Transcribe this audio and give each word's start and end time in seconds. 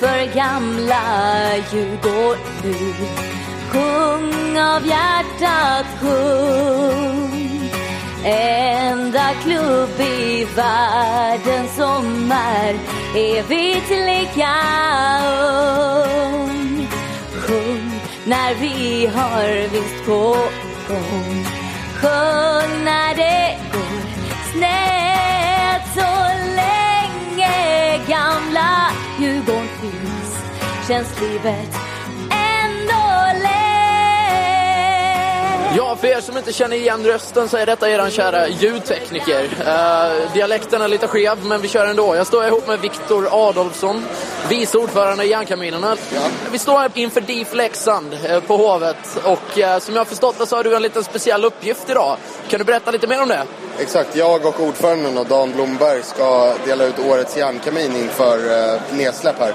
För 0.00 0.34
gamla 0.34 1.02
Djurgården 1.72 2.38
nu 2.64 2.94
Sjung 3.70 4.58
av 4.58 4.86
hjärtat, 4.86 5.86
sjung. 6.00 7.70
Enda 8.24 9.30
klubb 9.42 10.00
i 10.00 10.46
världen 10.56 11.68
som 11.76 12.32
är 12.32 12.74
evigt 13.14 13.90
lika 13.90 14.54
ung 16.24 16.88
Sjung 17.32 18.00
när 18.24 18.54
vi 18.54 19.06
har 19.06 19.68
vinst 19.68 20.06
på 20.06 20.36
gång. 20.88 21.46
Sjung 22.00 22.84
när 22.84 23.14
det 23.14 23.58
går 23.72 23.98
snett 24.52 25.82
så 25.94 26.10
länge 26.56 27.98
gamla 28.08 28.77
känns 30.88 31.20
livet 31.20 31.68
ändå 32.30 33.40
lätt 33.42 33.48
Ja, 35.76 35.96
för 35.96 36.08
er 36.08 36.20
som 36.20 36.36
inte 36.36 36.52
känner 36.52 36.76
igen 36.76 37.04
rösten 37.04 37.48
så 37.48 37.56
är 37.56 37.66
detta 37.66 37.90
eran 37.90 38.10
kära 38.10 38.48
ljudtekniker. 38.48 39.44
Uh, 39.44 40.32
dialekten 40.34 40.82
är 40.82 40.88
lite 40.88 41.06
skev, 41.06 41.44
men 41.44 41.60
vi 41.60 41.68
kör 41.68 41.86
ändå. 41.86 42.16
Jag 42.16 42.26
står 42.26 42.46
ihop 42.46 42.66
med 42.66 42.80
Viktor 42.80 43.48
Adolfsson, 43.48 44.04
vice 44.48 44.78
ordförande 44.78 45.24
i 45.24 45.30
Järnkaminerna. 45.30 45.96
Ja. 46.14 46.20
Vi 46.52 46.58
står 46.58 46.78
här 46.78 46.90
inför 46.94 47.20
DIF 47.20 47.54
Leksand 47.54 48.14
uh, 48.30 48.40
på 48.40 48.56
Hovet 48.56 49.18
och 49.24 49.58
uh, 49.58 49.78
som 49.78 49.94
jag 49.94 50.00
har 50.00 50.04
förstått 50.04 50.38
det 50.38 50.46
så 50.46 50.56
har 50.56 50.64
du 50.64 50.76
en 50.76 50.82
liten 50.82 51.04
speciell 51.04 51.44
uppgift 51.44 51.90
idag. 51.90 52.16
Kan 52.48 52.58
du 52.58 52.64
berätta 52.64 52.90
lite 52.90 53.06
mer 53.06 53.22
om 53.22 53.28
det? 53.28 53.42
Exakt, 53.78 54.16
jag 54.16 54.46
och 54.46 54.60
ordföranden 54.60 55.18
och 55.18 55.26
Dan 55.26 55.52
Blomberg 55.52 56.02
ska 56.02 56.54
dela 56.64 56.84
ut 56.84 56.98
årets 56.98 57.36
järnkamin 57.36 57.96
inför 57.96 58.38
uh, 58.38 58.80
nedsläpp 58.92 59.38
här. 59.38 59.54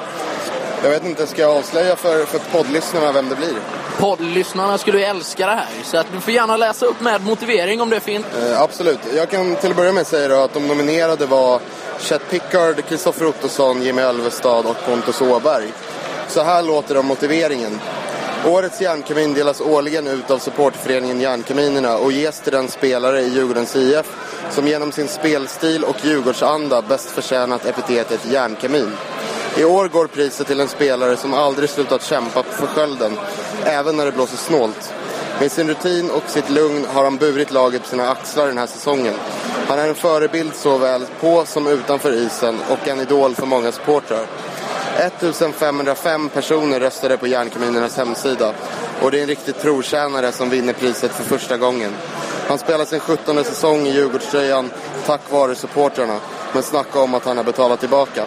Jag 0.83 0.89
vet 0.89 1.05
inte, 1.05 1.27
ska 1.27 1.41
jag 1.41 1.57
avslöja 1.57 1.95
för, 1.95 2.25
för 2.25 2.39
poddlyssnarna 2.39 3.11
vem 3.11 3.29
det 3.29 3.35
blir? 3.35 3.55
Poddlyssnarna 3.99 4.77
skulle 4.77 4.97
ju 4.97 5.03
älska 5.03 5.45
det 5.45 5.51
här, 5.51 5.67
så 5.83 5.97
att 5.97 6.07
du 6.13 6.19
får 6.19 6.33
gärna 6.33 6.57
läsa 6.57 6.85
upp 6.85 7.01
med 7.01 7.25
motivering 7.25 7.81
om 7.81 7.89
det 7.89 7.95
är 7.95 7.99
fint. 7.99 8.25
Eh, 8.41 8.61
absolut. 8.61 8.99
Jag 9.15 9.29
kan 9.29 9.55
till 9.55 9.69
att 9.69 9.75
börja 9.75 9.91
med 9.91 10.07
säga 10.07 10.27
då 10.27 10.35
att 10.35 10.53
de 10.53 10.67
nominerade 10.67 11.25
var 11.25 11.59
Chet 11.99 12.29
Pickard, 12.29 12.85
Kristoffer 12.85 13.25
Ottosson, 13.25 13.81
Jimmy 13.81 14.01
Ölvestad 14.01 14.65
och 14.65 14.85
Pontus 14.85 15.21
Åberg. 15.21 15.73
Så 16.27 16.41
här 16.41 16.63
låter 16.63 16.95
de 16.95 17.05
motiveringen. 17.05 17.79
Årets 18.45 18.81
järnkamin 18.81 19.33
delas 19.33 19.61
årligen 19.61 20.07
ut 20.07 20.31
av 20.31 20.37
supportföreningen 20.37 21.21
Järnkaminerna 21.21 21.97
och 21.97 22.11
ges 22.11 22.39
till 22.39 22.53
den 22.53 22.67
spelare 22.67 23.21
i 23.21 23.29
Djurgårdens 23.29 23.75
IF 23.75 24.05
som 24.49 24.67
genom 24.67 24.91
sin 24.91 25.07
spelstil 25.07 25.83
och 25.83 26.05
Djurgårdsanda 26.05 26.81
bäst 26.81 27.09
förtjänat 27.09 27.65
epitetet 27.65 28.25
järnkamin. 28.31 28.91
I 29.57 29.63
år 29.63 29.87
går 29.87 30.07
priset 30.07 30.47
till 30.47 30.59
en 30.59 30.67
spelare 30.67 31.17
som 31.17 31.33
aldrig 31.33 31.69
slutat 31.69 32.03
kämpa 32.03 32.43
för 32.43 32.67
skölden, 32.67 33.17
även 33.65 33.97
när 33.97 34.05
det 34.05 34.11
blåser 34.11 34.37
snålt. 34.37 34.93
Med 35.39 35.51
sin 35.51 35.67
rutin 35.67 36.11
och 36.11 36.23
sitt 36.27 36.49
lugn 36.49 36.85
har 36.93 37.03
han 37.03 37.17
burit 37.17 37.51
laget 37.51 37.81
på 37.81 37.87
sina 37.87 38.09
axlar 38.09 38.47
den 38.47 38.57
här 38.57 38.67
säsongen. 38.67 39.13
Han 39.67 39.79
är 39.79 39.87
en 39.87 39.95
förebild 39.95 40.55
såväl 40.55 41.05
på 41.19 41.45
som 41.45 41.67
utanför 41.67 42.13
isen 42.13 42.59
och 42.69 42.87
en 42.87 42.99
idol 42.99 43.35
för 43.35 43.45
många 43.45 43.71
supportrar. 43.71 44.25
1505 44.97 46.29
personer 46.29 46.79
röstade 46.79 47.17
på 47.17 47.27
Järnkaminernas 47.27 47.97
hemsida 47.97 48.53
och 49.01 49.11
det 49.11 49.17
är 49.17 49.21
en 49.21 49.27
riktig 49.27 49.59
trotjänare 49.59 50.31
som 50.31 50.49
vinner 50.49 50.73
priset 50.73 51.11
för 51.11 51.23
första 51.23 51.57
gången. 51.57 51.91
Han 52.47 52.57
spelar 52.57 52.85
sin 52.85 52.99
17 52.99 53.43
säsong 53.43 53.87
i 53.87 53.91
Djurgårdströjan 53.91 54.69
tack 55.05 55.31
vare 55.31 55.55
supportrarna, 55.55 56.19
men 56.53 56.63
snacka 56.63 56.99
om 56.99 57.13
att 57.13 57.25
han 57.25 57.37
har 57.37 57.43
betalat 57.43 57.79
tillbaka. 57.79 58.25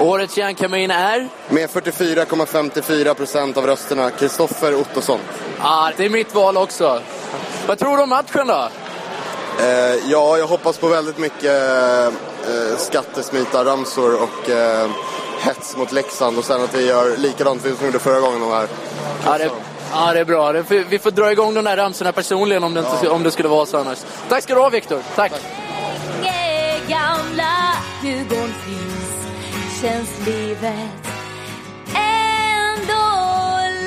Årets 0.00 0.36
järnkamin 0.38 0.90
är? 0.90 1.28
Med 1.48 1.70
44,54 1.70 3.14
procent 3.14 3.56
av 3.56 3.66
rösterna, 3.66 4.10
Kristoffer 4.10 4.74
Ottosson. 4.74 5.20
Ja, 5.60 5.90
det 5.96 6.04
är 6.04 6.10
mitt 6.10 6.34
val 6.34 6.56
också. 6.56 7.00
Vad 7.66 7.78
tror 7.78 7.96
du 7.96 8.02
om 8.02 8.08
matchen 8.08 8.46
då? 8.46 8.68
Eh, 9.60 10.10
ja, 10.10 10.38
jag 10.38 10.46
hoppas 10.46 10.78
på 10.78 10.88
väldigt 10.88 11.18
mycket 11.18 11.72
eh, 11.72 12.76
skattesmitarramsor 12.76 14.22
och 14.22 14.50
eh, 14.50 14.90
hets 15.40 15.76
mot 15.76 15.92
Leksand 15.92 16.38
och 16.38 16.44
sen 16.44 16.64
att 16.64 16.74
vi 16.74 16.86
gör 16.86 17.16
likadant 17.16 17.62
som 17.62 17.70
vi 17.80 17.86
gjorde 17.86 17.98
förra 17.98 18.20
gången 18.20 18.40
de 18.40 18.50
här. 18.50 18.68
Ja, 19.24 19.38
det, 19.38 19.50
ja, 19.92 20.12
det 20.12 20.20
är 20.20 20.24
bra. 20.24 20.52
Det, 20.52 20.62
vi 20.88 20.98
får 20.98 21.10
dra 21.10 21.32
igång 21.32 21.54
de 21.54 21.64
där 21.64 21.76
ramsorna 21.76 22.12
personligen 22.12 22.64
om 22.64 22.74
det, 22.74 22.80
inte, 22.80 22.92
ja. 23.02 23.10
om 23.10 23.22
det 23.22 23.30
skulle 23.30 23.48
vara 23.48 23.66
så 23.66 23.78
annars. 23.78 23.98
Tack 24.28 24.42
ska 24.42 24.54
du 24.54 24.60
ha, 24.60 24.68
Viktor. 24.68 25.02
Tack. 25.16 25.32
Tack. 25.32 25.42
Känns 29.82 30.26
livet 30.26 31.06
ändå 31.94 33.04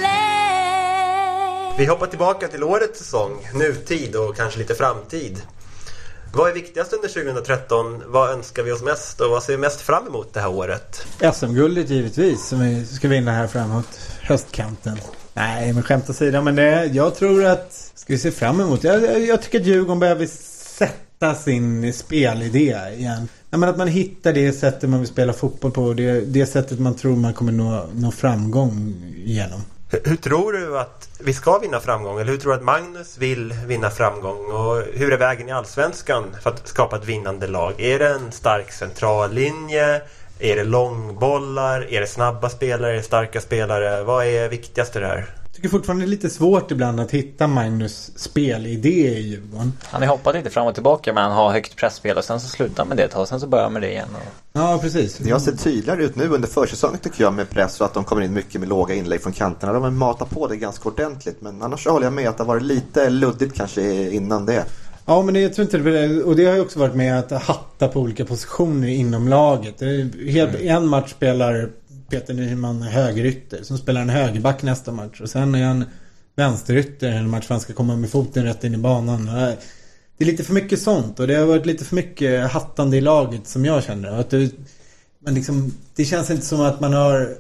lätt. 0.02 1.80
Vi 1.80 1.86
hoppar 1.86 2.08
tillbaka 2.08 2.48
till 2.48 2.64
årets 2.64 3.00
säsong, 3.00 3.48
nutid 3.54 4.16
och 4.16 4.36
kanske 4.36 4.60
lite 4.60 4.76
framtid. 4.76 5.42
Vad 6.34 6.50
är 6.50 6.54
viktigast 6.54 6.94
under 6.94 7.08
2013? 7.08 8.04
Vad 8.06 8.30
önskar 8.30 8.64
vi 8.64 8.72
oss 8.72 8.84
mest 8.84 9.22
och 9.22 9.30
vad 9.30 9.44
ser 9.44 9.54
vi 9.54 9.60
mest 9.60 9.82
fram 9.82 10.08
emot 10.08 10.34
det 10.34 10.40
här 10.40 10.50
året? 10.50 11.08
SM-guldet 11.34 11.90
givetvis 11.90 12.48
som 12.48 12.60
vi 12.60 12.86
ska 12.86 13.08
vinna 13.08 13.32
här 13.32 13.48
framåt 13.48 14.00
höstkanten. 14.22 14.98
Nej, 15.34 15.74
men 15.74 15.84
skämt 15.84 16.10
åsido. 16.10 16.42
Men 16.42 16.56
det, 16.56 16.86
jag 16.86 17.16
tror 17.16 17.46
att... 17.46 17.92
Ska 17.96 18.14
vi 18.14 18.20
se 18.20 18.32
fram 18.32 18.62
emot? 18.62 18.84
Jag, 18.84 19.22
jag 19.26 19.42
tycker 19.42 19.60
att 19.60 19.66
Djurgården 19.66 20.00
behöver 20.00 20.26
sätta 20.26 21.36
sin 21.36 21.94
spelidé 21.94 22.78
igen. 22.98 23.28
Ja, 23.54 23.58
men 23.58 23.70
att 23.70 23.78
man 23.78 23.88
hittar 23.88 24.34
det 24.34 24.54
sättet 24.54 24.90
man 24.90 25.00
vill 25.00 25.10
spela 25.10 25.34
fotboll 25.34 25.72
på. 25.72 25.94
Det, 25.94 26.22
det 26.22 26.46
sättet 26.46 26.80
man 26.80 26.96
tror 26.96 27.16
man 27.16 27.34
kommer 27.34 27.52
nå, 27.52 27.86
nå 27.94 28.12
framgång 28.12 28.94
genom. 29.16 29.62
Hur, 29.90 30.02
hur, 30.06 30.16
tror 30.16 30.54
du 30.54 30.80
att 30.80 31.10
vi 31.20 31.34
ska 31.34 31.60
vinna 31.60 31.80
framgång? 31.80 32.20
Eller 32.20 32.32
hur 32.32 32.38
tror 32.38 32.52
du 32.52 32.58
att 32.58 32.64
Magnus 32.64 33.18
vill 33.18 33.54
vinna 33.68 33.90
framgång? 33.90 34.52
Och 34.52 34.84
hur 34.94 35.14
är 35.14 35.18
vägen 35.18 35.50
i 35.50 35.52
Allsvenskan 35.52 36.24
för 36.44 36.50
att 36.50 36.68
skapa 36.68 36.96
ett 36.96 37.06
vinnande 37.06 37.48
lag? 37.48 37.74
Är 37.78 38.00
det 38.00 38.10
en 38.10 38.32
stark 38.32 38.72
centrallinje? 38.72 40.02
Är 40.40 40.56
det 40.56 40.64
långbollar? 40.64 41.94
Är 41.94 42.02
det 42.02 42.08
snabba 42.08 42.50
spelare? 42.50 42.92
Är 42.92 42.96
det 42.96 43.04
starka 43.04 43.42
spelare? 43.42 44.04
Vad 44.04 44.26
är 44.26 44.50
viktigast 44.50 44.96
i 44.96 45.00
det 45.00 45.08
här? 45.08 45.41
Tycker 45.62 45.78
fortfarande 45.78 46.06
det 46.06 46.08
är 46.08 46.10
lite 46.10 46.30
svårt 46.30 46.72
ibland 46.72 47.00
att 47.00 47.12
hitta 47.12 47.48
Magnus 47.48 48.12
spelidé 48.16 49.18
i 49.18 49.22
Djurgården. 49.22 49.74
Han 49.84 50.02
har 50.02 50.10
hoppat 50.10 50.36
lite 50.36 50.50
fram 50.50 50.68
och 50.68 50.74
tillbaka 50.74 51.14
men 51.14 51.24
han 51.24 51.32
har 51.32 51.52
högt 51.52 51.76
pressspel 51.76 52.18
och 52.18 52.24
sen 52.24 52.40
så 52.40 52.48
slutar 52.48 52.78
han 52.78 52.88
med 52.88 52.98
det 52.98 53.04
ett 53.04 53.12
tag. 53.12 53.28
Sen 53.28 53.40
så 53.40 53.48
börjar 53.48 53.64
han 53.64 53.74
med 53.74 53.82
det 53.82 53.92
igen. 53.92 54.08
Och... 54.16 54.34
Ja, 54.54 54.80
precis. 54.82 55.18
Det 55.18 55.32
har 55.32 55.40
sett 55.40 55.64
tydligare 55.64 56.04
ut 56.04 56.16
nu 56.16 56.28
under 56.28 56.48
försäsongen 56.48 57.00
tycker 57.00 57.24
jag 57.24 57.34
med 57.34 57.50
press 57.50 57.80
och 57.82 57.86
att 57.86 57.94
de 57.94 58.04
kommer 58.04 58.22
in 58.22 58.34
mycket 58.34 58.60
med 58.62 58.70
låga 58.70 58.96
inlägg 58.96 59.22
från 59.22 59.34
kanterna. 59.34 59.74
De 59.74 59.84
har 59.84 59.92
matat 59.92 60.30
på 60.30 60.48
det 60.48 60.58
ganska 60.58 60.90
ordentligt 60.90 61.42
men 61.42 61.62
annars 61.62 61.88
håller 61.88 62.06
jag 62.06 62.14
med 62.14 62.30
att 62.30 62.38
det 62.38 62.44
har 62.44 62.48
varit 62.48 62.64
lite 62.64 63.10
luddigt 63.10 63.56
kanske 63.56 64.10
innan 64.10 64.46
det. 64.46 64.66
Ja, 65.06 65.22
men 65.22 65.34
det, 65.34 65.40
jag 65.40 65.54
tror 65.54 65.64
inte 65.64 65.78
det, 65.78 66.24
och 66.24 66.36
det 66.36 66.46
har 66.46 66.56
ju 66.56 66.62
också 66.62 66.80
varit 66.80 66.96
med 66.96 67.20
att 67.20 67.32
hatta 67.44 67.88
på 67.88 68.00
olika 68.00 68.26
positioner 68.26 68.88
inom 68.88 69.28
laget. 69.28 69.82
Helt, 70.30 70.56
En 70.56 70.88
match 70.88 71.12
spelar 71.12 71.70
Peter 72.12 72.34
Nyman 72.34 72.82
högerytter. 72.82 73.64
Sen 73.64 73.78
spelar 73.78 74.00
han 74.00 74.10
högerback 74.10 74.64
nästa 74.64 74.92
match. 74.92 75.22
Och 75.22 75.30
sen 75.30 75.56
är 75.56 75.66
han 75.66 75.86
vänsterytter 76.36 77.12
en 77.12 77.30
match 77.30 77.46
för 77.46 77.54
han 77.54 77.62
ska 77.62 77.74
komma 77.74 77.96
med 77.96 78.10
foten 78.10 78.44
rätt 78.44 78.64
in 78.64 78.74
i 78.74 78.78
banan. 78.78 79.28
Eh, 79.28 79.54
det 80.18 80.24
är 80.24 80.26
lite 80.26 80.44
för 80.44 80.54
mycket 80.54 80.82
sånt 80.82 81.20
och 81.20 81.28
det 81.28 81.36
har 81.36 81.46
varit 81.46 81.66
lite 81.66 81.86
för 81.86 81.96
mycket 81.96 82.52
hattande 82.52 82.98
i 82.98 83.02
laget 83.02 83.48
som 83.48 83.66
jag 83.66 83.84
känner. 83.84 84.12
Att 84.12 84.30
det, 84.30 84.52
men 85.20 85.36
liksom, 85.36 85.74
det 85.96 86.06
känns 86.06 86.30
inte 86.30 86.46
som 86.46 86.62
att 86.62 86.80
man 86.80 86.94
har 86.94 87.36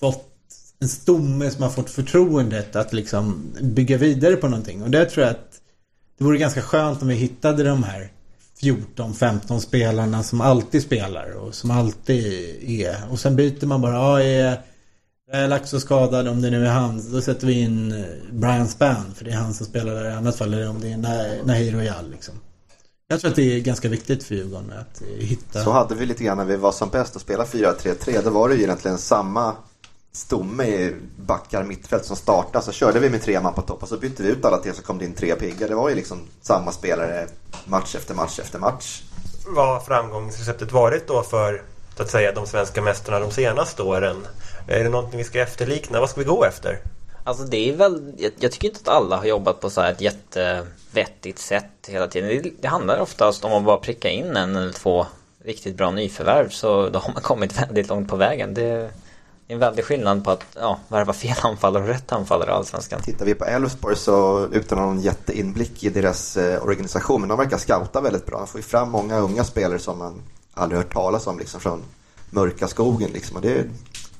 fått 0.00 0.30
en 0.80 0.88
stomme 0.88 1.50
som 1.50 1.62
har 1.62 1.70
fått 1.70 1.90
förtroendet 1.90 2.76
att 2.76 2.92
liksom 2.92 3.52
bygga 3.62 3.98
vidare 3.98 4.36
på 4.36 4.48
någonting. 4.48 4.82
Och 4.82 4.90
det 4.90 5.04
tror 5.04 5.26
jag 5.26 5.30
att 5.30 5.60
det 6.18 6.24
vore 6.24 6.38
ganska 6.38 6.62
skönt 6.62 7.02
om 7.02 7.08
vi 7.08 7.14
hittade 7.14 7.64
de 7.64 7.82
här 7.82 8.10
14-15 8.60 9.58
spelarna 9.58 10.22
som 10.22 10.40
alltid 10.40 10.82
spelar 10.82 11.30
och 11.30 11.54
som 11.54 11.70
alltid 11.70 12.24
är. 12.62 12.96
Och 13.10 13.18
sen 13.18 13.36
byter 13.36 13.66
man 13.66 13.80
bara. 13.80 13.92
Ja, 13.92 14.22
är, 14.22 14.58
Laxo 15.48 15.80
skadad 15.80 16.28
om 16.28 16.42
det 16.42 16.50
nu 16.50 16.66
är 16.66 16.70
han. 16.70 17.12
Då 17.12 17.20
sätter 17.20 17.46
vi 17.46 17.60
in 17.60 17.92
eh, 17.92 18.04
Brian 18.32 18.68
Spann. 18.68 19.14
För 19.14 19.24
det 19.24 19.30
är 19.30 19.36
han 19.36 19.54
som 19.54 19.66
spelar 19.66 19.94
där. 19.94 20.10
I 20.10 20.14
annat 20.14 20.36
fall 20.36 20.54
är 20.54 20.58
det 20.58 20.68
om 20.68 20.80
det 20.80 20.88
är 20.88 21.44
Nahir 21.44 21.72
Royal 21.72 22.10
liksom. 22.10 22.34
Jag 23.08 23.20
tror 23.20 23.30
att 23.30 23.36
det 23.36 23.56
är 23.56 23.60
ganska 23.60 23.88
viktigt 23.88 24.24
för 24.24 24.34
Djurgården 24.34 24.72
att 24.72 25.02
eh, 25.02 25.26
hitta... 25.26 25.64
Så 25.64 25.70
hade 25.70 25.94
vi 25.94 26.06
lite 26.06 26.24
grann 26.24 26.36
när 26.36 26.44
vi 26.44 26.56
var 26.56 26.72
som 26.72 26.88
bäst 26.88 27.16
och 27.16 27.22
spelade 27.22 27.50
4-3-3. 27.50 28.22
Då 28.24 28.30
var 28.30 28.48
det 28.48 28.54
ju 28.54 28.62
egentligen 28.62 28.98
samma 28.98 29.56
stomme 30.14 30.64
i 30.64 30.96
backar 31.16 31.62
mittfält 31.64 32.04
som 32.04 32.16
startade. 32.16 32.64
Så 32.64 32.72
körde 32.72 33.00
vi 33.00 33.10
med 33.10 33.22
tre 33.22 33.40
man 33.40 33.54
på 33.54 33.62
topp 33.62 33.82
och 33.82 33.88
så 33.88 33.96
bytte 33.96 34.22
vi 34.22 34.28
ut 34.28 34.44
alla 34.44 34.58
tre 34.58 34.72
så 34.72 34.82
kom 34.82 34.98
det 34.98 35.04
in 35.04 35.14
tre 35.14 35.34
piggar. 35.34 35.68
Det 35.68 35.74
var 35.74 35.88
ju 35.88 35.94
liksom 35.94 36.18
samma 36.42 36.72
spelare 36.72 37.26
match 37.64 37.94
efter 37.94 38.14
match 38.14 38.38
efter 38.38 38.58
match. 38.58 39.02
Vad 39.46 39.68
har 39.68 39.80
framgångsreceptet 39.80 40.72
varit 40.72 41.08
då 41.08 41.22
för 41.22 41.62
så 41.96 42.02
att 42.02 42.10
säga 42.10 42.32
de 42.32 42.46
svenska 42.46 42.82
mästarna 42.82 43.18
de 43.18 43.30
senaste 43.30 43.82
åren? 43.82 44.26
Är 44.68 44.84
det 44.84 44.90
någonting 44.90 45.18
vi 45.18 45.24
ska 45.24 45.40
efterlikna? 45.40 46.00
Vad 46.00 46.10
ska 46.10 46.20
vi 46.20 46.26
gå 46.26 46.44
efter? 46.44 46.78
Alltså 47.24 47.44
det 47.44 47.70
är 47.70 47.76
väl, 47.76 48.14
jag, 48.18 48.32
jag 48.38 48.52
tycker 48.52 48.68
inte 48.68 48.80
att 48.80 48.96
alla 48.96 49.16
har 49.16 49.24
jobbat 49.24 49.60
på 49.60 49.70
så 49.70 49.80
här 49.80 49.92
ett 49.92 50.00
jättevettigt 50.00 51.38
sätt 51.38 51.88
hela 51.88 52.08
tiden. 52.08 52.28
Det, 52.28 52.50
det 52.60 52.68
handlar 52.68 53.00
oftast 53.00 53.44
om 53.44 53.52
att 53.52 53.64
bara 53.64 53.76
pricka 53.76 54.10
in 54.10 54.36
en 54.36 54.56
eller 54.56 54.72
två 54.72 55.06
riktigt 55.44 55.76
bra 55.76 55.90
nyförvärv 55.90 56.48
så 56.48 56.88
då 56.88 56.98
har 56.98 57.12
man 57.12 57.22
kommit 57.22 57.62
väldigt 57.62 57.88
långt 57.88 58.08
på 58.08 58.16
vägen. 58.16 58.54
Det, 58.54 58.90
en 59.54 59.60
väldig 59.60 59.84
skillnad 59.84 60.24
på 60.24 60.30
att 60.30 60.44
ja, 60.54 60.78
värva 60.88 61.12
fel 61.12 61.36
anfallare 61.42 61.82
och 61.82 61.88
rätt 61.88 62.12
anfallare 62.12 62.50
i 62.50 62.52
Allsvenskan. 62.52 63.00
Tittar 63.02 63.24
vi 63.26 63.34
på 63.34 63.44
Elfsborg 63.44 63.96
så 63.96 64.48
utan 64.52 64.78
någon 64.78 65.00
jätteinblick 65.00 65.84
i 65.84 65.88
deras 65.88 66.36
eh, 66.36 66.62
organisation, 66.62 67.20
men 67.20 67.28
de 67.28 67.38
verkar 67.38 67.58
scouta 67.58 68.00
väldigt 68.00 68.26
bra. 68.26 68.38
De 68.38 68.46
får 68.46 68.58
ju 68.58 68.64
fram 68.64 68.90
många 68.90 69.18
unga 69.18 69.44
spelare 69.44 69.78
som 69.78 69.98
man 69.98 70.22
aldrig 70.54 70.78
hört 70.78 70.92
talas 70.92 71.26
om 71.26 71.38
liksom 71.38 71.60
från 71.60 71.82
mörka 72.30 72.68
skogen 72.68 73.10
liksom. 73.12 73.36
Och 73.36 73.42
det, 73.42 73.64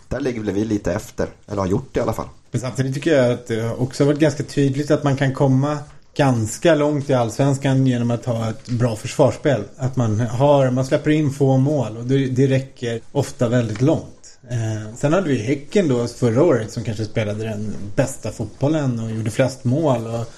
där 0.09 0.21
ligger 0.21 0.41
väl 0.41 0.55
vi 0.55 0.65
lite 0.65 0.93
efter, 0.93 1.29
eller 1.47 1.61
har 1.61 1.69
gjort 1.69 1.89
det 1.93 2.01
i 2.01 2.03
alla 2.03 2.13
fall. 2.13 2.29
Men 2.51 2.61
samtidigt 2.61 2.95
tycker 2.95 3.23
jag 3.23 3.33
att 3.33 3.47
det 3.47 3.71
också 3.71 4.05
har 4.05 4.07
varit 4.07 4.21
ganska 4.21 4.43
tydligt 4.43 4.91
att 4.91 5.05
man 5.05 5.17
kan 5.17 5.35
komma 5.35 5.79
ganska 6.17 6.75
långt 6.75 7.11
i 7.11 7.15
Allsvenskan 7.15 7.87
genom 7.87 8.11
att 8.11 8.25
ha 8.25 8.51
ett 8.51 8.69
bra 8.69 8.97
försvarsspel. 8.97 9.65
Att 9.77 9.97
man, 9.97 10.21
har, 10.21 10.71
man 10.71 10.87
släpper 10.87 11.11
in 11.11 11.31
få 11.31 11.57
mål 11.57 11.97
och 11.97 12.05
det, 12.05 12.27
det 12.27 12.47
räcker 12.47 13.01
ofta 13.13 13.49
väldigt 13.49 13.83
långt. 13.83 14.14
Eh, 14.51 14.95
sen 14.97 15.13
hade 15.13 15.29
vi 15.29 15.39
Häcken 15.39 15.89
då 15.89 16.07
förra 16.07 16.43
året 16.43 16.73
som 16.73 16.85
kanske 16.85 17.05
spelade 17.05 17.45
den 17.45 17.75
bästa 17.97 18.33
fotbollen 18.33 19.01
och 19.01 19.11
gjorde 19.11 19.31
flest 19.31 19.65
mål. 19.65 20.07
Och, 20.07 20.33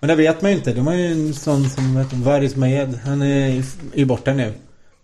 men 0.00 0.08
det 0.08 0.14
vet 0.14 0.42
man 0.42 0.50
ju 0.50 0.56
inte. 0.56 0.72
De 0.72 0.86
har 0.86 0.94
ju 0.94 1.12
en 1.12 1.34
sån 1.34 1.70
som 1.70 1.96
vet, 1.96 2.12
Varis 2.12 2.56
Majed. 2.56 2.98
Han 3.04 3.22
är 3.22 3.64
ju 3.94 4.04
borta 4.04 4.32
nu. 4.32 4.54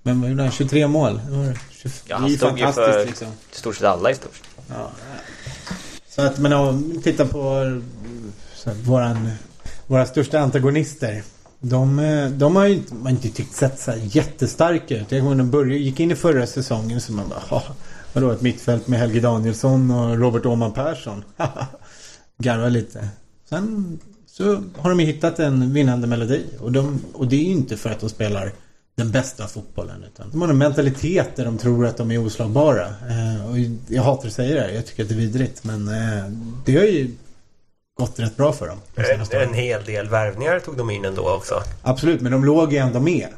Men 0.03 0.21
vad 0.21 0.31
gjorde 0.31 0.43
han? 0.43 0.53
23 0.53 0.89
mål. 0.89 1.21
Det, 1.31 1.37
var 1.37 1.59
20, 1.71 1.91
ja, 2.07 2.17
han 2.17 2.31
stod 2.31 2.59
ju 2.59 2.73
för 2.73 3.07
liksom. 3.07 3.29
stort 3.51 3.77
sett 3.77 3.85
alla 3.85 4.11
i 4.11 4.15
stort 4.15 4.37
sett. 4.37 4.67
Ja. 4.69 4.91
Så 6.09 6.23
att 6.23 6.39
men 6.39 6.53
om 6.53 7.01
tittar 7.05 7.25
på 7.25 7.81
så, 8.55 8.71
våran, 8.85 9.31
våra 9.87 10.07
största 10.07 10.41
antagonister. 10.41 11.23
De, 11.61 11.99
eh, 11.99 12.29
de 12.29 12.57
har 12.57 12.67
ju 12.67 12.75
inte, 12.75 12.95
man 12.95 13.13
inte 13.13 13.29
tyckt 13.29 13.55
sett 13.55 13.81
så 13.81 13.93
jättestarka 13.97 14.97
ut. 14.97 15.13
Jag 15.13 15.23
kommer 15.23 15.37
de 15.37 15.51
började, 15.51 15.77
gick 15.77 16.01
in 16.01 16.11
i 16.11 16.15
förra 16.15 16.47
säsongen 16.47 17.01
så 17.01 17.13
man 17.13 17.29
bara 17.29 17.63
Vadå 18.13 18.31
ett 18.31 18.41
mittfält 18.41 18.89
med 18.89 18.99
Helge 18.99 19.21
Danielsson 19.21 19.91
och 19.91 20.19
Robert 20.19 20.47
Åman 20.47 20.73
Persson? 20.73 21.25
Garva 22.39 22.69
lite. 22.69 23.09
Sen 23.49 23.99
så 24.27 24.63
har 24.77 24.91
de 24.91 25.01
ju 25.01 25.07
hittat 25.07 25.39
en 25.39 25.73
vinnande 25.73 26.07
melodi. 26.07 26.45
Och, 26.61 26.73
de, 26.73 27.05
och 27.13 27.27
det 27.27 27.37
är 27.37 27.45
ju 27.45 27.51
inte 27.51 27.77
för 27.77 27.91
att 27.91 28.01
de 28.01 28.11
spelar 28.11 28.53
den 28.97 29.11
bästa 29.11 29.47
fotbollen. 29.47 30.05
Utan 30.05 30.31
de 30.31 30.43
har 30.43 30.49
en 30.49 30.59
mentalitet 30.59 31.37
där 31.37 31.45
de 31.45 31.59
tror 31.59 31.87
att 31.87 31.97
de 31.97 32.11
är 32.11 32.27
oslagbara. 32.27 32.87
Eh, 32.87 33.51
och 33.51 33.57
jag 33.89 34.03
hatar 34.03 34.29
att 34.29 34.35
säga 34.35 34.67
det, 34.67 34.75
jag 34.75 34.87
tycker 34.87 35.03
att 35.03 35.09
det 35.09 35.15
är 35.15 35.17
vidrigt. 35.17 35.65
Men 35.65 35.89
eh, 35.89 36.25
det 36.65 36.77
har 36.77 36.85
ju 36.85 37.11
gått 37.99 38.19
rätt 38.19 38.37
bra 38.37 38.53
för 38.53 38.67
dem. 38.67 38.79
En, 38.95 39.41
en 39.49 39.55
hel 39.55 39.85
del 39.85 40.09
värvningar 40.09 40.59
tog 40.61 40.77
de 40.77 40.91
in 40.91 41.05
ändå 41.05 41.31
också. 41.31 41.63
Absolut, 41.83 42.21
men 42.21 42.33
de 42.33 42.45
låg 42.45 42.73
ju 42.73 42.79
ändå 42.79 43.01
med 43.01 43.29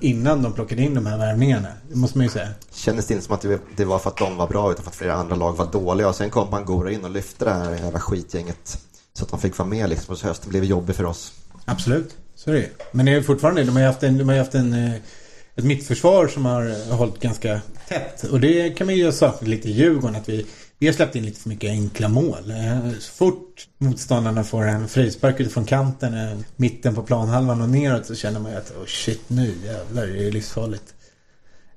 innan 0.00 0.42
de 0.42 0.52
plockade 0.52 0.82
in 0.82 0.94
de 0.94 1.06
här 1.06 1.18
värvningarna. 1.18 1.68
Det 1.88 1.96
måste 1.96 2.18
man 2.18 2.26
ju 2.26 2.30
säga. 2.30 2.48
Kändes 2.72 3.06
det 3.06 3.14
inte 3.14 3.26
som 3.26 3.34
att 3.34 3.44
det 3.76 3.84
var 3.84 3.98
för 3.98 4.10
att 4.10 4.16
de 4.16 4.36
var 4.36 4.46
bra 4.48 4.72
utan 4.72 4.84
för 4.84 4.90
att 4.90 4.96
flera 4.96 5.14
andra 5.14 5.36
lag 5.36 5.56
var 5.56 5.72
dåliga. 5.72 6.08
Och 6.08 6.14
sen 6.14 6.30
kom 6.30 6.50
Bangura 6.50 6.92
in 6.92 7.04
och 7.04 7.10
lyfte 7.10 7.44
det 7.44 7.50
här 7.50 7.74
jävla 7.74 8.00
skitgänget. 8.00 8.78
Så 9.12 9.24
att 9.24 9.30
de 9.30 9.40
fick 9.40 9.58
vara 9.58 9.68
med 9.68 9.88
liksom. 9.88 10.12
Och 10.12 10.18
så 10.18 10.26
hösten 10.26 10.50
blev 10.50 10.64
jobbig 10.64 10.96
för 10.96 11.04
oss. 11.04 11.32
Absolut, 11.64 12.16
så 12.34 12.50
är 12.50 12.54
det 12.54 12.68
Men 12.92 13.06
det 13.06 13.12
är 13.12 13.22
fortfarande, 13.22 13.64
de 13.64 13.70
har 13.70 13.80
ju 13.80 13.86
haft 13.86 14.02
en, 14.02 14.18
de 14.18 14.28
har 14.28 14.36
haft 14.36 14.54
en 14.54 14.72
eh, 14.72 14.94
ett 15.56 15.64
mittförsvar 15.64 16.28
som 16.28 16.44
har 16.44 16.92
hållit 16.92 17.20
ganska 17.20 17.60
tätt. 17.88 18.24
Och 18.24 18.40
det 18.40 18.70
kan 18.70 18.86
man 18.86 18.96
ju 18.96 19.12
sakna 19.12 19.48
lite 19.48 19.68
i 19.68 19.72
Djurgården. 19.72 20.16
Att 20.16 20.28
vi 20.28 20.46
vi 20.78 20.86
har 20.86 20.94
släppt 20.94 21.16
in 21.16 21.24
lite 21.24 21.40
för 21.40 21.48
mycket 21.48 21.70
enkla 21.70 22.08
mål. 22.08 22.50
Eh, 22.50 22.90
så 23.00 23.12
fort 23.12 23.68
motståndarna 23.78 24.44
får 24.44 24.62
en 24.62 24.88
frispark 24.88 25.40
utifrån 25.40 25.64
kanten, 25.64 26.14
eh, 26.14 26.38
mitten 26.56 26.94
på 26.94 27.02
planhalvan 27.02 27.60
och 27.60 27.68
neråt 27.68 28.06
så 28.06 28.14
känner 28.14 28.40
man 28.40 28.52
ju 28.52 28.58
att 28.58 28.70
oh 28.70 28.86
shit 28.86 29.22
nu 29.28 29.54
jävlar 29.64 30.06
det 30.06 30.26
är 30.26 30.32
livsfarligt. 30.32 30.94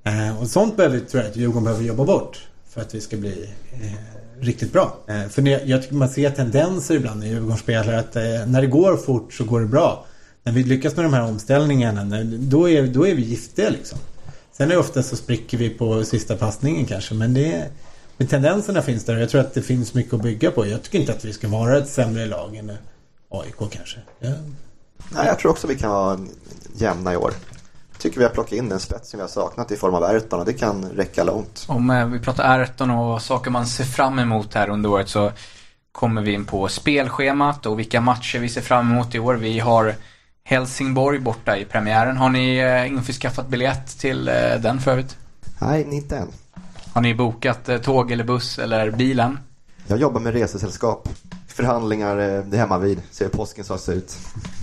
Eh, 0.03 0.41
och 0.41 0.47
sånt 0.47 0.77
behöver, 0.77 0.99
tror 0.99 1.23
jag 1.23 1.29
att 1.31 1.37
Djurgården 1.37 1.63
behöver 1.63 1.83
jobba 1.83 2.05
bort. 2.05 2.47
För 2.69 2.81
att 2.81 2.95
vi 2.95 3.01
ska 3.01 3.17
bli 3.17 3.49
eh, 3.71 3.91
riktigt 4.39 4.73
bra. 4.73 4.97
För 5.29 5.41
när, 5.41 5.61
jag 5.65 5.81
tycker 5.81 5.95
man 5.95 6.09
ser 6.09 6.29
tendenser 6.29 6.95
ibland 6.95 7.23
i 7.23 7.27
Djurgården 7.27 7.57
spelar 7.57 7.93
att 7.93 8.15
eh, 8.15 8.23
när 8.47 8.61
det 8.61 8.67
går 8.67 8.97
fort 8.97 9.33
så 9.33 9.43
går 9.43 9.59
det 9.59 9.67
bra. 9.67 10.05
När 10.43 10.53
vi 10.53 10.63
lyckas 10.63 10.95
med 10.95 11.05
de 11.05 11.13
här 11.13 11.23
omställningarna, 11.23 12.23
då 12.23 12.69
är, 12.69 12.87
då 12.87 13.07
är 13.07 13.15
vi 13.15 13.21
giftiga 13.21 13.69
liksom. 13.69 13.99
Sen 14.51 14.67
är 14.67 14.73
det 14.73 14.79
ofta 14.79 15.03
så 15.03 15.15
spricker 15.15 15.57
vi 15.57 15.69
på 15.69 16.03
sista 16.03 16.37
passningen 16.37 16.85
kanske, 16.85 17.13
men 17.13 17.33
det 17.33 17.53
är 17.53 17.67
men 18.19 18.27
tendenserna 18.27 18.81
finns 18.81 19.05
där 19.05 19.15
och 19.15 19.21
jag 19.21 19.29
tror 19.29 19.41
att 19.41 19.53
det 19.53 19.61
finns 19.61 19.93
mycket 19.93 20.13
att 20.13 20.21
bygga 20.21 20.51
på. 20.51 20.67
Jag 20.67 20.83
tycker 20.83 20.99
inte 20.99 21.11
att 21.11 21.25
vi 21.25 21.33
ska 21.33 21.47
vara 21.47 21.77
ett 21.77 21.89
sämre 21.89 22.25
lag 22.25 22.55
än 22.55 22.71
AIK 23.29 23.71
kanske. 23.71 23.97
Ja. 24.19 24.29
Nej, 25.09 25.27
jag 25.27 25.39
tror 25.39 25.51
också 25.51 25.67
vi 25.67 25.75
kan 25.75 25.89
vara 25.89 26.19
jämna 26.75 27.13
i 27.13 27.17
år. 27.17 27.33
Jag 27.91 27.99
tycker 27.99 28.17
vi 28.17 28.23
har 28.23 28.31
plockat 28.31 28.53
in 28.53 28.69
den 28.69 28.79
spets 28.79 29.09
som 29.09 29.17
vi 29.17 29.21
har 29.21 29.27
saknat 29.27 29.71
i 29.71 29.75
form 29.75 29.93
av 29.93 30.03
Erton 30.03 30.39
och 30.39 30.45
det 30.45 30.53
kan 30.53 30.85
räcka 30.85 31.23
långt. 31.23 31.65
Om 31.67 31.89
eh, 31.89 32.07
vi 32.07 32.19
pratar 32.19 32.59
Erton 32.59 32.91
och 32.91 33.21
saker 33.21 33.51
man 33.51 33.67
ser 33.67 33.83
fram 33.83 34.19
emot 34.19 34.53
här 34.53 34.69
under 34.69 34.89
året 34.89 35.09
så 35.09 35.31
kommer 35.91 36.21
vi 36.21 36.33
in 36.33 36.45
på 36.45 36.67
spelschemat 36.67 37.65
och 37.65 37.79
vilka 37.79 38.01
matcher 38.01 38.39
vi 38.39 38.49
ser 38.49 38.61
fram 38.61 38.91
emot 38.91 39.15
i 39.15 39.19
år. 39.19 39.35
Vi 39.35 39.59
har 39.59 39.95
Helsingborg 40.43 41.19
borta 41.19 41.57
i 41.57 41.65
premiären. 41.65 42.17
Har 42.17 42.29
ni 42.29 42.57
eh, 42.57 42.87
införskaffat 42.87 43.47
biljett 43.47 43.99
till 43.99 44.27
eh, 44.27 44.33
den 44.59 44.79
för 44.79 44.91
övrigt? 44.91 45.17
Nej, 45.59 45.87
inte 45.91 46.17
än. 46.17 46.27
Har 46.93 47.01
ni 47.01 47.15
bokat 47.15 47.69
eh, 47.69 47.77
tåg 47.77 48.11
eller 48.11 48.23
buss 48.23 48.59
eller 48.59 48.91
bilen? 48.91 49.39
Jag 49.87 49.99
jobbar 49.99 50.19
med 50.19 50.33
resesällskap. 50.33 51.09
Förhandlingar 51.47 52.17
eh, 52.17 52.43
det 52.43 52.57
hemma 52.57 52.77
vid. 52.77 53.01
Ser 53.11 53.25
hur 53.25 53.31
påsken 53.31 53.63
så 53.63 53.77
ser 53.77 53.93
ut. 53.93 54.17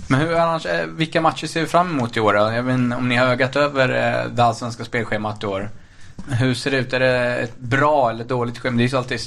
Men 0.09 0.19
hur 0.19 0.35
annars, 0.35 0.65
eh, 0.65 0.87
vilka 0.87 1.21
matcher 1.21 1.47
ser 1.47 1.61
vi 1.61 1.67
fram 1.67 1.89
emot 1.89 2.17
i 2.17 2.19
år 2.19 2.33
då? 2.33 2.39
Jag 2.39 2.63
vet 2.63 2.75
om 2.97 3.09
ni 3.09 3.15
har 3.15 3.27
ögat 3.27 3.55
över 3.55 3.87
det 4.29 4.43
allsvenska 4.43 4.85
spelschemat 4.85 5.43
i 5.43 5.47
år. 5.47 5.69
Hur 6.29 6.53
ser 6.53 6.71
det 6.71 6.77
ut? 6.77 6.93
Är 6.93 6.99
det 6.99 7.35
ett 7.35 7.59
bra 7.59 8.09
eller 8.09 8.23
dåligt 8.23 8.57
schema? 8.59 8.77
Det 8.77 8.81
är 8.81 8.83
ju 8.83 8.89
så 8.89 8.97
alltid 8.97 9.19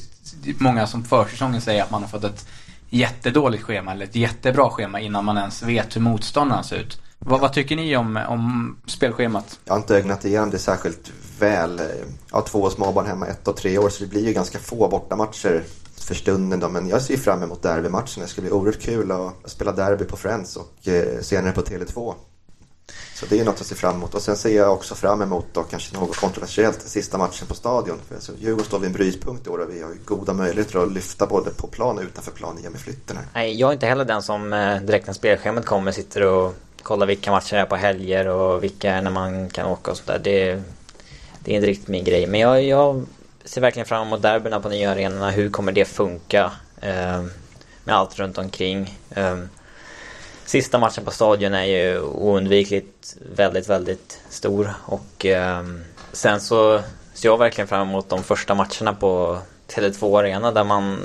många 0.58 0.86
som 0.86 1.04
försäsongen 1.04 1.60
säger 1.60 1.82
att 1.82 1.90
man 1.90 2.02
har 2.02 2.08
fått 2.08 2.24
ett 2.24 2.46
jättedåligt 2.90 3.62
schema 3.62 3.92
eller 3.92 4.04
ett 4.04 4.16
jättebra 4.16 4.70
schema 4.70 5.00
innan 5.00 5.24
man 5.24 5.36
ens 5.36 5.62
vet 5.62 5.96
hur 5.96 6.00
motståndarna 6.00 6.62
ser 6.62 6.76
ut. 6.76 7.00
Vad, 7.24 7.40
vad, 7.40 7.52
tycker 7.52 7.76
ni 7.76 7.96
om, 7.96 8.18
om 8.28 8.76
spelschemat? 8.86 9.58
Jag 9.64 9.72
har 9.72 9.78
inte 9.78 9.96
ögnat 9.96 10.24
igenom 10.24 10.50
det 10.50 10.58
särskilt 10.58 11.12
väl. 11.38 11.82
Jag 12.30 12.36
har 12.36 12.42
två 12.42 12.70
småbarn 12.70 13.06
hemma, 13.06 13.26
ett 13.26 13.48
och 13.48 13.56
tre 13.56 13.78
år, 13.78 13.88
så 13.88 14.04
det 14.04 14.10
blir 14.10 14.26
ju 14.26 14.32
ganska 14.32 14.58
få 14.58 14.88
bortamatcher. 14.88 15.62
för 15.96 16.14
stunden. 16.14 16.60
Då. 16.60 16.68
Men 16.68 16.88
jag 16.88 17.02
ser 17.02 17.16
fram 17.16 17.42
emot 17.42 17.62
derbymatchen. 17.62 18.22
Det 18.22 18.26
ska 18.26 18.40
bli 18.40 18.50
oerhört 18.50 18.80
kul 18.80 19.10
att 19.10 19.50
spela 19.50 19.72
derby 19.72 20.04
på 20.04 20.16
Friends 20.16 20.56
och 20.56 20.88
eh, 20.88 21.20
senare 21.20 21.52
på 21.52 21.60
Tele2. 21.60 22.14
Så 23.14 23.26
det 23.26 23.40
är 23.40 23.44
något 23.44 23.60
att 23.60 23.66
se 23.66 23.74
fram 23.74 23.94
emot. 23.94 24.14
Och 24.14 24.22
sen 24.22 24.36
ser 24.36 24.56
jag 24.56 24.72
också 24.72 24.94
fram 24.94 25.22
emot 25.22 25.46
då, 25.52 25.62
kanske 25.62 25.98
något 25.98 26.16
kontroversiellt, 26.16 26.82
sista 26.82 27.18
matchen 27.18 27.46
på 27.48 27.54
Stadion. 27.54 27.98
För 28.08 28.14
alltså, 28.14 28.32
Djurgården 28.38 28.64
står 28.64 28.78
vid 28.78 28.86
en 28.86 28.92
brytpunkt 28.92 29.46
i 29.46 29.50
år 29.50 29.58
och 29.58 29.74
vi 29.74 29.82
har 29.82 29.90
goda 30.04 30.32
möjligheter 30.32 30.82
att 30.82 30.92
lyfta 30.92 31.26
både 31.26 31.50
på 31.50 31.66
plan 31.66 31.98
och 31.98 32.04
utanför 32.04 32.32
plan 32.32 32.58
i 32.64 32.68
och 32.68 32.72
med 32.72 32.80
flytten 32.80 33.16
här. 33.16 33.26
Nej, 33.34 33.60
jag 33.60 33.68
är 33.68 33.72
inte 33.72 33.86
heller 33.86 34.04
den 34.04 34.22
som 34.22 34.52
eh, 34.52 34.80
direkt 34.80 35.06
när 35.06 35.14
spelschemat 35.14 35.66
kommer 35.66 35.92
sitter 35.92 36.22
och 36.22 36.54
kolla 36.82 37.06
vilka 37.06 37.30
matcher 37.30 37.54
det 37.54 37.60
är 37.60 37.66
på 37.66 37.76
helger 37.76 38.28
och 38.28 38.64
vilka 38.64 38.92
är 38.92 39.02
när 39.02 39.10
man 39.10 39.50
kan 39.50 39.66
åka 39.66 39.90
och 39.90 39.96
sådär. 39.96 40.20
Det, 40.24 40.62
det 41.40 41.52
är 41.52 41.56
inte 41.56 41.68
riktigt 41.68 41.88
min 41.88 42.04
grej. 42.04 42.26
Men 42.26 42.40
jag, 42.40 42.62
jag 42.62 43.06
ser 43.44 43.60
verkligen 43.60 43.86
fram 43.86 44.06
emot 44.06 44.22
derbyna 44.22 44.60
på 44.60 44.68
nya 44.68 44.90
arenorna. 44.90 45.30
Hur 45.30 45.50
kommer 45.50 45.72
det 45.72 45.84
funka? 45.84 46.52
Eh, 46.80 47.24
med 47.84 47.94
allt 47.94 48.18
runt 48.18 48.38
omkring. 48.38 48.98
Eh, 49.10 49.38
sista 50.44 50.78
matchen 50.78 51.04
på 51.04 51.10
Stadion 51.10 51.54
är 51.54 51.64
ju 51.64 52.00
oundvikligt 52.00 53.16
väldigt, 53.36 53.68
väldigt 53.68 54.20
stor. 54.28 54.74
Och 54.84 55.26
eh, 55.26 55.64
sen 56.12 56.40
så 56.40 56.82
ser 57.14 57.28
jag 57.28 57.38
verkligen 57.38 57.68
fram 57.68 57.88
emot 57.88 58.08
de 58.08 58.22
första 58.22 58.54
matcherna 58.54 58.94
på 58.94 59.38
Tele2 59.68 60.18
Arena 60.18 60.52
där 60.52 60.64
man 60.64 61.00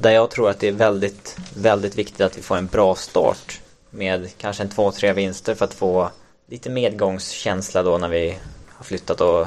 där 0.00 0.10
jag 0.10 0.30
tror 0.30 0.50
att 0.50 0.60
det 0.60 0.68
är 0.68 0.72
väldigt, 0.72 1.36
väldigt 1.54 1.98
viktigt 1.98 2.20
att 2.20 2.38
vi 2.38 2.42
får 2.42 2.56
en 2.56 2.66
bra 2.66 2.94
start 2.94 3.59
med 3.90 4.28
kanske 4.38 4.62
en 4.62 4.68
två, 4.68 4.92
tre 4.92 5.12
vinster 5.12 5.54
för 5.54 5.64
att 5.64 5.74
få 5.74 6.10
lite 6.48 6.70
medgångskänsla 6.70 7.82
då 7.82 7.98
när 7.98 8.08
vi 8.08 8.38
har 8.68 8.84
flyttat 8.84 9.20
och 9.20 9.46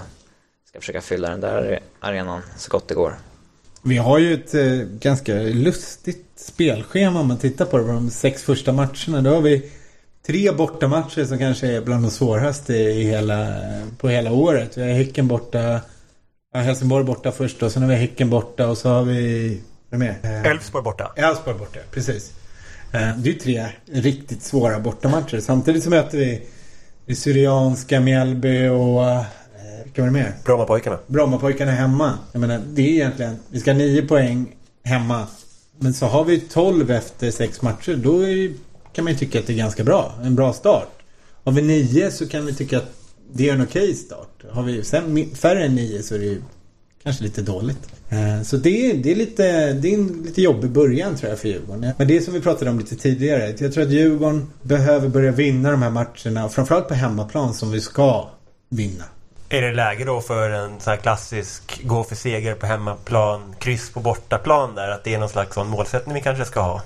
ska 0.70 0.80
försöka 0.80 1.02
fylla 1.02 1.30
den 1.30 1.42
där 1.42 1.80
arenan 2.00 2.42
så 2.58 2.72
gott 2.72 2.88
det 2.88 2.96
går. 2.96 3.16
Vi 3.84 3.98
har 3.98 4.18
ju 4.20 4.34
ett 4.34 4.54
eh, 4.54 4.88
ganska 5.00 5.34
lustigt 5.34 6.26
spelschema 6.36 7.20
om 7.20 7.28
man 7.28 7.38
tittar 7.38 7.66
på 7.66 7.78
det. 7.78 7.88
De 7.88 8.10
sex 8.10 8.44
första 8.44 8.72
matcherna. 8.72 9.22
Då 9.22 9.30
har 9.30 9.42
vi 9.42 9.72
tre 10.26 10.52
bortamatcher 10.52 11.26
som 11.26 11.40
kanske 11.40 11.68
är 11.68 11.82
bland 11.82 12.04
de 12.04 12.12
svåraste 12.12 12.74
i 12.74 13.04
hela, 13.04 13.48
på 13.98 14.10
hela 14.10 14.32
året. 14.32 14.78
Vi 14.78 14.82
har 14.82 14.90
Häcken 14.90 15.28
borta. 15.28 15.82
Helsingborg 16.56 17.06
borta 17.06 17.32
först 17.32 17.64
och 17.64 17.72
sen 17.72 17.82
har 17.82 17.90
vi 17.90 17.96
Häcken 17.96 18.30
borta 18.30 18.68
och 18.68 18.78
så 18.78 18.90
har 18.90 19.04
vi... 19.04 19.62
Vad 19.90 20.02
är 20.02 20.06
det 20.06 20.20
mer? 20.22 20.52
Elfsborg 20.52 20.84
borta. 20.84 21.14
Elfsborg 21.16 21.58
borta, 21.58 21.80
precis. 21.92 22.32
Eh, 22.94 23.18
Det 23.18 23.30
är 23.30 23.34
tre 23.34 23.66
riktigt 23.92 24.42
svåra 24.44 24.80
bortamatcher. 24.80 25.40
Samtidigt 25.40 25.84
så 25.84 25.90
möter 25.90 26.18
vi 26.18 26.42
det 27.06 27.16
Syrianska, 27.16 28.00
Mjällby 28.00 28.68
och... 28.68 29.04
eh, 29.10 29.24
Vilka 29.84 30.02
var 30.02 30.08
det 30.08 30.14
mer? 30.14 30.34
Brommapojkarna. 30.46 31.00
Brommapojkarna 31.08 31.72
hemma. 31.72 32.18
Jag 32.32 32.40
menar, 32.40 32.62
det 32.74 32.82
är 32.82 32.88
egentligen... 32.94 33.36
Vi 33.50 33.60
ska 33.60 33.72
ha 33.72 33.78
nio 33.78 34.02
poäng 34.08 34.56
hemma. 34.84 35.28
Men 35.80 35.94
så 35.94 36.06
har 36.06 36.26
vi 36.26 36.40
12 36.40 36.92
efter 36.92 37.32
sex 37.32 37.62
matcher. 37.62 37.96
Då 37.96 38.28
är, 38.28 38.52
kan 38.94 39.04
man 39.04 39.14
ju 39.14 39.20
tycka 39.20 39.40
att 39.40 39.48
det 39.48 39.54
är 39.54 39.58
ganska 39.58 39.84
bra. 39.84 40.14
En 40.24 40.36
bra 40.36 40.54
start. 40.54 40.90
Har 41.44 41.52
vi 41.52 41.62
nio 41.62 42.12
så 42.12 42.28
kan 42.28 42.46
vi 42.46 42.54
tycka 42.54 42.78
att 42.78 42.92
det 43.34 43.50
är 43.50 43.54
en 43.54 43.62
okej 43.64 43.94
start. 43.96 44.44
Har 44.52 44.64
vi 44.64 44.84
sen 44.84 45.30
färre 45.36 45.66
än 45.66 45.76
nio 45.76 46.04
så 46.04 46.16
är 46.16 46.20
det 46.20 46.26
ju 46.26 46.42
kanske 47.04 47.24
lite 47.24 47.42
dåligt. 47.42 47.80
Eh, 48.10 48.42
Så 48.44 48.58
det 48.58 48.92
är, 48.92 48.94
det 48.98 49.12
är 49.12 49.16
lite, 49.16 49.74
det 49.74 49.90
är 49.90 49.94
en 49.94 50.24
lite 50.26 50.42
jobbig 50.42 50.70
början 50.72 51.16
tror 51.16 51.30
jag 51.30 51.40
för 51.40 51.48
Djurgården. 51.48 51.92
Men 51.98 52.08
det 52.08 52.18
är 52.18 52.22
som 52.22 52.34
vi 52.34 52.42
pratade 52.42 52.72
om 52.72 52.80
lite 52.80 52.96
tidigare. 52.96 53.56
Jag 53.58 53.74
tror 53.74 53.84
att 53.84 53.92
Djurgården 53.92 54.48
behöver 54.62 55.10
börja 55.10 55.32
vinna 55.32 55.72
de 55.72 55.82
här 55.82 55.90
matcherna. 55.90 56.50
Framförallt 56.50 56.88
på 56.88 56.94
hemmaplan 56.94 57.54
som 57.54 57.72
vi 57.72 57.82
ska 57.82 58.30
vinna. 58.70 59.04
Är 59.50 59.62
det 59.62 59.74
läge 59.74 60.06
då 60.06 60.22
för 60.22 60.50
en 60.50 60.80
sån 60.80 60.92
här 60.92 60.98
klassisk 60.98 61.82
gå 61.84 62.04
för 62.04 62.16
seger 62.16 62.56
på 62.56 62.66
hemmaplan, 62.66 63.56
kryss 63.60 63.90
på 63.90 64.00
bortaplan 64.00 64.76
där? 64.76 64.90
Att 64.90 65.04
det 65.04 65.14
är 65.14 65.20
någon 65.20 65.30
slags 65.30 65.56
sån 65.56 65.68
målsättning 65.68 66.16
vi 66.16 66.22
kanske 66.22 66.46
ska 66.46 66.62
ha? 66.62 66.82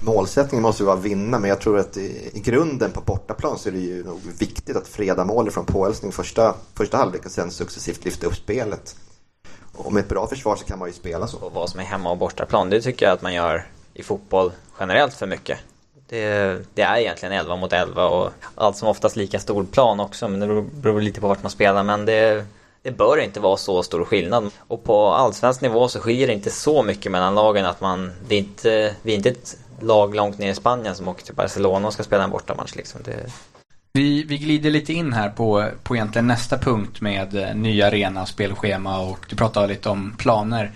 Målsättningen 0.00 0.62
måste 0.62 0.82
ju 0.82 0.86
vara 0.86 0.98
att 0.98 1.04
vinna 1.04 1.38
men 1.38 1.50
jag 1.50 1.60
tror 1.60 1.78
att 1.78 1.96
i, 1.96 2.30
i 2.32 2.40
grunden 2.40 2.90
på 2.90 3.00
bortaplan 3.00 3.58
så 3.58 3.68
är 3.68 3.72
det 3.72 3.78
ju 3.78 4.04
nog 4.04 4.20
viktigt 4.38 4.76
att 4.76 4.88
freda 4.88 5.24
mål 5.24 5.50
från 5.50 5.64
påhälsning 5.66 6.12
första, 6.12 6.54
första 6.74 6.96
halvlek 6.96 7.26
och 7.26 7.30
sen 7.30 7.50
successivt 7.50 8.04
lyfta 8.04 8.26
upp 8.26 8.36
spelet. 8.36 8.96
Och 9.78 9.92
med 9.92 10.00
ett 10.00 10.08
bra 10.08 10.26
försvar 10.26 10.56
så 10.56 10.64
kan 10.64 10.78
man 10.78 10.88
ju 10.88 10.94
spela 10.94 11.26
så. 11.26 11.38
Och 11.38 11.52
vad 11.52 11.70
som 11.70 11.80
är 11.80 11.84
hemma 11.84 12.10
och 12.10 12.16
bortaplan, 12.16 12.70
det 12.70 12.80
tycker 12.80 13.06
jag 13.06 13.12
att 13.12 13.22
man 13.22 13.34
gör 13.34 13.66
i 13.94 14.02
fotboll 14.02 14.52
generellt 14.80 15.14
för 15.14 15.26
mycket. 15.26 15.58
Det, 16.08 16.58
det 16.74 16.82
är 16.82 16.96
egentligen 16.96 17.32
11 17.32 17.56
mot 17.56 17.72
11 17.72 18.06
och 18.08 18.30
allt 18.54 18.76
som 18.76 18.88
oftast 18.88 19.16
lika 19.16 19.38
stor 19.38 19.64
plan 19.64 20.00
också, 20.00 20.28
men 20.28 20.40
det 20.40 20.46
beror- 20.46 20.68
beror 20.72 21.00
lite 21.00 21.20
på 21.20 21.28
vart 21.28 21.42
man 21.42 21.50
spelar. 21.50 21.82
Men 21.82 22.04
det, 22.04 22.44
det 22.82 22.90
bör 22.90 23.18
inte 23.20 23.40
vara 23.40 23.56
så 23.56 23.82
stor 23.82 24.04
skillnad. 24.04 24.50
Och 24.68 24.84
på 24.84 25.08
allsvensk 25.08 25.60
nivå 25.60 25.88
så 25.88 26.00
skiljer 26.00 26.26
det 26.26 26.32
inte 26.32 26.50
så 26.50 26.82
mycket 26.82 27.12
mellan 27.12 27.34
lagen 27.34 27.66
att 27.66 27.80
man, 27.80 28.12
det 28.28 28.34
är 28.34 28.38
inte, 28.38 28.94
vi 29.02 29.12
är 29.12 29.16
inte 29.16 29.28
ett 29.28 29.56
lag 29.80 30.14
långt 30.14 30.38
ner 30.38 30.50
i 30.50 30.54
Spanien 30.54 30.94
som 30.94 31.08
åker 31.08 31.24
till 31.24 31.34
Barcelona 31.34 31.86
och 31.86 31.92
ska 31.92 32.02
spela 32.02 32.24
en 32.24 32.30
bortamatch 32.30 32.74
liksom. 32.74 33.00
Det, 33.04 33.32
vi, 33.98 34.22
vi 34.22 34.38
glider 34.38 34.70
lite 34.70 34.92
in 34.92 35.12
här 35.12 35.28
på, 35.28 35.70
på 35.82 35.96
egentligen 35.96 36.26
nästa 36.26 36.58
punkt 36.58 37.00
med 37.00 37.34
eh, 37.34 37.54
ny 37.54 37.82
arena, 37.82 38.26
spelschema 38.26 38.98
och 38.98 39.26
du 39.28 39.36
pratade 39.36 39.66
lite 39.66 39.88
om 39.88 40.14
planer. 40.18 40.72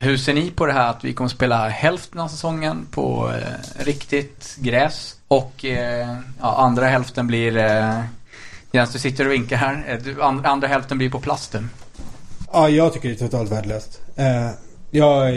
Hur 0.00 0.16
ser 0.16 0.34
ni 0.34 0.50
på 0.50 0.66
det 0.66 0.72
här 0.72 0.90
att 0.90 1.04
vi 1.04 1.12
kommer 1.12 1.30
spela 1.30 1.68
hälften 1.68 2.20
av 2.20 2.28
säsongen 2.28 2.86
på 2.90 3.32
eh, 3.34 3.84
riktigt 3.84 4.56
gräs 4.58 5.16
och 5.28 5.64
eh, 5.64 6.16
ja, 6.40 6.56
andra 6.56 6.86
hälften 6.86 7.26
blir 7.26 7.56
eh, 7.56 8.00
Jens, 8.72 8.92
du 8.92 8.98
sitter 8.98 9.26
och 9.26 9.32
vinkar 9.32 9.56
här. 9.56 9.84
Eh, 9.88 9.98
du, 9.98 10.22
and, 10.22 10.46
andra 10.46 10.68
hälften 10.68 10.98
blir 10.98 11.10
på 11.10 11.20
plasten. 11.20 11.70
Ja, 12.52 12.68
jag 12.68 12.92
tycker 12.92 13.08
det 13.08 13.14
är 13.14 13.28
totalt 13.28 13.52
värdelöst. 13.52 14.00
Eh, 14.16 14.50
jag 14.90 15.34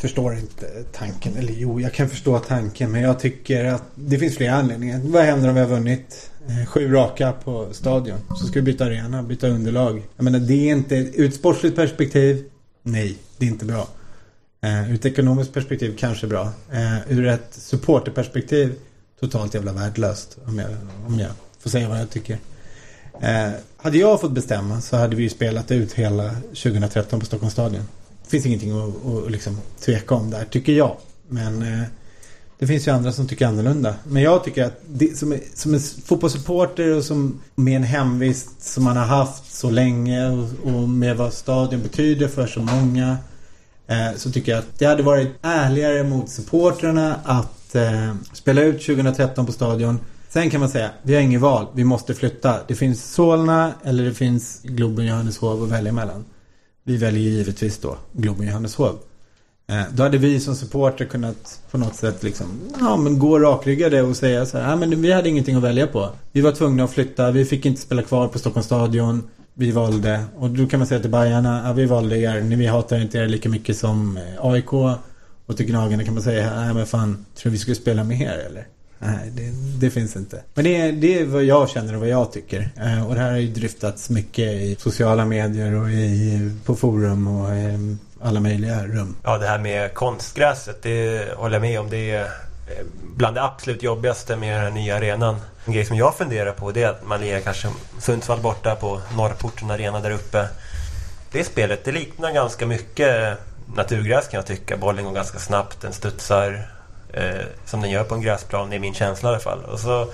förstår 0.00 0.34
inte 0.34 0.66
tanken. 0.92 1.36
Eller 1.36 1.52
jo, 1.52 1.80
jag 1.80 1.92
kan 1.92 2.08
förstå 2.08 2.38
tanken. 2.38 2.92
Men 2.92 3.02
jag 3.02 3.20
tycker 3.20 3.64
att 3.64 3.82
det 3.94 4.18
finns 4.18 4.36
flera 4.36 4.54
anledningar. 4.54 5.00
Vad 5.04 5.24
händer 5.24 5.48
om 5.48 5.54
vi 5.54 5.60
har 5.60 5.68
vunnit 5.68 6.30
eh, 6.48 6.66
sju 6.66 6.92
raka 6.92 7.32
på 7.32 7.68
stadion? 7.72 8.18
Så 8.28 8.46
ska 8.46 8.54
vi 8.54 8.62
byta 8.62 8.84
arena, 8.84 9.22
byta 9.22 9.48
underlag. 9.48 10.02
Jag 10.16 10.24
menar, 10.24 10.38
det 10.38 10.70
är 10.70 10.72
inte... 10.72 10.96
Ur 10.96 11.28
ett 11.28 11.34
sportsligt 11.34 11.76
perspektiv, 11.76 12.44
nej, 12.82 13.16
det 13.36 13.46
är 13.46 13.50
inte 13.50 13.64
bra. 13.64 13.88
Eh, 14.60 14.90
ur 14.90 14.94
ett 14.94 15.06
ekonomiskt 15.06 15.52
perspektiv 15.52 15.96
kanske 15.98 16.26
bra. 16.26 16.52
Eh, 16.72 17.12
ur 17.12 17.26
ett 17.26 17.48
supporterperspektiv 17.50 18.74
totalt 19.20 19.54
jävla 19.54 19.72
värdelöst. 19.72 20.38
Om 20.46 20.58
jag, 20.58 20.70
om 21.06 21.18
jag 21.18 21.30
får 21.58 21.70
säga 21.70 21.88
vad 21.88 22.00
jag 22.00 22.10
tycker. 22.10 22.38
Hade 23.76 23.98
jag 23.98 24.20
fått 24.20 24.32
bestämma 24.32 24.80
så 24.80 24.96
hade 24.96 25.16
vi 25.16 25.22
ju 25.22 25.28
spelat 25.28 25.70
ut 25.70 25.92
hela 25.92 26.30
2013 26.30 27.20
på 27.20 27.26
Stockholms 27.26 27.52
stadion. 27.52 27.82
Det 28.30 28.36
finns 28.36 28.46
ingenting 28.46 28.70
att, 28.80 29.06
att 29.24 29.30
liksom 29.30 29.58
tveka 29.80 30.14
om 30.14 30.30
där, 30.30 30.44
tycker 30.44 30.72
jag. 30.72 30.96
Men 31.28 31.62
eh, 31.62 31.82
det 32.58 32.66
finns 32.66 32.88
ju 32.88 32.90
andra 32.92 33.12
som 33.12 33.28
tycker 33.28 33.46
annorlunda. 33.46 33.94
Men 34.04 34.22
jag 34.22 34.44
tycker 34.44 34.64
att 34.64 34.80
det, 34.88 35.18
som, 35.18 35.32
är- 35.32 35.40
som 35.54 35.74
en 35.74 35.80
fotbollssupporter 35.80 36.96
och 36.96 37.04
som 37.04 37.40
med 37.54 37.76
en 37.76 37.82
hemvist 37.82 38.62
som 38.62 38.84
man 38.84 38.96
har 38.96 39.04
haft 39.04 39.52
så 39.54 39.70
länge 39.70 40.28
och, 40.30 40.48
och 40.74 40.88
med 40.88 41.16
vad 41.16 41.32
stadion 41.32 41.82
betyder 41.82 42.28
för 42.28 42.46
så 42.46 42.60
många. 42.60 43.18
Eh, 43.86 44.16
så 44.16 44.30
tycker 44.32 44.52
jag 44.52 44.58
att 44.58 44.78
det 44.78 44.84
hade 44.86 45.02
varit 45.02 45.28
ärligare 45.42 46.02
mot 46.04 46.28
supportrarna 46.30 47.16
att 47.24 47.74
eh, 47.74 48.14
spela 48.32 48.62
ut 48.62 48.86
2013 48.86 49.46
på 49.46 49.52
stadion. 49.52 49.98
Sen 50.28 50.50
kan 50.50 50.60
man 50.60 50.68
säga, 50.68 50.90
vi 51.02 51.14
har 51.14 51.20
inget 51.20 51.40
val. 51.40 51.66
Vi 51.74 51.84
måste 51.84 52.14
flytta. 52.14 52.56
Det 52.68 52.74
finns 52.74 53.12
Solna 53.14 53.72
eller 53.84 54.04
det 54.04 54.14
finns 54.14 54.60
Globen 54.62 55.06
Johanneshov 55.06 55.62
att 55.62 55.68
välja 55.68 55.92
mellan. 55.92 56.24
Vi 56.84 56.96
väljer 56.96 57.30
givetvis 57.30 57.78
då 57.78 57.96
Globen 58.12 58.46
Johanneshov. 58.46 58.98
Eh, 59.70 59.82
då 59.92 60.02
hade 60.02 60.18
vi 60.18 60.40
som 60.40 60.56
supporter 60.56 61.04
kunnat 61.04 61.60
på 61.70 61.78
något 61.78 61.94
sätt 61.94 62.22
liksom, 62.22 62.46
ja 62.80 62.96
men 62.96 63.18
gå 63.18 63.38
rakryggade 63.38 64.02
och 64.02 64.16
säga 64.16 64.46
så 64.46 64.58
här, 64.58 64.76
men 64.76 65.02
vi 65.02 65.12
hade 65.12 65.28
ingenting 65.28 65.56
att 65.56 65.62
välja 65.62 65.86
på. 65.86 66.10
Vi 66.32 66.40
var 66.40 66.52
tvungna 66.52 66.84
att 66.84 66.90
flytta, 66.90 67.30
vi 67.30 67.44
fick 67.44 67.66
inte 67.66 67.80
spela 67.80 68.02
kvar 68.02 68.28
på 68.28 68.38
Stockholms 68.38 68.66
stadion. 68.66 69.28
Vi 69.54 69.70
valde, 69.70 70.24
och 70.36 70.50
då 70.50 70.66
kan 70.66 70.80
man 70.80 70.86
säga 70.86 71.00
till 71.00 71.10
Bajarna, 71.10 71.62
ja 71.66 71.72
vi 71.72 71.86
valde 71.86 72.18
er, 72.18 72.40
ni 72.40 72.56
vi 72.56 72.66
hatar 72.66 73.00
inte 73.00 73.18
er 73.18 73.28
lika 73.28 73.48
mycket 73.48 73.76
som 73.76 74.16
eh, 74.16 74.22
AIK. 74.46 74.72
Och 75.46 75.56
till 75.56 75.66
Gnagarna 75.66 76.04
kan 76.04 76.14
man 76.14 76.22
säga, 76.22 76.60
nej 76.60 76.74
men 76.74 76.86
fan, 76.86 77.26
tror 77.34 77.50
du 77.50 77.50
vi 77.50 77.58
skulle 77.58 77.74
spela 77.74 78.04
med 78.04 78.20
er 78.20 78.46
eller? 78.46 78.66
Nej, 79.02 79.30
det, 79.30 79.50
det 79.80 79.90
finns 79.90 80.16
inte. 80.16 80.42
Men 80.54 80.64
det 80.64 80.76
är, 80.76 80.92
det 80.92 81.20
är 81.20 81.26
vad 81.26 81.44
jag 81.44 81.68
känner 81.68 81.94
och 81.94 82.00
vad 82.00 82.08
jag 82.08 82.32
tycker. 82.32 82.70
Eh, 82.76 83.08
och 83.08 83.14
det 83.14 83.20
här 83.20 83.30
har 83.30 83.38
ju 83.38 83.48
dryftats 83.48 84.10
mycket 84.10 84.52
i 84.52 84.76
sociala 84.78 85.24
medier 85.24 85.74
och 85.74 85.90
i, 85.90 86.50
på 86.64 86.76
forum 86.76 87.26
och 87.26 87.54
i 87.54 87.96
alla 88.20 88.40
möjliga 88.40 88.86
rum. 88.86 89.16
Ja, 89.24 89.38
det 89.38 89.46
här 89.46 89.58
med 89.58 89.94
konstgräset, 89.94 90.82
det 90.82 91.28
håller 91.36 91.54
jag 91.54 91.62
med 91.62 91.80
om. 91.80 91.90
Det 91.90 92.10
är 92.10 92.24
eh, 92.24 92.86
bland 93.16 93.36
det 93.36 93.42
absolut 93.42 93.82
jobbigaste 93.82 94.36
med 94.36 94.54
den 94.54 94.62
här 94.64 94.70
nya 94.70 94.96
arenan. 94.96 95.36
En 95.64 95.72
grej 95.72 95.84
som 95.84 95.96
jag 95.96 96.14
funderar 96.14 96.52
på 96.52 96.72
det 96.72 96.82
är 96.82 96.88
att 96.88 97.06
man 97.06 97.20
lirar 97.20 97.40
kanske 97.40 97.68
Sundsvall 97.98 98.40
borta 98.40 98.74
på 98.74 99.00
Norrporten 99.16 99.70
Arena 99.70 100.00
där 100.00 100.10
uppe. 100.10 100.48
Det 101.32 101.44
spelet, 101.44 101.84
det 101.84 101.92
liknar 101.92 102.32
ganska 102.32 102.66
mycket 102.66 103.38
naturgräs 103.74 104.28
kan 104.28 104.38
jag 104.38 104.46
tycka. 104.46 104.76
Bollen 104.76 105.04
går 105.04 105.12
ganska 105.12 105.38
snabbt, 105.38 105.80
den 105.80 105.92
studsar 105.92 106.66
eh, 107.12 107.46
som 107.64 107.80
den 107.80 107.90
gör 107.90 108.04
på 108.04 108.14
en 108.14 108.20
gräsplan. 108.20 108.70
Det 108.70 108.76
är 108.76 108.80
min 108.80 108.94
känsla 108.94 109.28
i 109.28 109.32
alla 109.32 109.40
fall. 109.40 109.64
Och 109.64 109.80
så 109.80 110.06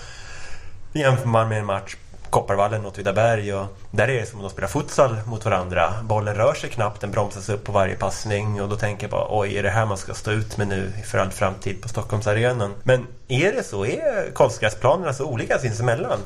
jämför 0.93 1.29
man 1.29 1.49
med 1.49 1.59
en 1.59 1.67
match 1.67 1.97
Kopparvallen 2.31 2.83
mot 2.83 2.93
Åtvidaberg. 2.93 3.55
Och 3.55 3.67
där 3.91 4.09
är 4.09 4.21
det 4.21 4.27
som 4.27 4.39
att 4.39 4.45
de 4.45 4.51
spelar 4.51 4.69
futsal 4.69 5.17
mot 5.27 5.45
varandra. 5.45 5.95
Bollen 6.03 6.35
rör 6.35 6.55
sig 6.55 6.71
knappt, 6.71 7.01
den 7.01 7.11
bromsas 7.11 7.49
upp 7.49 7.65
på 7.65 7.73
varje 7.73 7.95
passning. 7.95 8.63
Och 8.63 8.69
då 8.69 8.77
tänker 8.77 9.05
jag 9.05 9.11
bara, 9.11 9.27
oj, 9.31 9.57
är 9.57 9.63
det 9.63 9.71
här 9.71 9.87
man 9.87 9.99
ska 9.99 10.15
stå 10.15 10.31
ut 10.31 10.57
med 10.57 10.69
nu 10.69 10.93
för 11.05 11.19
all 11.19 11.31
framtid 11.31 11.83
på 11.83 11.89
Stockholmsarenan? 11.89 12.75
Men 12.83 13.07
är 13.29 13.53
det 13.53 13.63
så? 13.63 13.87
Är 13.87 14.31
konstgräsplanerna 14.35 15.13
så 15.13 15.25
olika 15.25 15.59
sinsemellan? 15.59 16.19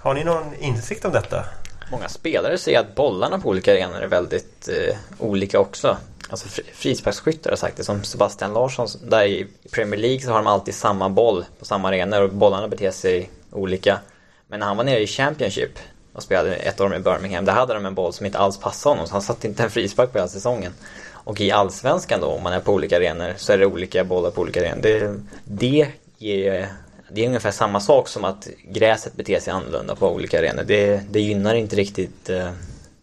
Har 0.00 0.14
ni 0.14 0.24
någon 0.24 0.54
insikt 0.58 1.04
om 1.04 1.12
detta? 1.12 1.44
Många 1.90 2.08
spelare 2.08 2.58
säger 2.58 2.80
att 2.80 2.94
bollarna 2.94 3.38
på 3.38 3.48
olika 3.48 3.72
arenor 3.72 4.02
är 4.02 4.06
väldigt 4.06 4.68
eh, 4.68 4.96
olika 5.18 5.60
också. 5.60 5.96
Alltså 6.30 6.48
frisparksskyttar 6.74 7.50
har 7.50 7.56
sagt 7.56 7.76
det, 7.76 7.84
som 7.84 8.04
Sebastian 8.04 8.52
Larsson. 8.52 8.88
Där 9.02 9.24
i 9.24 9.46
Premier 9.70 10.00
League 10.00 10.20
så 10.20 10.30
har 10.30 10.36
de 10.36 10.46
alltid 10.46 10.74
samma 10.74 11.08
boll 11.08 11.44
på 11.58 11.64
samma 11.64 11.88
arenor 11.88 12.22
och 12.22 12.32
bollarna 12.32 12.68
beter 12.68 12.90
sig 12.90 13.30
olika. 13.50 13.98
Men 14.48 14.60
när 14.60 14.66
han 14.66 14.76
var 14.76 14.84
nere 14.84 15.00
i 15.00 15.06
Championship 15.06 15.78
och 16.12 16.22
spelade 16.22 16.54
ett 16.54 16.80
år 16.80 16.88
med 16.88 17.02
Birmingham, 17.02 17.44
där 17.44 17.52
hade 17.52 17.74
de 17.74 17.86
en 17.86 17.94
boll 17.94 18.12
som 18.12 18.26
inte 18.26 18.38
alls 18.38 18.60
passade 18.60 18.92
honom. 18.92 19.06
Så 19.06 19.12
han 19.12 19.22
satte 19.22 19.46
inte 19.46 19.62
en 19.62 19.70
frispark 19.70 20.12
på 20.12 20.18
hela 20.18 20.28
säsongen. 20.28 20.72
Och 21.12 21.40
i 21.40 21.50
Allsvenskan 21.50 22.20
då, 22.20 22.26
om 22.26 22.42
man 22.42 22.52
är 22.52 22.60
på 22.60 22.72
olika 22.72 22.96
arenor, 22.96 23.34
så 23.36 23.52
är 23.52 23.58
det 23.58 23.66
olika 23.66 24.04
bollar 24.04 24.30
på 24.30 24.40
olika 24.40 24.60
arenor. 24.60 24.82
Det, 24.82 25.20
det 25.44 25.88
ger 26.18 26.60
eh, 26.60 26.66
det 27.10 27.22
är 27.24 27.26
ungefär 27.26 27.50
samma 27.50 27.80
sak 27.80 28.08
som 28.08 28.24
att 28.24 28.48
gräset 28.64 29.16
beter 29.16 29.40
sig 29.40 29.52
annorlunda 29.52 29.94
på 29.96 30.14
olika 30.14 30.38
arenor. 30.38 30.64
Det, 30.66 31.02
det 31.10 31.20
gynnar 31.20 31.54
inte 31.54 31.76
riktigt 31.76 32.30
eh, 32.30 32.50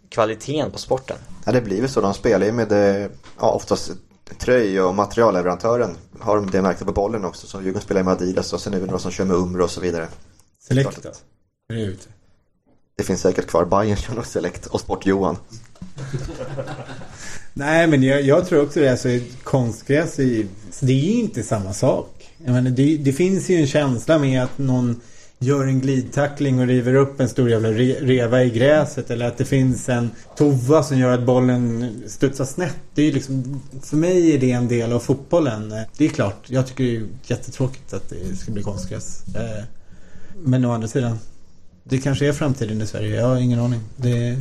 kvaliteten 0.10 0.72
på 0.72 0.78
sporten. 0.78 1.18
Ja, 1.46 1.52
det 1.52 1.62
blir 1.62 1.82
väl 1.82 1.90
så. 1.90 2.02
De 2.02 2.14
spelar 2.14 2.46
ju 2.46 2.52
med 2.52 2.72
eh, 2.72 3.10
ja, 3.40 3.52
oftast 3.52 3.92
tröj 4.40 4.82
och 4.82 4.96
materialleverantören. 4.96 5.98
Har 6.20 6.36
de 6.36 6.52
det 6.52 6.62
märkta 6.62 6.86
på 6.86 6.92
bollen 6.92 7.26
också. 7.26 7.48
Så 7.48 7.58
Djurgården 7.58 7.82
spelar 7.82 8.04
med 8.04 8.14
Adidas 8.14 8.54
och 8.54 8.62
sen 8.62 8.74
är 8.74 8.80
det 8.80 8.86
några 8.86 9.00
som 9.00 9.12
kör 9.12 9.26
med 9.26 9.36
Umbro 9.36 9.64
och 9.64 9.72
så 9.72 9.82
vidare. 9.82 10.08
Select 10.60 11.04
då? 11.04 11.10
Är 11.70 11.76
det 11.76 11.82
ute? 11.82 12.08
Det 12.96 13.04
finns 13.04 13.22
säkert 13.22 13.48
kvar. 13.48 13.66
Bayern 13.66 13.98
kör 13.98 14.16
nog 14.16 14.26
Select 14.26 14.66
och 14.66 14.82
Sport-Johan. 14.82 15.38
Nej, 17.54 17.88
men 17.88 18.04
jag, 18.04 18.22
jag 18.22 18.48
tror 18.48 18.64
också 18.64 18.80
det. 18.80 18.92
Alltså, 18.92 19.10
konstgräs, 19.44 20.20
är, 20.20 20.46
alltså, 20.66 20.86
det 20.86 20.94
är 20.94 20.98
ju 20.98 21.20
inte 21.20 21.44
samma 21.44 21.74
sak. 21.74 22.30
Jag 22.46 22.54
menar, 22.54 22.72
det, 22.72 22.98
det 22.98 23.14
finns 23.14 23.50
ju 23.50 23.56
en 23.56 23.68
känsla 23.68 24.20
med 24.20 24.44
att 24.44 24.58
någon 24.58 25.02
gör 25.40 25.68
en 25.68 25.80
glidtackling 25.80 26.60
och 26.60 26.68
river 26.68 26.96
upp 26.96 27.20
en 27.20 27.30
stor 27.30 27.50
jävla 27.50 27.72
re, 27.72 27.96
reva 28.02 28.44
i 28.44 28.50
gräset. 28.50 29.12
Eller 29.12 29.28
att 29.28 29.38
det 29.38 29.46
finns 29.46 29.90
en 29.90 30.10
tova 30.38 30.84
som 30.84 30.98
gör 30.98 31.14
att 31.14 31.26
bollen 31.26 31.96
studsar 32.08 32.46
snett. 32.46 32.76
Det 32.94 33.02
är 33.02 33.06
ju 33.06 33.12
liksom, 33.12 33.62
för 33.82 33.98
mig 33.98 34.36
är 34.36 34.40
det 34.40 34.52
en 34.52 34.68
del 34.68 34.94
av 34.94 35.00
fotbollen. 35.00 35.74
Det 35.98 36.06
är 36.06 36.10
klart, 36.10 36.46
jag 36.48 36.68
tycker 36.68 36.84
det 36.84 36.96
är 36.96 37.08
jättetråkigt 37.24 37.94
att 37.94 38.10
det 38.10 38.36
ska 38.36 38.52
bli 38.52 38.64
konstgräs. 38.64 39.24
Eh, 39.36 39.64
men 40.46 40.66
å 40.66 40.72
andra 40.72 40.88
sidan, 40.88 41.20
det 41.84 41.98
kanske 41.98 42.28
är 42.28 42.34
framtiden 42.34 42.82
i 42.82 42.88
Sverige. 42.88 43.16
Jag 43.16 43.28
har 43.28 43.38
ingen 43.38 43.60
aning. 43.60 43.80
Det, 43.96 44.38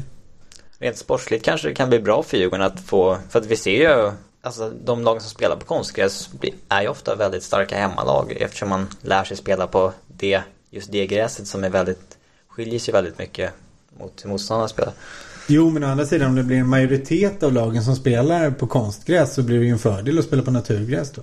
Rent 0.83 0.97
sportsligt 0.97 1.45
kanske 1.45 1.69
det 1.69 1.75
kan 1.75 1.89
bli 1.89 2.01
bra 2.01 2.23
för 2.23 2.37
Djurgården 2.37 2.67
att 2.67 2.81
få, 2.81 3.19
för 3.31 3.39
att 3.39 3.47
vi 3.47 3.57
ser 3.57 3.71
ju 3.71 4.13
Alltså 4.45 4.73
de 4.85 5.03
lag 5.03 5.23
som 5.23 5.31
spelar 5.31 5.57
på 5.57 5.67
konstgräs 5.67 6.31
är 6.69 6.83
ju 6.83 6.89
ofta 6.89 7.17
väldigt 7.17 7.43
starka 7.43 7.77
hemmalag 7.77 8.33
eftersom 8.41 8.69
man 8.69 8.87
lär 9.03 9.25
sig 9.25 9.37
spela 9.37 9.67
på 9.67 9.93
det, 10.17 10.43
just 10.71 10.93
det 10.93 11.07
gräset 11.07 11.47
som 11.47 11.65
är 11.65 11.71
väldigt, 11.71 12.19
skiljer 12.49 12.79
sig 12.79 12.93
väldigt 12.93 13.19
mycket 13.19 13.51
mot 13.99 14.25
hur 14.25 14.31
motståndarna 14.31 14.69
spelar. 14.69 14.93
Jo, 15.49 15.71
men 15.71 15.85
å 15.85 15.87
andra 15.87 16.07
sidan 16.07 16.29
om 16.29 16.35
det 16.35 16.43
blir 16.43 16.57
en 16.57 16.69
majoritet 16.69 17.43
av 17.43 17.53
lagen 17.53 17.85
som 17.85 17.97
spelar 17.97 18.51
på 18.51 18.67
konstgräs 18.67 19.35
så 19.35 19.43
blir 19.43 19.59
det 19.59 19.65
ju 19.65 19.71
en 19.71 19.79
fördel 19.79 20.19
att 20.19 20.25
spela 20.25 20.43
på 20.43 20.51
naturgräs 20.51 21.11
då. 21.13 21.23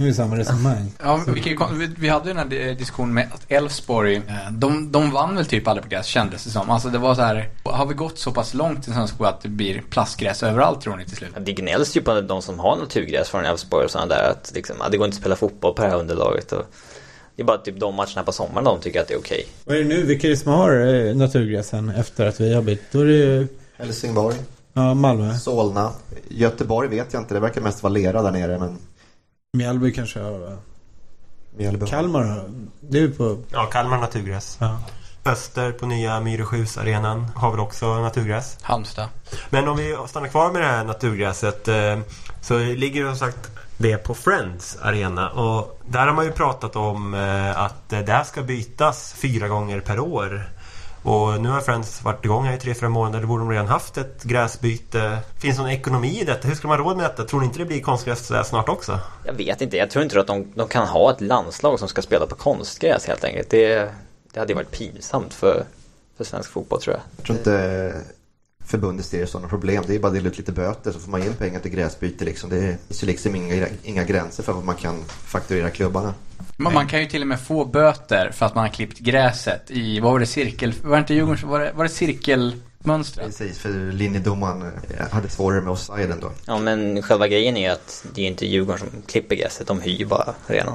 Det 0.00 0.08
är 0.08 0.12
samma 0.12 0.36
resonemang. 0.36 0.92
Ja, 1.02 1.24
vi, 1.26 1.88
vi, 1.98 2.08
hade 2.08 2.28
ju 2.28 2.34
den 2.34 2.52
här 2.52 2.74
diskussionen 2.74 3.14
med 3.14 3.28
att 3.34 3.44
Elfsborg, 3.48 4.16
eh, 4.16 4.52
de, 4.52 4.92
de 4.92 5.10
vann 5.10 5.36
väl 5.36 5.46
typ 5.46 5.68
aldrig 5.68 5.82
på 5.82 5.88
gräs 5.88 6.06
kändes 6.06 6.44
det 6.44 6.50
som. 6.50 6.70
Alltså 6.70 6.88
det 6.88 6.98
var 6.98 7.14
så 7.14 7.22
här, 7.22 7.48
har 7.64 7.86
vi 7.86 7.94
gått 7.94 8.18
så 8.18 8.32
pass 8.32 8.54
långt 8.54 8.88
i 8.88 8.90
svensk 8.90 9.12
fotboll 9.12 9.26
att 9.26 9.40
det 9.40 9.48
blir 9.48 9.82
plastgräs 9.90 10.42
överallt 10.42 10.80
tror 10.80 10.96
ni 10.96 11.04
till 11.04 11.16
slut? 11.16 11.30
Det 11.40 11.52
gnälls 11.52 11.96
ju 11.96 12.00
på 12.00 12.20
de 12.20 12.42
som 12.42 12.58
har 12.58 12.76
naturgräs 12.76 13.28
från 13.28 13.44
Elfsborg 13.44 13.84
och 13.84 13.90
sådana 13.90 14.14
där 14.14 14.30
att 14.30 14.52
liksom, 14.54 14.76
det 14.90 14.96
går 14.96 15.04
inte 15.04 15.14
att 15.14 15.20
spela 15.20 15.36
fotboll 15.36 15.74
på 15.74 15.82
det 15.82 15.88
här 15.88 15.98
underlaget. 15.98 16.52
Och 16.52 16.64
det 17.36 17.42
är 17.42 17.46
bara 17.46 17.58
typ 17.58 17.80
de 17.80 17.94
matcherna 17.94 18.22
på 18.22 18.32
sommaren 18.32 18.64
de 18.64 18.80
tycker 18.80 19.00
att 19.00 19.08
det 19.08 19.14
är 19.14 19.18
okej. 19.18 19.46
Vad 19.64 19.76
är 19.76 19.80
det 19.80 19.88
nu? 19.88 20.02
Vilka 20.02 20.26
är 20.26 20.30
det 20.30 20.36
som 20.36 20.52
har 20.52 20.86
eh, 20.86 21.16
naturgräsen 21.16 21.88
efter 21.88 22.26
att 22.26 22.40
vi 22.40 22.54
har 22.54 22.62
bytt? 22.62 22.82
Då 22.92 23.00
är 23.00 23.04
det 23.04 23.12
ju 23.12 23.48
Helsingborg. 23.76 24.36
ja, 24.72 24.94
Malmö. 24.94 25.34
Solna. 25.34 25.92
Göteborg 26.28 26.88
vet 26.88 27.12
jag 27.12 27.22
inte. 27.22 27.34
Det 27.34 27.40
verkar 27.40 27.60
mest 27.60 27.82
vara 27.82 27.92
lera 27.92 28.22
där 28.22 28.32
nere. 28.32 28.58
Men 28.58 28.78
Mjällby 29.52 29.92
kanske 29.92 30.20
har? 30.20 30.56
Mjällby. 31.56 31.86
Kalmar 31.86 32.22
har- 32.24 32.50
Det 32.80 32.98
är 32.98 33.02
ju 33.02 33.10
på... 33.10 33.38
Ja, 33.52 33.66
Kalmar 33.66 33.98
naturgräs. 33.98 34.56
Ja. 34.60 34.78
Öster 35.24 35.72
på 35.72 35.86
nya 35.86 36.20
Myresjus-arenan 36.20 37.26
har 37.34 37.50
väl 37.50 37.60
också 37.60 37.98
naturgräs. 38.00 38.58
Halmstad. 38.62 39.08
Men 39.50 39.68
om 39.68 39.76
vi 39.76 39.96
stannar 40.08 40.28
kvar 40.28 40.52
med 40.52 40.62
det 40.62 40.66
här 40.68 40.84
naturgräset 40.84 41.68
eh, 41.68 41.98
så 42.40 42.58
ligger 42.58 43.04
det 43.04 43.10
som 43.10 43.18
sagt 43.28 43.50
det 43.76 43.96
på 43.96 44.14
Friends 44.14 44.76
arena 44.82 45.30
och 45.30 45.80
där 45.86 46.06
har 46.06 46.14
man 46.14 46.24
ju 46.24 46.32
pratat 46.32 46.76
om 46.76 47.14
eh, 47.14 47.58
att 47.60 47.88
det 47.88 48.08
här 48.12 48.24
ska 48.24 48.42
bytas 48.42 49.12
fyra 49.12 49.48
gånger 49.48 49.80
per 49.80 49.98
år. 49.98 50.50
Och 51.02 51.40
nu 51.40 51.48
har 51.48 51.60
Friends 51.60 52.04
varit 52.04 52.24
igång 52.24 52.44
här 52.44 52.56
i 52.56 52.58
tre, 52.58 52.74
fyra 52.74 52.88
månader. 52.88 53.20
Då 53.20 53.26
borde 53.26 53.42
de 53.42 53.50
redan 53.50 53.66
haft 53.66 53.96
ett 53.96 54.24
gräsbyte. 54.24 55.18
Finns 55.38 55.56
det 55.56 55.62
någon 55.62 55.72
ekonomi 55.72 56.20
i 56.20 56.24
detta? 56.24 56.48
Hur 56.48 56.54
ska 56.54 56.68
man 56.68 56.78
ha 56.78 56.86
råd 56.86 56.96
med 56.96 57.04
detta? 57.04 57.24
Tror 57.24 57.40
ni 57.40 57.46
inte 57.46 57.58
det 57.58 57.64
blir 57.64 57.80
konstgräs 57.80 58.26
så 58.26 58.34
här 58.34 58.42
snart 58.42 58.68
också? 58.68 58.98
Jag 59.24 59.32
vet 59.32 59.60
inte, 59.60 59.76
jag 59.76 59.90
tror 59.90 60.04
inte 60.04 60.20
att 60.20 60.26
de, 60.26 60.52
de 60.54 60.68
kan 60.68 60.88
ha 60.88 61.10
ett 61.10 61.20
landslag 61.20 61.78
som 61.78 61.88
ska 61.88 62.02
spela 62.02 62.26
på 62.26 62.34
konstgräs 62.34 63.06
helt 63.06 63.24
enkelt. 63.24 63.50
Det, 63.50 63.94
det 64.32 64.40
hade 64.40 64.52
ju 64.52 64.56
varit 64.56 64.70
pinsamt 64.70 65.34
för, 65.34 65.64
för 66.16 66.24
svensk 66.24 66.50
fotboll 66.50 66.80
tror 66.80 66.96
jag. 66.96 67.02
Jag 67.16 67.24
tror 67.24 67.38
inte 67.38 67.94
förbundet 68.68 69.06
ser 69.06 69.26
sådana 69.26 69.48
problem. 69.48 69.84
Det 69.86 69.94
är 69.94 69.98
bara 69.98 70.08
att 70.08 70.14
dela 70.14 70.28
ut 70.28 70.38
lite 70.38 70.52
böter 70.52 70.92
så 70.92 70.98
får 70.98 71.10
man 71.10 71.22
in 71.22 71.34
pengar 71.34 71.60
till 71.60 71.70
gräsbyte. 71.70 72.24
Liksom. 72.24 72.50
Det 72.50 72.76
finns 72.88 73.02
ju 73.02 73.06
liksom 73.06 73.34
inga, 73.36 73.66
inga 73.82 74.04
gränser 74.04 74.42
för 74.42 74.52
vad 74.52 74.64
man 74.64 74.74
kan 74.74 75.04
fakturera 75.24 75.70
klubbarna. 75.70 76.14
Man, 76.56 76.74
man 76.74 76.86
kan 76.86 77.00
ju 77.00 77.06
till 77.06 77.20
och 77.22 77.28
med 77.28 77.40
få 77.40 77.64
böter 77.64 78.30
för 78.30 78.46
att 78.46 78.54
man 78.54 78.64
har 78.64 78.72
klippt 78.72 78.98
gräset 78.98 79.70
i, 79.70 80.00
vad 80.00 80.12
var 80.12 80.20
det, 80.20 80.26
cirkel... 80.26 80.74
Var 80.82 80.90
det 80.96 80.98
inte 80.98 81.14
Djurgården, 81.14 81.48
var 81.48 81.60
det, 81.60 81.72
var 81.74 81.84
det 81.84 81.90
cirkelmönstret? 81.90 83.26
Precis, 83.26 83.58
för 83.58 83.92
linjedomaren 83.92 84.62
eh, 84.62 85.08
hade 85.10 85.28
svårare 85.28 85.60
med 85.60 85.70
offsiden 85.72 86.18
då. 86.20 86.30
Ja 86.46 86.58
men 86.58 87.02
själva 87.02 87.28
grejen 87.28 87.56
är 87.56 87.60
ju 87.66 87.72
att 87.72 88.06
det 88.14 88.22
är 88.22 88.26
inte 88.26 88.46
Djurgården 88.46 88.78
som 88.78 88.88
klipper 89.06 89.36
gräset, 89.36 89.66
de 89.66 89.80
hyr 89.80 90.04
bara. 90.04 90.34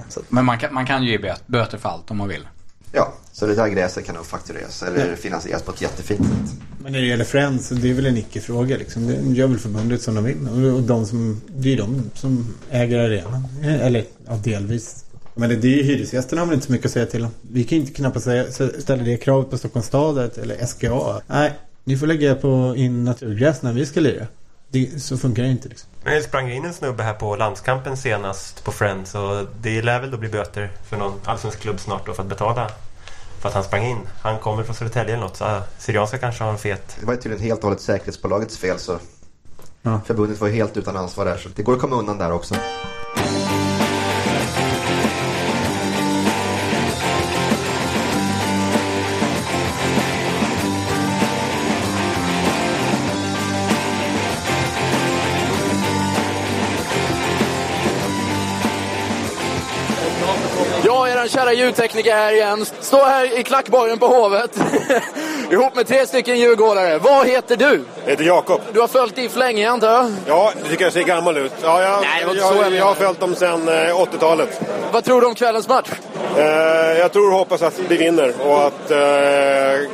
Så 0.10 0.20
att- 0.20 0.32
Men 0.32 0.46
man 0.46 0.60
kan, 0.60 0.74
man 0.74 0.86
kan 0.86 1.04
ju 1.04 1.12
ge 1.12 1.18
böt- 1.18 1.44
böter 1.48 1.78
för 1.78 1.90
allt 1.90 2.12
om 2.12 2.18
man 2.18 2.28
vill. 2.28 2.48
Ja, 2.92 3.14
så 3.34 3.46
det 3.46 3.56
där 3.56 3.68
gräset 3.68 4.06
kan 4.06 4.16
nog 4.16 4.26
faktureras 4.26 4.84
eller 4.84 5.16
finansieras 5.16 5.62
på 5.64 5.72
ett 5.72 5.82
jättefint 5.82 6.22
sätt. 6.28 6.58
Men 6.84 6.92
när 6.92 7.00
det 7.00 7.06
gäller 7.06 7.26
Friends, 7.26 7.70
det 7.70 7.90
är 7.90 7.94
väl 7.94 8.06
en 8.06 8.18
icke-fråga 8.18 8.78
liksom. 8.78 9.08
Det 9.08 9.14
gör 9.40 9.48
väl 9.48 9.60
förbundet 9.60 10.02
som 10.02 10.16
de 10.16 10.24
vill. 10.24 10.48
Och- 10.76 10.82
de 10.84 11.06
som, 11.06 11.42
det 11.56 11.68
är 11.68 11.72
ju 11.72 11.78
de 11.78 12.10
som 12.16 12.56
äger 12.72 13.00
arenan. 13.00 13.48
Eller, 13.64 14.06
ja, 14.28 14.34
delvis. 14.44 15.06
Men 15.36 15.50
det, 15.50 15.56
det 15.56 15.68
är 15.68 15.78
ju 15.78 15.84
hyresgästerna 15.84 16.42
har 16.42 16.46
väl 16.46 16.54
inte 16.54 16.66
så 16.66 16.72
mycket 16.72 16.86
att 16.86 16.92
säga 16.92 17.06
till 17.06 17.24
om. 17.26 17.32
Vi 17.42 17.64
kan 17.64 17.76
ju 17.78 17.82
inte 17.82 17.94
knappast 17.94 18.26
säga, 18.26 18.46
ställa 18.80 19.04
det 19.04 19.18
kravet 19.18 19.50
på 19.50 19.58
Stockholms 19.58 19.88
stad 19.88 20.38
eller 20.38 20.66
SGA. 20.66 21.22
Nej, 21.28 21.54
ni 21.84 21.98
får 21.98 22.08
lägga 22.08 22.36
på 22.36 22.74
in 22.78 23.04
naturgräs 23.04 23.62
när 23.62 23.74
vi 23.74 23.86
ska 23.86 24.00
lira. 24.00 24.28
Det, 24.70 25.02
så 25.02 25.18
funkar 25.18 25.44
det 25.44 25.50
inte 25.50 25.70
liksom. 25.70 25.90
Men 26.04 26.14
det 26.16 26.22
sprang 26.22 26.52
in 26.52 26.66
en 26.66 26.74
snubbe 26.74 27.04
här 27.04 27.14
på 27.14 27.36
landskampen 27.36 27.98
senast 27.98 28.64
på 28.64 28.72
Friends 28.72 29.16
och 29.16 29.46
det 29.62 29.82
lär 29.82 30.00
väl 30.02 30.12
då 30.12 30.18
bli 30.18 30.30
böter 30.30 30.72
för 30.90 30.98
någon 30.98 31.14
allsvensk 31.26 31.60
klubb 31.60 31.80
snart 31.80 32.06
då 32.06 32.14
för 32.14 32.24
att 32.24 32.30
betala 32.30 32.72
för 33.44 33.50
att 33.50 33.56
han 33.56 33.64
sprang 33.64 33.84
in. 33.86 33.98
Han 34.22 34.40
kommer 34.40 34.64
från 34.64 34.76
Södertälje 34.76 35.14
eller 35.14 35.24
något 35.24 35.38
så 35.38 35.62
Syrianska 35.78 36.18
kanske 36.18 36.44
har 36.44 36.52
en 36.52 36.58
fet. 36.58 36.98
Det 37.00 37.06
var 37.06 37.14
ju 37.14 37.20
tydligen 37.22 37.44
helt 37.44 37.60
och 37.60 37.64
hållet 37.64 37.82
säkerhetsbolagets 37.82 38.58
fel 38.58 38.80
så 38.80 39.00
Ja. 39.82 40.02
förbundet 40.06 40.42
var 40.42 40.48
ju 40.48 40.54
helt 40.54 40.78
utan 40.78 40.98
ansvar 40.98 41.26
där 41.26 41.38
så 41.38 41.50
det 41.56 41.64
går 41.64 41.74
att 41.74 41.80
komma 41.82 41.96
undan 41.96 42.18
där 42.18 42.32
också. 42.32 42.56
Ljudtekniker 61.54 62.16
här 62.16 62.34
igen. 62.34 62.66
Står 62.66 63.06
här 63.06 63.40
i 63.40 63.44
klackborgen 63.44 64.00
på 64.00 64.08
Hovet. 64.08 64.58
Ihop 65.54 65.76
med 65.76 65.88
tre 65.88 66.08
stycken 66.08 66.40
djurgårdare. 66.40 66.98
Vad 66.98 67.28
heter 67.28 67.58
du? 67.58 67.84
Jag 68.04 68.12
heter 68.12 68.24
Jakob. 68.24 68.62
Du 68.74 68.80
har 68.80 68.88
följt 68.88 69.16
DIF 69.16 69.36
länge 69.36 69.70
antar 69.70 69.92
jag? 69.92 70.12
Ja, 70.28 70.52
det 70.64 70.70
tycker 70.70 70.84
jag 70.84 70.94
ser 70.94 71.04
gammal 71.04 71.38
ut. 71.38 71.52
Ja, 71.64 71.82
jag, 71.82 72.02
Nej, 72.02 72.10
det 72.20 72.26
var 72.26 72.34
inte 72.34 72.48
så 72.48 72.56
jag 72.56 72.66
jag, 72.66 72.74
jag 72.74 72.86
har 72.86 72.94
följt 72.94 73.20
dem 73.20 73.36
sedan 73.36 73.68
eh, 73.68 73.74
80-talet. 73.74 74.62
Vad 74.92 75.04
tror 75.04 75.22
du 75.22 75.28
om 75.28 75.36
kvällens 75.36 75.68
match? 75.68 75.90
Eh, 76.38 76.44
jag 77.00 77.12
tror 77.12 77.32
och 77.32 77.38
hoppas 77.38 77.62
att 77.62 77.80
vi 77.88 77.98
vinner 77.98 78.34
och 78.40 78.68
att 78.68 78.92
eh, 78.92 78.98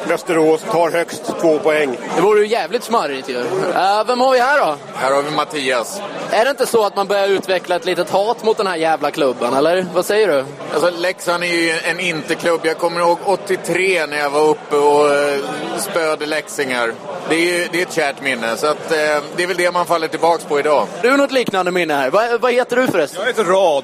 Västerås 0.07 0.61
tar 0.71 0.91
högst 0.91 1.33
två 1.41 1.59
poäng. 1.59 1.97
Det 2.15 2.21
vore 2.21 2.39
ju 2.39 2.47
jävligt 2.47 2.83
smarrigt 2.83 3.29
ju. 3.29 3.37
Uh, 3.37 4.03
vem 4.07 4.21
har 4.21 4.31
vi 4.31 4.39
här 4.39 4.59
då? 4.59 4.75
Här 4.95 5.11
har 5.11 5.21
vi 5.21 5.31
Mattias. 5.31 6.01
Är 6.31 6.45
det 6.45 6.51
inte 6.51 6.65
så 6.65 6.85
att 6.85 6.95
man 6.95 7.07
börjar 7.07 7.27
utveckla 7.27 7.75
ett 7.75 7.85
litet 7.85 8.09
hat 8.09 8.43
mot 8.43 8.57
den 8.57 8.67
här 8.67 8.75
jävla 8.75 9.11
klubben, 9.11 9.53
eller? 9.53 9.85
Vad 9.93 10.05
säger 10.05 10.27
du? 10.27 10.45
Alltså 10.73 10.89
Leksand 10.89 11.43
är 11.43 11.47
ju 11.47 11.71
en 11.71 11.99
interklubb. 11.99 12.59
Jag 12.63 12.77
kommer 12.77 12.99
ihåg 12.99 13.17
83 13.25 14.05
när 14.05 14.17
jag 14.17 14.29
var 14.29 14.49
uppe 14.49 14.75
och 14.75 15.09
eh, 15.09 15.39
spöade 15.77 16.25
leksingar. 16.25 16.93
Det 17.29 17.35
är 17.35 17.39
ju 17.39 17.67
det 17.71 17.81
är 17.81 17.85
ett 17.85 17.93
kärt 17.93 18.21
minne, 18.21 18.57
så 18.57 18.67
att, 18.67 18.91
eh, 18.91 18.97
det 19.35 19.43
är 19.43 19.47
väl 19.47 19.57
det 19.57 19.71
man 19.71 19.85
faller 19.85 20.07
tillbaks 20.07 20.43
på 20.43 20.59
idag. 20.59 20.87
Du 21.01 21.09
har 21.09 21.17
något 21.17 21.31
liknande 21.31 21.71
minne 21.71 21.93
här. 21.93 22.09
Va, 22.09 22.37
vad 22.41 22.53
heter 22.53 22.75
du 22.75 22.87
förresten? 22.87 23.19
Jag 23.19 23.27
heter 23.27 23.43
Rad. 23.43 23.83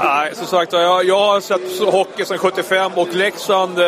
Nej, 0.00 0.34
som 0.34 0.46
sagt 0.46 0.72
jag, 0.72 1.04
jag 1.04 1.18
har 1.18 1.40
sett 1.40 1.92
hockey 1.92 2.24
sedan 2.24 2.38
75 2.38 2.92
och 2.94 3.14
Leksand, 3.14 3.78
eh, 3.78 3.84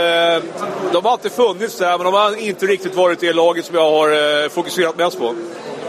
de 0.93 1.05
har 1.05 1.11
alltid 1.11 1.33
funnits 1.33 1.79
där 1.79 1.99
men 1.99 2.05
de 2.05 2.15
har 2.15 2.37
inte 2.49 2.67
riktigt 2.67 2.95
varit 2.95 3.21
det 3.21 3.33
laget 3.33 3.65
som 3.65 3.75
jag 3.75 3.91
har 3.91 4.43
eh, 4.45 4.49
fokuserat 4.49 4.97
mest 4.97 5.19
på. 5.19 5.35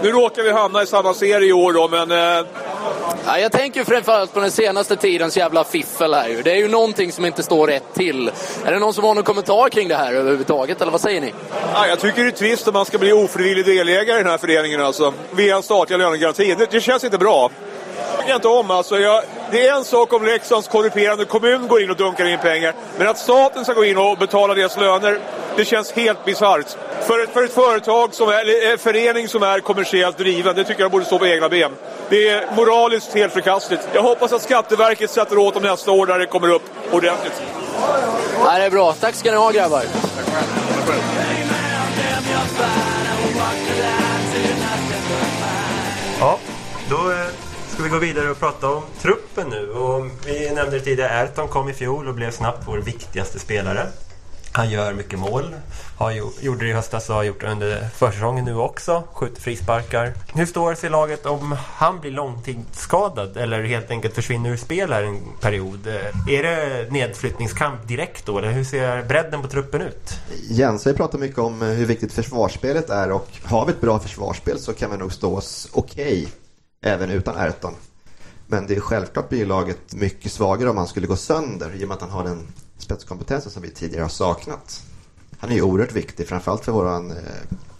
Nu 0.02 0.12
råkar 0.12 0.44
vi 0.44 0.52
hamna 0.52 0.84
i 0.84 0.86
samma 0.86 1.14
serie 1.14 1.50
i 1.50 1.54
år 1.54 1.74
då, 1.74 1.88
men... 1.88 2.12
Eh... 2.12 2.46
Ja, 3.26 3.40
jag 3.40 3.52
tänker 3.52 3.84
framförallt 3.84 4.34
på 4.34 4.40
den 4.40 4.52
senaste 4.52 4.96
tidens 4.96 5.38
jävla 5.38 5.64
fiffel 5.64 6.14
här 6.14 6.30
ju. 6.30 6.42
Det 6.42 6.52
är 6.52 6.56
ju 6.56 6.68
någonting 6.68 7.12
som 7.12 7.26
inte 7.26 7.44
står 7.44 7.68
rätt 7.68 7.94
till. 7.94 8.32
Är 8.66 8.72
det 8.72 8.80
någon 8.80 8.94
som 8.94 9.04
har 9.04 9.14
någon 9.16 9.24
kommentar 9.24 9.70
kring 9.70 9.88
det 9.88 9.96
här 9.96 10.14
överhuvudtaget, 10.14 10.82
eller 10.82 10.92
vad 10.92 11.02
säger 11.02 11.22
ni? 11.22 11.34
Ja, 11.74 11.88
jag 11.88 12.00
tycker 12.00 12.24
det 12.24 12.30
är 12.30 12.32
trist 12.32 12.68
om 12.68 12.74
man 12.74 12.86
ska 12.86 12.98
bli 12.98 13.14
ofrivillig 13.14 13.66
delägare 13.66 14.20
i 14.20 14.24
den 14.24 14.32
här 14.32 14.38
föreningen 14.38 14.82
alltså. 14.82 15.14
Via 15.32 15.62
statliga 15.62 15.98
lönegarantin. 15.98 16.58
Det, 16.58 16.72
det 16.72 16.82
känns 16.82 17.04
inte 17.04 17.18
bra. 17.18 17.52
Jag 18.28 18.36
inte 18.36 18.48
om 18.48 18.72
alltså. 18.72 19.00
Jag, 19.00 19.24
det 19.52 19.68
är 19.68 19.76
en 19.76 19.86
sak 19.86 20.14
om 20.14 20.26
Leksands 20.26 20.68
korrumperande 20.68 21.26
kommun 21.26 21.68
går 21.68 21.82
in 21.82 21.90
och 21.90 21.96
dunkar 21.96 22.26
in 22.26 22.40
pengar. 22.40 22.74
Men 22.98 23.08
att 23.08 23.18
staten 23.18 23.64
ska 23.64 23.74
gå 23.74 23.86
in 23.86 23.98
och 23.98 24.18
betala 24.18 24.54
deras 24.54 24.78
löner, 24.78 25.20
det 25.56 25.66
känns 25.66 25.92
helt 25.92 26.26
bisarrt. 26.26 26.78
För 27.02 27.24
ett, 27.24 27.34
för 27.34 27.44
ett 27.44 27.54
företag 27.54 28.14
som 28.14 28.30
är, 28.30 28.42
eller 28.42 28.72
en 28.72 28.78
förening 28.78 29.28
som 29.28 29.44
är 29.44 29.60
kommersiellt 29.60 30.18
driven, 30.18 30.56
det 30.56 30.64
tycker 30.64 30.82
jag 30.82 30.92
borde 30.92 31.06
stå 31.06 31.20
på 31.20 31.28
egna 31.28 31.50
ben. 31.50 31.72
Det 32.10 32.30
är 32.30 32.56
moraliskt 32.56 33.14
helt 33.14 33.34
förkastligt. 33.34 33.88
Jag 33.94 34.02
hoppas 34.02 34.34
att 34.34 34.42
Skatteverket 34.42 35.12
sätter 35.12 35.38
åt 35.38 35.54
dem 35.54 35.64
nästa 35.64 35.92
år 35.92 36.06
där 36.06 36.20
det 36.20 36.26
kommer 36.26 36.50
upp 36.50 36.64
ordentligt. 36.92 37.42
Ja, 38.44 38.58
det 38.58 38.64
är 38.64 38.72
bra. 38.72 38.94
Tack 38.94 39.16
ska 39.16 39.32
ni 39.32 39.38
ha 39.38 39.52
grabbar. 39.52 39.84
Ja, 40.88 41.15
ska 47.76 47.84
vi 47.84 47.90
gå 47.90 47.98
vidare 47.98 48.32
och 48.32 48.40
prata 48.40 48.70
om 48.70 48.84
truppen 49.02 49.50
nu. 49.50 49.70
Och 49.70 50.06
vi 50.26 50.52
nämnde 50.52 50.78
det 50.78 50.80
tidigare, 50.80 51.10
Erton 51.10 51.48
kom 51.48 51.70
i 51.70 51.74
fjol 51.74 52.08
och 52.08 52.16
blev 52.16 52.32
snabbt 52.32 52.68
vår 52.68 52.78
viktigaste 52.78 53.40
spelare. 53.40 53.88
Han 54.52 54.70
gör 54.70 54.94
mycket 54.94 55.20
mål. 55.20 55.56
Har 55.98 56.12
gjort, 56.12 56.44
gjorde 56.44 56.66
det 56.66 56.70
i 56.70 56.74
höstas 56.74 57.10
och 57.10 57.16
har 57.16 57.24
gjort 57.24 57.42
det 57.42 57.48
under 57.48 57.88
försäsongen 57.96 58.46
nu 58.46 58.56
också. 58.56 59.04
Skjuter 59.14 59.42
frisparkar. 59.42 60.14
Hur 60.34 60.46
står 60.46 60.76
sig 60.76 60.90
laget 60.90 61.26
om 61.26 61.58
han 61.76 62.00
blir 62.00 62.12
långtidsskadad 62.12 63.38
eller 63.38 63.64
helt 63.64 63.92
enkelt 63.92 64.16
försvinner 64.16 64.50
ur 64.50 64.58
spel 64.58 64.94
här 64.94 65.04
en 65.04 65.22
period? 65.42 65.88
Är 66.30 66.44
det 66.44 66.92
nedflyttningskamp 66.92 67.88
direkt 67.88 68.26
då? 68.26 68.38
Eller 68.38 68.52
hur 68.52 68.64
ser 68.64 69.04
bredden 69.04 69.42
på 69.42 69.48
truppen 69.48 69.82
ut? 69.82 70.14
Jens 70.50 70.86
har 70.86 70.92
ju 70.92 70.98
pratat 70.98 71.20
mycket 71.20 71.40
om 71.40 71.62
hur 71.62 71.86
viktigt 71.86 72.14
försvarsspelet 72.14 72.90
är 72.90 73.12
och 73.12 73.28
har 73.44 73.66
vi 73.66 73.72
ett 73.72 73.82
bra 73.82 74.00
försvarsspel 74.00 74.60
så 74.60 74.74
kan 74.74 74.92
vi 74.92 74.98
nog 74.98 75.14
stå 75.14 75.38
oss 75.38 75.70
okej 75.72 76.22
okay, 76.22 76.28
även 76.86 77.10
utan 77.10 77.36
Erton. 77.36 77.74
Men 78.48 78.68
det 78.68 78.76
är 78.76 78.80
självklart 78.80 79.30
blir 79.30 79.46
laget 79.46 79.94
mycket 79.94 80.32
svagare 80.32 80.70
om 80.70 80.78
han 80.78 80.88
skulle 80.88 81.08
gå 81.08 81.16
sönder 81.16 81.76
i 81.76 81.84
och 81.84 81.88
med 81.88 81.96
att 81.96 82.02
han 82.02 82.10
har 82.10 82.24
den 82.24 82.48
spetskompetensen 82.78 83.52
som 83.52 83.62
vi 83.62 83.70
tidigare 83.70 84.02
har 84.02 84.10
saknat. 84.10 84.82
Han 85.40 85.52
är 85.52 85.56
ju 85.56 85.62
oerhört 85.62 85.92
viktig, 85.92 86.28
framförallt 86.28 86.66
för 86.66 86.72
vår 86.72 86.96
eh, 86.96 87.12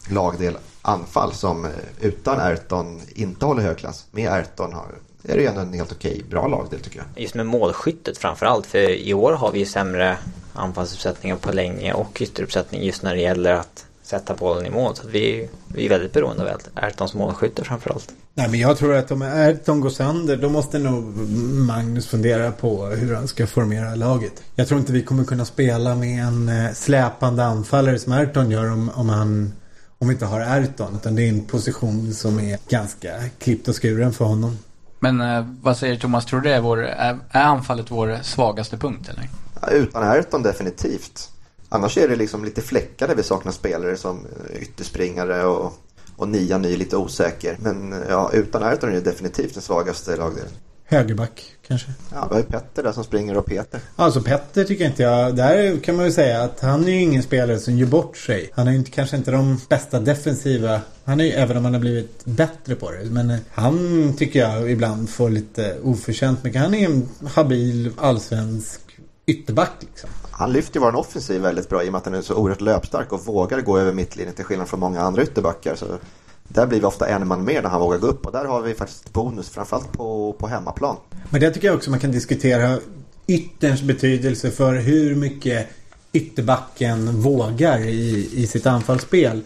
lagdel 0.10 0.58
anfall 0.82 1.34
som 1.34 1.66
eh, 1.66 1.72
utan 2.02 2.40
Ayrton 2.40 3.02
inte 3.16 3.46
håller 3.46 3.62
hög 3.62 3.78
klass. 3.78 4.06
Med 4.12 4.32
Ayrton 4.32 4.74
har, 4.74 4.96
är 5.24 5.36
det 5.36 5.42
ju 5.42 5.48
ändå 5.48 5.62
en 5.62 5.74
helt 5.74 5.92
okej, 5.92 6.24
bra 6.30 6.48
lagdel 6.48 6.80
tycker 6.80 6.98
jag. 6.98 7.24
Just 7.24 7.36
med 7.36 7.46
målskyttet 7.46 8.18
framförallt, 8.18 8.66
för 8.66 8.90
i 8.90 9.14
år 9.14 9.34
har 9.34 9.52
vi 9.52 9.60
ju 9.60 9.66
sämre 9.66 10.18
anfallsuppsättningar 10.54 11.36
på 11.36 11.52
länge 11.52 11.94
och 11.94 12.22
ytteruppsättning 12.22 12.84
just 12.84 13.04
när 13.04 13.16
det 13.16 13.22
gäller 13.22 13.54
att 13.54 13.86
sätta 14.06 14.34
bollen 14.34 14.66
i 14.66 14.70
mål. 14.70 14.96
Så 14.96 15.08
vi, 15.08 15.50
vi 15.68 15.86
är 15.86 15.90
väldigt 15.90 16.14
beroende 16.14 16.54
av 16.54 16.62
Ayrtons 16.74 17.14
målskytte 17.14 17.64
framförallt. 17.64 18.14
Nej 18.34 18.50
men 18.50 18.60
jag 18.60 18.78
tror 18.78 18.96
att 18.96 19.12
om 19.12 19.22
Ayrton 19.22 19.82
går 19.82 19.90
sönder 19.90 20.38
då 20.38 20.50
måste 20.50 20.80
nog 20.80 21.04
Magnus 21.68 22.08
fundera 22.08 22.52
på 22.52 22.86
hur 22.86 23.16
han 23.16 23.28
ska 23.28 23.48
formera 23.48 23.96
laget. 23.96 24.44
Jag 24.56 24.68
tror 24.68 24.80
inte 24.80 24.92
vi 24.92 25.04
kommer 25.04 25.24
kunna 25.24 25.46
spela 25.46 25.96
med 25.96 26.24
en 26.28 26.50
eh, 26.50 26.72
släpande 26.74 27.46
anfallare 27.46 28.00
som 28.00 28.14
Ayrton 28.14 28.52
gör 28.52 28.72
om, 28.72 28.92
om 28.96 29.10
han 29.10 29.54
om 29.98 30.08
vi 30.08 30.14
inte 30.14 30.26
har 30.26 30.42
Ayrton. 30.42 30.96
Utan 30.96 31.16
det 31.16 31.24
är 31.24 31.30
en 31.30 31.46
position 31.46 32.14
som 32.14 32.40
är 32.40 32.60
ganska 32.70 33.10
klippt 33.40 33.68
och 33.68 33.76
skuren 33.76 34.14
för 34.14 34.26
honom. 34.26 34.58
Men 35.00 35.22
eh, 35.22 35.46
vad 35.62 35.78
säger 35.78 35.96
Thomas, 35.96 36.26
tror 36.26 36.42
du 36.42 36.50
det 36.50 36.56
är, 36.56 36.62
vår, 36.62 36.84
är, 36.84 37.20
är 37.30 37.44
anfallet 37.44 37.92
vår 37.92 38.20
svagaste 38.24 38.78
punkt 38.78 39.10
eller? 39.10 39.30
Ja, 39.62 39.70
utan 39.70 40.04
Ayrton 40.04 40.44
definitivt. 40.44 41.30
Annars 41.70 41.98
är 41.98 42.08
det 42.08 42.16
liksom 42.16 42.46
lite 42.46 42.62
fläckar 42.62 43.08
där 43.08 43.16
vi 43.16 43.24
saknar 43.24 43.52
spelare 43.52 43.98
som 43.98 44.26
eh, 44.26 44.62
ytterspringare 44.62 45.46
och, 45.46 45.74
och 46.16 46.28
nian 46.28 46.66
är 46.66 46.78
lite 46.78 46.98
osäker. 46.98 47.58
Men 47.60 47.94
eh, 47.94 48.00
ja, 48.10 48.30
utan 48.34 48.64
Ayrton 48.64 48.90
är 48.90 48.94
det 48.94 49.02
definitivt 49.02 49.54
den 49.54 49.64
svagaste 49.64 50.16
lagdelen. 50.16 50.52
Högerback 50.88 51.44
kanske? 51.68 51.88
Ja, 52.14 52.28
vi 52.30 52.36
har 52.36 52.42
ju 52.42 52.48
Petter 52.48 52.84
där 52.84 52.92
som 52.92 53.04
springer 53.04 53.38
och 53.38 53.46
Peter. 53.46 53.80
Alltså 53.96 54.22
Petter 54.22 54.64
tycker 54.64 54.86
inte 54.86 55.04
jag. 55.04 55.36
Där 55.36 55.80
kan 55.80 55.96
man 55.96 56.06
ju 56.06 56.12
säga 56.12 56.44
att 56.44 56.60
han 56.60 56.84
är 56.84 56.90
ju 56.90 57.02
ingen 57.02 57.24
spelare 57.24 57.60
som 57.60 57.78
gör 57.78 57.88
bort 57.88 58.18
sig. 58.18 58.50
Han 58.54 58.68
är 58.68 58.72
ju 58.72 58.78
inte, 58.78 58.92
kanske 58.92 59.18
inte 59.18 59.32
de 59.32 59.60
bästa 59.70 60.00
defensiva. 60.00 60.82
Han 61.04 61.20
är 61.20 61.26
ju, 61.26 61.32
även 61.32 61.58
om 61.58 61.66
han 61.66 61.74
har 61.74 61.82
blivit 61.82 62.26
bättre 62.26 62.76
på 62.76 62.92
det. 62.92 63.06
Men 63.06 63.30
eh, 63.30 63.40
han 63.52 64.14
tycker 64.18 64.40
jag 64.40 64.72
ibland 64.72 65.10
får 65.10 65.30
lite 65.30 65.78
oförtjänt 65.84 66.44
mycket. 66.44 66.62
Han 66.62 66.74
är 66.74 66.86
en 66.86 67.10
habil 67.28 67.92
allsvensk 67.98 68.82
ytterback 69.26 69.72
liksom. 69.80 70.10
Han 70.38 70.52
lyfter 70.52 70.80
ju 70.80 70.86
vår 70.86 70.96
offensiv 70.96 71.42
väldigt 71.42 71.70
bra 71.70 71.84
i 71.84 71.88
och 71.88 71.92
med 71.92 72.00
att 72.00 72.06
han 72.06 72.14
är 72.14 72.22
så 72.22 72.36
oerhört 72.36 72.62
löpstark 72.62 73.14
och 73.14 73.26
vågar 73.26 73.62
gå 73.62 73.78
över 73.78 73.94
mittlinjen 73.94 74.36
till 74.36 74.46
skillnad 74.46 74.68
från 74.68 74.80
många 74.80 75.02
andra 75.02 75.24
ytterbackar. 75.24 75.76
Så 75.76 75.86
där 76.48 76.68
blir 76.68 76.80
vi 76.80 76.86
ofta 76.86 77.08
en 77.08 77.28
man 77.28 77.46
mer 77.46 77.62
när 77.62 77.70
han 77.70 77.82
vågar 77.82 77.98
gå 77.98 78.08
upp 78.08 78.26
och 78.26 78.32
där 78.32 78.46
har 78.46 78.62
vi 78.62 78.74
faktiskt 78.74 79.14
bonus 79.14 79.50
framförallt 79.50 79.92
på, 79.92 80.34
på 80.40 80.48
hemmaplan. 80.48 80.96
Men 81.30 81.42
det 81.42 81.52
tycker 81.52 81.68
jag 81.68 81.76
också 81.76 81.90
man 81.90 82.00
kan 82.00 82.12
diskutera 82.12 82.80
ytterns 83.28 83.82
betydelse 83.82 84.52
för 84.52 84.74
hur 84.74 85.16
mycket 85.16 85.68
ytterbacken 86.14 87.22
vågar 87.22 87.80
i, 87.80 88.30
i 88.34 88.48
sitt 88.48 88.66
anfallsspel. 88.66 89.42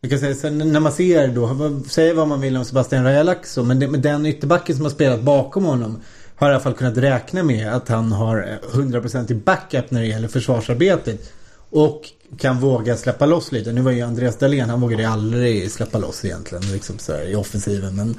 Jag 0.00 0.10
kan 0.10 0.20
säga, 0.20 0.34
sen 0.34 0.72
när 0.72 0.80
man 0.80 0.92
ser 0.92 1.28
då, 1.28 1.80
säger 1.88 2.14
vad 2.14 2.28
man 2.28 2.40
vill 2.40 2.56
om 2.56 2.64
Sebastian 2.64 3.04
Rajalaxo, 3.04 3.62
men 3.62 3.80
det, 3.80 3.86
den 3.86 4.26
ytterbacken 4.26 4.76
som 4.76 4.84
har 4.84 4.90
spelat 4.90 5.22
bakom 5.22 5.64
honom 5.64 6.00
har 6.42 6.50
i 6.50 6.54
alla 6.54 6.62
fall 6.62 6.74
kunnat 6.74 6.96
räkna 6.96 7.42
med 7.42 7.74
att 7.74 7.88
han 7.88 8.12
har 8.12 8.58
100% 8.72 9.32
i 9.32 9.34
backup 9.34 9.90
när 9.90 10.00
det 10.00 10.06
gäller 10.06 10.28
försvarsarbetet. 10.28 11.32
Och 11.70 12.10
kan 12.38 12.60
våga 12.60 12.96
släppa 12.96 13.26
loss 13.26 13.52
lite. 13.52 13.72
Nu 13.72 13.80
var 13.80 13.92
ju 13.92 14.02
Andreas 14.02 14.38
Dahlén, 14.38 14.70
han 14.70 14.80
vågade 14.80 15.08
aldrig 15.08 15.70
släppa 15.70 15.98
loss 15.98 16.24
egentligen 16.24 16.72
liksom 16.72 16.98
så 16.98 17.12
här, 17.12 17.30
i 17.30 17.34
offensiven. 17.34 17.96
Men, 17.96 18.14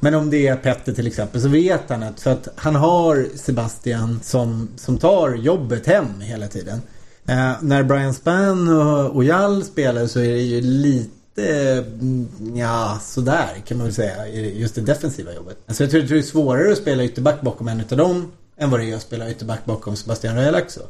men 0.00 0.14
om 0.14 0.30
det 0.30 0.48
är 0.48 0.56
Petter 0.56 0.92
till 0.92 1.06
exempel 1.06 1.40
så 1.40 1.48
vet 1.48 1.82
han 1.88 2.02
att 2.02 2.20
för 2.20 2.30
att 2.30 2.48
han 2.56 2.74
har 2.74 3.26
Sebastian 3.34 4.20
som, 4.22 4.68
som 4.76 4.98
tar 4.98 5.34
jobbet 5.34 5.86
hem 5.86 6.20
hela 6.20 6.48
tiden. 6.48 6.82
Eh, 7.26 7.52
när 7.60 7.82
Brian 7.82 8.14
Spann 8.14 8.68
och, 8.68 9.16
och 9.16 9.24
Jall 9.24 9.64
spelar 9.64 10.06
så 10.06 10.20
är 10.20 10.34
det 10.34 10.42
ju 10.42 10.60
lite 10.60 11.19
lite, 11.36 11.78
mm, 11.78 12.28
ja 12.54 12.98
sådär 13.02 13.62
kan 13.66 13.76
man 13.76 13.86
väl 13.86 13.94
säga, 13.94 14.28
just 14.28 14.74
det 14.74 14.80
defensiva 14.80 15.34
jobbet. 15.34 15.58
Alltså 15.66 15.84
jag 15.84 15.90
tror, 15.90 16.02
det 16.02 16.18
är 16.18 16.22
svårare 16.22 16.72
att 16.72 16.78
spela 16.78 17.04
ytterback 17.04 17.40
bakom 17.40 17.68
en 17.68 17.80
utav 17.80 17.98
dem 17.98 18.32
än 18.56 18.70
vad 18.70 18.80
det 18.80 18.90
är 18.90 18.96
att 18.96 19.02
spela 19.02 19.30
ytterback 19.30 19.64
bakom 19.64 19.96
Sebastian 19.96 20.36
Röjlaxo. 20.36 20.80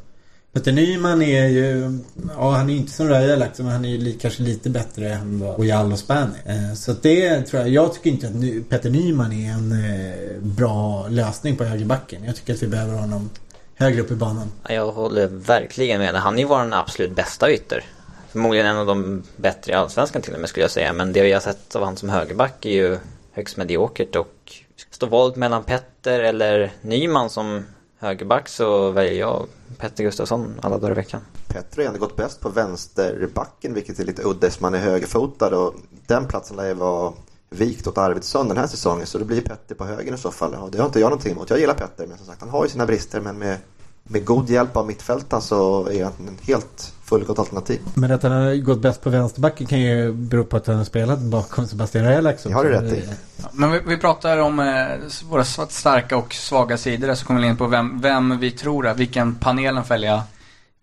Petter 0.53 0.73
Nyman 0.73 1.23
är 1.23 1.47
ju, 1.47 1.99
ja 2.37 2.51
han 2.51 2.69
är 2.69 2.73
ju 2.73 2.79
inte 2.79 2.93
som 2.93 3.09
Röjlaxo 3.09 3.45
liksom, 3.45 3.65
men 3.65 3.75
han 3.75 3.85
är 3.85 3.89
ju 3.89 3.99
li, 3.99 4.13
kanske 4.13 4.43
lite 4.43 4.71
bättre 4.71 5.13
än 5.13 5.41
vad 5.41 5.61
Ojal 5.61 5.93
och 5.93 5.99
Spani. 5.99 6.39
Eh, 6.45 6.75
så 6.75 6.93
det 6.93 7.43
tror 7.43 7.63
jag, 7.63 7.71
jag 7.71 7.95
tycker 7.95 8.11
inte 8.11 8.27
att 8.27 8.35
Ny, 8.35 8.61
Petter 8.63 8.91
Nyman 8.91 9.33
är 9.33 9.53
en 9.53 9.73
eh, 9.73 10.43
bra 10.43 11.09
lösning 11.09 11.57
på 11.57 11.65
högerbacken. 11.65 12.25
Jag 12.25 12.37
tycker 12.37 12.55
att 12.55 12.63
vi 12.63 12.67
behöver 12.67 12.95
honom 12.95 13.31
högre 13.75 14.01
upp 14.01 14.11
i 14.11 14.15
banan. 14.15 14.53
Jag 14.69 14.93
håller 14.93 15.27
verkligen 15.27 16.01
med. 16.01 16.15
Han 16.15 16.35
är 16.35 16.39
ju 16.39 16.45
vår 16.45 16.75
absolut 16.75 17.17
bästa 17.17 17.53
ytter 17.53 17.85
förmodligen 18.31 18.67
en 18.67 18.77
av 18.77 18.87
de 18.87 19.23
bättre 19.37 19.73
i 19.73 19.75
Allsvenskan 19.75 20.23
till 20.23 20.35
och 20.35 20.41
med 20.41 20.49
skulle 20.49 20.65
jag 20.65 20.71
säga. 20.71 20.93
Men 20.93 21.13
det 21.13 21.23
vi 21.23 21.33
har 21.33 21.41
sett 21.41 21.77
av 21.77 21.85
han 21.85 21.97
som 21.97 22.09
högerback 22.09 22.67
är 22.67 22.71
ju 22.71 22.99
högst 23.33 23.57
mediokert 23.57 24.17
och 24.17 24.53
står 24.91 25.07
våld 25.07 25.37
mellan 25.37 25.65
Petter 25.65 26.21
eller 26.21 26.73
Nyman 26.83 27.31
som 27.31 27.65
högerback 27.99 28.49
så 28.49 28.91
väljer 28.91 29.21
jag 29.21 29.47
Petter 29.79 30.05
Gustafsson 30.05 30.55
alla 30.63 30.79
dagar 30.79 30.93
i 30.93 30.95
veckan. 30.95 31.21
Petter 31.49 31.77
har 31.77 31.85
ändå 31.85 32.01
gått 32.01 32.17
bäst 32.17 32.41
på 32.41 32.49
vänsterbacken 32.49 33.75
vilket 33.75 33.99
är 33.99 34.05
lite 34.05 34.23
udda 34.23 34.47
eftersom 34.47 34.65
han 34.65 34.75
är 34.75 34.79
högerfotad 34.79 35.57
och 35.57 35.75
den 36.07 36.29
platsen 36.29 36.57
lär 36.57 36.67
ju 36.67 36.75
vara 36.75 37.13
vikt 37.51 37.87
åt 37.87 37.99
Arvidsson 37.99 38.49
den 38.49 38.57
här 38.57 38.67
säsongen 38.67 39.07
så 39.07 39.19
det 39.19 39.25
blir 39.25 39.41
Petter 39.41 39.75
på 39.75 39.85
höger 39.85 40.15
i 40.15 40.19
så 40.19 40.31
fall. 40.31 40.55
Och 40.55 40.71
det 40.71 40.79
har 40.79 40.87
inte 40.87 41.01
jag 41.01 41.11
någonting 41.11 41.33
emot. 41.33 41.51
Jag 41.51 41.59
gillar 41.59 41.75
Petter 41.75 42.07
men 42.07 42.17
som 42.17 42.27
sagt 42.27 42.41
han 42.41 42.51
har 42.51 42.65
ju 42.65 42.71
sina 42.71 42.87
brister 42.87 43.21
men 43.21 43.39
med 43.39 43.59
med 44.03 44.25
god 44.25 44.51
hjälp 44.51 44.77
av 44.77 44.87
mittfältaren 44.87 45.43
så 45.43 45.87
är 45.89 46.05
han 46.05 46.13
en 46.29 46.39
helt 46.43 46.93
fullgott 47.11 47.39
alternativ. 47.39 47.81
Men 47.95 48.13
att 48.13 48.23
han 48.23 48.33
har 48.33 48.55
gått 48.55 48.83
bäst 48.83 49.03
på 49.03 49.11
vänsterbacken 49.11 49.67
kan 49.67 49.81
ju 49.81 50.13
bero 50.13 50.45
på 50.45 50.57
att 50.57 50.67
han 50.67 50.77
har 50.77 50.85
spelat 50.85 51.19
bakom 51.19 51.67
Sebastian 51.67 52.05
Relax. 52.05 52.43
Det 52.43 52.53
har 52.53 52.65
du 52.65 52.71
rätt 52.71 52.93
i. 52.93 53.09
Ja, 53.37 53.45
men 53.53 53.73
vi, 53.73 53.81
vi 53.87 53.97
pratar 53.97 54.39
om 54.39 54.59
eh, 54.61 54.87
våra 55.31 55.45
starka 55.45 56.17
och 56.17 56.35
svaga 56.35 56.77
sidor. 56.77 57.15
Så 57.15 57.27
kommer 57.27 57.41
vi 57.41 57.47
in 57.47 57.57
på 57.57 57.67
vem, 57.67 58.01
vem 58.01 58.39
vi 58.39 58.51
tror, 58.51 58.87
att, 58.87 58.99
vilken 58.99 59.35
panelen 59.35 59.85
följa. 59.85 60.23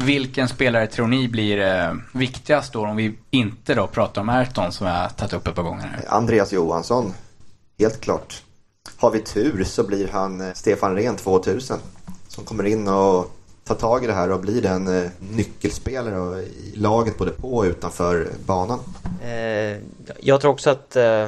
Vilken 0.03 0.47
spelare 0.47 0.87
tror 0.87 1.07
ni 1.07 1.27
blir 1.27 1.59
eh, 1.59 1.93
viktigast 2.13 2.73
då 2.73 2.85
om 2.85 2.95
vi 2.95 3.17
inte 3.29 3.75
då 3.75 3.87
pratar 3.87 4.21
om 4.21 4.29
Ayrton 4.29 4.71
som 4.71 4.87
jag 4.87 4.93
har 4.93 5.09
tagit 5.09 5.33
upp 5.33 5.47
ett 5.47 5.55
par 5.55 5.63
gånger 5.63 5.87
här? 5.87 6.05
Andreas 6.07 6.53
Johansson, 6.53 7.13
helt 7.79 8.01
klart. 8.01 8.43
Har 8.97 9.11
vi 9.11 9.19
tur 9.19 9.63
så 9.63 9.83
blir 9.83 10.07
han 10.07 10.41
eh, 10.41 10.53
Stefan 10.53 10.95
Rehn 10.95 11.15
2000 11.15 11.77
som 12.27 12.43
kommer 12.43 12.63
in 12.63 12.87
och 12.87 13.36
Ta 13.67 13.75
tag 13.75 14.03
i 14.03 14.07
det 14.07 14.13
här 14.13 14.31
och 14.31 14.39
blir 14.39 14.61
den 14.61 15.03
eh, 15.03 15.09
nyckelspelare 15.19 16.41
i 16.41 16.73
laget 16.75 17.17
både 17.17 17.31
på 17.31 17.55
och 17.55 17.63
utanför 17.63 18.27
banan. 18.45 18.79
Eh, 19.23 19.77
jag 20.19 20.41
tror 20.41 20.51
också 20.51 20.69
att 20.69 20.95
eh, 20.95 21.27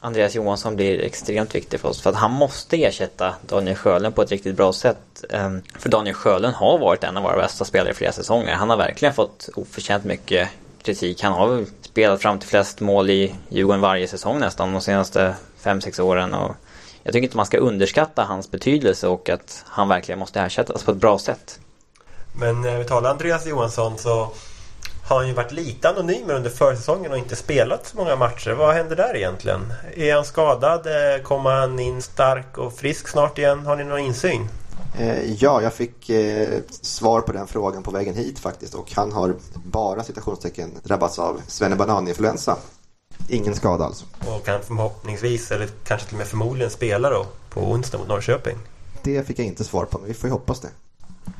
Andreas 0.00 0.34
Johansson 0.34 0.76
blir 0.76 1.00
extremt 1.00 1.54
viktig 1.54 1.80
för 1.80 1.88
oss. 1.88 2.00
För 2.00 2.10
att 2.10 2.16
han 2.16 2.32
måste 2.32 2.76
ersätta 2.84 3.34
Daniel 3.46 3.76
Sjölund 3.76 4.14
på 4.14 4.22
ett 4.22 4.30
riktigt 4.30 4.56
bra 4.56 4.72
sätt. 4.72 5.24
Ehm, 5.30 5.62
för 5.78 5.88
Daniel 5.88 6.14
Sjölund 6.14 6.54
har 6.54 6.78
varit 6.78 7.04
en 7.04 7.16
av 7.16 7.22
våra 7.22 7.36
bästa 7.36 7.64
spelare 7.64 7.90
i 7.90 7.94
flera 7.94 8.12
säsonger. 8.12 8.54
Han 8.54 8.70
har 8.70 8.76
verkligen 8.76 9.14
fått 9.14 9.48
oförtjänt 9.54 10.04
mycket 10.04 10.48
kritik. 10.82 11.22
Han 11.22 11.32
har 11.32 11.64
spelat 11.82 12.22
fram 12.22 12.38
till 12.38 12.48
flest 12.48 12.80
mål 12.80 13.10
i 13.10 13.34
Djurgården 13.48 13.80
varje 13.80 14.08
säsong 14.08 14.38
nästan 14.38 14.72
de 14.72 14.80
senaste 14.80 15.34
5-6 15.62 16.00
åren. 16.00 16.34
Och 16.34 16.54
jag 17.02 17.12
tycker 17.12 17.24
inte 17.24 17.36
man 17.36 17.46
ska 17.46 17.58
underskatta 17.58 18.24
hans 18.24 18.50
betydelse 18.50 19.08
och 19.08 19.28
att 19.28 19.64
han 19.66 19.88
verkligen 19.88 20.18
måste 20.18 20.40
ersättas 20.40 20.82
på 20.82 20.90
ett 20.90 20.96
bra 20.96 21.18
sätt. 21.18 21.60
Men 22.38 22.60
när 22.60 22.78
vi 22.78 22.84
talar 22.84 23.10
Andreas 23.10 23.46
Johansson 23.46 23.98
så 23.98 24.30
har 25.08 25.16
han 25.16 25.28
ju 25.28 25.34
varit 25.34 25.52
lite 25.52 25.88
anonym 25.88 26.30
under 26.30 26.50
försäsongen 26.50 27.12
och 27.12 27.18
inte 27.18 27.36
spelat 27.36 27.86
så 27.86 27.96
många 27.96 28.16
matcher. 28.16 28.50
Vad 28.50 28.74
händer 28.74 28.96
där 28.96 29.16
egentligen? 29.16 29.72
Är 29.96 30.14
han 30.14 30.24
skadad? 30.24 30.86
Eh, 30.86 31.22
kommer 31.22 31.50
han 31.50 31.78
in 31.78 32.02
stark 32.02 32.58
och 32.58 32.72
frisk 32.72 33.08
snart 33.08 33.38
igen? 33.38 33.66
Har 33.66 33.76
ni 33.76 33.84
någon 33.84 33.98
insyn? 33.98 34.48
Eh, 34.98 35.32
ja, 35.32 35.62
jag 35.62 35.72
fick 35.72 36.10
eh, 36.10 36.48
svar 36.70 37.20
på 37.20 37.32
den 37.32 37.46
frågan 37.46 37.82
på 37.82 37.90
vägen 37.90 38.14
hit 38.14 38.38
faktiskt 38.38 38.74
och 38.74 38.92
han 38.92 39.12
har 39.12 39.34
bara 39.54 40.04
citationstecken 40.04 40.70
drabbats 40.82 41.18
av 41.18 41.40
svennebanan-influensa. 41.48 42.56
Ingen 43.28 43.54
skada 43.54 43.84
alltså. 43.84 44.04
Och 44.26 44.44
kan 44.44 44.62
förhoppningsvis, 44.62 45.50
eller 45.50 45.68
kanske 45.84 46.06
till 46.06 46.14
och 46.14 46.18
med 46.18 46.26
förmodligen 46.26 46.70
spela 46.70 47.10
då 47.10 47.26
på 47.50 47.60
onsdag 47.60 47.98
mot 47.98 48.08
Norrköping? 48.08 48.56
Det 49.02 49.26
fick 49.26 49.38
jag 49.38 49.46
inte 49.46 49.64
svar 49.64 49.84
på, 49.84 49.98
men 49.98 50.08
vi 50.08 50.14
får 50.14 50.28
ju 50.28 50.32
hoppas 50.32 50.60
det. 50.60 50.68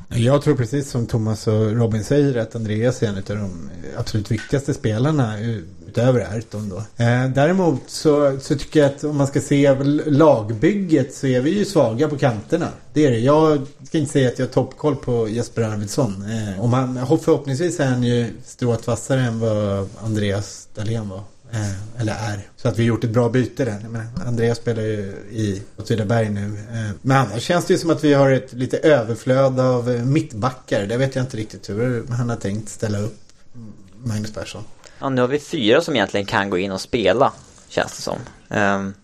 Jag 0.08 0.42
tror 0.42 0.56
precis 0.56 0.90
som 0.90 1.06
Thomas 1.06 1.46
och 1.46 1.72
Robin 1.72 2.04
säger 2.04 2.36
att 2.36 2.56
Andreas 2.56 3.02
är 3.02 3.06
en 3.06 3.16
av 3.16 3.22
de 3.26 3.70
absolut 3.98 4.30
viktigaste 4.30 4.74
spelarna 4.74 5.40
utöver 5.40 6.32
Ayrton 6.32 6.68
då. 6.68 6.76
Eh, 6.76 7.28
däremot 7.34 7.80
så, 7.86 8.38
så 8.40 8.56
tycker 8.56 8.80
jag 8.80 8.88
att 8.90 9.04
om 9.04 9.16
man 9.16 9.26
ska 9.26 9.40
se 9.40 9.76
lagbygget 10.06 11.14
så 11.14 11.26
är 11.26 11.40
vi 11.40 11.58
ju 11.58 11.64
svaga 11.64 12.08
på 12.08 12.18
kanterna. 12.18 12.68
Det 12.92 13.06
är 13.06 13.10
det. 13.10 13.18
Jag 13.18 13.66
ska 13.82 13.98
inte 13.98 14.12
säga 14.12 14.28
att 14.28 14.38
jag 14.38 14.46
har 14.46 14.52
toppkoll 14.52 14.96
på 14.96 15.28
Jesper 15.28 15.62
Arvidsson. 15.62 16.24
Eh, 16.30 16.64
om 16.64 16.72
han, 16.72 17.06
förhoppningsvis 17.06 17.80
är 17.80 17.86
han 17.86 18.02
ju 18.02 18.26
strået 18.44 18.86
vassare 18.86 19.20
än 19.20 19.40
vad 19.40 19.88
Andreas 20.04 20.68
Dahlén 20.74 21.08
var. 21.08 21.22
Eh, 21.52 22.00
eller 22.00 22.12
är. 22.12 22.47
Så 22.62 22.68
att 22.68 22.78
vi 22.78 22.82
har 22.82 22.88
gjort 22.88 23.04
ett 23.04 23.10
bra 23.10 23.28
byte 23.28 23.64
där. 23.64 23.86
Men 23.88 24.26
Andreas 24.26 24.58
spelar 24.58 24.82
ju 24.82 25.14
i 25.30 25.62
Åtvidaberg 25.76 26.30
nu. 26.30 26.44
Eh, 26.44 26.90
men 27.02 27.16
annars 27.16 27.42
känns 27.42 27.64
det 27.64 27.72
ju 27.72 27.78
som 27.78 27.90
att 27.90 28.04
vi 28.04 28.14
har 28.14 28.30
ett 28.30 28.52
lite 28.52 28.78
överflöd 28.78 29.60
av 29.60 29.90
eh, 29.90 30.04
mittbackar. 30.04 30.86
Det 30.86 30.96
vet 30.96 31.14
jag 31.14 31.24
inte 31.24 31.36
riktigt 31.36 31.70
hur 31.70 32.06
han 32.06 32.28
har 32.28 32.36
tänkt 32.36 32.68
ställa 32.68 32.98
upp 32.98 33.18
mm, 33.54 33.72
Magnus 34.02 34.32
Persson. 34.32 34.64
Ja, 34.98 35.08
nu 35.08 35.20
har 35.20 35.28
vi 35.28 35.38
fyra 35.38 35.80
som 35.80 35.94
egentligen 35.94 36.26
kan 36.26 36.50
gå 36.50 36.58
in 36.58 36.72
och 36.72 36.80
spela, 36.80 37.32
känns 37.68 37.96
det 37.96 38.02
som. 38.02 38.18
Ehm, 38.48 38.94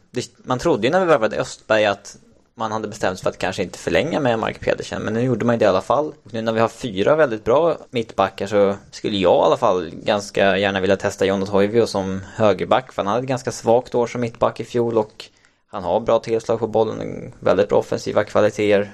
man 0.42 0.58
trodde 0.58 0.86
ju 0.86 0.92
när 0.92 1.00
vi 1.00 1.06
värvade 1.06 1.36
Östberg 1.36 1.84
att 1.84 2.16
man 2.54 2.72
hade 2.72 2.88
bestämt 2.88 3.18
sig 3.18 3.22
för 3.22 3.30
att 3.30 3.38
kanske 3.38 3.62
inte 3.62 3.78
förlänga 3.78 4.20
med 4.20 4.38
Mark 4.38 4.60
Pedersen 4.60 5.02
men 5.02 5.14
nu 5.14 5.20
gjorde 5.20 5.44
man 5.44 5.58
det 5.58 5.64
i 5.64 5.68
alla 5.68 5.80
fall. 5.80 6.12
Och 6.24 6.34
nu 6.34 6.42
när 6.42 6.52
vi 6.52 6.60
har 6.60 6.68
fyra 6.68 7.16
väldigt 7.16 7.44
bra 7.44 7.76
mittbackar 7.90 8.46
så 8.46 8.76
skulle 8.90 9.16
jag 9.16 9.42
i 9.42 9.46
alla 9.46 9.56
fall 9.56 9.90
ganska 9.90 10.58
gärna 10.58 10.80
vilja 10.80 10.96
testa 10.96 11.26
Jonas 11.26 11.48
Hoivio 11.48 11.86
som 11.86 12.20
högerback 12.34 12.92
för 12.92 13.02
han 13.02 13.06
hade 13.06 13.20
ett 13.20 13.28
ganska 13.28 13.52
svagt 13.52 13.94
år 13.94 14.06
som 14.06 14.20
mittback 14.20 14.60
i 14.60 14.64
fjol 14.64 14.98
och 14.98 15.24
han 15.66 15.84
har 15.84 16.00
bra 16.00 16.18
tillslag 16.18 16.58
på 16.58 16.66
bollen, 16.66 17.32
väldigt 17.40 17.68
bra 17.68 17.78
offensiva 17.78 18.24
kvaliteter. 18.24 18.92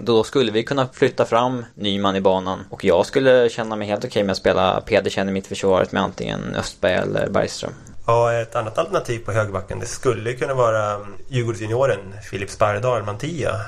Då 0.00 0.24
skulle 0.24 0.52
vi 0.52 0.62
kunna 0.62 0.88
flytta 0.92 1.24
fram 1.24 1.64
Nyman 1.74 2.16
i 2.16 2.20
banan 2.20 2.60
och 2.70 2.84
jag 2.84 3.06
skulle 3.06 3.48
känna 3.48 3.76
mig 3.76 3.88
helt 3.88 4.04
okej 4.04 4.22
med 4.22 4.32
att 4.32 4.38
spela 4.38 4.80
Pedersen 4.80 5.28
i 5.28 5.32
mittförsvaret 5.32 5.92
med 5.92 6.02
antingen 6.02 6.54
Östberg 6.54 6.94
eller 6.94 7.28
Bergström. 7.30 7.72
Ja, 8.06 8.32
ett 8.32 8.56
annat 8.56 8.78
alternativ 8.78 9.18
på 9.18 9.32
högerbacken 9.32 9.78
det 9.78 9.86
skulle 9.86 10.32
kunna 10.32 10.54
vara 10.54 10.90
mm, 10.90 11.14
Djurgårdsjunioren 11.28 12.14
Filip 12.30 12.50
Spardal 12.50 13.02
Mantia. 13.02 13.60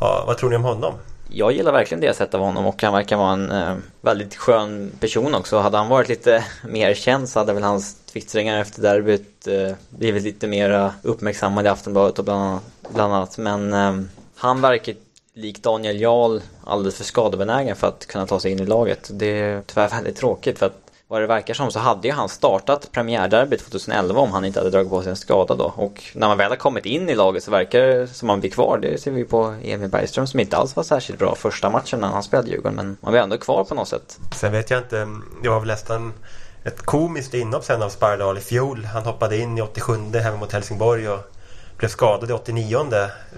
Ja, 0.00 0.24
vad 0.26 0.38
tror 0.38 0.50
ni 0.50 0.56
om 0.56 0.64
honom? 0.64 0.94
Jag 1.28 1.52
gillar 1.52 1.72
verkligen 1.72 2.00
det 2.00 2.06
jag 2.06 2.16
sett 2.16 2.34
av 2.34 2.40
honom 2.40 2.66
och 2.66 2.82
han 2.82 2.92
verkar 2.92 3.16
vara 3.16 3.32
en 3.32 3.50
eh, 3.50 3.76
väldigt 4.00 4.36
skön 4.36 4.92
person 5.00 5.34
också. 5.34 5.58
Hade 5.58 5.76
han 5.76 5.88
varit 5.88 6.08
lite 6.08 6.44
mer 6.68 6.94
känd 6.94 7.28
så 7.28 7.38
hade 7.38 7.52
väl 7.52 7.62
hans 7.62 7.96
twittringar 8.12 8.60
efter 8.60 8.82
derbyt 8.82 9.46
eh, 9.46 9.72
blivit 9.90 10.22
lite 10.22 10.46
mer 10.46 10.90
uppmärksammade 11.02 11.68
i 11.68 11.70
Aftonbladet 11.70 12.18
och 12.18 12.24
bland 12.24 12.42
annat. 12.42 12.62
Bland 12.94 13.14
annat. 13.14 13.38
Men 13.38 13.72
eh, 13.72 14.00
han 14.36 14.60
verkar 14.60 14.94
likt 15.34 15.62
Daniel 15.62 16.00
Jarl 16.00 16.40
alldeles 16.64 16.96
för 16.96 17.04
skadebenägen 17.04 17.76
för 17.76 17.86
att 17.88 18.06
kunna 18.06 18.26
ta 18.26 18.40
sig 18.40 18.52
in 18.52 18.60
i 18.60 18.66
laget. 18.66 19.10
Det 19.12 19.40
är 19.40 19.62
tyvärr 19.66 19.88
väldigt 19.88 20.16
tråkigt 20.16 20.58
för 20.58 20.66
att 20.66 20.89
vad 21.10 21.20
det 21.20 21.26
verkar 21.26 21.54
som 21.54 21.70
så 21.70 21.78
hade 21.78 22.08
ju 22.08 22.14
han 22.14 22.28
startat 22.28 22.92
premiärderbyt 22.92 23.60
2011 23.60 24.20
om 24.20 24.32
han 24.32 24.44
inte 24.44 24.60
hade 24.60 24.70
dragit 24.70 24.90
på 24.90 25.02
sig 25.02 25.10
en 25.10 25.16
skada 25.16 25.54
då. 25.54 25.72
Och 25.76 26.02
när 26.14 26.28
man 26.28 26.38
väl 26.38 26.50
har 26.50 26.56
kommit 26.56 26.86
in 26.86 27.08
i 27.08 27.14
laget 27.14 27.44
så 27.44 27.50
verkar 27.50 27.80
det 27.80 28.06
som 28.06 28.28
han 28.28 28.40
blir 28.40 28.50
kvar. 28.50 28.78
Det 28.78 29.00
ser 29.00 29.10
vi 29.10 29.24
på 29.24 29.54
Emil 29.62 29.90
Bergström 29.90 30.26
som 30.26 30.40
inte 30.40 30.56
alls 30.56 30.76
var 30.76 30.82
särskilt 30.82 31.18
bra 31.18 31.34
första 31.34 31.70
matchen 31.70 32.00
när 32.00 32.08
han 32.08 32.22
spelade 32.22 32.50
Djurgården. 32.50 32.76
Men 32.76 32.96
man 33.00 33.12
var 33.12 33.20
ändå 33.20 33.38
kvar 33.38 33.64
på 33.64 33.74
något 33.74 33.88
sätt. 33.88 34.18
Sen 34.34 34.52
vet 34.52 34.70
jag 34.70 34.80
inte, 34.80 35.08
jag 35.42 35.52
har 35.52 35.60
väl 35.60 35.68
nästan 35.68 36.12
ett 36.64 36.82
komiskt 36.82 37.34
inhopp 37.34 37.64
sen 37.64 37.82
av 37.82 37.88
Spardal 37.88 38.38
i 38.38 38.40
fjol. 38.40 38.84
Han 38.84 39.02
hoppade 39.02 39.38
in 39.38 39.58
i 39.58 39.62
87 39.62 39.92
hemma 40.14 40.36
mot 40.36 40.52
Helsingborg 40.52 41.08
och 41.08 41.20
blev 41.76 41.88
skadad 41.88 42.30
i 42.30 42.32
89 42.32 42.78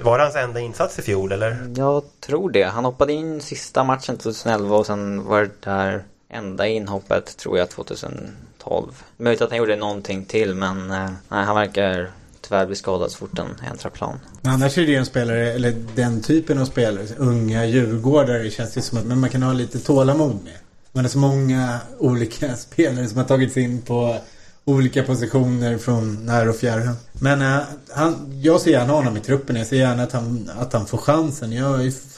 Var 0.03 0.19
det 0.19 0.25
hans 0.25 0.37
enda 0.37 0.61
insats 0.61 0.99
i 0.99 1.03
fjol 1.03 1.33
eller? 1.33 1.73
Jag 1.77 2.03
tror 2.21 2.51
det. 2.51 2.63
Han 2.63 2.85
hoppade 2.85 3.13
in 3.13 3.41
sista 3.41 3.85
matchen 3.85 4.17
2011 4.17 4.77
och 4.77 4.87
sen 4.87 5.25
var 5.25 5.41
det 5.41 5.51
där 5.61 6.05
enda 6.33 6.67
inhoppet 6.67 7.37
tror 7.37 7.59
jag 7.59 7.71
2012. 7.71 9.03
Möjligt 9.17 9.43
att 9.43 9.51
han 9.51 9.59
gjorde 9.59 9.77
någonting 9.77 10.25
till 10.25 10.55
men 10.55 10.91
eh, 10.91 11.11
nej, 11.29 11.45
han 11.45 11.55
verkar 11.55 12.11
tyvärr 12.41 12.67
bli 12.67 12.77
skadad 12.77 13.11
så 13.11 13.19
fort 13.19 13.39
han 13.39 13.57
äntrar 13.71 13.91
plan. 13.91 14.19
Annars 14.43 14.79
är 14.79 14.83
det 14.83 14.93
ju 14.93 14.97
en 14.97 15.07
spelare, 15.07 15.53
eller 15.53 15.75
den 15.95 16.23
typen 16.23 16.59
av 16.59 16.65
spelare, 16.65 17.07
unga 17.19 17.67
djurgårdare 17.67 18.51
känns 18.51 18.75
det 18.75 18.83
som 18.83 18.99
att 18.99 19.19
man 19.19 19.31
kan 19.31 19.43
ha 19.43 19.53
lite 19.53 19.79
tålamod 19.79 20.45
med. 20.45 20.57
Man 20.93 21.05
har 21.05 21.11
så 21.11 21.19
många 21.19 21.79
olika 21.99 22.57
spelare 22.57 23.09
som 23.09 23.19
har 23.19 23.25
tagits 23.25 23.57
in 23.57 23.83
på 23.83 24.17
olika 24.65 25.03
positioner 25.03 25.79
från 25.79 26.27
när 26.27 26.49
och 26.49 26.57
fjärran. 26.57 26.97
Men 27.13 27.43
äh, 27.43 27.63
han, 27.91 28.41
jag 28.43 28.61
ser 28.61 28.71
gärna 28.71 28.93
honom 28.93 29.17
i 29.17 29.21
truppen. 29.21 29.57
Jag 29.57 29.67
ser 29.67 29.77
gärna 29.77 30.03
att 30.03 30.13
han, 30.13 30.51
att 30.59 30.73
han 30.73 30.87
får 30.87 30.99
chansen. 30.99 31.53
Jag 31.53 31.69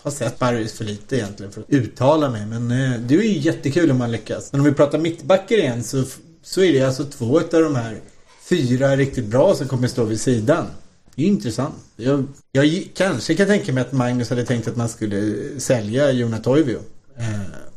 har 0.02 0.10
sett 0.10 0.38
Barrys 0.38 0.72
för 0.72 0.84
lite 0.84 1.16
egentligen 1.16 1.52
för 1.52 1.60
att 1.60 1.70
uttala 1.70 2.30
mig. 2.30 2.46
Men 2.46 2.70
äh, 2.70 3.00
det 3.00 3.14
är 3.14 3.22
ju 3.22 3.38
jättekul 3.38 3.90
om 3.90 3.98
man 3.98 4.12
lyckas. 4.12 4.52
Men 4.52 4.60
om 4.60 4.64
vi 4.64 4.72
pratar 4.72 4.98
mittbackar 4.98 5.56
igen 5.56 5.84
så, 5.84 6.04
så 6.42 6.60
är 6.60 6.72
det 6.72 6.82
alltså 6.82 7.04
två 7.04 7.38
av 7.38 7.44
de 7.50 7.76
här 7.76 8.00
fyra 8.48 8.96
riktigt 8.96 9.26
bra 9.26 9.54
som 9.54 9.68
kommer 9.68 9.88
stå 9.88 10.04
vid 10.04 10.20
sidan. 10.20 10.66
Det 11.14 11.22
är 11.22 11.26
intressant. 11.26 11.74
Jag, 11.96 12.26
jag 12.52 12.88
kanske 12.94 13.34
kan 13.34 13.46
tänka 13.46 13.72
mig 13.72 13.80
att 13.80 13.92
Magnus 13.92 14.30
hade 14.30 14.44
tänkt 14.44 14.68
att 14.68 14.76
man 14.76 14.88
skulle 14.88 15.36
sälja 15.58 16.10
Jona 16.10 16.38
Toivio. 16.38 16.78
Äh, 17.18 17.24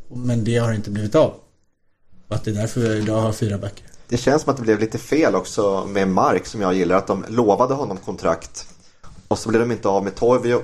men 0.10 0.44
det 0.44 0.58
har 0.58 0.74
inte 0.74 0.90
blivit 0.90 1.16
av. 1.16 1.34
Och 2.28 2.36
att 2.36 2.44
det 2.44 2.52
är 2.52 2.56
därför 2.56 2.82
vi 2.82 2.98
idag 2.98 3.22
har 3.22 3.34
fyra 3.34 3.58
backar. 3.58 3.87
Det 4.10 4.18
känns 4.18 4.42
som 4.42 4.52
att 4.52 4.58
det 4.58 4.64
blev 4.64 4.80
lite 4.80 4.98
fel 4.98 5.36
också 5.36 5.86
med 5.90 6.08
Mark 6.08 6.46
som 6.46 6.62
jag 6.62 6.74
gillar. 6.74 6.98
Att 6.98 7.08
de 7.08 7.26
lovade 7.28 7.74
honom 7.74 7.98
kontrakt. 7.98 8.68
Och 9.28 9.40
så 9.40 9.50
blev 9.50 9.62
de 9.62 9.72
inte 9.72 9.88
av 9.88 10.04
med 10.04 10.16
Toivio. 10.16 10.62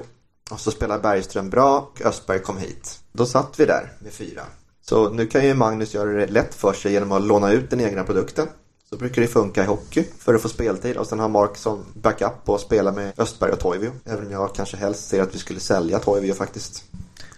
Och 0.51 0.59
så 0.59 0.71
spelade 0.71 1.01
Bergström 1.01 1.49
bra 1.49 1.79
och 1.79 2.01
Östberg 2.01 2.39
kom 2.39 2.57
hit. 2.57 2.99
Då 3.11 3.25
satt 3.25 3.59
vi 3.59 3.65
där 3.65 3.91
med 3.99 4.13
fyra. 4.13 4.41
Så 4.81 5.09
nu 5.09 5.25
kan 5.25 5.45
ju 5.45 5.53
Magnus 5.53 5.93
göra 5.93 6.11
det 6.11 6.27
lätt 6.27 6.55
för 6.55 6.73
sig 6.73 6.91
genom 6.91 7.11
att 7.11 7.21
låna 7.21 7.51
ut 7.51 7.69
den 7.69 7.81
egna 7.81 8.03
produkten. 8.03 8.47
Så 8.89 8.97
brukar 8.97 9.21
det 9.21 9.27
funka 9.27 9.63
i 9.63 9.65
hockey 9.65 10.03
för 10.17 10.33
att 10.33 10.41
få 10.41 10.49
speltid 10.49 10.97
och 10.97 11.07
sen 11.07 11.19
har 11.19 11.29
Mark 11.29 11.57
som 11.57 11.85
backup 11.93 12.49
och 12.49 12.59
spela 12.59 12.91
med 12.91 13.13
Östberg 13.17 13.51
och 13.51 13.59
Toivio. 13.59 13.91
Även 14.05 14.25
om 14.25 14.31
jag 14.31 14.55
kanske 14.55 14.77
helst 14.77 15.07
ser 15.09 15.21
att 15.21 15.35
vi 15.35 15.39
skulle 15.39 15.59
sälja 15.59 15.99
Toivio 15.99 16.33
faktiskt. 16.33 16.83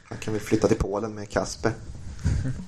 Han 0.03 0.17
kan 0.17 0.33
vi 0.33 0.39
flytta 0.39 0.67
till 0.67 0.77
Polen 0.77 1.15
med 1.15 1.29
Kasper. 1.29 1.71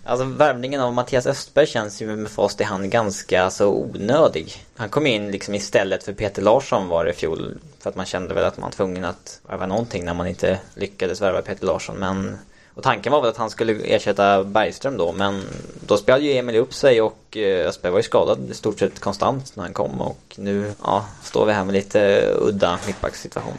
Alltså 0.03 0.25
värvningen 0.25 0.81
av 0.81 0.93
Mattias 0.93 1.25
Östberg 1.25 1.67
känns 1.67 2.01
ju 2.01 2.15
med 2.15 2.31
fast 2.31 2.61
i 2.61 2.63
hand 2.63 2.89
ganska 2.91 3.49
så 3.49 3.69
onödig. 3.69 4.65
Han 4.75 4.89
kom 4.89 5.07
in 5.07 5.31
liksom 5.31 5.55
istället 5.55 6.03
för 6.03 6.13
Peter 6.13 6.41
Larsson 6.41 6.87
var 6.87 7.05
det 7.05 7.11
i 7.11 7.13
fjol. 7.13 7.57
För 7.79 7.89
att 7.89 7.95
man 7.95 8.05
kände 8.05 8.33
väl 8.33 8.45
att 8.45 8.57
man 8.57 8.63
var 8.69 8.71
tvungen 8.71 9.05
att 9.05 9.41
värva 9.49 9.65
någonting 9.65 10.05
när 10.05 10.13
man 10.13 10.27
inte 10.27 10.59
lyckades 10.75 11.21
värva 11.21 11.41
Peter 11.41 11.65
Larsson. 11.65 11.95
Men 11.97 12.37
Och 12.73 12.83
tanken 12.83 13.11
var 13.11 13.21
väl 13.21 13.29
att 13.29 13.37
han 13.37 13.49
skulle 13.49 13.73
ersätta 13.73 14.43
Bergström 14.43 14.97
då 14.97 15.11
men 15.11 15.43
då 15.87 15.97
spelade 15.97 16.23
ju 16.23 16.37
Emil 16.37 16.55
upp 16.55 16.73
sig 16.73 17.01
och 17.01 17.37
eh, 17.37 17.67
Östberg 17.67 17.91
var 17.91 17.99
ju 17.99 18.03
skadad 18.03 18.49
i 18.51 18.53
stort 18.53 18.79
sett 18.79 18.99
konstant 18.99 19.55
när 19.55 19.63
han 19.63 19.73
kom 19.73 20.01
och 20.01 20.35
nu 20.35 20.71
ja, 20.83 21.05
står 21.23 21.45
vi 21.45 21.53
här 21.53 21.65
med 21.65 21.73
lite 21.73 22.31
udda 22.39 22.79
mittbackssituation. 22.87 23.57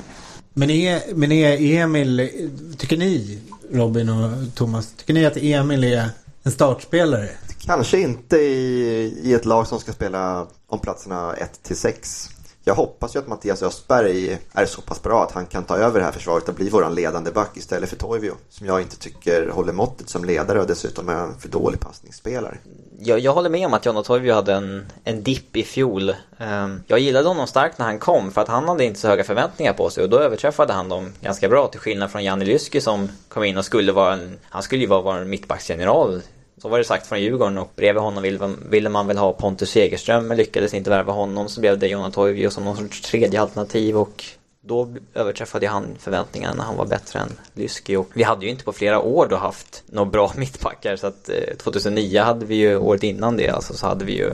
Men 0.54 0.70
är, 0.70 1.14
men 1.14 1.32
är 1.32 1.80
Emil, 1.82 2.30
tycker 2.78 2.96
ni 2.96 3.38
Robin 3.72 4.08
och 4.08 4.54
Thomas, 4.54 4.92
tycker 4.96 5.14
ni 5.14 5.26
att 5.26 5.36
Emil 5.36 5.84
är 5.84 6.08
en 6.42 6.52
startspelare? 6.52 7.28
Kanske 7.64 8.00
inte 8.00 8.36
i, 8.36 9.20
i 9.22 9.34
ett 9.34 9.44
lag 9.44 9.66
som 9.66 9.80
ska 9.80 9.92
spela 9.92 10.46
om 10.66 10.78
platserna 10.78 11.34
1 11.34 11.62
till 11.62 11.76
6. 11.76 12.30
Jag 12.68 12.74
hoppas 12.74 13.16
ju 13.16 13.18
att 13.18 13.26
Mattias 13.26 13.62
Östberg 13.62 14.38
är 14.52 14.66
så 14.66 14.80
pass 14.80 15.02
bra 15.02 15.22
att 15.22 15.32
han 15.32 15.46
kan 15.46 15.64
ta 15.64 15.76
över 15.76 15.98
det 15.98 16.04
här 16.04 16.12
försvaret 16.12 16.48
och 16.48 16.54
bli 16.54 16.68
våran 16.68 16.94
ledande 16.94 17.30
back 17.30 17.56
istället 17.56 17.88
för 17.88 17.96
Toivio. 17.96 18.32
Som 18.48 18.66
jag 18.66 18.80
inte 18.80 18.98
tycker 18.98 19.48
håller 19.48 19.72
måttet 19.72 20.08
som 20.08 20.24
ledare 20.24 20.60
och 20.60 20.66
dessutom 20.66 21.08
är 21.08 21.14
en 21.14 21.38
för 21.38 21.48
dålig 21.48 21.80
passningsspelare. 21.80 22.58
Jag, 22.98 23.18
jag 23.18 23.32
håller 23.32 23.50
med 23.50 23.66
om 23.66 23.74
att 23.74 23.86
Jonna 23.86 24.02
Toivio 24.02 24.34
hade 24.34 24.54
en, 24.54 24.86
en 25.04 25.22
dipp 25.22 25.56
i 25.56 25.62
fjol. 25.64 26.14
Ehm, 26.38 26.82
jag 26.86 26.98
gillade 26.98 27.28
honom 27.28 27.46
starkt 27.46 27.78
när 27.78 27.86
han 27.86 27.98
kom 27.98 28.32
för 28.32 28.40
att 28.40 28.48
han 28.48 28.68
hade 28.68 28.84
inte 28.84 29.00
så 29.00 29.08
höga 29.08 29.24
förväntningar 29.24 29.72
på 29.72 29.90
sig 29.90 30.04
och 30.04 30.10
då 30.10 30.18
överträffade 30.18 30.72
han 30.72 30.88
dem 30.88 31.12
ganska 31.20 31.48
bra 31.48 31.68
till 31.68 31.80
skillnad 31.80 32.10
från 32.10 32.24
Janne 32.24 32.44
Lyski 32.44 32.80
som 32.80 33.08
kom 33.28 33.44
in 33.44 33.58
och 33.58 33.64
skulle 33.64 33.92
vara 33.92 34.12
en, 34.12 34.38
han 34.42 34.62
skulle 34.62 34.80
ju 34.80 34.88
vara 34.88 35.02
vår 35.02 35.24
mittbacksgeneral 35.24 36.22
så 36.62 36.68
var 36.68 36.78
det 36.78 36.84
sagt 36.84 37.06
från 37.06 37.20
Djurgården 37.20 37.58
och 37.58 37.72
bredvid 37.76 38.02
honom 38.02 38.22
ville, 38.22 38.54
ville 38.70 38.88
man 38.88 39.06
väl 39.06 39.18
ha 39.18 39.32
Pontus 39.32 39.70
Segerström 39.70 40.26
men 40.26 40.36
lyckades 40.36 40.74
inte 40.74 40.90
värva 40.90 41.12
honom. 41.12 41.48
Så 41.48 41.60
blev 41.60 41.78
det 41.78 41.88
Jonna 41.88 42.10
Toivio 42.10 42.50
som 42.50 42.64
någon 42.64 42.76
sorts 42.76 43.00
tredje 43.00 43.40
alternativ 43.40 43.96
och 43.96 44.24
då 44.60 44.94
överträffade 45.14 45.68
han 45.68 45.86
förväntningarna 45.98 46.54
när 46.54 46.64
han 46.64 46.76
var 46.76 46.86
bättre 46.86 47.18
än 47.18 47.32
Lyski. 47.54 47.96
Och 47.96 48.08
vi 48.14 48.22
hade 48.22 48.44
ju 48.44 48.50
inte 48.50 48.64
på 48.64 48.72
flera 48.72 49.00
år 49.00 49.26
då 49.30 49.36
haft 49.36 49.82
några 49.86 50.10
bra 50.10 50.32
mittbackar 50.36 50.96
så 50.96 51.06
att 51.06 51.28
eh, 51.28 51.56
2009 51.56 52.20
hade 52.20 52.46
vi 52.46 52.54
ju 52.54 52.76
året 52.76 53.02
innan 53.02 53.36
det 53.36 53.48
alltså 53.48 53.74
så 53.74 53.86
hade 53.86 54.04
vi 54.04 54.12
ju 54.12 54.30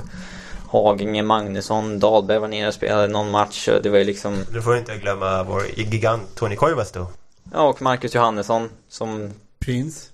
Haginge, 0.68 1.22
Magnusson, 1.22 1.98
Dahlberg 1.98 2.38
var 2.38 2.48
nere 2.48 2.68
och 2.68 2.74
spelade 2.74 3.08
någon 3.08 3.30
match 3.30 3.68
det 3.82 3.90
var 3.90 3.98
ju 3.98 4.04
liksom 4.04 4.44
Du 4.52 4.62
får 4.62 4.76
inte 4.76 4.96
glömma 4.96 5.42
vår 5.42 5.62
gigant 5.76 6.34
Tony 6.34 6.56
Koivas 6.56 6.92
då 6.92 7.06
Ja 7.52 7.68
och 7.68 7.82
Marcus 7.82 8.14
Johannesson 8.14 8.70
som 8.88 9.30
Prins 9.58 10.10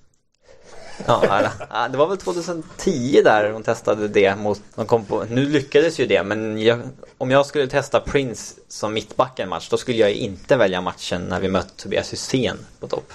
Ja, 1.05 1.49
det 1.91 1.97
var 1.97 2.07
väl 2.07 2.17
2010 2.17 3.21
där 3.23 3.51
hon 3.51 3.63
testade 3.63 4.07
det 4.07 4.35
mot, 4.35 4.61
de 4.75 4.85
kom 4.85 5.05
på, 5.05 5.25
nu 5.29 5.45
lyckades 5.45 5.99
ju 5.99 6.05
det 6.05 6.23
men 6.23 6.61
jag, 6.61 6.81
om 7.17 7.31
jag 7.31 7.45
skulle 7.45 7.67
testa 7.67 7.99
Prince 7.99 8.55
som 8.67 8.93
mittback 8.93 9.39
en 9.39 9.49
match 9.49 9.69
då 9.69 9.77
skulle 9.77 9.97
jag 9.97 10.11
inte 10.11 10.57
välja 10.57 10.81
matchen 10.81 11.21
när 11.21 11.39
vi 11.39 11.47
mött 11.47 11.77
Tobias 11.77 12.13
Hysén 12.13 12.57
på 12.79 12.87
topp. 12.87 13.13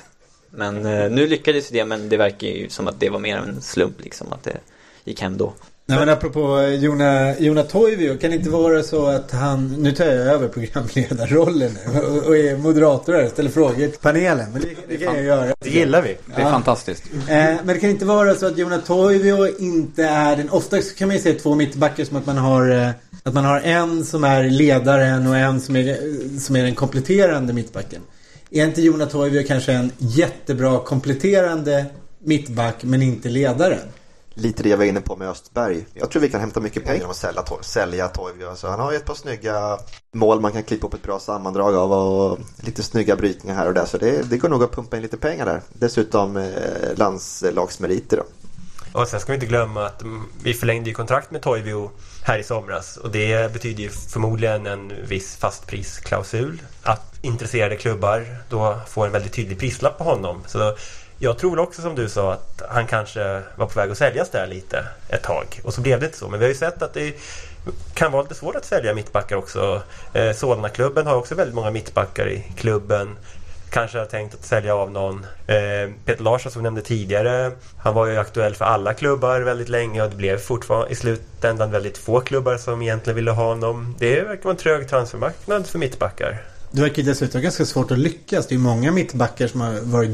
Men 0.50 0.86
eh, 0.86 1.10
nu 1.10 1.26
lyckades 1.26 1.72
ju 1.72 1.78
det 1.78 1.84
men 1.84 2.08
det 2.08 2.16
verkar 2.16 2.48
ju 2.48 2.68
som 2.68 2.88
att 2.88 3.00
det 3.00 3.10
var 3.10 3.18
mer 3.18 3.36
en 3.36 3.62
slump 3.62 4.00
liksom 4.00 4.32
att 4.32 4.42
det 4.42 4.56
gick 5.04 5.20
hem 5.20 5.36
då. 5.36 5.52
Nej 5.88 5.98
men 5.98 6.08
apropå 6.08 6.62
Jona, 6.80 7.38
Jona 7.38 7.62
Toivio, 7.62 8.16
kan 8.16 8.30
det 8.30 8.36
inte 8.36 8.50
vara 8.50 8.82
så 8.82 9.06
att 9.06 9.30
han, 9.30 9.68
nu 9.68 9.92
tar 9.92 10.04
jag 10.04 10.14
över 10.14 10.48
programledarrollen 10.48 11.78
och, 11.86 12.26
och 12.26 12.36
är 12.36 12.56
moderator 12.56 13.12
här 13.12 13.24
och 13.24 13.30
ställer 13.30 13.50
frågor 13.50 13.74
till 13.74 13.98
panelen. 14.00 14.52
Men 14.52 14.62
det, 14.62 14.68
det 14.88 14.96
kan 14.96 15.14
jag 15.14 15.24
göra. 15.24 15.54
Det 15.58 15.70
gillar 15.70 16.02
vi. 16.02 16.16
Det 16.26 16.40
är 16.40 16.44
ja. 16.44 16.50
fantastiskt. 16.50 17.04
Eh, 17.14 17.36
men 17.36 17.66
det 17.66 17.78
kan 17.78 17.90
inte 17.90 18.04
vara 18.04 18.34
så 18.34 18.46
att 18.46 18.58
Jona 18.58 18.78
Toivio 18.78 19.58
inte 19.58 20.04
är 20.04 20.36
den, 20.36 20.50
ofta 20.50 20.80
kan 20.98 21.08
man 21.08 21.16
ju 21.16 21.22
se 21.22 21.32
två 21.32 21.54
mittbackar 21.54 22.04
som 22.04 22.16
att 22.16 22.26
man 22.26 22.38
har 22.38 22.70
eh, 22.70 22.90
att 23.22 23.34
man 23.34 23.44
har 23.44 23.60
en 23.60 24.04
som 24.04 24.24
är 24.24 24.50
ledaren 24.50 25.26
och 25.26 25.36
en 25.36 25.60
som 25.60 25.76
är, 25.76 26.38
som 26.40 26.56
är 26.56 26.62
den 26.62 26.74
kompletterande 26.74 27.52
mittbacken. 27.52 28.02
Är 28.50 28.64
inte 28.64 28.82
Jona 28.82 29.06
Toivio 29.06 29.42
kanske 29.42 29.72
en 29.72 29.92
jättebra 29.98 30.78
kompletterande 30.78 31.84
mittback 32.24 32.76
men 32.82 33.02
inte 33.02 33.28
ledaren? 33.28 33.88
Lite 34.36 34.62
det 34.62 34.68
jag 34.68 34.76
var 34.76 34.84
inne 34.84 35.00
på 35.00 35.16
med 35.16 35.28
Östberg. 35.28 35.86
Jag 35.94 36.10
tror 36.10 36.22
vi 36.22 36.28
kan 36.28 36.40
hämta 36.40 36.60
mycket 36.60 36.84
pengar 36.84 37.04
om 37.04 37.10
att 37.10 37.16
sälja, 37.16 37.44
sälja 37.60 38.08
Toivio. 38.08 38.48
Alltså, 38.48 38.66
han 38.66 38.80
har 38.80 38.90
ju 38.90 38.96
ett 38.96 39.04
par 39.04 39.14
snygga 39.14 39.78
mål 40.14 40.40
man 40.40 40.52
kan 40.52 40.62
klippa 40.62 40.86
upp 40.86 40.94
ett 40.94 41.02
bra 41.02 41.18
sammandrag 41.18 41.74
av 41.74 41.92
och 41.92 42.38
lite 42.56 42.82
snygga 42.82 43.16
brytningar 43.16 43.56
här 43.56 43.66
och 43.66 43.74
där. 43.74 43.84
Så 43.84 43.98
det, 43.98 44.30
det 44.30 44.36
går 44.38 44.48
nog 44.48 44.62
att 44.62 44.72
pumpa 44.72 44.96
in 44.96 45.02
lite 45.02 45.16
pengar 45.16 45.46
där. 45.46 45.62
Dessutom 45.72 46.36
eh, 46.36 46.52
landslagsmeriter 46.96 48.16
då. 48.16 48.22
Och 49.00 49.08
sen 49.08 49.20
ska 49.20 49.32
vi 49.32 49.34
inte 49.34 49.46
glömma 49.46 49.86
att 49.86 50.02
vi 50.42 50.54
förlängde 50.54 50.88
ju 50.88 50.94
kontrakt 50.94 51.30
med 51.30 51.42
Toivio 51.42 51.90
här 52.24 52.38
i 52.38 52.42
somras 52.42 52.96
och 52.96 53.10
det 53.10 53.52
betyder 53.52 53.82
ju 53.82 53.90
förmodligen 53.90 54.66
en 54.66 54.92
viss 55.08 55.36
fastprisklausul. 55.36 56.62
Att 56.82 57.18
intresserade 57.22 57.76
klubbar 57.76 58.26
då 58.48 58.78
får 58.88 59.06
en 59.06 59.12
väldigt 59.12 59.32
tydlig 59.32 59.58
prislapp 59.58 59.98
på 59.98 60.04
honom. 60.04 60.42
Så 60.46 60.76
jag 61.18 61.38
tror 61.38 61.58
också 61.58 61.82
som 61.82 61.94
du 61.94 62.08
sa 62.08 62.32
att 62.32 62.62
han 62.68 62.86
kanske 62.86 63.42
var 63.56 63.66
på 63.66 63.80
väg 63.80 63.90
att 63.90 63.98
säljas 63.98 64.30
där 64.30 64.46
lite 64.46 64.84
ett 65.08 65.22
tag. 65.22 65.60
Och 65.64 65.74
så 65.74 65.80
blev 65.80 66.00
det 66.00 66.06
inte 66.06 66.18
så. 66.18 66.28
Men 66.28 66.38
vi 66.40 66.44
har 66.44 66.48
ju 66.50 66.58
sett 66.58 66.82
att 66.82 66.94
det 66.94 67.14
kan 67.94 68.12
vara 68.12 68.22
lite 68.22 68.34
svårt 68.34 68.56
att 68.56 68.64
sälja 68.64 68.94
mittbackar 68.94 69.36
också. 69.36 69.82
Eh, 70.12 70.32
Solna-klubben 70.32 71.06
har 71.06 71.16
också 71.16 71.34
väldigt 71.34 71.54
många 71.54 71.70
mittbackar 71.70 72.28
i 72.28 72.52
klubben. 72.56 73.16
Kanske 73.70 73.98
har 73.98 74.06
tänkt 74.06 74.34
att 74.34 74.44
sälja 74.44 74.74
av 74.74 74.90
någon. 74.90 75.26
Eh, 75.46 75.90
Peter 76.04 76.22
Larsson 76.22 76.52
som 76.52 76.62
vi 76.62 76.62
nämnde 76.62 76.82
tidigare. 76.82 77.52
Han 77.78 77.94
var 77.94 78.06
ju 78.06 78.16
aktuell 78.16 78.54
för 78.54 78.64
alla 78.64 78.94
klubbar 78.94 79.40
väldigt 79.40 79.68
länge 79.68 80.02
och 80.02 80.10
det 80.10 80.16
blev 80.16 80.38
fortfarande 80.38 80.92
i 80.92 80.94
slutändan 80.94 81.70
väldigt 81.70 81.98
få 81.98 82.20
klubbar 82.20 82.56
som 82.56 82.82
egentligen 82.82 83.16
ville 83.16 83.30
ha 83.30 83.44
honom. 83.44 83.94
Det 83.98 84.20
verkar 84.20 84.42
vara 84.44 84.52
en 84.54 84.56
trög 84.56 84.88
transfermarknad 84.88 85.66
för 85.66 85.78
mittbackar. 85.78 86.42
Det 86.76 86.82
verkar 86.82 87.02
dessutom 87.02 87.42
ganska 87.42 87.64
svårt 87.66 87.90
att 87.90 87.98
lyckas. 87.98 88.46
Det 88.46 88.54
är 88.54 88.58
många 88.58 88.92
mittbackar 88.92 89.46
som 89.48 89.60
har 89.60 89.80
varit 89.80 90.10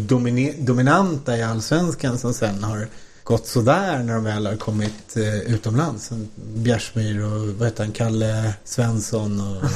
dominanta 0.67 1.37
i 1.37 1.43
allsvenskan 1.43 2.19
som 2.19 2.35
sen 2.35 2.65
har 2.65 2.89
gått 3.25 3.47
sådär 3.47 3.99
när 3.99 4.15
de 4.15 4.25
väl 4.25 4.47
har 4.47 4.57
kommit 4.57 5.17
eh, 5.17 5.55
utomlands. 5.55 6.11
Bjärsmyr 6.37 7.25
och 7.25 7.49
vad 7.49 7.69
heter 7.69 7.85
han, 7.85 7.93
Kalle 7.93 8.55
Svensson 8.65 9.41
och 9.41 9.71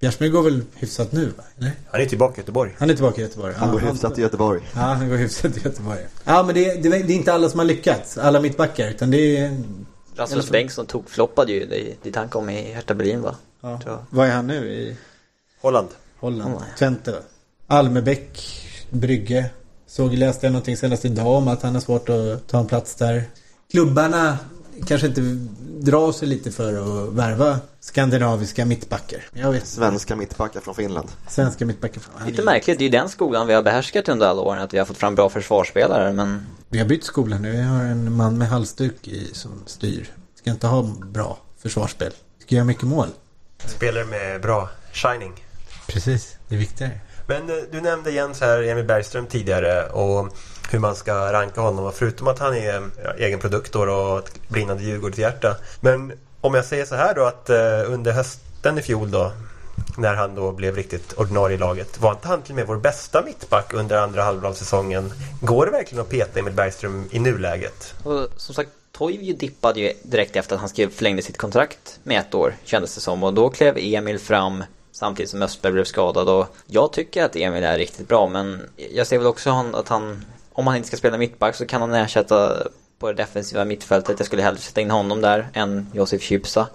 Bjärsmyr 0.00 0.28
går 0.28 0.42
väl 0.42 0.62
hyfsat 0.74 1.12
nu 1.12 1.26
va? 1.26 1.44
Eller? 1.58 1.72
Han 1.90 2.00
är 2.00 2.06
tillbaka 2.06 2.34
i 2.34 2.40
Göteborg. 2.40 2.74
Han 2.78 2.90
är 2.90 2.94
tillbaka 2.94 3.20
i 3.20 3.24
Göteborg. 3.24 3.54
Han 3.56 3.70
går 3.70 3.82
ja, 3.82 3.90
hyfsat 3.90 4.18
i 4.18 4.20
Göteborg. 4.20 4.60
Ja, 4.74 4.80
han 4.80 5.08
går 5.08 5.16
hyfsat 5.16 5.56
i 5.56 5.60
Göteborg. 5.64 6.00
Ja, 6.24 6.42
men 6.42 6.54
det, 6.54 6.74
det, 6.74 6.88
det 6.88 7.12
är 7.12 7.16
inte 7.16 7.32
alla 7.32 7.48
som 7.48 7.58
har 7.58 7.66
lyckats. 7.66 8.18
Alla 8.18 8.40
mittbackar. 8.40 8.88
Utan 8.88 9.10
det 9.10 9.36
är... 9.36 9.62
Rasmus 10.16 10.50
Bengtsson 10.50 10.86
tog 10.86 11.10
floppade 11.10 11.52
ju 11.52 11.66
dit 12.02 12.16
han 12.16 12.28
kom 12.28 12.50
i 12.50 12.72
Hertha 12.72 12.94
Berlin 12.94 13.22
va? 13.22 13.34
Ja. 13.60 14.06
Vad 14.10 14.28
är 14.28 14.32
han 14.32 14.46
nu 14.46 14.72
i? 14.72 14.96
Holland. 15.60 15.88
Holland. 16.24 16.54
Oh. 16.54 16.62
Twente. 16.78 17.14
Almebäck, 17.66 18.40
Brygge. 18.90 19.50
Såg, 19.86 20.14
läste 20.14 20.46
jag 20.46 20.52
någonting 20.52 20.76
senast 20.76 21.04
idag 21.04 21.26
om 21.26 21.48
att 21.48 21.62
han 21.62 21.74
har 21.74 21.80
svårt 21.80 22.08
att 22.08 22.48
ta 22.48 22.58
en 22.58 22.66
plats 22.66 22.94
där. 22.94 23.24
Klubbarna 23.70 24.38
kanske 24.86 25.06
inte 25.06 25.20
drar 25.80 26.12
sig 26.12 26.28
lite 26.28 26.50
för 26.50 26.72
att 26.72 27.12
värva 27.12 27.58
skandinaviska 27.80 28.64
mittbackar. 28.64 29.20
Jag 29.32 29.52
vet. 29.52 29.66
Svenska 29.66 30.16
mittbackar 30.16 30.60
från 30.60 30.74
Finland. 30.74 31.08
Svenska 31.28 31.66
mittbackar 31.66 32.00
från 32.00 32.12
Finland. 32.12 32.30
Lite 32.30 32.42
märkligt, 32.42 32.78
det 32.78 32.82
är 32.82 32.86
ju 32.86 32.90
den 32.98 33.08
skolan 33.08 33.46
vi 33.46 33.54
har 33.54 33.62
behärskat 33.62 34.08
under 34.08 34.26
alla 34.26 34.42
åren. 34.42 34.62
Att 34.62 34.74
vi 34.74 34.78
har 34.78 34.84
fått 34.84 34.96
fram 34.96 35.14
bra 35.14 35.28
försvarsspelare 35.28 36.12
men... 36.12 36.46
Vi 36.68 36.78
har 36.78 36.86
bytt 36.86 37.04
skola 37.04 37.38
nu. 37.38 37.50
Vi 37.50 37.62
har 37.62 37.84
en 37.84 38.16
man 38.16 38.38
med 38.38 38.48
halsduk 38.48 39.08
i, 39.08 39.30
som 39.32 39.62
styr. 39.66 40.12
Ska 40.34 40.50
inte 40.50 40.66
ha 40.66 40.82
bra 41.04 41.38
försvarsspel. 41.58 42.12
Ska 42.38 42.54
göra 42.54 42.64
mycket 42.64 42.84
mål. 42.84 43.08
Spelare 43.66 44.04
med 44.04 44.40
bra 44.40 44.68
shining. 44.92 45.44
Precis, 45.86 46.36
det 46.48 46.54
är 46.54 46.58
viktigare. 46.58 47.00
Men 47.26 47.50
eh, 47.50 47.56
du 47.72 47.80
nämnde 47.80 48.10
Jens 48.10 48.40
här, 48.40 48.62
Emil 48.62 48.84
Bergström 48.84 49.26
tidigare 49.26 49.86
och 49.86 50.28
hur 50.70 50.78
man 50.78 50.94
ska 50.94 51.32
ranka 51.32 51.60
honom. 51.60 51.92
Förutom 51.94 52.28
att 52.28 52.38
han 52.38 52.56
är 52.56 52.90
ja, 53.04 53.14
egen 53.18 53.38
produkt 53.38 53.72
då 53.72 53.80
och 53.80 54.18
ett 54.18 54.48
brinnande 54.48 54.82
Djurgårdshjärta. 54.82 55.56
Men 55.80 56.12
om 56.40 56.54
jag 56.54 56.64
säger 56.64 56.84
så 56.84 56.94
här 56.94 57.14
då 57.14 57.24
att 57.24 57.50
uh, 57.50 57.92
under 57.92 58.12
hösten 58.12 58.78
i 58.78 58.82
fjol 58.82 59.10
då 59.10 59.32
när 59.98 60.14
han 60.14 60.34
då 60.34 60.52
blev 60.52 60.76
riktigt 60.76 61.12
ordinarie 61.12 61.54
i 61.54 61.58
laget. 61.58 62.00
Var 62.00 62.12
inte 62.12 62.28
han 62.28 62.42
till 62.42 62.52
och 62.52 62.56
med 62.56 62.66
vår 62.66 62.76
bästa 62.76 63.22
mittback 63.22 63.72
under 63.72 63.96
andra 63.96 64.22
halvan 64.22 64.50
av 64.50 64.54
säsongen? 64.54 65.12
Går 65.40 65.66
det 65.66 65.72
verkligen 65.72 66.02
att 66.02 66.10
peta 66.10 66.38
Emil 66.40 66.54
Bergström 66.54 67.08
i 67.10 67.18
nuläget? 67.18 67.94
Och 68.02 68.28
som 68.36 68.54
sagt, 68.54 68.70
Toivio 68.92 69.36
dippade 69.36 69.80
ju 69.80 69.92
direkt 70.02 70.36
efter 70.36 70.54
att 70.54 70.60
han 70.60 70.68
skrev 70.68 70.90
förlängde 70.90 71.22
sitt 71.22 71.38
kontrakt 71.38 72.00
med 72.02 72.20
ett 72.20 72.34
år 72.34 72.54
kändes 72.64 72.94
det 72.94 73.00
som. 73.00 73.22
Och 73.22 73.34
då 73.34 73.50
klev 73.50 73.74
Emil 73.78 74.18
fram 74.18 74.64
Samtidigt 74.94 75.30
som 75.30 75.42
Östberg 75.42 75.72
blev 75.72 75.84
skadad 75.84 76.28
och 76.28 76.56
jag 76.66 76.92
tycker 76.92 77.24
att 77.24 77.36
Emil 77.36 77.64
är 77.64 77.78
riktigt 77.78 78.08
bra 78.08 78.28
men 78.28 78.70
jag 78.94 79.06
ser 79.06 79.18
väl 79.18 79.26
också 79.26 79.50
att 79.50 79.88
han 79.88 80.24
om 80.52 80.66
han 80.66 80.76
inte 80.76 80.88
ska 80.88 80.96
spela 80.96 81.18
mittback 81.18 81.54
så 81.54 81.66
kan 81.66 81.80
han 81.80 81.94
ersätta 81.94 82.68
på 82.98 83.12
det 83.12 83.14
defensiva 83.14 83.64
mittfältet. 83.64 84.18
Jag 84.18 84.26
skulle 84.26 84.42
hellre 84.42 84.60
sätta 84.60 84.80
in 84.80 84.90
honom 84.90 85.20
där 85.20 85.48
än 85.52 85.90
Josef 85.94 86.22
Kypsa. 86.22 86.66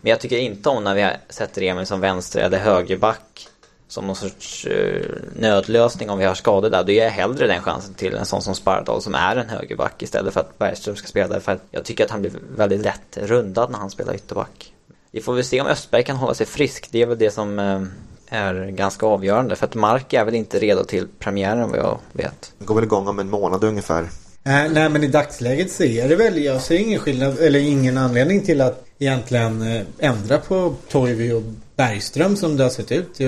Men 0.00 0.10
jag 0.10 0.20
tycker 0.20 0.38
inte 0.38 0.68
om 0.68 0.84
när 0.84 0.94
vi 0.94 1.10
sätter 1.28 1.62
Emil 1.62 1.86
som 1.86 2.00
vänster 2.00 2.40
eller 2.40 2.58
högerback 2.58 3.48
som 3.88 4.06
någon 4.06 4.16
sorts 4.16 4.66
uh, 4.66 5.02
nödlösning 5.34 6.10
om 6.10 6.18
vi 6.18 6.24
har 6.24 6.34
skador 6.34 6.70
där. 6.70 6.84
Då 6.84 6.92
ger 6.92 7.04
jag 7.04 7.10
hellre 7.10 7.46
den 7.46 7.62
chansen 7.62 7.94
till 7.94 8.14
en 8.14 8.26
sån 8.26 8.42
som 8.42 8.54
Spardal 8.54 9.02
som 9.02 9.14
är 9.14 9.36
en 9.36 9.48
högerback 9.48 10.02
istället 10.02 10.34
för 10.34 10.40
att 10.40 10.58
Bergström 10.58 10.96
ska 10.96 11.06
spela 11.06 11.28
där. 11.28 11.40
För 11.40 11.58
jag 11.70 11.84
tycker 11.84 12.04
att 12.04 12.10
han 12.10 12.20
blir 12.20 12.32
väldigt 12.56 12.80
lätt 12.80 13.16
rundad 13.16 13.70
när 13.70 13.78
han 13.78 13.90
spelar 13.90 14.14
ytterback. 14.14 14.72
Vi 15.16 15.22
får 15.22 15.34
väl 15.34 15.44
se 15.44 15.60
om 15.60 15.66
Östberg 15.66 16.02
kan 16.02 16.16
hålla 16.16 16.34
sig 16.34 16.46
frisk. 16.46 16.88
Det 16.90 17.02
är 17.02 17.06
väl 17.06 17.18
det 17.18 17.30
som 17.30 17.58
eh, 17.58 17.82
är 18.28 18.70
ganska 18.70 19.06
avgörande. 19.06 19.56
För 19.56 19.66
att 19.66 19.74
Mark 19.74 20.12
är 20.12 20.24
väl 20.24 20.34
inte 20.34 20.58
redo 20.58 20.84
till 20.84 21.08
premiären 21.18 21.70
vad 21.70 21.78
jag 21.78 21.98
vet. 22.12 22.52
Det 22.58 22.64
går 22.64 22.74
väl 22.74 22.84
igång 22.84 23.08
om 23.08 23.18
en 23.18 23.30
månad 23.30 23.64
ungefär. 23.64 24.02
Äh, 24.02 24.10
nej 24.44 24.88
men 24.88 25.04
i 25.04 25.06
dagsläget 25.06 25.72
så 25.72 25.84
är 25.84 26.08
det 26.08 26.16
väl, 26.16 26.44
jag 26.44 26.62
ser 26.62 26.76
ingen 26.78 27.00
skillnad, 27.00 27.38
eller 27.38 27.60
ingen 27.60 27.98
anledning 27.98 28.40
till 28.40 28.60
att 28.60 28.84
egentligen 28.98 29.62
eh, 29.62 29.82
ändra 29.98 30.38
på 30.38 30.74
Toivi 30.88 31.32
och 31.32 31.42
Bergström 31.76 32.36
som 32.36 32.56
det 32.56 32.62
har 32.62 32.70
sett 32.70 32.92
ut. 32.92 33.18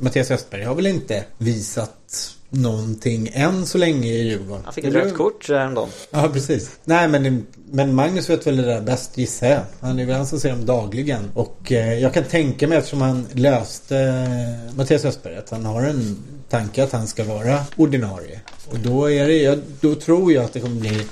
Mattias 0.00 0.30
Östberg 0.30 0.62
har 0.62 0.74
väl 0.74 0.86
inte 0.86 1.24
visat 1.38 2.35
någonting 2.50 3.30
än 3.32 3.66
så 3.66 3.78
länge 3.78 4.08
i 4.08 4.28
Djurgården. 4.28 4.62
Han 4.64 4.74
fick 4.74 4.84
ett 4.84 4.94
rött 4.94 5.14
kort 5.14 5.48
häromdagen. 5.48 5.88
Ja, 6.10 6.28
precis. 6.32 6.70
Nej, 6.84 7.08
men, 7.08 7.46
men 7.70 7.94
Magnus 7.94 8.30
vet 8.30 8.46
väl 8.46 8.56
det 8.56 8.62
där 8.62 8.80
bäst 8.80 9.18
gissar 9.18 9.46
jag. 9.46 9.60
Han 9.80 9.98
är 9.98 10.06
väl 10.06 10.16
han 10.16 10.26
som 10.26 10.40
ser 10.40 10.50
dem 10.50 10.66
dagligen. 10.66 11.30
Och 11.34 11.72
eh, 11.72 11.94
jag 11.94 12.14
kan 12.14 12.24
tänka 12.24 12.68
mig 12.68 12.78
eftersom 12.78 13.00
han 13.00 13.26
löste 13.32 13.98
eh, 13.98 14.76
Mattias 14.76 15.04
Östberg 15.04 15.36
att 15.36 15.50
han 15.50 15.64
har 15.64 15.82
en 15.82 16.16
tanke 16.48 16.84
att 16.84 16.92
han 16.92 17.06
ska 17.06 17.24
vara 17.24 17.60
ordinarie. 17.76 18.40
Och 18.66 18.78
då 18.78 19.10
är 19.10 19.26
det, 19.26 19.60
då 19.80 19.94
tror 19.94 20.32
jag 20.32 20.44
att 20.44 20.52
det 20.52 20.60
kommer 20.60 20.80
bli 20.80 21.06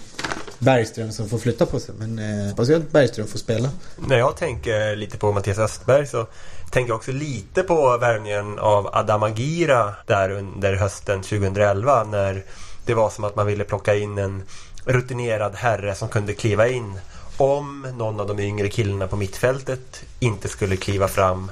Bergström 0.59 1.13
som 1.13 1.29
får 1.29 1.39
flytta 1.39 1.67
på 1.67 1.81
sig. 1.81 1.95
Men 1.99 2.19
eh, 2.19 2.49
hoppas 2.49 2.69
jag 2.69 2.81
att 2.83 2.93
Bergström 2.93 3.27
får 3.27 3.39
spela. 3.39 3.71
När 4.09 4.19
jag 4.19 4.37
tänker 4.37 4.97
lite 4.97 5.19
på 5.19 5.33
Mattias 5.33 5.59
Östberg 5.59 6.07
så 6.07 6.27
tänker 6.75 6.93
också 6.93 7.13
lite 7.13 7.63
på 7.63 7.99
värvningen 7.99 8.59
av 8.59 8.91
Adam 8.93 9.23
Agira 9.23 9.95
där 10.07 10.31
under 10.31 10.75
hösten 10.75 11.23
2011 11.23 12.05
när 12.05 12.43
det 12.87 12.95
var 12.95 13.11
som 13.11 13.25
att 13.25 13.37
man 13.37 13.47
ville 13.47 13.65
plocka 13.65 13.95
in 13.95 14.19
en 14.19 14.43
rutinerad 14.85 15.55
herre 15.55 15.95
som 15.95 16.09
kunde 16.09 16.35
kliva 16.35 16.69
in 16.69 16.99
om 17.37 17.87
någon 17.99 18.21
av 18.21 18.27
de 18.27 18.41
yngre 18.41 18.69
killarna 18.69 19.07
på 19.07 19.17
mittfältet 19.17 20.05
inte 20.21 20.49
skulle 20.49 20.77
kliva 20.77 21.09
fram 21.09 21.51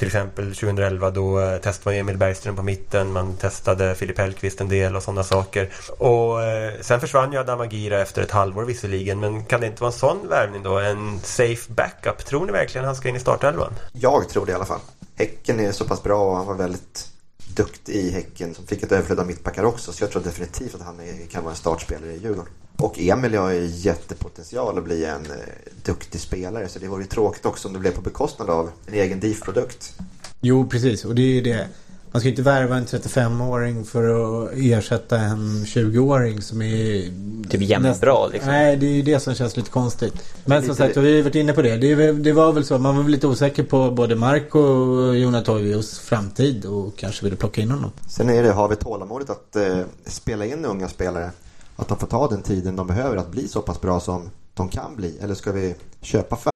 till 0.00 0.06
exempel 0.06 0.44
2011 0.44 1.10
då 1.10 1.40
eh, 1.40 1.58
testade 1.58 1.96
man 1.96 2.00
Emil 2.00 2.16
Bergström 2.16 2.56
på 2.56 2.62
mitten, 2.62 3.12
man 3.12 3.36
testade 3.36 3.94
Filip 3.94 4.18
Hellqvist 4.18 4.60
en 4.60 4.68
del 4.68 4.96
och 4.96 5.02
sådana 5.02 5.24
saker. 5.24 5.70
Och 5.98 6.42
eh, 6.42 6.72
sen 6.80 7.00
försvann 7.00 7.32
ju 7.32 7.38
Adam 7.38 7.60
Agira 7.60 8.00
efter 8.00 8.22
ett 8.22 8.30
halvår 8.30 8.64
visserligen, 8.64 9.20
men 9.20 9.44
kan 9.44 9.60
det 9.60 9.66
inte 9.66 9.82
vara 9.82 9.92
en 9.92 9.98
sån 9.98 10.28
värvning 10.28 10.62
då? 10.62 10.78
En 10.78 11.20
safe 11.22 11.72
backup? 11.72 12.24
Tror 12.24 12.46
ni 12.46 12.52
verkligen 12.52 12.84
han 12.84 12.96
ska 12.96 13.08
in 13.08 13.16
i 13.16 13.20
startelvan? 13.20 13.72
Jag 13.92 14.28
tror 14.28 14.46
det 14.46 14.52
i 14.52 14.54
alla 14.54 14.64
fall. 14.64 14.80
Häcken 15.14 15.60
är 15.60 15.72
så 15.72 15.84
pass 15.84 16.02
bra 16.02 16.30
och 16.30 16.36
han 16.36 16.46
var 16.46 16.54
väldigt 16.54 17.08
duktig 17.54 17.94
i 17.94 18.10
Häcken 18.10 18.54
som 18.54 18.66
fick 18.66 18.82
ett 18.82 18.92
överflöd 18.92 19.20
av 19.20 19.26
mittbackar 19.26 19.64
också. 19.64 19.92
Så 19.92 20.04
jag 20.04 20.10
tror 20.10 20.22
definitivt 20.22 20.74
att 20.74 20.82
han 20.82 20.96
kan 21.30 21.42
vara 21.42 21.52
en 21.52 21.58
startspelare 21.58 22.12
i 22.12 22.18
Djurgården. 22.18 22.52
Och 22.80 22.98
Emil 22.98 23.34
har 23.34 23.50
ju 23.50 23.66
jättepotential 23.66 24.78
att 24.78 24.84
bli 24.84 25.04
en 25.04 25.26
eh, 25.26 25.36
duktig 25.84 26.20
spelare. 26.20 26.68
Så 26.68 26.78
det 26.78 26.88
vore 26.88 27.02
ju 27.02 27.08
tråkigt 27.08 27.46
också 27.46 27.68
om 27.68 27.74
det 27.74 27.80
blev 27.80 27.92
på 27.92 28.00
bekostnad 28.00 28.50
av 28.50 28.70
en 28.86 28.94
egen 28.94 29.20
DIF-produkt. 29.20 29.92
Jo, 30.40 30.66
precis. 30.66 31.04
Och 31.04 31.14
det 31.14 31.22
är 31.22 31.34
ju 31.34 31.40
det. 31.40 31.68
Man 32.12 32.20
ska 32.20 32.28
inte 32.28 32.42
värva 32.42 32.76
en 32.76 32.86
35-åring 32.86 33.84
för 33.84 34.04
att 34.44 34.50
ersätta 34.54 35.18
en 35.18 35.64
20-åring 35.64 36.42
som 36.42 36.62
är... 36.62 37.12
Typ 37.48 37.60
jämnbra 37.60 38.26
liksom. 38.26 38.50
Nej, 38.50 38.76
det 38.76 38.86
är 38.86 38.92
ju 38.92 39.02
det 39.02 39.20
som 39.20 39.34
känns 39.34 39.56
lite 39.56 39.70
konstigt. 39.70 40.14
Men 40.44 40.62
som 40.62 40.74
sagt, 40.74 40.96
vi 40.96 41.16
har 41.16 41.22
varit 41.22 41.34
inne 41.34 41.52
på 41.52 41.62
det. 41.62 41.76
det. 41.76 42.12
Det 42.12 42.32
var 42.32 42.52
väl 42.52 42.64
så. 42.64 42.78
Man 42.78 42.96
var 42.96 43.02
väl 43.02 43.12
lite 43.12 43.26
osäker 43.26 43.62
på 43.62 43.90
både 43.90 44.16
Mark 44.16 44.54
och 44.54 45.16
Jonas 45.16 45.44
Toivios 45.44 45.98
framtid 45.98 46.64
och 46.64 46.96
kanske 46.96 47.24
ville 47.24 47.36
plocka 47.36 47.60
in 47.60 47.70
honom. 47.70 47.90
Sen 48.08 48.30
är 48.30 48.42
det, 48.42 48.52
har 48.52 48.68
vi 48.68 48.76
tålamodet 48.76 49.30
att 49.30 49.56
eh, 49.56 49.80
spela 50.06 50.44
in 50.44 50.64
unga 50.64 50.88
spelare? 50.88 51.30
Att 51.80 51.88
de 51.88 51.98
får 51.98 52.06
ta 52.06 52.28
den 52.28 52.42
tiden 52.42 52.76
de 52.76 52.86
behöver 52.86 53.16
att 53.16 53.30
bli 53.30 53.48
så 53.48 53.62
pass 53.62 53.80
bra 53.80 54.00
som 54.00 54.30
de 54.54 54.68
kan 54.68 54.96
bli? 54.96 55.18
Eller 55.18 55.34
ska 55.34 55.52
vi 55.52 55.74
köpa 56.00 56.36
för 56.36 56.50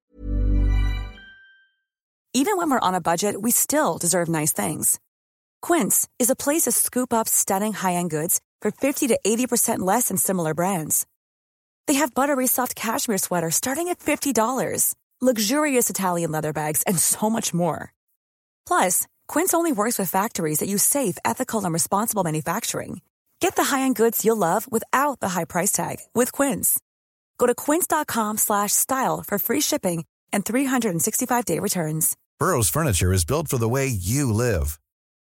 Even 2.36 2.56
when 2.56 2.70
we're 2.70 2.88
on 2.88 2.94
a 2.94 3.00
budget 3.00 3.36
we 3.42 3.52
still 3.52 3.98
deserve 4.00 4.28
nice 4.28 4.66
things. 4.66 4.98
Quince 5.66 6.08
is 6.18 6.30
a 6.30 6.36
place 6.36 6.62
to 6.62 6.72
scoop 6.72 7.12
up 7.12 7.28
stunning 7.28 7.72
high-end 7.72 8.10
goods 8.10 8.40
for 8.62 8.70
50 8.70 9.08
to 9.08 9.18
80% 9.24 9.78
less 9.92 10.08
than 10.08 10.16
similar 10.16 10.54
brands. 10.54 11.06
They 11.86 11.94
have 11.94 12.14
buttery 12.14 12.46
soft 12.46 12.74
cashmere 12.74 13.18
sweaters 13.18 13.54
starting 13.54 13.88
at 13.88 14.00
$50, 14.00 14.94
luxurious 15.20 15.90
Italian 15.90 16.32
leather 16.32 16.52
bags, 16.52 16.82
and 16.86 16.98
so 16.98 17.30
much 17.30 17.54
more. 17.54 17.92
Plus, 18.68 19.06
Quince 19.28 19.54
only 19.54 19.72
works 19.72 19.98
with 19.98 20.10
factories 20.10 20.58
that 20.58 20.68
use 20.68 20.82
safe, 20.82 21.18
ethical, 21.24 21.64
and 21.64 21.72
responsible 21.72 22.24
manufacturing. 22.24 23.00
Get 23.44 23.56
the 23.56 23.76
high-end 23.76 23.94
goods 23.96 24.24
you'll 24.24 24.38
love 24.38 24.66
without 24.72 25.20
the 25.20 25.28
high 25.36 25.44
price 25.44 25.70
tag 25.70 25.98
with 26.14 26.32
Quince. 26.32 26.80
Go 27.36 27.46
to 27.46 27.54
quince.com 27.54 28.38
slash 28.38 28.72
style 28.72 29.22
for 29.22 29.38
free 29.38 29.60
shipping 29.60 30.06
and 30.32 30.46
365-day 30.46 31.58
returns. 31.58 32.16
Burrow's 32.38 32.70
furniture 32.70 33.12
is 33.12 33.26
built 33.26 33.48
for 33.48 33.58
the 33.58 33.68
way 33.68 33.86
you 33.86 34.32
live. 34.32 34.80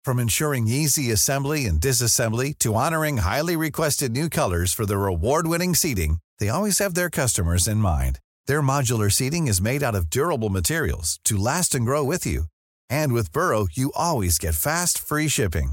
From 0.05 0.21
ensuring 0.21 0.69
easy 0.69 1.11
assembly 1.11 1.67
and 1.67 1.81
disassembly 1.81 2.57
to 2.61 2.77
honoring 2.77 3.17
highly 3.17 3.57
requested 3.57 4.13
new 4.13 4.29
colors 4.29 4.73
for 4.73 4.87
their 4.87 5.07
award-winning 5.07 5.75
seating, 5.75 6.19
they 6.39 6.49
always 6.49 6.79
have 6.79 6.95
their 6.95 7.11
customers 7.11 7.67
in 7.67 7.79
mind. 7.79 8.21
Their 8.47 8.63
modular 8.63 9.11
seating 9.11 9.49
is 9.49 9.61
made 9.61 9.83
out 9.83 9.97
of 9.97 10.09
durable 10.09 10.51
materials 10.51 11.19
to 11.25 11.37
last 11.37 11.75
and 11.75 11.85
grow 11.85 12.05
with 12.05 12.25
you. 12.25 12.45
And 12.89 13.13
with 13.13 13.33
Burrow, 13.33 13.67
you 13.73 13.91
always 13.97 14.39
get 14.39 14.55
fast, 14.55 14.99
free 15.01 15.27
shipping. 15.27 15.73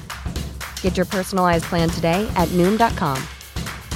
Get 0.81 0.97
your 0.97 1.07
personalized 1.07 1.65
plan 1.65 1.89
today 1.89 2.31
at 2.35 2.49
Noom.com. 2.49 3.17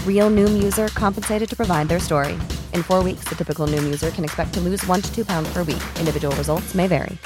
Real 0.08 0.32
Noom 0.32 0.64
user 0.64 0.88
compensated 0.88 1.48
to 1.50 1.56
provide 1.56 1.88
their 1.88 2.00
story. 2.00 2.34
In 2.74 2.82
four 2.82 3.04
weeks, 3.04 3.26
the 3.30 3.36
typical 3.36 3.68
Noom 3.68 3.84
user 3.84 4.10
can 4.10 4.24
expect 4.24 4.54
to 4.56 4.60
lose 4.62 4.84
one 4.88 5.02
to 5.02 5.16
two 5.16 5.26
pounds 5.26 5.54
per 5.54 5.60
week. 5.60 5.84
Individual 6.00 6.36
results 6.36 6.74
may 6.74 6.88
vary. 6.88 7.20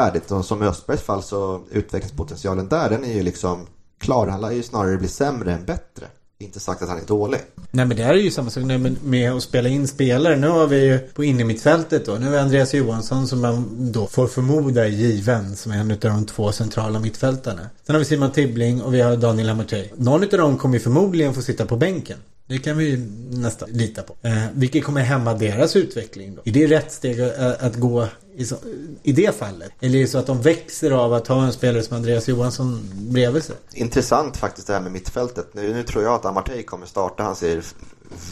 färdigt 0.00 0.32
som 0.44 0.62
i 0.62 0.66
Östbergs 0.66 1.02
fall 1.02 1.22
så 1.22 1.62
utvecklingspotentialen 1.70 2.68
där 2.68 2.90
den 2.90 3.04
är 3.04 3.12
ju 3.12 3.22
liksom 3.22 3.66
klar. 3.98 4.26
Han 4.26 4.40
lär 4.40 4.50
ju 4.50 4.62
snarare 4.62 4.96
bli 4.96 5.08
sämre 5.08 5.52
än 5.52 5.64
bättre. 5.64 6.06
Inte 6.42 6.60
sagt 6.60 6.82
att 6.82 6.88
han 6.88 6.98
är 6.98 7.06
dålig. 7.06 7.40
Nej 7.70 7.86
men 7.86 7.96
det 7.96 8.02
här 8.02 8.14
är 8.14 8.18
ju 8.18 8.30
samma 8.30 8.50
sak 8.50 8.64
med, 8.64 8.96
med 9.04 9.32
att 9.32 9.42
spela 9.42 9.68
in 9.68 9.88
spelare. 9.88 10.36
Nu 10.36 10.48
har 10.48 10.66
vi 10.66 10.84
ju 10.84 10.98
på 10.98 11.24
innermittfältet 11.24 12.06
då. 12.06 12.12
Nu 12.12 12.24
har 12.24 12.32
vi 12.32 12.38
Andreas 12.38 12.74
Johansson 12.74 13.28
som 13.28 13.40
man 13.40 13.92
då 13.92 14.06
får 14.06 14.26
förmoda 14.26 14.84
är 14.84 14.88
given. 14.88 15.56
Som 15.56 15.72
är 15.72 15.76
en 15.76 15.90
av 15.90 15.98
de 15.98 16.26
två 16.26 16.52
centrala 16.52 17.00
mittfältarna. 17.00 17.60
Sen 17.86 17.94
har 17.94 17.98
vi 17.98 18.04
Simon 18.04 18.32
Tibbling 18.32 18.82
och 18.82 18.94
vi 18.94 19.00
har 19.00 19.16
Daniel 19.16 19.50
Amartey. 19.50 19.88
Någon 19.96 20.22
av 20.22 20.28
dem 20.28 20.58
kommer 20.58 20.74
ju 20.74 20.80
förmodligen 20.80 21.34
få 21.34 21.42
sitta 21.42 21.66
på 21.66 21.76
bänken. 21.76 22.18
Det 22.46 22.58
kan 22.58 22.76
vi 22.76 22.84
ju 22.84 22.96
nästan 23.30 23.68
lita 23.70 24.02
på. 24.02 24.16
Eh, 24.22 24.44
vilket 24.52 24.84
kommer 24.84 25.00
hämma 25.00 25.34
deras 25.34 25.76
utveckling 25.76 26.34
då. 26.34 26.42
Är 26.44 26.52
det 26.52 26.66
rätt 26.66 26.92
steg 26.92 27.20
att, 27.20 27.62
att 27.62 27.76
gå 27.76 28.06
i, 28.40 28.44
så, 28.44 28.56
i 29.02 29.12
det 29.12 29.36
fallet? 29.36 29.72
Eller 29.80 29.98
är 29.98 30.02
det 30.02 30.08
så 30.08 30.18
att 30.18 30.26
de 30.26 30.42
växer 30.42 30.90
av 30.90 31.12
att 31.12 31.26
ha 31.26 31.44
en 31.44 31.52
spelare 31.52 31.82
som 31.82 31.96
Andreas 31.96 32.28
Johansson 32.28 32.80
bredvid 32.94 33.44
sig? 33.44 33.56
Intressant 33.72 34.36
faktiskt 34.36 34.66
det 34.66 34.72
här 34.72 34.80
med 34.80 34.92
mittfältet. 34.92 35.54
Nu, 35.54 35.72
nu 35.74 35.82
tror 35.82 36.04
jag 36.04 36.14
att 36.14 36.24
Amartey 36.24 36.62
kommer 36.62 36.86
starta. 36.86 37.22
Han 37.22 37.36
ser 37.36 37.64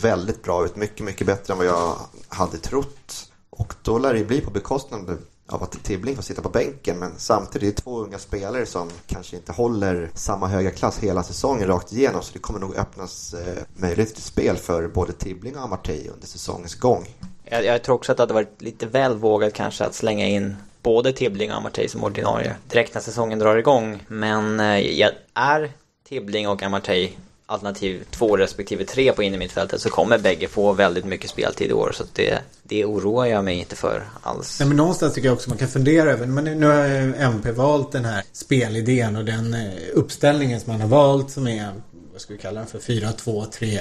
väldigt 0.02 0.42
bra 0.42 0.64
ut. 0.64 0.76
Mycket, 0.76 1.06
mycket 1.06 1.26
bättre 1.26 1.52
än 1.52 1.58
vad 1.58 1.66
jag 1.66 1.96
hade 2.28 2.58
trott. 2.58 3.30
Och 3.50 3.74
då 3.82 3.98
lär 3.98 4.12
det 4.12 4.18
ju 4.18 4.24
bli 4.24 4.40
på 4.40 4.50
bekostnad 4.50 5.18
av 5.48 5.62
att 5.62 5.84
Tibbling 5.84 6.16
får 6.16 6.22
sitta 6.22 6.42
på 6.42 6.48
bänken. 6.48 6.98
Men 6.98 7.12
samtidigt 7.16 7.62
är 7.62 7.66
det 7.66 7.82
två 7.82 8.00
unga 8.00 8.18
spelare 8.18 8.66
som 8.66 8.90
kanske 9.06 9.36
inte 9.36 9.52
håller 9.52 10.10
samma 10.14 10.46
höga 10.46 10.70
klass 10.70 10.98
hela 10.98 11.22
säsongen 11.22 11.68
rakt 11.68 11.92
igenom. 11.92 12.22
Så 12.22 12.32
det 12.32 12.38
kommer 12.38 12.60
nog 12.60 12.76
öppnas 12.76 13.34
eh, 13.34 13.62
möjligheter 13.76 14.14
till 14.14 14.24
spel 14.24 14.56
för 14.56 14.88
både 14.88 15.12
Tibbling 15.12 15.56
och 15.56 15.62
Amartey 15.62 16.08
under 16.08 16.26
säsongens 16.26 16.74
gång. 16.74 17.06
Jag, 17.50 17.64
jag 17.64 17.82
tror 17.82 17.94
också 17.94 18.12
att 18.12 18.18
det 18.18 18.22
hade 18.22 18.34
varit 18.34 18.62
lite 18.62 18.86
väl 18.86 19.16
vågat 19.16 19.52
kanske 19.52 19.84
att 19.84 19.94
slänga 19.94 20.26
in 20.26 20.56
både 20.82 21.12
Tibbling 21.12 21.50
och 21.50 21.56
Amartey 21.56 21.88
som 21.88 22.04
ordinarie 22.04 22.56
direkt 22.68 22.94
när 22.94 23.00
säsongen 23.00 23.38
drar 23.38 23.56
igång. 23.56 24.04
Men 24.08 24.60
eh, 24.60 25.08
är 25.34 25.72
Tibbling 26.08 26.48
och 26.48 26.62
Amartey 26.62 27.10
alternativ 27.46 28.04
två 28.10 28.36
respektive 28.36 28.84
tre 28.84 29.12
på 29.12 29.22
innermittfältet 29.22 29.80
så 29.80 29.90
kommer 29.90 30.18
bägge 30.18 30.48
få 30.48 30.72
väldigt 30.72 31.04
mycket 31.04 31.30
speltid 31.30 31.70
i 31.70 31.72
år. 31.72 31.92
Så 31.94 32.04
det, 32.12 32.38
det 32.62 32.84
oroar 32.84 33.26
jag 33.26 33.44
mig 33.44 33.58
inte 33.58 33.76
för 33.76 34.08
alls. 34.22 34.60
Nej, 34.60 34.68
men 34.68 34.76
någonstans 34.76 35.14
tycker 35.14 35.28
jag 35.28 35.34
också 35.34 35.50
man 35.50 35.58
kan 35.58 35.68
fundera 35.68 36.10
över. 36.10 36.26
Men 36.26 36.44
nu 36.44 36.66
har 36.66 36.84
MP 37.22 37.52
valt 37.52 37.92
den 37.92 38.04
här 38.04 38.24
spelidén 38.32 39.16
och 39.16 39.24
den 39.24 39.54
eh, 39.54 39.72
uppställningen 39.94 40.60
som 40.60 40.72
man 40.72 40.80
har 40.80 40.88
valt 40.88 41.30
som 41.30 41.48
är, 41.48 41.72
vad 42.12 42.20
ska 42.20 42.32
vi 42.32 42.38
kalla 42.38 42.60
den 42.60 42.68
för, 42.68 42.78
4-2-3-1. 42.78 43.78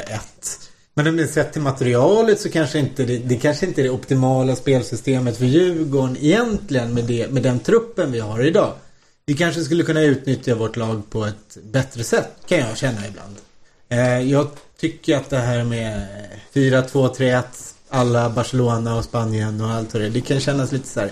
Men 0.98 1.08
om 1.08 1.18
det 1.18 1.28
sett 1.28 1.54
till 1.54 1.62
materialet 1.62 2.40
så 2.42 2.50
kanske 2.50 2.80
inte 2.80 3.06
det, 3.06 3.18
det 3.18 3.36
kanske 3.36 3.66
inte 3.66 3.82
är 3.82 3.84
det 3.84 3.90
optimala 3.90 4.56
spelsystemet 4.56 5.38
för 5.38 5.46
Djurgården 5.46 6.18
egentligen 6.18 6.94
med, 6.94 7.04
det, 7.04 7.32
med 7.32 7.44
den 7.44 7.60
truppen 7.60 8.12
vi 8.12 8.20
har 8.20 8.44
idag. 8.44 8.74
Vi 9.26 9.34
kanske 9.34 9.64
skulle 9.64 9.84
kunna 9.84 10.02
utnyttja 10.02 10.56
vårt 10.56 10.76
lag 10.76 11.02
på 11.10 11.26
ett 11.26 11.58
bättre 11.64 12.04
sätt 12.04 12.32
kan 12.48 12.58
jag 12.58 12.78
känna 12.78 13.08
ibland. 13.08 13.36
Eh, 13.90 14.20
jag 14.32 14.48
tycker 14.80 15.18
att 15.18 15.30
det 15.30 15.38
här 15.38 15.64
med 15.64 16.08
4-2-3-1 16.54 17.44
alla 17.90 18.30
Barcelona 18.30 18.98
och 18.98 19.04
Spanien 19.04 19.62
och 19.62 19.70
allt 19.70 19.94
och 19.94 20.00
det. 20.00 20.10
Det 20.10 20.22
kan 20.22 20.40
kännas 20.40 20.72
lite 20.72 20.88
så 20.88 21.00
här. 21.00 21.12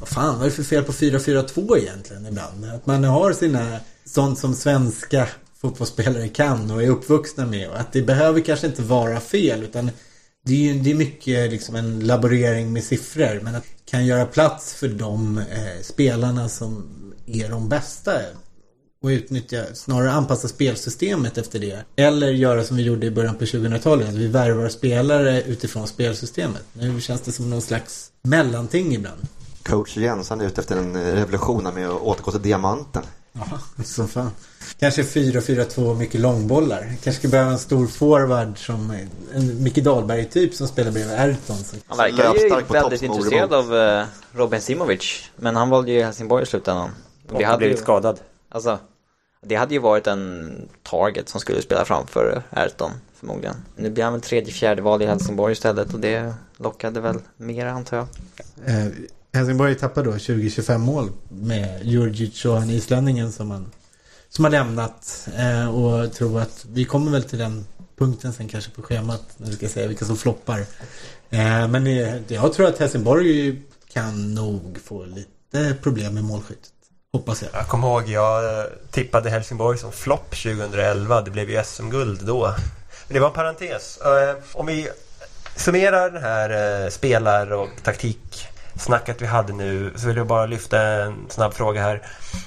Vad 0.00 0.08
fan, 0.08 0.34
vad 0.34 0.46
är 0.46 0.50
det 0.50 0.56
för 0.56 0.62
fel 0.62 0.84
på 0.84 0.92
4-4-2 0.92 1.78
egentligen 1.78 2.26
ibland? 2.26 2.64
Att 2.64 2.86
man 2.86 3.04
har 3.04 3.32
sina 3.32 3.80
sånt 4.04 4.38
som 4.38 4.54
svenska 4.54 5.28
fotbollsspelare 5.60 6.28
kan 6.28 6.70
och 6.70 6.82
är 6.82 6.88
uppvuxna 6.88 7.46
med. 7.46 7.68
Och 7.68 7.80
att 7.80 7.92
det 7.92 8.02
behöver 8.02 8.40
kanske 8.40 8.66
inte 8.66 8.82
vara 8.82 9.20
fel 9.20 9.62
utan 9.62 9.90
det 10.44 10.52
är, 10.52 10.72
ju, 10.72 10.80
det 10.80 10.90
är 10.90 10.94
mycket 10.94 11.50
liksom 11.50 11.76
en 11.76 12.00
laborering 12.00 12.72
med 12.72 12.84
siffror. 12.84 13.40
Men 13.42 13.54
att 13.54 13.64
kan 13.90 14.06
göra 14.06 14.26
plats 14.26 14.74
för 14.74 14.88
de 14.88 15.38
eh, 15.38 15.82
spelarna 15.82 16.48
som 16.48 16.84
är 17.26 17.48
de 17.48 17.68
bästa. 17.68 18.12
Och 19.02 19.08
utnyttja, 19.08 19.64
snarare 19.74 20.12
anpassa 20.12 20.48
spelsystemet 20.48 21.38
efter 21.38 21.58
det. 21.58 21.84
Eller 21.96 22.28
göra 22.28 22.64
som 22.64 22.76
vi 22.76 22.82
gjorde 22.82 23.06
i 23.06 23.10
början 23.10 23.34
på 23.34 23.44
2000-talet. 23.44 24.08
Att 24.08 24.14
vi 24.14 24.26
värvar 24.26 24.68
spelare 24.68 25.42
utifrån 25.42 25.86
spelsystemet. 25.86 26.62
Nu 26.72 27.00
känns 27.00 27.20
det 27.20 27.32
som 27.32 27.50
någon 27.50 27.62
slags 27.62 28.10
mellanting 28.22 28.94
ibland. 28.94 29.20
Coach 29.62 29.96
Jens 29.96 30.30
han 30.30 30.40
är 30.40 30.46
ute 30.46 30.60
efter 30.60 30.76
en 30.76 30.96
eh, 30.96 31.14
revolution 31.14 31.74
med 31.74 31.88
att 31.88 32.00
återgå 32.00 32.30
till 32.30 32.42
diamanten. 32.42 33.02
Ja, 33.38 33.84
som 33.84 34.08
fan. 34.08 34.30
Kanske 34.78 35.02
4-4-2 35.02 35.94
mycket 35.94 36.20
långbollar. 36.20 36.80
Kanske 36.80 37.12
skulle 37.12 37.30
behöva 37.30 37.50
en 37.50 37.58
stor 37.58 37.86
forward 37.86 38.58
som 38.58 38.90
en 39.34 39.62
Micke 39.62 39.84
Dahlberg-typ 39.84 40.54
som 40.54 40.68
spelar 40.68 40.90
bredvid 40.90 41.18
Ayrton. 41.18 41.56
Han 41.86 41.98
verkar 41.98 42.34
ju 42.34 42.62
väldigt 42.68 43.02
intresserad 43.02 43.52
av 43.52 43.74
uh, 43.74 44.04
Robin 44.32 44.60
Simovic. 44.60 45.30
Men 45.36 45.56
han 45.56 45.70
valde 45.70 45.92
ju 45.92 46.02
Helsingborg 46.02 46.42
i 46.42 46.46
slutändan. 46.46 46.90
Och 47.30 47.42
har 47.42 47.58
blivit 47.58 47.78
skadad. 47.78 48.20
Alltså, 48.48 48.78
det 49.42 49.54
hade 49.54 49.74
ju 49.74 49.80
varit 49.80 50.06
en 50.06 50.52
target 50.82 51.28
som 51.28 51.40
skulle 51.40 51.62
spela 51.62 51.84
framför 51.84 52.42
Ayrton 52.50 52.90
förmodligen. 53.14 53.56
Nu 53.76 53.90
blir 53.90 54.04
han 54.04 54.12
väl 54.12 54.22
tredje, 54.22 54.52
fjärde 54.52 54.82
val 54.82 55.02
i 55.02 55.06
Helsingborg 55.06 55.52
istället 55.52 55.94
och 55.94 56.00
det 56.00 56.34
lockade 56.56 57.00
väl 57.00 57.18
mer 57.36 57.66
antar 57.66 57.96
jag. 57.96 58.06
Helsingborg 59.36 59.74
tappar 59.74 60.04
då 60.04 60.10
20-25 60.10 60.78
mål 60.78 61.08
med 61.28 61.80
Djurdjic 61.82 62.44
och 62.44 62.56
han 62.56 62.70
islänningen 62.70 63.32
som, 63.32 63.48
man, 63.48 63.72
som 64.28 64.44
har 64.44 64.52
lämnat. 64.52 65.28
Eh, 65.36 65.74
och 65.74 66.12
tror 66.12 66.40
att 66.40 66.66
vi 66.72 66.84
kommer 66.84 67.10
väl 67.10 67.22
till 67.22 67.38
den 67.38 67.66
punkten 67.98 68.32
sen 68.32 68.48
kanske 68.48 68.70
på 68.70 68.82
schemat 68.82 69.22
när 69.36 69.50
vi 69.50 69.56
ska 69.56 69.68
säga 69.68 69.88
vilka 69.88 70.04
som 70.04 70.16
floppar. 70.16 70.58
Eh, 71.30 71.68
men 71.68 71.86
eh, 71.86 72.14
jag 72.28 72.52
tror 72.52 72.68
att 72.68 72.78
Helsingborg 72.78 73.62
kan 73.92 74.34
nog 74.34 74.78
få 74.84 75.04
lite 75.04 75.76
problem 75.82 76.14
med 76.14 76.24
målskyttet. 76.24 76.72
Hoppas 77.12 77.42
jag. 77.42 77.50
Jag 77.54 77.68
kommer 77.68 77.88
ihåg, 77.88 78.08
jag 78.08 78.58
eh, 78.58 78.66
tippade 78.90 79.30
Helsingborg 79.30 79.78
som 79.78 79.92
flopp 79.92 80.30
2011. 80.30 81.22
Det 81.22 81.30
blev 81.30 81.50
ju 81.50 81.64
SM-guld 81.64 82.26
då. 82.26 82.54
Men 83.06 83.14
det 83.14 83.20
var 83.20 83.28
en 83.28 83.34
parentes. 83.34 83.98
Eh, 83.98 84.36
om 84.52 84.66
vi 84.66 84.88
summerar 85.56 86.10
den 86.10 86.22
här 86.22 86.84
eh, 86.84 86.90
spelar 86.90 87.52
och 87.52 87.68
taktik. 87.82 88.48
Snacket 88.78 89.22
vi 89.22 89.26
hade 89.26 89.52
nu 89.52 89.92
så 89.96 90.06
vill 90.06 90.16
jag 90.16 90.26
bara 90.26 90.46
lyfta 90.46 90.80
en 90.80 91.26
snabb 91.28 91.54
fråga 91.54 91.82
här. 91.82 92.02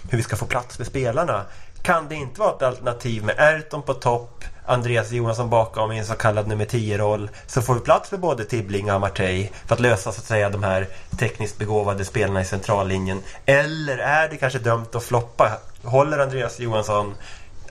Hur 0.10 0.18
vi 0.18 0.24
ska 0.24 0.36
få 0.36 0.46
plats 0.46 0.78
med 0.80 0.88
spelarna. 0.88 1.46
Kan 1.82 2.08
det 2.10 2.16
inte 2.16 2.40
vara 2.40 2.56
ett 2.56 2.62
alternativ 2.62 3.24
med 3.24 3.36
Erton 3.38 3.82
på 3.82 3.94
topp, 3.94 4.44
Andreas 4.66 5.12
Johansson 5.12 5.50
bakom 5.50 5.92
i 5.92 6.00
en 6.00 6.06
så 6.06 6.14
kallad 6.14 6.48
nummer 6.48 6.66
10-roll 6.66 7.30
så 7.48 7.62
får 7.62 7.74
vi 7.74 7.80
plats 7.80 8.12
med 8.12 8.20
både 8.20 8.46
Tibbling 8.46 8.90
och 8.90 8.96
Amartey 8.96 9.50
för 9.66 9.76
att 9.76 9.82
lösa 9.82 10.12
så 10.12 10.20
att 10.22 10.26
säga 10.26 10.50
de 10.50 10.64
här 10.64 10.88
tekniskt 11.20 11.58
begåvade 11.58 12.06
spelarna 12.06 12.42
i 12.42 12.46
centrallinjen. 12.46 13.22
Eller 13.46 13.98
är 13.98 14.30
det 14.30 14.38
kanske 14.38 14.60
dömt 14.60 14.96
att 14.96 15.04
floppa? 15.04 15.52
Håller 15.84 16.20
Andreas 16.20 16.60
Johansson 16.60 17.16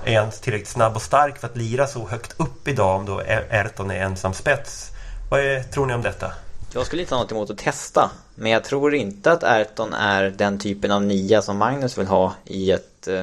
är 0.05 0.21
han 0.21 0.31
tillräckligt 0.31 0.69
snabb 0.69 0.97
och 0.97 1.03
stark 1.03 1.39
för 1.39 1.49
att 1.49 1.57
lira 1.57 1.87
så 1.87 2.09
högt 2.09 2.41
upp 2.41 2.69
idag 2.69 2.97
om 2.97 3.07
då 3.07 3.21
Erton 3.51 3.91
är 3.91 4.01
ensam 4.01 4.35
spets? 4.35 4.91
Vad 5.31 5.41
är, 5.41 5.63
tror 5.63 5.87
ni 5.87 5.95
om 5.95 6.03
detta? 6.03 6.33
Jag 6.75 6.87
skulle 6.87 7.03
inte 7.03 7.15
ha 7.15 7.23
något 7.23 7.33
emot 7.33 7.51
att 7.51 7.59
testa. 7.59 8.11
Men 8.35 8.53
jag 8.53 8.65
tror 8.65 8.95
inte 8.95 9.33
att 9.33 9.43
Erton 9.43 9.93
är 9.93 10.31
den 10.31 10.59
typen 10.59 10.91
av 10.91 11.03
nia 11.03 11.43
som 11.43 11.57
Magnus 11.57 11.99
vill 11.99 12.07
ha 12.07 12.35
i 12.45 12.71
ett... 12.71 13.09
Eh, 13.09 13.23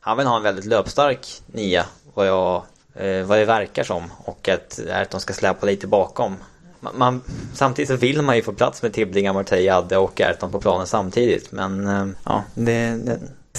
han 0.00 0.16
vill 0.16 0.26
ha 0.26 0.36
en 0.36 0.42
väldigt 0.42 0.64
löpstark 0.64 1.26
nia, 1.46 1.86
vad, 2.14 2.26
jag, 2.26 2.62
eh, 2.94 3.26
vad 3.26 3.38
det 3.38 3.44
verkar 3.44 3.84
som. 3.84 4.10
Och 4.18 4.48
att 4.48 4.78
Erton 4.78 5.20
ska 5.20 5.32
släppa 5.32 5.66
lite 5.66 5.86
bakom. 5.86 6.36
Man, 6.80 6.98
man, 6.98 7.22
samtidigt 7.54 7.88
så 7.88 7.96
vill 7.96 8.22
man 8.22 8.36
ju 8.36 8.42
få 8.42 8.52
plats 8.52 8.82
med 8.82 8.92
Tibbling, 8.92 9.26
Amartey, 9.26 9.68
Adde 9.68 9.96
och 9.96 10.20
Erton 10.20 10.50
på 10.50 10.60
planen 10.60 10.86
samtidigt. 10.86 11.52
Men 11.52 11.86
eh, 11.86 12.06
ja, 12.24 12.44
det, 12.54 12.96
det 12.96 13.18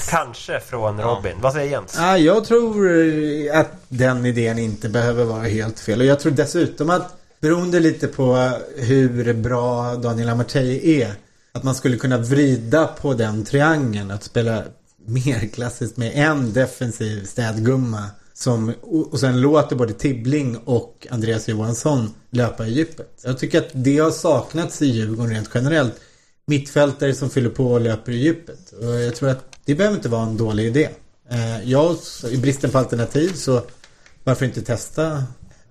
Kanske 0.10 0.60
från 0.60 1.02
Robin. 1.02 1.32
Ja. 1.36 1.38
Vad 1.42 1.54
säger 1.54 1.72
Jens? 1.72 1.96
Ja, 1.98 2.18
jag 2.18 2.46
tror 2.46 2.90
eh, 2.90 3.60
att 3.60 3.72
den 3.88 4.26
idén 4.26 4.60
inte 4.60 4.90
behöver 4.90 5.24
vara 5.24 5.44
helt 5.44 5.80
fel. 5.80 6.00
Och 6.00 6.06
jag 6.06 6.20
tror 6.20 6.32
dessutom 6.32 6.90
att 6.90 7.18
beroende 7.42 7.80
lite 7.80 8.08
på 8.08 8.52
hur 8.76 9.34
bra 9.34 9.96
Daniel 9.96 10.30
Amartey 10.30 11.02
är. 11.02 11.14
Att 11.52 11.64
man 11.64 11.76
skulle 11.76 11.98
kunna 11.98 12.18
vrida 12.18 12.88
på 12.88 13.14
den 13.14 13.46
triangeln. 13.46 14.12
Att 14.12 14.24
spela 14.24 14.64
mer 15.06 15.48
klassiskt 15.48 15.98
med 15.98 16.12
en 16.16 16.54
defensiv 16.54 17.26
städgumma. 17.26 18.04
Som, 18.34 18.74
och 18.82 19.20
sen 19.20 19.42
låter 19.42 19.76
både 19.76 19.94
Tibbling 19.94 20.58
och 20.58 21.08
Andreas 21.10 21.48
Johansson 21.48 22.14
löpa 22.30 22.68
i 22.68 22.72
djupet. 22.74 23.20
Jag 23.24 23.40
tycker 23.40 23.58
att 23.58 23.70
det 23.72 23.98
har 23.98 24.12
saknats 24.12 24.82
i 24.82 24.86
Djurgården 24.86 25.34
rent 25.34 25.50
generellt. 25.54 25.94
Mittfältare 26.48 27.14
som 27.14 27.30
fyller 27.30 27.50
på 27.50 27.72
och 27.72 27.82
löper 27.82 28.12
i 28.12 28.16
djupet. 28.16 28.72
Och 28.72 28.86
jag 28.86 29.16
tror 29.16 29.30
att 29.30 29.46
det 29.66 29.76
behöver 29.76 29.98
inte 29.98 30.10
vara 30.10 30.24
en 30.24 30.38
dålig 30.38 30.66
idé. 30.66 30.90
Eh, 31.30 31.70
jag, 31.70 31.98
i 32.32 32.38
bristen 32.38 32.70
på 32.70 32.78
alternativ 32.78 33.34
så 33.34 33.62
varför 34.24 34.46
inte 34.46 34.62
testa 34.62 35.24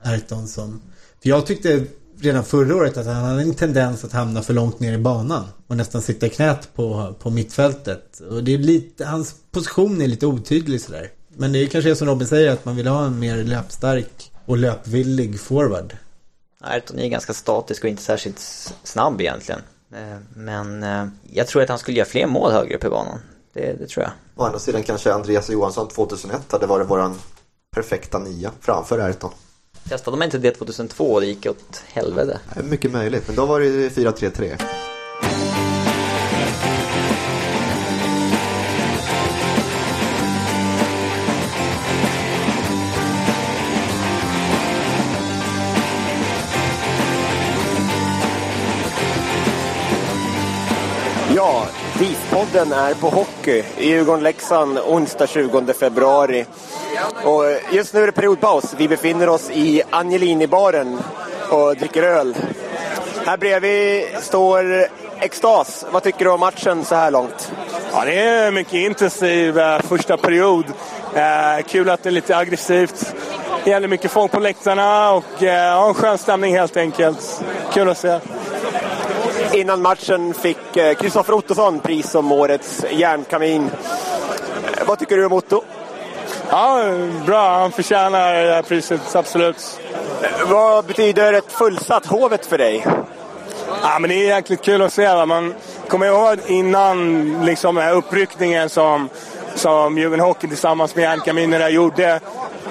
Ayrton 0.03 0.49
som... 0.49 0.81
För 1.25 1.29
jag 1.29 1.47
tyckte 1.47 1.85
redan 2.21 2.45
förra 2.45 2.77
året 2.77 2.97
att 2.97 3.07
han 3.07 3.25
hade 3.25 3.43
en 3.43 3.55
tendens 3.55 4.05
att 4.05 4.13
hamna 4.13 4.43
för 4.43 4.55
långt 4.55 4.81
ner 4.81 4.93
i 4.93 4.99
banan 4.99 5.45
och 5.67 5.77
nästan 5.77 6.03
sitta 6.03 6.27
i 6.27 6.31
knät 6.31 6.69
på, 6.75 7.15
på 7.19 7.31
mittfältet. 7.31 8.21
Och 8.31 8.45
det 8.45 8.55
är 8.55 8.59
lite, 8.59 9.05
hans 9.05 9.35
position 9.51 10.01
är 10.01 10.07
lite 10.07 10.27
otydlig 10.27 10.81
sådär. 10.81 11.11
Men 11.29 11.53
det 11.53 11.59
är 11.59 11.67
kanske 11.67 11.91
är 11.91 11.95
som 11.95 12.09
Robin 12.09 12.29
säger 12.29 12.53
att 12.53 12.65
man 12.65 12.77
vill 12.77 12.87
ha 12.87 13.07
en 13.07 13.19
mer 13.19 13.37
löpstark 13.37 14.33
och 14.45 14.59
löpvillig 14.59 15.41
forward. 15.41 15.97
Ayrton 16.61 16.99
är 16.99 17.09
ganska 17.09 17.33
statisk 17.33 17.85
och 17.85 17.91
inte 17.91 18.03
särskilt 18.03 18.41
snabb 18.83 19.21
egentligen. 19.21 19.61
Eh, 19.95 20.19
men 20.35 20.83
eh, 20.83 21.07
jag 21.33 21.47
tror 21.47 21.63
att 21.63 21.69
han 21.69 21.79
skulle 21.79 21.97
göra 21.97 22.09
fler 22.09 22.27
mål 22.27 22.53
högre 22.53 22.77
upp 22.77 22.85
i 22.85 22.89
banan. 22.89 23.19
Det, 23.53 23.73
det 23.73 23.87
tror 23.87 24.03
jag. 24.03 24.13
Å 24.37 24.47
andra 24.47 24.59
sidan 24.59 24.83
kanske 24.83 25.13
Andreas 25.13 25.51
Johansson 25.51 25.89
2001 25.89 26.53
hade 26.53 26.67
varit 26.67 26.91
våran 26.91 27.19
perfekta 27.75 28.19
nia 28.19 28.53
framför 28.61 28.99
Ayrton. 28.99 29.31
Testade 29.89 30.17
man 30.17 30.25
inte 30.25 30.39
det 30.39 30.51
2002 30.51 31.05
och 31.05 31.21
det 31.21 31.27
gick 31.27 31.47
åt 31.47 31.83
helvete? 31.93 32.39
Mycket 32.65 32.91
möjligt, 32.91 33.23
men 33.27 33.37
då 33.37 33.47
var 33.47 33.61
det 33.61 33.89
4-3-3. 33.89 34.63
Ja, 51.37 51.67
DIF-podden 51.99 52.73
är 52.73 52.95
på 52.95 53.09
hockey 53.09 53.65
i 53.79 53.89
Djurgården-Leksand 53.89 54.79
onsdag 54.79 55.27
20 55.27 55.73
februari. 55.73 56.47
Och 57.25 57.45
just 57.73 57.95
nu 57.95 58.03
är 58.03 58.07
det 58.07 58.13
periodpaus. 58.13 58.75
Vi 58.77 58.89
befinner 58.89 59.29
oss 59.29 59.51
i 59.51 59.83
Angelini-baren 59.91 60.99
och 61.51 61.77
dricker 61.77 62.03
öl. 62.03 62.37
Här 63.27 63.37
bredvid 63.37 64.05
står 64.21 64.87
Extas. 65.21 65.87
Vad 65.91 66.03
tycker 66.03 66.25
du 66.25 66.31
om 66.31 66.41
matchen 66.41 66.85
så 66.85 66.95
här 66.95 67.11
långt? 67.11 67.53
Ja, 67.93 68.05
det 68.05 68.21
är 68.21 68.51
mycket 68.51 68.75
intensiv 68.75 69.59
eh, 69.59 69.81
första 69.81 70.17
period. 70.17 70.65
Eh, 71.15 71.65
kul 71.67 71.91
att 71.91 72.03
det 72.03 72.09
är 72.09 72.13
lite 72.13 72.37
aggressivt. 72.37 73.15
Det 73.65 73.71
gäller 73.71 73.89
mycket 73.89 74.11
folk 74.11 74.33
på 74.33 74.41
läktarna 74.41 75.13
och 75.13 75.43
eh, 75.43 75.89
en 75.89 75.95
skön 75.95 76.19
stämning 76.19 76.57
helt 76.57 76.77
enkelt. 76.77 77.45
Kul 77.73 77.89
att 77.89 77.99
se. 77.99 78.19
Innan 79.53 79.83
matchen 79.83 80.35
fick 80.35 80.73
Kristoffer 80.73 81.33
eh, 81.33 81.39
Ottosson 81.39 81.81
pris 81.81 82.11
som 82.11 82.33
årets 82.33 82.85
järnkamin. 82.91 83.71
Eh, 84.81 84.87
vad 84.87 84.99
tycker 84.99 85.17
du 85.17 85.27
om 85.27 85.33
Otto? 85.33 85.63
Ja, 86.55 86.83
bra. 87.27 87.59
Han 87.59 87.73
förtjänar 87.73 88.35
det 88.35 88.53
här 88.53 88.63
priset, 88.63 89.17
absolut. 89.17 89.81
Vad 90.47 90.85
betyder 90.85 91.33
ett 91.33 91.53
fullsatt 91.53 92.07
Hovet 92.07 92.47
för 92.47 92.59
dig? 92.59 92.87
Ja, 93.83 93.99
men 93.99 94.11
det 94.11 94.15
är 94.15 94.37
jäkligt 94.37 94.63
kul 94.63 94.83
att 94.83 94.93
se. 94.93 95.15
Va? 95.15 95.27
Man 95.27 95.55
kommer 95.89 96.07
ihåg 96.07 96.39
innan 96.47 97.33
liksom, 97.45 97.79
uppryckningen 97.79 98.69
som, 98.69 99.09
som 99.55 99.99
Djurgården 99.99 100.25
Hockey 100.25 100.49
tillsammans 100.49 100.95
med 100.95 101.03
Järnkaminerna 101.03 101.71
gjorde 101.71 102.21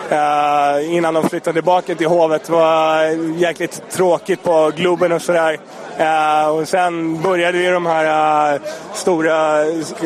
Eh, 0.10 0.96
innan 0.96 1.14
de 1.14 1.30
flyttade 1.30 1.54
tillbaka 1.54 1.96
till 1.96 2.08
Hovet. 2.08 2.44
Det 2.44 2.52
var 2.52 3.04
jäkligt 3.38 3.82
tråkigt 3.92 4.44
på 4.44 4.72
Globen 4.76 5.12
och 5.12 5.22
sådär. 5.22 5.60
Eh, 5.98 6.48
och 6.48 6.68
sen 6.68 7.22
började 7.22 7.58
vi 7.58 7.68
de 7.68 7.86
här 7.86 8.54
eh, 8.54 8.62
stora 8.94 9.66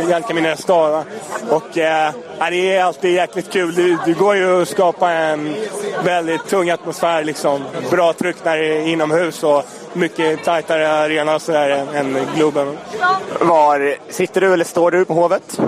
Jalkaminernas 0.10 0.66
dag. 0.66 1.04
Och 1.50 1.78
eh, 1.78 2.12
det 2.50 2.76
är 2.76 2.84
alltid 2.84 3.14
jäkligt 3.14 3.52
kul. 3.52 3.76
Det, 3.76 3.98
det 4.06 4.14
går 4.14 4.36
ju 4.36 4.62
att 4.62 4.68
skapa 4.68 5.12
en 5.12 5.56
väldigt 6.04 6.48
tung 6.48 6.70
atmosfär. 6.70 7.24
Liksom. 7.24 7.64
Bra 7.91 8.14
tryck 8.14 8.36
när 8.43 8.58
det 8.58 8.66
är 8.66 8.88
inomhus 8.88 9.43
och 9.43 9.64
mycket 9.93 10.43
tajtare 10.43 10.91
arena 10.91 11.36
och 11.36 11.41
sådär 11.41 11.86
än 11.93 12.18
Globen. 12.36 12.78
Var 13.39 13.95
sitter 14.10 14.41
du 14.41 14.54
eller 14.54 14.66
står 14.66 14.91
du 14.91 15.06
på 15.06 15.14
Hovet? 15.14 15.60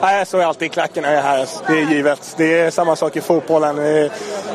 Nej, 0.00 0.18
jag 0.18 0.26
står 0.26 0.42
alltid 0.42 0.66
i 0.66 0.68
klacken 0.68 1.02
när 1.02 1.12
jag 1.12 1.18
är 1.18 1.22
här. 1.22 1.48
Det 1.66 1.72
är 1.72 1.90
givet. 1.94 2.34
Det 2.36 2.60
är 2.60 2.70
samma 2.70 2.96
sak 2.96 3.16
i 3.16 3.20
fotbollen. 3.20 3.76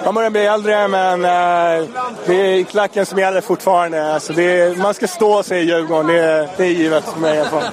Man 0.06 0.16
börjar 0.16 0.30
bli 0.30 0.46
äldre, 0.46 0.88
men 0.88 1.26
eh, 1.26 1.88
det 2.26 2.34
är 2.36 2.64
klacken 2.64 3.06
som 3.06 3.20
gäller 3.20 3.42
fortfarande. 3.42 4.14
Alltså 4.14 4.34
det 4.34 4.62
är, 4.62 4.76
man 4.76 4.94
ska 4.94 5.08
stå, 5.08 5.44
sig 5.44 5.62
i 5.62 5.66
Djurgården. 5.66 6.08
Det 6.08 6.20
är, 6.20 6.50
det 6.58 6.64
är 6.64 6.68
givet 6.68 7.04
för 7.04 7.20
mig 7.20 7.38
i 7.38 7.40
alla 7.40 7.50
fall. 7.50 7.64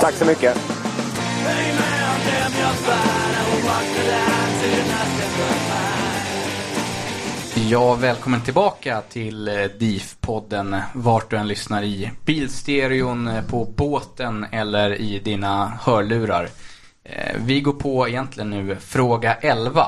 Tack 0.00 0.14
så 0.14 0.24
mycket. 0.24 0.56
Ja, 7.72 7.94
välkommen 7.94 8.40
tillbaka 8.40 9.00
till 9.00 9.48
eh, 9.48 9.54
DIF-podden 9.54 10.80
vart 10.94 11.30
du 11.30 11.36
än 11.36 11.48
lyssnar 11.48 11.82
i 11.82 12.10
bilstereon, 12.24 13.28
eh, 13.28 13.44
på 13.44 13.64
båten 13.64 14.46
eller 14.52 14.94
i 15.00 15.18
dina 15.18 15.72
hörlurar. 15.80 16.48
Eh, 17.04 17.36
vi 17.36 17.60
går 17.60 17.72
på 17.72 18.08
egentligen 18.08 18.50
nu 18.50 18.76
fråga 18.76 19.34
11. 19.34 19.86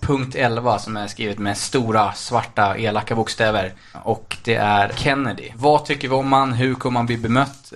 Punkt 0.00 0.34
11 0.34 0.78
som 0.78 0.96
är 0.96 1.06
skrivet 1.06 1.38
med 1.38 1.56
stora 1.56 2.12
svarta 2.12 2.78
elaka 2.78 3.14
bokstäver. 3.14 3.72
Och 4.02 4.36
det 4.44 4.54
är 4.54 4.92
Kennedy. 4.96 5.50
Vad 5.54 5.84
tycker 5.84 6.08
vi 6.08 6.14
om 6.14 6.32
han? 6.32 6.52
Hur 6.52 6.74
kommer 6.74 6.98
han 6.98 7.06
bli 7.06 7.16
bemött? 7.16 7.72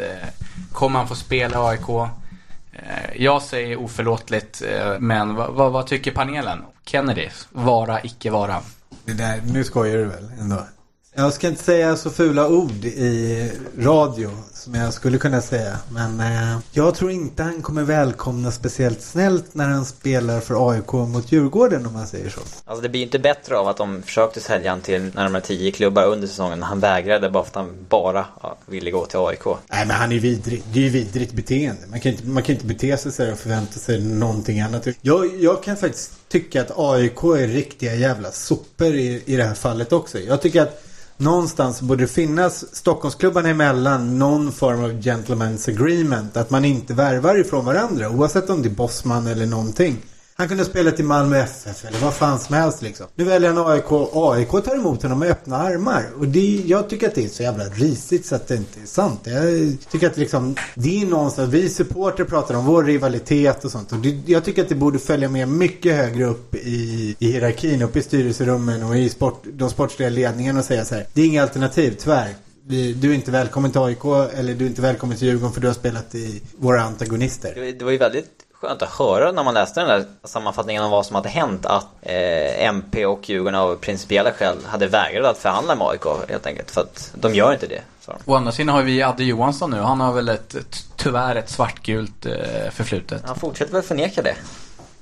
Kommer 0.72 0.98
han 0.98 1.08
få 1.08 1.14
spela 1.14 1.56
i 1.56 1.60
AIK? 1.60 2.10
Jag 3.16 3.42
säger 3.42 3.76
oförlåtligt, 3.76 4.62
men 4.98 5.34
vad, 5.34 5.50
vad, 5.52 5.72
vad 5.72 5.86
tycker 5.86 6.10
panelen? 6.10 6.64
Kennedy, 6.84 7.28
vara, 7.50 8.02
icke 8.02 8.30
vara. 8.30 8.62
Det 9.04 9.12
där, 9.12 9.42
nu 9.46 9.64
skojar 9.64 9.98
du 9.98 10.04
väl 10.04 10.30
ändå? 10.40 10.66
Jag 11.14 11.32
ska 11.32 11.48
inte 11.48 11.64
säga 11.64 11.96
så 11.96 12.10
fula 12.10 12.48
ord 12.48 12.84
i 12.84 13.50
radio 13.78 14.30
som 14.52 14.74
jag 14.74 14.92
skulle 14.92 15.18
kunna 15.18 15.40
säga. 15.40 15.78
Men 15.90 16.20
eh, 16.20 16.58
jag 16.70 16.94
tror 16.94 17.10
inte 17.10 17.42
han 17.42 17.62
kommer 17.62 17.82
välkomna 17.82 18.50
speciellt 18.50 19.02
snällt 19.02 19.54
när 19.54 19.68
han 19.68 19.84
spelar 19.84 20.40
för 20.40 20.70
AIK 20.70 20.92
mot 20.92 21.32
Djurgården 21.32 21.86
om 21.86 21.92
man 21.92 22.06
säger 22.06 22.30
så. 22.30 22.40
Alltså 22.64 22.82
det 22.82 22.88
blir 22.88 23.02
inte 23.02 23.18
bättre 23.18 23.58
av 23.58 23.68
att 23.68 23.76
de 23.76 24.02
försökte 24.02 24.40
sälja 24.40 24.70
han 24.70 24.80
till 24.80 25.10
närmare 25.14 25.42
10 25.42 25.72
klubbar 25.72 26.06
under 26.06 26.28
säsongen. 26.28 26.62
Han 26.62 26.80
vägrade 26.80 27.30
bara 27.30 27.44
för 27.44 27.50
att 27.50 27.66
han 27.66 27.86
bara 27.88 28.26
ja, 28.42 28.56
ville 28.66 28.90
gå 28.90 29.06
till 29.06 29.18
AIK. 29.18 29.44
Nej 29.46 29.86
men 29.86 29.96
han 29.96 30.12
är 30.12 30.18
vidrig. 30.18 30.62
Det 30.72 30.78
är 30.78 30.84
ju 30.84 30.90
vidrigt 30.90 31.32
beteende. 31.32 31.82
Man 31.90 32.00
kan 32.00 32.12
inte, 32.12 32.26
man 32.26 32.42
kan 32.42 32.54
inte 32.54 32.66
bete 32.66 32.96
sig 32.96 33.12
så 33.12 33.32
och 33.32 33.38
förvänta 33.38 33.78
sig 33.78 34.00
någonting 34.00 34.60
annat. 34.60 34.86
Jag, 35.00 35.42
jag 35.42 35.62
kan 35.62 35.76
faktiskt 35.76 36.28
tycka 36.28 36.60
att 36.60 36.72
AIK 36.76 37.22
är 37.22 37.48
riktiga 37.48 37.94
jävla 37.94 38.30
sopor 38.30 38.94
i, 38.94 39.22
i 39.26 39.36
det 39.36 39.44
här 39.44 39.54
fallet 39.54 39.92
också. 39.92 40.18
Jag 40.18 40.42
tycker 40.42 40.62
att 40.62 40.88
någonstans 41.22 41.80
borde 41.80 42.02
det 42.02 42.08
finnas 42.08 42.74
Stockholmsklubbarna 42.74 43.48
emellan 43.48 44.18
någon 44.18 44.52
form 44.52 44.84
av 44.84 44.90
gentleman's 44.90 45.70
agreement. 45.70 46.36
Att 46.36 46.50
man 46.50 46.64
inte 46.64 46.94
värvar 46.94 47.40
ifrån 47.40 47.64
varandra 47.64 48.10
oavsett 48.10 48.50
om 48.50 48.62
det 48.62 48.68
är 48.68 48.70
Bosman 48.70 49.26
eller 49.26 49.46
någonting. 49.46 49.96
Han 50.34 50.48
kunde 50.48 50.64
spela 50.64 50.90
till 50.90 51.04
Malmö 51.04 51.38
FF 51.38 51.84
eller 51.84 51.98
vad 51.98 52.14
fan 52.14 52.38
som 52.38 52.54
helst 52.54 52.82
liksom. 52.82 53.06
Nu 53.14 53.24
väljer 53.24 53.52
han 53.52 53.66
AIK. 53.66 53.92
AIK 54.12 54.50
tar 54.64 54.74
emot 54.74 55.02
honom 55.02 55.18
med 55.18 55.30
öppna 55.30 55.56
armar. 55.56 56.04
Och 56.18 56.28
det, 56.28 56.62
jag 56.66 56.88
tycker 56.88 57.08
att 57.08 57.14
det 57.14 57.24
är 57.24 57.28
så 57.28 57.42
jävla 57.42 57.64
risigt 57.64 58.26
så 58.26 58.34
att 58.34 58.48
det 58.48 58.56
inte 58.56 58.80
är 58.80 58.86
sant. 58.86 59.20
Jag 59.24 59.76
tycker 59.90 60.06
att 60.06 60.16
liksom, 60.16 60.56
det 60.74 61.02
är 61.02 61.06
någonstans, 61.06 61.52
vi 61.54 61.68
supporter 61.68 62.24
pratar 62.24 62.54
om 62.54 62.66
vår 62.66 62.84
rivalitet 62.84 63.64
och 63.64 63.70
sånt. 63.70 63.92
Och 63.92 63.98
det, 63.98 64.20
jag 64.26 64.44
tycker 64.44 64.62
att 64.62 64.68
det 64.68 64.74
borde 64.74 64.98
följa 64.98 65.28
med 65.28 65.48
mycket 65.48 65.96
högre 65.96 66.24
upp 66.24 66.54
i, 66.54 67.16
i 67.18 67.32
hierarkin, 67.32 67.82
upp 67.82 67.96
i 67.96 68.02
styrelserummen 68.02 68.82
och 68.82 68.96
i 68.96 69.08
sport, 69.08 69.42
de 69.52 69.70
sportsliga 69.70 70.08
ledningarna 70.08 70.58
och 70.58 70.64
säga 70.64 70.84
så 70.84 70.94
här. 70.94 71.06
Det 71.12 71.22
är 71.22 71.26
inga 71.26 71.42
alternativ, 71.42 71.96
tyvärr. 71.98 72.34
Du 72.94 73.10
är 73.10 73.14
inte 73.14 73.30
välkommen 73.30 73.70
till 73.70 73.80
AIK 73.80 74.04
eller 74.34 74.54
du 74.54 74.64
är 74.64 74.68
inte 74.68 74.82
välkommen 74.82 75.16
till 75.16 75.28
Djurgården 75.28 75.52
för 75.52 75.60
du 75.60 75.66
har 75.66 75.74
spelat 75.74 76.14
i 76.14 76.42
våra 76.58 76.82
antagonister. 76.82 77.74
Det 77.78 77.84
var 77.84 77.92
ju 77.92 77.98
väldigt 77.98 78.30
skönt 78.62 78.82
att 78.82 78.88
höra 78.88 79.32
när 79.32 79.44
man 79.44 79.54
läste 79.54 79.80
den 79.80 79.88
där 79.88 80.04
sammanfattningen 80.24 80.84
om 80.84 80.90
vad 80.90 81.06
som 81.06 81.16
hade 81.16 81.28
hänt 81.28 81.66
att 81.66 81.86
eh, 82.02 82.64
MP 82.64 83.06
och 83.06 83.30
Djurgården 83.30 83.54
av 83.54 83.76
principiella 83.76 84.32
skäl 84.32 84.56
hade 84.66 84.86
vägrat 84.86 85.26
att 85.26 85.38
förhandla 85.38 85.74
med 85.74 85.86
AIK 85.86 86.04
helt 86.28 86.46
enkelt. 86.46 86.70
För 86.70 86.80
att 86.80 87.12
de 87.14 87.34
gör 87.34 87.52
inte 87.52 87.66
det. 87.66 87.80
de. 88.06 88.16
Å 88.24 88.34
andra 88.34 88.52
sidan 88.52 88.74
har 88.74 88.82
vi 88.82 89.02
Adde 89.02 89.24
Johansson 89.24 89.70
nu. 89.70 89.76
Han 89.76 90.00
har 90.00 90.12
väl 90.12 90.28
ett, 90.28 90.54
ett 90.54 90.86
tyvärr 90.96 91.36
ett 91.36 91.50
svartgult 91.50 92.26
eh, 92.26 92.70
förflutet. 92.70 93.22
Han 93.26 93.36
fortsätter 93.36 93.72
väl 93.72 93.82
förneka 93.82 94.22
det? 94.22 94.36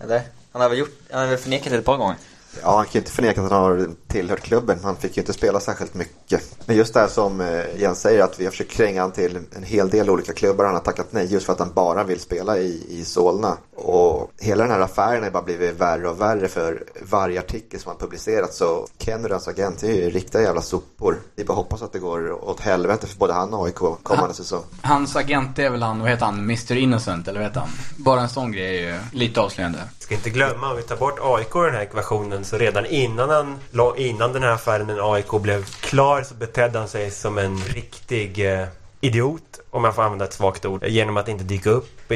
Eller? 0.00 0.22
Han 0.52 0.62
har 0.62 0.68
väl, 0.68 0.78
gjort, 0.78 0.98
han 1.10 1.20
har 1.20 1.26
väl 1.26 1.38
förnekat 1.38 1.72
det 1.72 1.78
ett 1.78 1.84
par 1.84 1.96
gånger? 1.96 2.16
Ja, 2.62 2.76
han 2.76 2.84
kan 2.84 2.92
ju 2.92 2.98
inte 2.98 3.12
förneka 3.12 3.42
att 3.42 3.50
han 3.50 3.62
har 3.62 3.88
tillhört 4.06 4.40
klubben. 4.40 4.78
Han 4.82 4.96
fick 4.96 5.16
ju 5.16 5.22
inte 5.22 5.32
spela 5.32 5.60
särskilt 5.60 5.94
mycket. 5.94 6.16
Men 6.66 6.76
just 6.76 6.94
det 6.94 7.00
här 7.00 7.08
som 7.08 7.40
eh, 7.40 7.80
Jens 7.80 8.00
säger 8.00 8.22
att 8.22 8.40
vi 8.40 8.44
har 8.44 8.50
försökt 8.50 8.70
kränga 8.70 9.00
han 9.00 9.12
till 9.12 9.38
en 9.56 9.62
hel 9.62 9.90
del 9.90 10.10
olika 10.10 10.32
klubbar. 10.32 10.64
Han 10.64 10.74
har 10.74 10.80
tackat 10.80 11.06
nej 11.10 11.26
just 11.26 11.46
för 11.46 11.52
att 11.52 11.58
han 11.58 11.72
bara 11.74 12.04
vill 12.04 12.20
spela 12.20 12.58
i, 12.58 12.86
i 12.88 13.04
Solna. 13.04 13.56
Och 13.76 14.30
hela 14.40 14.62
den 14.62 14.72
här 14.72 14.80
affären 14.80 15.22
har 15.22 15.30
bara 15.30 15.42
blivit 15.42 15.80
värre 15.80 16.08
och 16.08 16.20
värre 16.20 16.48
för 16.48 16.84
varje 17.02 17.40
artikel 17.40 17.80
som 17.80 17.92
har 17.92 17.98
publicerats. 17.98 18.56
Så 18.56 18.86
Kenny 18.98 19.24
och 19.24 19.30
hans 19.30 19.48
agent 19.48 19.82
är 19.82 19.92
ju 19.92 20.10
riktiga 20.10 20.42
jävla 20.42 20.62
sopor. 20.62 21.18
Vi 21.36 21.44
bara 21.44 21.54
hoppas 21.54 21.82
att 21.82 21.92
det 21.92 21.98
går 21.98 22.48
åt 22.48 22.60
helvete 22.60 23.06
för 23.06 23.18
både 23.18 23.32
han 23.32 23.54
och 23.54 23.66
AIK 23.66 24.02
kommande 24.02 24.34
säsong. 24.34 24.62
Hans 24.82 25.16
agent 25.16 25.58
är 25.58 25.70
väl 25.70 25.82
han, 25.82 26.00
vad 26.00 26.10
heter 26.10 26.24
han, 26.24 26.38
Mr 26.38 26.76
Innocent 26.76 27.28
eller 27.28 27.40
vad 27.40 27.48
heter 27.48 27.60
han? 27.60 27.70
Bara 27.96 28.20
en 28.20 28.28
sån 28.28 28.52
grej 28.52 28.84
är 28.84 28.92
ju 28.92 28.98
lite 29.12 29.40
avslöjande. 29.40 29.78
Ska 29.98 30.14
inte 30.14 30.30
glömma, 30.30 30.70
om 30.70 30.76
vi 30.76 30.82
tar 30.82 30.96
bort 30.96 31.18
AIK 31.22 31.56
ur 31.56 31.64
den 31.64 31.74
här 31.74 31.82
ekvationen 31.82 32.44
så 32.44 32.58
redan 32.58 32.86
innan, 32.86 33.30
han, 33.30 33.58
innan 33.96 34.32
den 34.32 34.42
här 34.42 34.50
affären 34.50 34.86
med 34.86 35.00
AIK 35.00 35.30
blev 35.42 35.64
klar 35.64 36.19
så 36.24 36.34
betedde 36.34 36.78
han 36.78 36.88
sig 36.88 37.10
som 37.10 37.38
en 37.38 37.56
riktig 37.56 38.52
eh, 38.52 38.66
idiot, 39.00 39.60
om 39.70 39.84
jag 39.84 39.94
får 39.94 40.02
använda 40.02 40.24
ett 40.24 40.32
svagt 40.32 40.64
ord, 40.64 40.84
genom 40.84 41.16
att 41.16 41.28
inte 41.28 41.44
dyka 41.44 41.70
upp 41.70 42.12
i, 42.12 42.14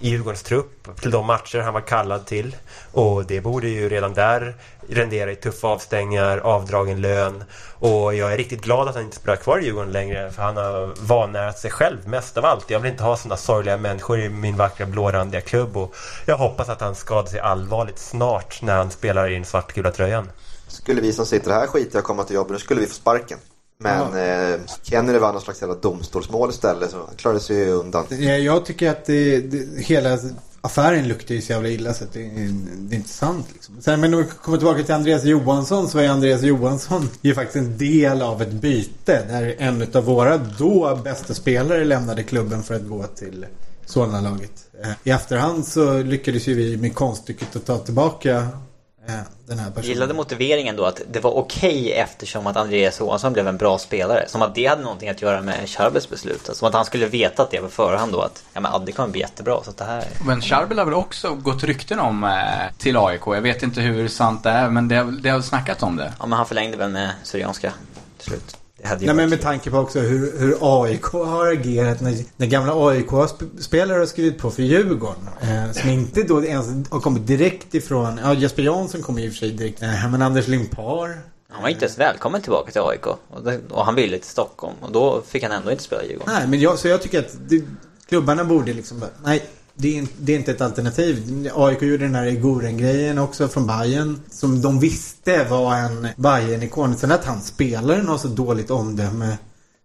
i 0.00 0.08
Djurgårdens 0.08 0.42
trupp 0.42 1.00
till 1.00 1.10
de 1.10 1.26
matcher 1.26 1.58
han 1.58 1.74
var 1.74 1.80
kallad 1.80 2.26
till. 2.26 2.56
Och 2.92 3.26
det 3.26 3.40
borde 3.40 3.68
ju 3.68 3.88
redan 3.88 4.14
där 4.14 4.54
rendera 4.88 5.32
i 5.32 5.36
tuffa 5.36 5.68
avstängningar, 5.68 6.38
avdragen 6.38 7.00
lön. 7.00 7.44
Och 7.78 8.14
jag 8.14 8.32
är 8.32 8.36
riktigt 8.36 8.62
glad 8.62 8.88
att 8.88 8.94
han 8.94 9.04
inte 9.04 9.16
spelar 9.16 9.36
kvar 9.36 9.58
i 9.58 9.64
Djurgården 9.64 9.92
längre 9.92 10.30
för 10.30 10.42
han 10.42 10.56
har 10.56 10.94
vanärat 11.00 11.58
sig 11.58 11.70
själv 11.70 12.08
mest 12.08 12.36
av 12.36 12.44
allt. 12.44 12.70
Jag 12.70 12.80
vill 12.80 12.90
inte 12.90 13.04
ha 13.04 13.16
sådana 13.16 13.36
sorgliga 13.36 13.76
människor 13.76 14.20
i 14.20 14.28
min 14.28 14.56
vackra 14.56 14.86
blårandiga 14.86 15.40
klubb 15.40 15.76
och 15.76 15.94
jag 16.26 16.36
hoppas 16.36 16.68
att 16.68 16.80
han 16.80 16.94
skadar 16.94 17.30
sig 17.30 17.40
allvarligt 17.40 17.98
snart 17.98 18.62
när 18.62 18.76
han 18.76 18.90
spelar 18.90 19.30
i 19.30 19.34
den 19.34 19.44
svartgula 19.44 19.90
tröjan. 19.90 20.28
Skulle 20.72 21.00
vi 21.00 21.12
som 21.12 21.26
sitter 21.26 21.50
här 21.50 21.66
skita 21.66 21.98
i 21.98 22.00
att 22.00 22.04
komma 22.04 22.24
till 22.24 22.36
jobbet, 22.36 22.52
nu 22.52 22.58
skulle 22.58 22.80
vi 22.80 22.86
få 22.86 22.94
sparken. 22.94 23.38
Men 23.78 24.16
eh, 24.16 24.60
Kennedy 24.82 25.18
vann 25.18 25.32
någon 25.32 25.42
slags 25.42 25.60
jävla 25.60 25.76
domstolsmål 25.76 26.50
istället 26.50 26.90
så 26.90 26.96
han 26.96 27.16
klarade 27.16 27.40
sig 27.40 27.56
ju 27.56 27.70
undan. 27.70 28.04
Ja, 28.10 28.16
Jag 28.16 28.64
tycker 28.64 28.90
att 28.90 29.04
det, 29.04 29.40
det, 29.40 29.82
hela 29.82 30.18
affären 30.60 31.08
luktar 31.08 31.34
ju 31.34 31.42
så 31.42 31.52
jävla 31.52 31.68
illa 31.68 31.94
så 31.94 32.04
att 32.04 32.12
det, 32.12 32.20
det 32.76 32.94
är 32.94 32.98
inte 32.98 33.08
sant. 33.08 33.46
Liksom. 33.52 33.80
Sen, 33.80 34.00
men 34.00 34.14
om 34.14 34.20
vi 34.20 34.26
kommer 34.42 34.58
tillbaka 34.58 34.82
till 34.82 34.94
Andreas 34.94 35.24
Johansson 35.24 35.88
så 35.88 35.98
var 35.98 36.02
ju 36.02 36.10
Andreas 36.10 36.42
Johansson 36.42 37.08
ju 37.22 37.34
faktiskt 37.34 37.56
en 37.56 37.78
del 37.78 38.22
av 38.22 38.42
ett 38.42 38.52
byte. 38.52 39.24
Där 39.28 39.54
en 39.58 39.86
av 39.94 40.04
våra 40.04 40.36
då 40.38 41.00
bästa 41.04 41.34
spelare 41.34 41.84
lämnade 41.84 42.22
klubben 42.22 42.62
för 42.62 42.74
att 42.74 42.88
gå 42.88 43.02
till 43.02 43.46
Solna-laget. 43.86 44.52
Eh, 44.82 44.90
I 45.04 45.10
efterhand 45.10 45.66
så 45.66 46.02
lyckades 46.02 46.46
ju 46.46 46.54
vi 46.54 46.76
med 46.76 46.94
konststycket 46.94 47.56
att 47.56 47.66
ta 47.66 47.78
tillbaka 47.78 48.48
den 49.46 49.58
här 49.58 49.70
personen. 49.70 49.88
gillade 49.88 50.14
motiveringen 50.14 50.76
då 50.76 50.84
att 50.84 51.00
det 51.12 51.20
var 51.20 51.30
okej 51.30 51.92
eftersom 51.92 52.46
att 52.46 52.56
Andreas 52.56 53.00
Johansson 53.00 53.32
blev 53.32 53.48
en 53.48 53.56
bra 53.56 53.78
spelare. 53.78 54.24
Som 54.28 54.42
att 54.42 54.54
det 54.54 54.66
hade 54.66 54.82
någonting 54.82 55.08
att 55.08 55.22
göra 55.22 55.40
med 55.42 55.68
Charbels 55.68 56.08
beslut. 56.08 56.50
Som 56.52 56.68
att 56.68 56.74
han 56.74 56.84
skulle 56.84 57.06
veta 57.06 57.42
att 57.42 57.50
det 57.50 57.60
på 57.60 57.68
förhand 57.68 58.12
då 58.12 58.20
att 58.20 58.44
ja 58.52 58.60
men 58.60 58.72
Adde 58.72 58.92
kommer 58.92 59.08
bli 59.08 59.20
jättebra 59.20 59.60
så 59.64 59.70
att 59.70 59.76
det 59.76 59.84
här 59.84 60.04
Men 60.26 60.40
Charbel 60.40 60.78
har 60.78 60.84
väl 60.84 60.94
också 60.94 61.34
gått 61.34 61.64
rykten 61.64 61.98
om 62.00 62.24
eh, 62.24 62.30
till 62.78 62.96
AIK. 62.96 63.22
Jag 63.26 63.40
vet 63.40 63.62
inte 63.62 63.80
hur 63.80 64.08
sant 64.08 64.42
det 64.42 64.50
är, 64.50 64.68
men 64.70 64.88
det, 64.88 64.96
har- 64.96 65.12
det 65.22 65.28
har 65.30 65.40
snackats 65.40 65.82
om 65.82 65.96
det. 65.96 66.12
Ja 66.18 66.26
men 66.26 66.36
han 66.36 66.46
förlängde 66.46 66.76
väl 66.76 66.90
med 66.90 67.10
Syrianska 67.22 67.72
till 68.18 68.26
slut. 68.28 68.56
Nej, 68.82 69.14
men 69.14 69.30
med 69.30 69.40
tanke 69.40 69.70
på 69.70 69.78
också 69.78 70.00
hur, 70.00 70.38
hur 70.38 70.56
AIK 70.60 71.04
har 71.04 71.52
agerat 71.52 72.00
när, 72.00 72.16
när 72.36 72.46
gamla 72.46 72.86
AIK-spelare 72.86 73.98
har 73.98 74.06
skrivit 74.06 74.38
på 74.38 74.50
för 74.50 74.62
Djurgården. 74.62 75.28
Eh, 75.40 75.72
som 75.72 75.90
inte 75.90 76.22
då 76.22 76.44
ens 76.44 76.90
har 76.90 77.00
kommit 77.00 77.26
direkt 77.26 77.74
ifrån, 77.74 78.20
ja 78.22 78.34
Jesper 78.34 78.62
Jansson 78.62 79.02
kommer 79.02 79.22
i 79.22 79.28
och 79.28 79.32
för 79.32 79.38
sig 79.38 79.52
direkt, 79.52 79.82
eh, 79.82 80.10
men 80.10 80.22
Anders 80.22 80.48
Limpar. 80.48 81.18
Han 81.48 81.62
var 81.62 81.68
inte 81.68 81.84
ens 81.84 81.98
välkommen 81.98 82.42
tillbaka 82.42 82.70
till 82.72 82.80
AIK. 82.80 83.06
Och, 83.06 83.42
det, 83.44 83.60
och 83.70 83.84
han 83.84 83.94
ville 83.94 84.18
till 84.18 84.28
Stockholm. 84.28 84.74
Och 84.80 84.92
då 84.92 85.22
fick 85.26 85.42
han 85.42 85.52
ändå 85.52 85.70
inte 85.70 85.82
spela 85.82 86.02
i 86.02 86.08
Djurgården. 86.08 86.34
Nej, 86.34 86.48
men 86.48 86.60
jag, 86.60 86.78
så 86.78 86.88
jag 86.88 87.02
tycker 87.02 87.18
att 87.18 87.36
det, 87.48 87.64
klubbarna 88.08 88.44
borde 88.44 88.72
liksom 88.72 89.00
bara, 89.00 89.10
nej, 89.24 89.42
det 89.74 89.98
är, 89.98 90.06
det 90.18 90.32
är 90.32 90.38
inte 90.38 90.50
ett 90.50 90.60
alternativ. 90.60 91.48
AIK 91.54 91.82
gjorde 91.82 92.04
den 92.04 92.14
här 92.14 92.26
Igoren-grejen 92.26 93.18
också 93.18 93.48
från 93.48 93.66
Bayern 93.66 94.20
Som 94.30 94.62
de 94.62 94.80
visste 94.80 95.44
var 95.44 95.76
en 95.76 96.08
bayern 96.16 96.62
ikon 96.62 96.96
Sen 96.96 97.12
att 97.12 97.24
han 97.24 97.40
spelaren 97.40 98.08
har 98.08 98.18
så 98.18 98.28
dåligt 98.28 98.70
omdöme 98.70 99.36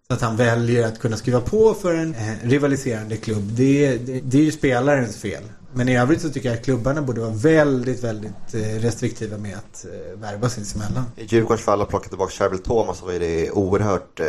så 0.06 0.14
att 0.14 0.20
han 0.20 0.36
väljer 0.36 0.86
att 0.86 0.98
kunna 0.98 1.16
skriva 1.16 1.40
på 1.40 1.74
för 1.74 1.94
en 1.94 2.14
eh, 2.14 2.34
rivaliserande 2.42 3.16
klubb. 3.16 3.52
Det, 3.52 3.96
det, 3.96 4.20
det 4.20 4.38
är 4.38 4.42
ju 4.42 4.52
spelarens 4.52 5.16
fel. 5.16 5.42
Men 5.72 5.88
i 5.88 5.98
övrigt 5.98 6.20
så 6.20 6.30
tycker 6.30 6.48
jag 6.48 6.58
att 6.58 6.64
klubbarna 6.64 7.02
borde 7.02 7.20
vara 7.20 7.30
väldigt, 7.30 8.04
väldigt 8.04 8.54
eh, 8.54 8.60
restriktiva 8.60 9.38
med 9.38 9.56
att 9.56 9.84
eh, 9.84 10.18
värva 10.18 10.48
sinsemellan. 10.48 11.04
I 11.16 11.24
Djurgårdens 11.24 11.60
fall 11.60 11.82
att 11.82 11.88
plocka 11.88 12.08
tillbaka 12.08 12.30
Shervill 12.30 12.58
Thomas 12.58 12.98
så 12.98 13.06
var 13.06 13.12
ju 13.12 13.18
det 13.18 13.50
oerhört 13.50 14.20
eh, 14.20 14.26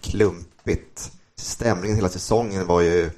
klumpigt. 0.00 1.12
Stämningen 1.36 1.96
hela 1.96 2.08
säsongen 2.08 2.66
var 2.66 2.80
ju 2.80 3.10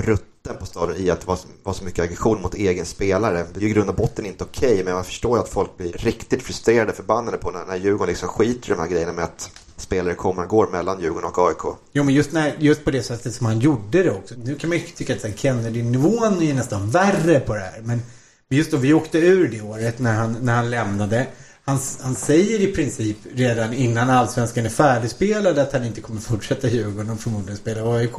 rutten 0.00 0.35
på 0.54 0.66
stadion 0.66 0.96
i 0.96 1.10
att 1.10 1.20
det 1.20 1.26
var, 1.26 1.38
var 1.62 1.72
så 1.72 1.84
mycket 1.84 2.04
aggression 2.04 2.42
mot 2.42 2.54
egen 2.54 2.86
spelare. 2.86 3.46
Det 3.54 3.58
är 3.58 3.62
ju 3.62 3.68
i 3.68 3.72
grund 3.72 3.88
och 3.90 3.96
botten 3.96 4.26
inte 4.26 4.44
okej, 4.44 4.84
men 4.84 4.94
man 4.94 5.04
förstår 5.04 5.38
ju 5.38 5.42
att 5.42 5.48
folk 5.48 5.76
blir 5.76 5.92
riktigt 5.92 6.42
frustrerade, 6.42 6.92
förbannade 6.92 7.36
på 7.36 7.50
när, 7.50 7.64
när 7.64 7.76
Djurgården 7.76 8.08
liksom 8.08 8.28
skiter 8.28 8.70
i 8.70 8.74
de 8.74 8.80
här 8.80 8.88
grejerna 8.88 9.12
med 9.12 9.24
att 9.24 9.50
spelare 9.76 10.14
kommer 10.14 10.42
och 10.42 10.48
går 10.48 10.66
mellan 10.66 11.00
Djurgården 11.00 11.30
och 11.30 11.48
AIK. 11.48 11.76
Jo 11.92 12.04
men 12.04 12.14
just, 12.14 12.32
när, 12.32 12.54
just 12.58 12.84
på 12.84 12.90
det 12.90 13.02
sättet 13.02 13.34
som 13.34 13.46
han 13.46 13.60
gjorde 13.60 14.02
det 14.02 14.10
också. 14.10 14.34
Nu 14.44 14.54
kan 14.54 14.70
man 14.70 14.78
ju 14.78 14.84
tycka 14.84 15.14
att 15.14 15.38
Kennedy-nivån 15.38 16.42
är 16.42 16.54
nästan 16.54 16.90
värre 16.90 17.40
på 17.40 17.54
det 17.54 17.60
här. 17.60 17.80
Men 17.82 18.02
just 18.48 18.70
då 18.70 18.76
vi 18.76 18.94
åkte 18.94 19.18
ur 19.18 19.48
det 19.48 19.60
året 19.60 19.98
när 19.98 20.14
han, 20.14 20.36
när 20.40 20.54
han 20.56 20.70
lämnade. 20.70 21.26
Han, 21.64 21.78
han 22.00 22.14
säger 22.14 22.60
i 22.60 22.66
princip 22.72 23.16
redan 23.34 23.72
innan 23.72 24.10
allsvenskan 24.10 24.66
är 24.66 24.70
färdigspelad 24.70 25.58
att 25.58 25.72
han 25.72 25.84
inte 25.84 26.00
kommer 26.00 26.20
fortsätta 26.20 26.68
Djurgården 26.68 27.10
och 27.10 27.20
förmodligen 27.20 27.56
spela 27.56 27.92
AIK. 27.92 28.16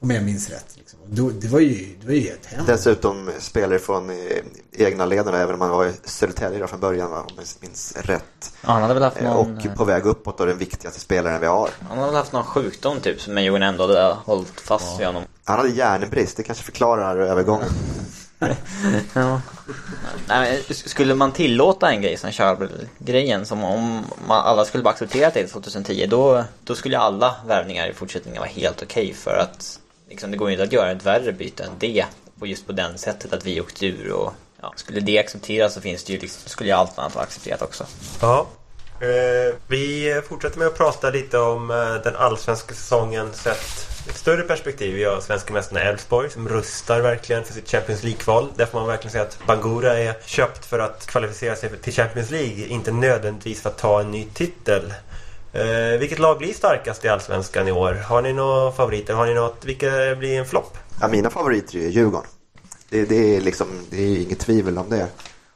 Om 0.00 0.10
jag 0.10 0.24
minns 0.24 0.50
rätt. 0.50 0.66
Liksom. 0.76 0.98
Då, 1.06 1.30
det, 1.30 1.48
var 1.48 1.60
ju, 1.60 1.96
det 2.00 2.06
var 2.06 2.14
ju 2.14 2.20
helt 2.20 2.46
hemskt. 2.46 2.66
Dessutom 2.66 3.30
spelare 3.38 3.78
från 3.78 4.10
eh, 4.10 4.16
egna 4.72 5.06
lederna, 5.06 5.38
även 5.38 5.54
om 5.54 5.60
han 5.60 5.70
var 5.70 5.86
i 5.86 5.92
Södertälje 6.04 6.66
från 6.66 6.80
början, 6.80 7.10
va, 7.10 7.20
om 7.20 7.28
jag 7.36 7.46
minns 7.60 7.96
rätt. 7.96 8.52
Ja, 8.60 8.72
han 8.72 8.82
hade 8.82 8.94
väl 8.94 9.02
haft 9.02 9.16
Eh, 9.16 9.24
någon... 9.24 9.56
Och 9.56 9.76
på 9.76 9.84
väg 9.84 10.06
uppåt 10.06 10.40
och 10.40 10.46
den 10.46 10.58
viktigaste 10.58 11.00
spelaren 11.00 11.40
vi 11.40 11.46
har. 11.46 11.70
Han 11.88 11.98
hade 11.98 12.10
väl 12.10 12.16
haft 12.16 12.32
någon 12.32 12.44
sjukdom 12.44 13.00
typ, 13.00 13.20
som 13.20 13.38
Djurgården 13.38 13.68
ändå 13.68 13.86
hade 13.86 14.16
hållit 14.24 14.60
fast 14.60 15.00
vid 15.00 15.06
honom. 15.06 15.22
Han 15.44 15.56
hade 15.56 15.70
hjärnbrist, 15.70 16.36
det 16.36 16.42
kanske 16.42 16.64
förklarar 16.64 17.16
övergången. 17.16 17.68
Ja. 19.14 19.40
Nej, 20.28 20.64
men 20.68 20.76
skulle 20.76 21.14
man 21.14 21.32
tillåta 21.32 21.90
en 21.90 22.02
grej 22.02 22.16
som 22.16 22.32
Charbel-grejen, 22.32 23.46
som 23.46 23.64
om 23.64 24.04
man, 24.28 24.44
alla 24.44 24.64
skulle 24.64 24.84
bara 24.84 24.90
acceptera 24.90 25.30
det 25.34 25.46
2010, 25.46 26.06
då, 26.06 26.44
då 26.64 26.74
skulle 26.74 26.98
alla 26.98 27.34
värvningar 27.46 27.88
i 27.90 27.92
fortsättningen 27.92 28.40
vara 28.40 28.50
helt 28.50 28.82
okej 28.82 29.14
för 29.14 29.36
att 29.36 29.80
liksom, 30.08 30.30
det 30.30 30.36
går 30.36 30.48
ju 30.48 30.52
inte 30.54 30.64
att 30.64 30.72
göra 30.72 30.90
ett 30.90 31.06
värre 31.06 31.32
byte 31.32 31.64
än 31.64 31.70
det. 31.78 32.04
Och 32.40 32.46
just 32.46 32.66
på 32.66 32.72
den 32.72 32.98
sättet 32.98 33.32
att 33.32 33.46
vi 33.46 33.60
åkte 33.60 33.86
ur 33.86 34.12
och 34.12 34.32
ja, 34.60 34.72
skulle 34.76 35.00
det 35.00 35.18
accepteras 35.18 35.74
så 35.74 35.80
finns 35.80 36.04
det 36.04 36.12
ju 36.12 36.18
liksom, 36.18 36.50
skulle 36.50 36.70
ju 36.70 36.76
allt 36.76 36.98
annat 36.98 37.14
vara 37.14 37.24
accepterat 37.24 37.62
också. 37.62 37.86
Ja. 38.20 38.46
Eh, 39.00 39.54
vi 39.66 40.22
fortsätter 40.28 40.58
med 40.58 40.66
att 40.66 40.76
prata 40.76 41.10
lite 41.10 41.38
om 41.38 41.70
eh, 41.70 41.94
den 42.04 42.16
allsvenska 42.16 42.74
säsongen 42.74 43.32
sett 43.32 43.88
ett 44.08 44.16
större 44.16 44.42
perspektiv. 44.42 44.94
Vi 44.94 45.04
har 45.04 45.20
svenska 45.20 45.52
mästarna 45.52 45.80
Elfsborg 45.80 46.30
som 46.30 46.48
rustar 46.48 47.00
verkligen 47.00 47.44
för 47.44 47.54
sitt 47.54 47.70
Champions 47.70 48.02
League-kval. 48.02 48.48
Där 48.56 48.66
får 48.66 48.78
man 48.78 48.88
verkligen 48.88 49.12
säga 49.12 49.24
att 49.24 49.38
Bangura 49.46 49.98
är 49.98 50.14
köpt 50.26 50.66
för 50.66 50.78
att 50.78 51.06
kvalificera 51.06 51.56
sig 51.56 51.70
till 51.70 51.92
Champions 51.92 52.30
League. 52.30 52.66
Inte 52.66 52.92
nödvändigtvis 52.92 53.62
för 53.62 53.70
att 53.70 53.78
ta 53.78 54.00
en 54.00 54.10
ny 54.10 54.24
titel. 54.34 54.92
Eh, 55.58 55.98
vilket 55.98 56.18
lag 56.18 56.38
blir 56.38 56.52
starkast 56.52 57.04
i 57.04 57.08
Allsvenskan 57.08 57.68
i 57.68 57.72
år? 57.72 57.94
Har 57.94 58.22
ni 58.22 58.32
några 58.32 58.72
favoriter? 58.72 59.14
Har 59.14 59.26
ni 59.26 59.34
något? 59.34 59.64
Vilka 59.64 60.14
blir 60.18 60.38
en 60.38 60.46
flopp? 60.46 60.78
Ja, 61.00 61.08
mina 61.08 61.30
favoriter 61.30 61.78
är 61.78 61.88
Djurgården. 61.88 62.30
Det, 62.88 63.04
det, 63.04 63.36
är 63.36 63.40
liksom, 63.40 63.66
det 63.90 64.02
är 64.02 64.22
inget 64.22 64.38
tvivel 64.38 64.78
om 64.78 64.90
det. 64.90 65.06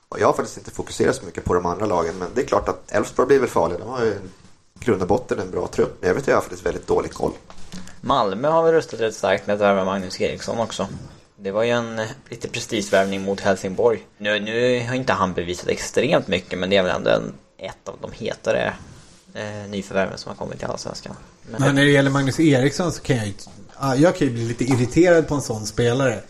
Och 0.08 0.20
jag 0.20 0.26
har 0.26 0.32
faktiskt 0.32 0.58
inte 0.58 0.70
fokuserat 0.70 1.16
så 1.16 1.26
mycket 1.26 1.44
på 1.44 1.54
de 1.54 1.66
andra 1.66 1.86
lagen, 1.86 2.14
men 2.18 2.28
det 2.34 2.40
är 2.40 2.46
klart 2.46 2.68
att 2.68 2.92
Elfsborg 2.92 3.26
blir 3.26 3.38
väl 3.38 3.48
farliga. 3.48 3.78
De 3.78 3.88
har 3.88 4.04
ju 4.04 4.14
grund 4.80 5.02
och 5.02 5.08
botten 5.08 5.38
en 5.38 5.50
bra 5.50 5.66
trupp. 5.66 5.96
Men 6.00 6.08
jag 6.08 6.14
vet 6.14 6.22
att 6.22 6.28
jag 6.28 6.36
har 6.36 6.40
faktiskt 6.40 6.66
väldigt 6.66 6.86
dålig 6.86 7.12
koll. 7.12 7.32
Malmö 8.00 8.48
har 8.48 8.62
väl 8.62 8.72
röstat 8.72 9.00
rätt 9.00 9.14
starkt 9.14 9.46
med 9.46 9.54
att 9.54 9.60
värva 9.60 9.84
Magnus 9.84 10.20
Eriksson 10.20 10.58
också. 10.58 10.88
Det 11.36 11.50
var 11.50 11.62
ju 11.62 11.70
en 11.70 12.00
lite 12.28 12.48
prestigevärvning 12.48 13.22
mot 13.22 13.40
Helsingborg. 13.40 14.06
Nu, 14.18 14.40
nu 14.40 14.86
har 14.88 14.94
inte 14.94 15.12
han 15.12 15.32
bevisat 15.32 15.68
extremt 15.68 16.28
mycket 16.28 16.58
men 16.58 16.70
det 16.70 16.76
är 16.76 16.82
väl 16.82 16.96
ändå 16.96 17.10
en, 17.10 17.34
ett 17.58 17.88
av 17.88 17.94
de 18.00 18.12
hetare 18.12 18.72
eh, 19.34 19.70
nyförvärven 19.70 20.18
som 20.18 20.28
har 20.28 20.36
kommit 20.36 20.58
till 20.58 20.68
Allsvenskan. 20.68 21.14
Men, 21.50 21.60
Men 21.60 21.74
när 21.74 21.84
det 21.84 21.90
gäller 21.90 22.10
Magnus 22.10 22.40
Eriksson 22.40 22.92
så 22.92 23.02
kan 23.02 23.16
jag 23.16 23.26
ju... 23.26 23.32
ja, 23.80 23.96
Jag 23.96 24.16
kan 24.16 24.28
ju 24.28 24.34
bli 24.34 24.44
lite 24.44 24.64
irriterad 24.64 25.28
på 25.28 25.34
en 25.34 25.42
sån 25.42 25.66
spelare. 25.66 26.20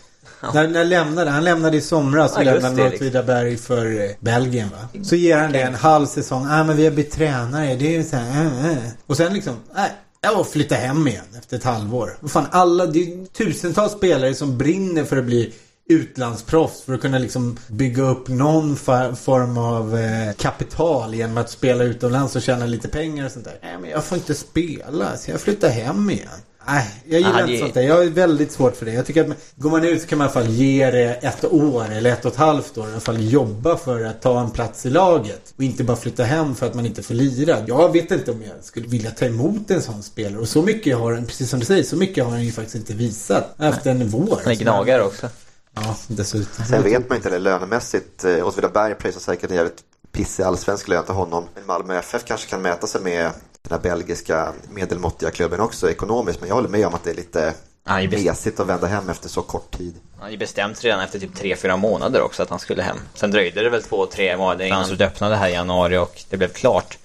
När, 0.53 0.67
när 0.67 0.85
lämnade 0.85 1.31
han? 1.31 1.43
lämnade 1.43 1.77
i 1.77 1.81
somras 1.81 2.35
och 2.35 2.43
Ja, 2.43 2.53
lämnade 2.53 2.87
Åtvidaberg 2.95 3.57
för 3.57 4.01
eh, 4.01 4.09
Belgien 4.19 4.69
va? 4.69 5.03
Så 5.03 5.15
ger 5.15 5.37
han 5.37 5.51
det 5.51 5.61
en 5.61 5.75
halv 5.75 6.05
säsong. 6.05 6.45
Ah, 6.49 6.63
men 6.63 6.77
vi 6.77 6.83
har 6.83 6.91
bytt 6.91 7.11
tränare. 7.11 7.75
Det 7.75 7.87
är 7.95 7.97
ju 7.97 8.03
så 8.03 8.15
här, 8.15 8.45
äh, 8.45 8.71
äh. 8.71 8.77
Och 9.05 9.17
sen 9.17 9.33
liksom, 9.33 9.55
nej. 9.75 9.91
Var 10.35 10.43
flytta 10.43 10.75
hem 10.75 11.07
igen 11.07 11.23
efter 11.39 11.57
ett 11.57 11.63
halvår. 11.63 12.17
Fan, 12.27 12.45
alla, 12.51 12.85
det 12.85 12.99
är 12.99 13.25
tusentals 13.25 13.91
spelare 13.91 14.35
som 14.35 14.57
brinner 14.57 15.03
för 15.03 15.17
att 15.17 15.23
bli 15.25 15.53
utlandsproffs 15.89 16.81
för 16.81 16.93
att 16.93 17.01
kunna 17.01 17.17
liksom 17.19 17.57
bygga 17.67 18.03
upp 18.03 18.27
någon 18.27 18.75
form 19.15 19.57
av 19.57 19.97
eh, 19.97 20.33
kapital 20.33 21.13
genom 21.15 21.37
att 21.37 21.49
spela 21.49 21.83
utomlands 21.83 22.35
och 22.35 22.41
tjäna 22.41 22.65
lite 22.65 22.87
pengar 22.87 23.25
och 23.25 23.31
sånt 23.31 23.45
där. 23.45 23.57
Nej 23.63 23.77
men 23.81 23.89
jag 23.89 24.03
får 24.03 24.17
inte 24.17 24.33
spela 24.33 25.17
så 25.17 25.31
jag 25.31 25.41
flyttar 25.41 25.69
hem 25.69 26.09
igen. 26.09 26.27
Nej, 26.67 26.87
jag 27.05 27.19
gillar 27.19 27.33
Ah, 27.33 27.39
inte 27.41 27.51
det- 27.53 27.59
sånt 27.59 27.73
där. 27.73 27.81
Jag 27.81 28.03
är 28.05 28.09
väldigt 28.09 28.51
svårt 28.51 28.75
för 28.75 28.85
det. 28.85 28.93
Jag 28.93 29.05
tycker 29.05 29.29
att 29.31 29.37
går 29.55 29.69
man 29.71 29.83
ut 29.83 30.01
så 30.01 30.07
kan 30.07 30.17
man 30.17 30.27
i 30.27 30.31
alla 30.31 30.33
fall 30.45 30.53
ge 30.53 30.91
det 30.91 31.13
ett 31.13 31.45
år 31.45 31.91
eller 31.91 32.11
ett 32.11 32.25
och 32.25 32.31
ett 32.31 32.37
halvt 32.37 32.77
år. 32.77 32.87
I 32.87 32.91
alla 32.91 32.99
fall 32.99 33.21
jobba 33.29 33.77
för 33.77 34.03
att 34.05 34.21
ta 34.21 34.39
en 34.41 34.51
plats 34.51 34.85
i 34.85 34.89
laget. 34.89 35.53
Och 35.57 35.63
inte 35.63 35.83
bara 35.83 35.97
flytta 35.97 36.23
hem 36.23 36.55
för 36.55 36.65
att 36.65 36.73
man 36.73 36.85
inte 36.85 37.03
får 37.03 37.13
lira. 37.13 37.57
Jag 37.67 37.91
vet 37.93 38.11
inte 38.11 38.31
om 38.31 38.41
jag 38.43 38.63
skulle 38.65 38.87
vilja 38.87 39.11
ta 39.11 39.25
emot 39.25 39.71
en 39.71 39.81
sån 39.81 40.03
spelare. 40.03 40.41
Och 40.41 40.47
så 40.47 40.61
mycket 40.61 40.97
har 40.97 41.13
han, 41.13 41.25
precis 41.25 41.49
som 41.49 41.59
du 41.59 41.65
säger, 41.65 41.83
så 41.83 41.95
mycket 41.95 42.23
har 42.23 42.31
han 42.31 42.43
ju 42.43 42.51
faktiskt 42.51 42.75
inte 42.75 42.93
visat. 42.93 43.55
Efter 43.59 43.91
en 43.91 44.09
vår. 44.09 44.39
Han 44.43 44.51
är 44.51 44.57
gnagare 44.57 45.03
också. 45.03 45.29
Ja, 45.75 45.95
dessutom. 46.07 46.65
Sen 46.65 46.83
vet 46.83 47.09
man 47.09 47.15
inte 47.15 47.29
det 47.29 47.39
lönemässigt. 47.39 48.23
Eh, 48.23 48.47
Åtvidaberg 48.47 48.95
pröjsar 48.95 49.19
säkert 49.19 49.49
en 49.49 49.55
jävligt 49.55 49.83
pissig 50.11 50.43
allsvensk 50.43 50.87
lön 50.87 51.03
till 51.03 51.13
honom. 51.13 51.45
Men 51.55 51.65
Malmö 51.65 51.97
FF 51.97 52.25
kanske 52.25 52.49
kan 52.49 52.61
mäta 52.61 52.87
sig 52.87 53.01
med 53.01 53.31
den 53.61 53.71
här 53.71 53.79
belgiska 53.79 54.53
medelmåttiga 54.69 55.31
klubben 55.31 55.59
också 55.59 55.89
ekonomiskt. 55.89 56.39
Men 56.39 56.49
jag 56.49 56.55
håller 56.55 56.69
med 56.69 56.87
om 56.87 56.93
att 56.93 57.03
det 57.03 57.09
är 57.09 57.15
lite 57.15 57.53
är 57.85 58.07
bäst. 58.07 58.25
mesigt 58.25 58.59
att 58.59 58.67
vända 58.67 58.87
hem 58.87 59.09
efter 59.09 59.29
så 59.29 59.41
kort 59.41 59.77
tid. 59.77 59.95
Han 60.19 60.31
ju 60.31 60.37
bestämt 60.37 60.83
redan 60.83 60.99
efter 60.99 61.19
typ 61.19 61.35
3-4 61.35 61.77
månader 61.77 62.21
också 62.21 62.43
att 62.43 62.49
han 62.49 62.59
skulle 62.59 62.81
hem. 62.83 62.97
Sen 63.13 63.31
dröjde 63.31 63.63
det 63.63 63.69
väl 63.69 63.81
2-3 63.81 64.37
månader 64.37 64.65
innan 64.65 64.85
slutet 64.85 65.07
öppnade 65.07 65.35
här 65.35 65.49
i 65.49 65.53
januari 65.53 65.97
och 65.97 66.23
det 66.29 66.37
blev 66.37 66.53
klart. 66.53 66.97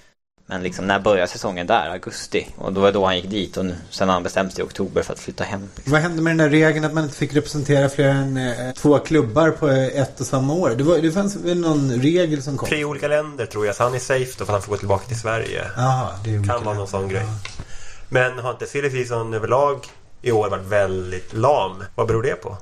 Men 0.51 0.63
liksom 0.63 0.87
när 0.87 0.99
började 0.99 1.29
säsongen 1.29 1.67
där? 1.67 1.91
Augusti. 1.91 2.49
Och 2.57 2.73
då 2.73 2.81
var 2.81 2.93
då 2.93 3.07
han 3.07 3.17
gick 3.17 3.31
dit 3.31 3.57
och 3.57 3.67
nu, 3.67 3.77
sen 3.91 4.09
har 4.09 4.15
han 4.15 4.23
bestämt 4.23 4.53
sig 4.53 4.65
i 4.65 4.67
oktober 4.67 5.03
för 5.03 5.13
att 5.13 5.19
flytta 5.19 5.45
hem. 5.45 5.69
Vad 5.85 6.01
hände 6.01 6.23
med 6.23 6.31
den 6.31 6.39
där 6.39 6.49
regeln 6.49 6.85
att 6.85 6.95
man 6.95 7.05
inte 7.05 7.17
fick 7.17 7.37
representera 7.37 7.89
fler 7.89 8.09
än 8.09 8.37
eh, 8.37 8.73
två 8.75 8.99
klubbar 8.99 9.51
på 9.51 9.69
ett 9.69 10.21
och 10.21 10.27
samma 10.27 10.53
år? 10.55 10.71
Det, 10.71 10.85
var, 10.85 10.99
det 10.99 11.13
fanns 11.13 11.37
väl 11.37 11.61
någon 11.61 11.93
regel 11.93 12.43
som 12.43 12.57
kom? 12.57 12.69
Tre 12.69 12.85
olika 12.85 13.09
länder 13.09 13.47
tror 13.47 13.67
jag, 13.67 13.77
så 13.77 13.83
han 13.83 13.95
är 13.95 13.99
safe 13.99 14.33
då 14.39 14.45
för 14.45 14.45
att 14.45 14.49
han 14.49 14.63
får 14.63 14.73
gå 14.73 14.77
tillbaka 14.77 15.07
till 15.07 15.21
Sverige. 15.21 15.65
Jaha, 15.77 16.11
det 16.25 16.35
är 16.35 16.45
kan 16.45 16.65
vara 16.65 16.77
någon 16.77 16.89
sån 16.89 17.09
grej. 17.09 17.27
Men 18.09 18.39
har 18.39 18.51
inte 18.51 18.67
silly 18.67 18.91
season 18.91 19.35
överlag 19.35 19.87
i 20.23 20.33
år 20.33 20.51
varit 20.51 20.67
väldigt 20.67 21.33
lam? 21.33 21.85
Vad 21.95 22.07
beror 22.07 22.23
det 22.23 22.35
på? 22.35 22.57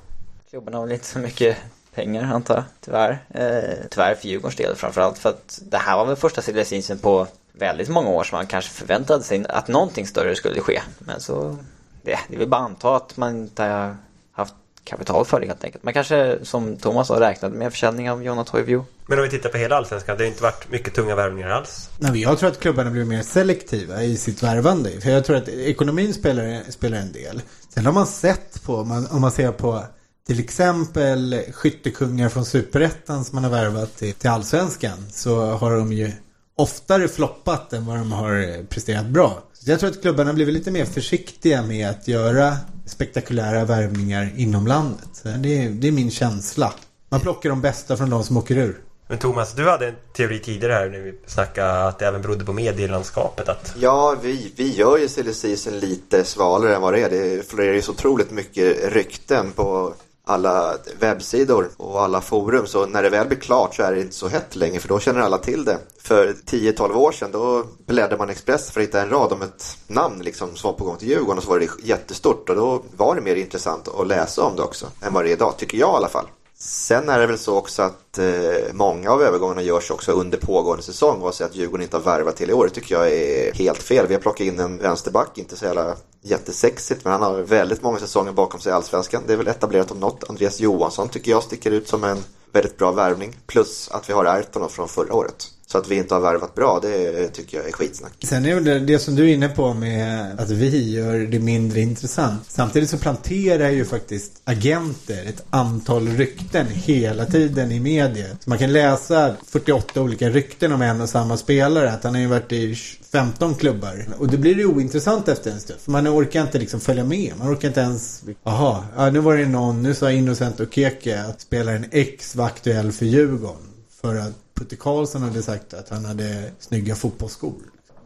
Klubben 0.50 0.74
har 0.74 0.82
väl 0.82 0.92
inte 0.92 1.06
så 1.06 1.18
mycket 1.18 1.56
pengar 1.94 2.34
antar 2.34 2.54
jag, 2.54 2.64
tyvärr. 2.80 3.18
Eh, 3.28 3.74
tyvärr 3.90 4.14
för 4.14 4.28
Djurgårdens 4.28 4.56
del 4.56 4.76
framförallt 4.76 5.18
för 5.18 5.28
att 5.28 5.60
det 5.62 5.78
här 5.78 5.96
var 5.96 6.06
väl 6.06 6.16
första 6.16 6.42
silly 6.42 6.82
på 7.02 7.26
väldigt 7.58 7.88
många 7.88 8.08
år 8.08 8.24
som 8.24 8.36
man 8.36 8.46
kanske 8.46 8.70
förväntade 8.70 9.22
sig 9.22 9.46
att 9.48 9.68
någonting 9.68 10.06
större 10.06 10.34
skulle 10.34 10.60
ske. 10.60 10.82
Men 10.98 11.20
så, 11.20 11.56
det, 12.02 12.18
det 12.28 12.34
är 12.34 12.38
väl 12.38 12.48
bara 12.48 12.60
att 12.60 12.70
anta 12.70 12.96
att 12.96 13.16
man 13.16 13.36
inte 13.36 13.62
har 13.62 13.96
haft 14.32 14.54
kapital 14.84 15.24
för 15.24 15.40
det 15.40 15.46
helt 15.46 15.64
enkelt. 15.64 15.84
Man 15.84 15.94
kanske, 15.94 16.38
som 16.42 16.76
Thomas 16.76 17.08
har 17.08 17.20
räknat 17.20 17.52
med 17.52 17.72
försäljning 17.72 18.10
av 18.10 18.24
Jonna 18.24 18.44
Toivio. 18.44 18.86
Men 19.06 19.18
om 19.18 19.24
vi 19.24 19.30
tittar 19.30 19.48
på 19.48 19.58
hela 19.58 19.76
Allsvenskan, 19.76 20.16
det 20.16 20.24
har 20.24 20.28
inte 20.28 20.42
varit 20.42 20.70
mycket 20.70 20.94
tunga 20.94 21.14
värvningar 21.14 21.48
alls. 21.48 21.90
Nej, 21.98 22.10
men 22.10 22.20
jag 22.20 22.38
tror 22.38 22.50
att 22.50 22.60
klubbarna 22.60 22.90
blir 22.90 23.04
mer 23.04 23.22
selektiva 23.22 24.02
i 24.02 24.16
sitt 24.16 24.42
värvande. 24.42 25.00
För 25.00 25.10
jag 25.10 25.24
tror 25.24 25.36
att 25.36 25.48
ekonomin 25.48 26.14
spelar, 26.14 26.70
spelar 26.70 26.98
en 26.98 27.12
del. 27.12 27.42
Sen 27.74 27.86
har 27.86 27.92
man 27.92 28.06
sett 28.06 28.62
på, 28.62 28.76
om 28.76 28.88
man, 28.88 29.06
om 29.06 29.20
man 29.20 29.30
ser 29.30 29.52
på 29.52 29.84
till 30.26 30.40
exempel 30.40 31.42
skyttekungar 31.52 32.28
från 32.28 32.44
Superettan 32.44 33.24
som 33.24 33.34
man 33.34 33.44
har 33.44 33.50
värvat 33.50 33.96
till, 33.96 34.14
till 34.14 34.30
Allsvenskan. 34.30 35.06
Så 35.10 35.44
har 35.44 35.76
de 35.76 35.92
ju 35.92 36.12
oftare 36.56 37.08
floppat 37.08 37.72
än 37.72 37.86
vad 37.86 37.96
de 37.96 38.12
har 38.12 38.64
presterat 38.66 39.06
bra. 39.06 39.42
Så 39.52 39.70
jag 39.70 39.80
tror 39.80 39.90
att 39.90 40.02
klubbarna 40.02 40.32
blir 40.32 40.46
lite 40.46 40.70
mer 40.70 40.84
försiktiga 40.84 41.62
med 41.62 41.90
att 41.90 42.08
göra 42.08 42.56
spektakulära 42.86 43.64
värvningar 43.64 44.32
inom 44.36 44.66
landet. 44.66 45.22
Det 45.22 45.64
är, 45.64 45.70
det 45.70 45.88
är 45.88 45.92
min 45.92 46.10
känsla. 46.10 46.72
Man 47.08 47.20
plockar 47.20 47.50
de 47.50 47.60
bästa 47.60 47.96
från 47.96 48.10
de 48.10 48.24
som 48.24 48.36
åker 48.36 48.56
ur. 48.56 48.80
Men 49.08 49.18
Thomas, 49.18 49.54
du 49.54 49.68
hade 49.68 49.88
en 49.88 49.94
teori 50.16 50.38
tidigare 50.38 50.72
här 50.72 50.88
när 50.88 50.98
vi 50.98 51.14
snackade 51.26 51.86
att 51.86 51.98
det 51.98 52.06
även 52.06 52.22
berodde 52.22 52.44
på 52.44 52.52
medielandskapet. 52.52 53.48
Att 53.48 53.74
Ja, 53.78 54.16
vi, 54.22 54.52
vi 54.56 54.74
gör 54.74 54.98
ju 54.98 55.08
silly 55.08 55.32
lite 55.80 56.24
svalare 56.24 56.74
än 56.74 56.82
vad 56.82 56.92
det 56.92 57.00
är. 57.00 57.10
Det 57.10 57.48
florerar 57.48 57.74
ju 57.74 57.82
så 57.82 57.92
otroligt 57.92 58.30
mycket 58.30 58.92
rykten 58.92 59.52
på 59.52 59.94
alla 60.28 60.74
webbsidor 61.00 61.70
och 61.76 62.02
alla 62.02 62.20
forum. 62.20 62.66
Så 62.66 62.86
när 62.86 63.02
det 63.02 63.10
väl 63.10 63.26
blir 63.26 63.38
klart 63.38 63.74
så 63.74 63.82
är 63.82 63.92
det 63.94 64.00
inte 64.00 64.14
så 64.14 64.28
hett 64.28 64.56
längre 64.56 64.80
för 64.80 64.88
då 64.88 64.98
känner 64.98 65.20
alla 65.20 65.38
till 65.38 65.64
det. 65.64 65.78
För 65.98 66.34
10-12 66.46 66.94
år 66.94 67.12
sedan 67.12 67.30
då 67.32 67.64
bläddrade 67.86 68.16
man 68.16 68.30
Express 68.30 68.70
för 68.70 68.80
att 68.80 68.86
hitta 68.86 69.02
en 69.02 69.10
rad 69.10 69.32
om 69.32 69.42
ett 69.42 69.78
namn 69.86 70.22
liksom, 70.22 70.56
som 70.56 70.70
var 70.70 70.78
på 70.78 70.84
gång 70.84 70.96
till 70.96 71.08
Djurgården 71.08 71.38
och 71.38 71.44
så 71.44 71.50
var 71.50 71.60
det 71.60 71.68
jättestort 71.82 72.48
och 72.48 72.56
då 72.56 72.82
var 72.96 73.14
det 73.14 73.20
mer 73.20 73.36
intressant 73.36 73.88
att 73.88 74.06
läsa 74.06 74.42
om 74.42 74.56
det 74.56 74.62
också 74.62 74.86
än 75.02 75.12
vad 75.12 75.24
det 75.24 75.30
är 75.30 75.32
idag, 75.32 75.54
tycker 75.56 75.78
jag 75.78 75.92
i 75.94 75.96
alla 75.96 76.08
fall. 76.08 76.26
Sen 76.58 77.08
är 77.08 77.18
det 77.18 77.26
väl 77.26 77.38
så 77.38 77.56
också 77.56 77.82
att 77.82 78.18
eh, 78.18 78.72
många 78.72 79.10
av 79.10 79.22
övergångarna 79.22 79.62
görs 79.62 79.90
också 79.90 80.12
under 80.12 80.38
pågående 80.38 80.82
säsong. 80.82 81.22
och 81.22 81.34
så 81.34 81.44
att 81.44 81.56
Djurgården 81.56 81.82
inte 81.84 81.96
har 81.96 82.02
värvat 82.02 82.36
till 82.36 82.50
i 82.50 82.52
år, 82.52 82.64
det 82.64 82.70
tycker 82.70 82.94
jag 82.94 83.12
är 83.12 83.52
helt 83.54 83.82
fel. 83.82 84.06
Vi 84.06 84.14
har 84.14 84.20
plockat 84.20 84.46
in 84.46 84.60
en 84.60 84.78
vänsterback, 84.78 85.38
inte 85.38 85.56
så 85.56 85.64
jävla 85.64 85.96
jättesexigt, 86.22 87.04
men 87.04 87.12
han 87.12 87.22
har 87.22 87.40
väldigt 87.40 87.82
många 87.82 87.98
säsonger 87.98 88.32
bakom 88.32 88.60
sig 88.60 88.70
i 88.70 88.74
Allsvenskan. 88.74 89.22
Det 89.26 89.32
är 89.32 89.36
väl 89.36 89.48
etablerat 89.48 89.90
om 89.90 90.00
något. 90.00 90.30
Andreas 90.30 90.60
Johansson 90.60 91.08
tycker 91.08 91.30
jag 91.30 91.42
sticker 91.42 91.70
ut 91.70 91.88
som 91.88 92.04
en 92.04 92.24
väldigt 92.52 92.78
bra 92.78 92.92
värvning. 92.92 93.36
Plus 93.46 93.88
att 93.90 94.08
vi 94.08 94.12
har 94.12 94.24
Ayrton 94.24 94.68
från 94.68 94.88
förra 94.88 95.14
året. 95.14 95.50
Så 95.68 95.78
att 95.78 95.88
vi 95.88 95.96
inte 95.96 96.14
har 96.14 96.20
värvat 96.20 96.54
bra, 96.54 96.80
det 96.82 97.28
tycker 97.28 97.56
jag 97.56 97.68
är 97.68 97.72
skitsnack. 97.72 98.12
Sen 98.22 98.46
är 98.46 98.54
väl 98.54 98.64
det, 98.64 98.78
det 98.78 98.98
som 98.98 99.14
du 99.14 99.30
är 99.30 99.34
inne 99.34 99.48
på 99.48 99.74
med 99.74 100.40
att 100.40 100.50
vi 100.50 100.94
gör 100.94 101.18
det 101.18 101.38
mindre 101.38 101.80
intressant. 101.80 102.42
Samtidigt 102.48 102.90
så 102.90 102.98
planterar 102.98 103.70
ju 103.70 103.84
faktiskt 103.84 104.32
agenter 104.44 105.24
ett 105.24 105.44
antal 105.50 106.08
rykten 106.08 106.66
hela 106.66 107.26
tiden 107.26 107.72
i 107.72 107.80
media. 107.80 108.26
Så 108.40 108.50
man 108.50 108.58
kan 108.58 108.72
läsa 108.72 109.34
48 109.46 110.02
olika 110.02 110.28
rykten 110.30 110.72
om 110.72 110.82
en 110.82 111.00
och 111.00 111.08
samma 111.08 111.36
spelare. 111.36 111.92
Att 111.92 112.04
han 112.04 112.14
har 112.14 112.20
ju 112.20 112.26
varit 112.26 112.52
i 112.52 112.74
15 113.12 113.54
klubbar. 113.54 114.06
Och 114.18 114.28
det 114.28 114.36
blir 114.36 114.54
ju 114.54 114.66
ointressant 114.66 115.28
efter 115.28 115.50
en 115.50 115.60
stund. 115.60 115.80
För 115.80 115.90
man 115.90 116.08
orkar 116.08 116.42
inte 116.42 116.58
liksom 116.58 116.80
följa 116.80 117.04
med. 117.04 117.32
Man 117.38 117.52
orkar 117.52 117.68
inte 117.68 117.80
ens, 117.80 118.22
jaha, 118.44 118.84
ja, 118.96 119.10
nu 119.10 119.18
var 119.18 119.36
det 119.36 119.46
någon, 119.46 119.82
nu 119.82 119.94
sa 119.94 120.10
Innocent 120.10 120.60
och 120.60 120.74
Keke 120.74 121.22
att 121.22 121.40
spelaren 121.40 121.84
X 121.90 122.36
var 122.36 122.46
aktuell 122.46 122.92
för 122.92 123.06
Djurgården. 123.06 123.62
För 124.00 124.16
att 124.16 124.45
Putte 124.56 124.76
Karlsson 124.76 125.22
hade 125.22 125.42
sagt 125.42 125.74
att 125.74 125.88
han 125.88 126.04
hade 126.04 126.50
snygga 126.58 126.94
fotbollsskor. 126.94 127.54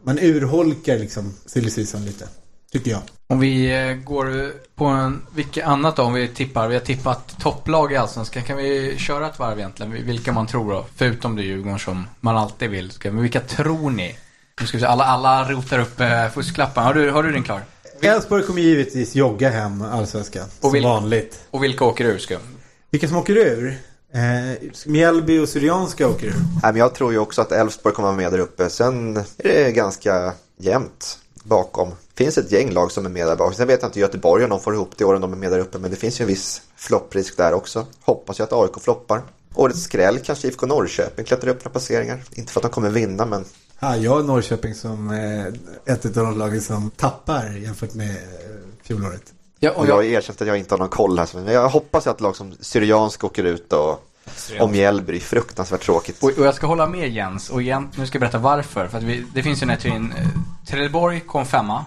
Man 0.03 0.19
urholkar 0.19 0.97
liksom 0.97 1.33
silly 1.45 1.85
lite. 2.05 2.27
Tycker 2.71 2.91
jag. 2.91 3.01
Om 3.27 3.39
vi 3.39 3.71
eh, 3.89 3.93
går 3.93 4.51
på 4.75 4.85
en, 4.85 5.21
vilket 5.35 5.65
annat 5.65 5.95
då 5.95 6.03
om 6.03 6.13
vi 6.13 6.27
tippar? 6.27 6.67
Vi 6.67 6.73
har 6.73 6.81
tippat 6.81 7.39
topplag 7.39 7.93
i 7.93 7.95
Allsvenskan. 7.95 8.43
Kan 8.43 8.57
vi 8.57 8.97
köra 8.97 9.29
ett 9.29 9.39
varv 9.39 9.59
egentligen? 9.59 9.91
Vilka 9.91 10.31
man 10.31 10.47
tror 10.47 10.71
då? 10.71 10.85
Förutom 10.95 11.35
det 11.35 11.43
Djurgården 11.43 11.79
som 11.79 12.07
man 12.19 12.37
alltid 12.37 12.69
vill. 12.69 12.91
Men 13.03 13.21
vilka 13.21 13.39
tror 13.39 13.89
ni? 13.89 14.15
Nu 14.61 14.67
ska 14.67 14.77
vi 14.77 14.81
se, 14.81 14.87
alla, 14.87 15.03
alla 15.03 15.51
rotar 15.51 15.79
upp 15.79 15.99
eh, 15.99 16.29
fusklappen. 16.29 16.83
Har 16.83 16.93
du, 16.93 17.11
har 17.11 17.23
du 17.23 17.31
din 17.31 17.43
klar? 17.43 17.61
Elfsborg 18.01 18.43
kommer 18.43 18.61
givetvis 18.61 19.15
jogga 19.15 19.49
hem 19.49 19.81
Allsvenskan. 19.81 20.47
Som 20.61 20.81
vanligt. 20.83 21.39
Och 21.51 21.63
vilka 21.63 21.85
åker 21.85 22.05
ur? 22.05 22.17
Ska? 22.17 22.37
Vilka 22.91 23.07
som 23.07 23.17
åker 23.17 23.37
ur? 23.37 23.77
Eh, 24.13 24.69
Mjällby 24.85 25.39
och 25.39 25.49
Syrianska 25.49 26.07
åker 26.07 26.27
ur. 26.27 26.33
Nej, 26.33 26.71
men 26.71 26.75
jag 26.75 26.95
tror 26.95 27.11
ju 27.11 27.19
också 27.19 27.41
att 27.41 27.51
Elfsborg 27.51 27.95
kommer 27.95 28.13
med 28.13 28.31
där 28.31 28.39
uppe. 28.39 28.69
Sen 28.69 29.17
är 29.17 29.23
det 29.63 29.71
ganska 29.71 30.33
jämnt 30.57 31.19
bakom. 31.43 31.89
Det 31.89 32.23
finns 32.23 32.37
ett 32.37 32.51
gäng 32.51 32.71
lag 32.71 32.91
som 32.91 33.05
är 33.05 33.09
med 33.09 33.27
där 33.27 33.35
bakom. 33.35 33.53
Sen 33.53 33.67
vet 33.67 33.81
jag 33.81 33.89
inte 33.89 33.99
Göteborg 33.99 34.43
om 34.43 34.49
de 34.49 34.59
får 34.59 34.73
ihop 34.73 34.91
det 34.97 35.01
i 35.01 35.05
år 35.05 35.15
om 35.15 35.21
de 35.21 35.33
är 35.33 35.37
med 35.37 35.51
där 35.51 35.59
uppe. 35.59 35.77
Men 35.77 35.91
det 35.91 35.97
finns 35.97 36.19
ju 36.19 36.23
en 36.23 36.27
viss 36.27 36.61
flopprisk 36.75 37.37
där 37.37 37.53
också. 37.53 37.85
Hoppas 38.01 38.39
jag 38.39 38.45
att 38.45 38.53
AIK 38.53 38.83
floppar. 38.83 39.21
Årets 39.55 39.81
skräll 39.83 40.19
kanske 40.19 40.47
IFK 40.47 40.65
Norrköping 40.65 41.25
klättrar 41.25 41.51
upp 41.51 41.59
några 41.59 41.69
placeringar. 41.69 42.23
Inte 42.33 42.53
för 42.53 42.59
att 42.59 42.63
de 42.63 42.71
kommer 42.71 42.89
vinna 42.89 43.25
men 43.25 43.45
Ja, 43.79 43.97
jag 43.97 44.11
har 44.11 44.23
Norrköping 44.23 44.75
som 44.75 45.11
eh, 45.11 45.93
ett 45.93 46.05
av 46.05 46.11
de 46.11 46.37
lagen 46.37 46.61
som 46.61 46.91
tappar 46.91 47.49
jämfört 47.49 47.93
med 47.93 48.09
eh, 48.09 48.15
fjolåret. 48.83 49.33
Ja, 49.63 49.71
och 49.71 49.87
jag 49.87 49.95
har 49.95 50.03
erkänt 50.03 50.41
att 50.41 50.47
jag 50.47 50.57
inte 50.57 50.73
har 50.73 50.79
någon 50.79 50.89
koll 50.89 51.19
här. 51.19 51.27
Men 51.33 51.53
jag 51.53 51.69
hoppas 51.69 52.07
att 52.07 52.21
lag 52.21 52.35
som 52.35 52.53
Syriansk 52.59 53.23
åker 53.23 53.43
ut 53.43 53.73
och 53.73 54.07
om 54.59 54.71
Mjällby. 54.71 55.19
Fruktansvärt 55.19 55.81
tråkigt. 55.81 56.23
Och, 56.23 56.29
och 56.37 56.45
jag 56.45 56.55
ska 56.55 56.67
hålla 56.67 56.87
med 56.87 57.09
Jens. 57.09 57.49
Och 57.49 57.61
igen, 57.61 57.89
nu 57.95 58.05
ska 58.07 58.15
jag 58.15 58.19
berätta 58.19 58.37
varför. 58.37 58.87
För 58.87 58.97
att 58.97 59.03
vi, 59.03 59.25
det 59.33 59.43
finns 59.43 59.57
ju 59.57 59.59
den 59.59 59.69
här 59.69 59.77
teorin. 59.77 60.13
eh, 60.17 60.27
Trelleborg 60.67 61.19
kom 61.19 61.45
femma. 61.45 61.85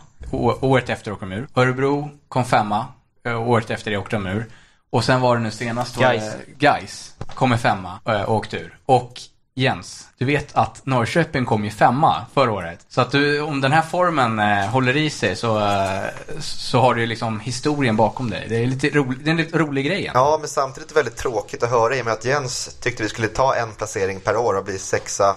Året 0.60 0.88
efter 0.90 1.12
åkte 1.12 1.24
de 1.26 1.32
ur. 1.32 1.46
Örebro 1.54 2.10
kom 2.28 2.44
femma. 2.44 2.86
eh, 3.26 3.48
Året 3.48 3.70
efter 3.70 3.90
det 3.90 3.96
åkte 3.96 4.16
de 4.16 4.26
ur. 4.26 4.46
Och 4.90 5.04
sen 5.04 5.20
var 5.20 5.36
det 5.36 5.42
nu 5.42 5.50
senast. 5.50 5.96
var 5.96 6.08
det 6.12 6.16
Gais. 6.18 6.34
Gais 6.58 7.14
kom 7.34 7.52
i 7.52 7.58
femma 7.58 7.98
eh, 8.04 8.22
och 8.22 8.34
åkte 8.36 8.56
ur. 8.56 8.78
Och 8.86 9.20
Jens, 9.56 10.08
du 10.18 10.24
vet 10.24 10.56
att 10.56 10.86
Norrköping 10.86 11.44
kom 11.44 11.64
ju 11.64 11.70
femma 11.70 12.26
förra 12.34 12.52
året. 12.52 12.86
Så 12.88 13.00
att 13.00 13.10
du, 13.10 13.40
om 13.40 13.60
den 13.60 13.72
här 13.72 13.82
formen 13.82 14.38
eh, 14.38 14.66
håller 14.66 14.96
i 14.96 15.10
sig 15.10 15.36
så, 15.36 15.58
eh, 15.58 16.02
så 16.40 16.80
har 16.80 16.94
du 16.94 17.00
ju 17.00 17.06
liksom 17.06 17.40
historien 17.40 17.96
bakom 17.96 18.30
dig. 18.30 18.46
Det 18.48 18.56
är, 18.56 18.66
lite 18.66 18.88
rolig, 18.88 19.24
det 19.24 19.28
är 19.28 19.30
en 19.30 19.36
lite 19.36 19.58
rolig 19.58 19.86
grej. 19.86 19.98
egentligen. 19.98 20.26
Ja, 20.26 20.38
men 20.40 20.48
samtidigt 20.48 20.96
väldigt 20.96 21.16
tråkigt 21.16 21.62
att 21.62 21.70
höra 21.70 21.96
i 21.96 22.00
och 22.00 22.04
med 22.04 22.14
att 22.14 22.24
Jens 22.24 22.76
tyckte 22.80 23.02
vi 23.02 23.08
skulle 23.08 23.28
ta 23.28 23.54
en 23.54 23.72
placering 23.72 24.20
per 24.20 24.36
år 24.36 24.54
och 24.54 24.64
bli 24.64 24.78
sexa, 24.78 25.36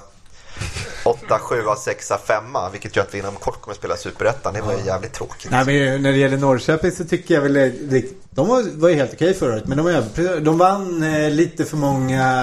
åtta, 1.04 1.40
sjua, 1.40 1.76
sexa, 1.76 2.18
femma. 2.18 2.70
Vilket 2.70 2.96
gör 2.96 3.04
att 3.04 3.14
vi 3.14 3.20
inom 3.20 3.36
kort 3.36 3.62
kommer 3.62 3.74
att 3.74 3.80
spela 3.80 3.96
Superettan. 3.98 4.54
Det 4.54 4.62
var 4.62 4.74
ju 4.74 4.86
jävligt 4.86 5.14
tråkigt. 5.14 5.52
Nej, 5.52 5.66
men 5.66 6.02
när 6.02 6.12
det 6.12 6.18
gäller 6.18 6.38
Norrköping 6.38 6.92
så 6.92 7.06
tycker 7.06 7.34
jag 7.34 7.42
väl 7.42 7.54
det, 7.54 8.04
de 8.30 8.48
var, 8.48 8.64
var 8.80 8.90
ju 8.90 8.96
helt 8.96 9.14
okej 9.14 9.34
förra 9.34 9.54
året. 9.54 9.68
Men 9.68 9.78
de, 9.78 9.88
över- 9.88 10.40
de 10.40 10.58
vann 10.58 11.04
eh, 11.04 11.30
lite 11.30 11.66
för 11.66 11.78
många 11.78 12.34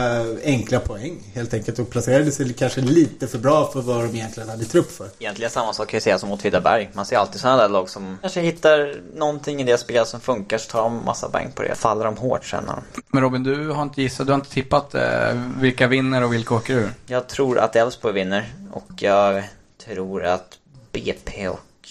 enkla 0.44 0.80
poäng 0.80 1.18
helt 1.34 1.54
enkelt. 1.54 1.78
Och 1.78 1.90
placerade 1.90 2.32
sig 2.32 2.52
kanske 2.52 2.80
lite 2.80 3.26
för 3.26 3.38
bra 3.38 3.70
för 3.72 3.80
vad 3.80 3.96
de 4.04 4.14
egentligen 4.16 4.48
hade 4.48 4.64
trupp 4.64 4.90
för. 4.92 5.06
Egentligen 5.18 5.50
samma 5.50 5.72
sak 5.72 5.88
kan 5.88 5.96
jag 5.96 6.02
säga 6.02 6.18
som 6.18 6.32
Åtvidaberg. 6.32 6.90
Man 6.92 7.06
ser 7.06 7.16
alltid 7.16 7.40
sådana 7.40 7.62
där 7.62 7.68
lag 7.68 7.90
som 7.90 8.18
kanske 8.20 8.40
hittar 8.40 8.94
någonting 9.14 9.60
i 9.60 9.64
deras 9.64 9.80
spel 9.80 10.06
som 10.06 10.20
funkar 10.20 10.58
så 10.58 10.70
tar 10.70 10.82
de 10.82 11.04
massa 11.04 11.28
bang 11.28 11.54
på 11.54 11.62
det. 11.62 11.74
Faller 11.74 12.04
de 12.04 12.16
hårt 12.16 12.44
sen. 12.44 12.64
Men 13.08 13.22
Robin, 13.22 13.42
du 13.42 13.70
har 13.70 13.82
inte 13.82 14.02
gissat, 14.02 14.26
du 14.26 14.32
har 14.32 14.38
inte 14.38 14.50
tippat 14.50 14.94
eh, 14.94 15.02
vilka 15.60 15.86
vinner 15.86 16.24
och 16.24 16.32
vilka 16.32 16.54
åker 16.54 16.74
ur? 16.74 16.90
Jag 17.06 17.28
tror 17.28 17.58
att 17.58 17.76
Elfsborg 17.76 18.03
vinner 18.12 18.52
och 18.72 19.02
jag 19.02 19.44
tror 19.78 20.24
att 20.24 20.58
BP 20.92 21.48
och 21.48 21.88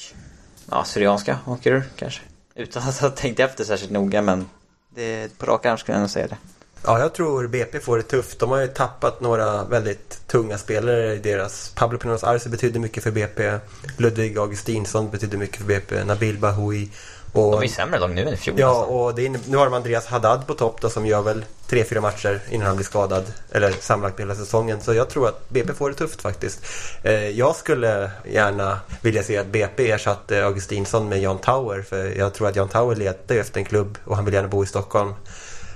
ja, 0.70 0.84
Syrianska 0.84 1.40
åker 1.46 1.72
ur 1.72 1.84
kanske. 1.96 2.22
Utan 2.56 2.84
att 2.84 3.00
ha 3.00 3.10
tänkt 3.10 3.40
efter 3.40 3.64
särskilt 3.64 3.92
noga 3.92 4.22
men 4.22 4.50
det, 4.90 5.38
på 5.38 5.46
rak 5.46 5.66
arm 5.66 5.78
skulle 5.78 5.96
jag 5.96 6.02
nog 6.02 6.10
säga 6.10 6.28
det. 6.28 6.38
Ja, 6.86 7.00
jag 7.00 7.14
tror 7.14 7.48
BP 7.48 7.80
får 7.80 7.98
det 7.98 8.04
tufft. 8.04 8.40
De 8.40 8.50
har 8.52 8.62
ju 8.62 8.68
tappat 8.68 9.22
några 9.22 9.64
väldigt 9.64 10.28
tunga 10.28 10.58
spelare 10.58 11.14
i 11.14 11.18
deras... 11.18 11.72
Pablo 11.76 11.98
Pinos 11.98 12.24
Arce 12.24 12.50
betydde 12.50 12.80
mycket 12.80 13.04
för 13.04 13.12
BP. 13.12 13.60
Ludvig 13.98 14.38
Augustinsson 14.38 15.10
betydde 15.10 15.38
mycket 15.38 15.58
för 15.58 15.66
BP. 15.66 16.04
Nabil 16.04 16.38
Bahoui. 16.38 16.90
Och... 17.34 17.52
De 17.52 17.64
är 17.64 17.68
sämre 17.68 18.00
lag 18.00 18.16
nu 18.16 18.22
än 18.22 18.34
i 18.34 18.38
fjol 18.38 18.60
Ja, 18.60 18.80
nästan. 18.80 18.96
och 18.96 19.20
är, 19.20 19.50
nu 19.50 19.58
har 19.58 19.66
de 19.66 19.74
Andreas 19.74 20.06
Haddad 20.06 20.48
på 20.48 20.54
topp 20.54 20.82
då, 20.82 20.90
som 20.90 21.06
gör 21.06 21.22
väl 21.22 21.46
tre, 21.68 21.84
fyra 21.84 22.02
matcher 22.02 22.40
innan 22.50 22.68
han 22.68 22.76
blir 22.76 22.86
skadad. 22.86 23.24
Eller 23.52 23.72
sammanlagt 23.72 24.20
hela 24.20 24.36
säsongen. 24.36 24.82
Så 24.82 24.94
jag 24.94 25.10
tror 25.10 25.28
att 25.28 25.50
BP 25.50 25.74
får 25.74 25.90
det 25.90 25.96
tufft 25.96 26.22
faktiskt. 26.22 26.66
Eh, 27.04 27.30
jag 27.30 27.56
skulle 27.56 28.12
gärna 28.26 28.80
vilja 29.02 29.24
se 29.24 29.38
att 29.38 29.48
BP 29.48 29.92
ersatte 29.92 30.46
Augustinsson 30.46 31.10
med 31.10 31.22
Jan 31.22 31.40
Tauer. 31.40 31.82
För 31.82 32.06
jag 32.18 32.34
tror 32.34 32.48
att 32.48 32.56
Jan 32.56 32.70
Tauer 32.70 32.96
letar 32.96 33.36
efter 33.36 33.60
en 33.60 33.66
klubb 33.66 33.98
och 34.06 34.16
han 34.16 34.26
vill 34.26 34.34
gärna 34.34 34.48
bo 34.48 34.64
i 34.64 34.68
Stockholm. 34.68 35.14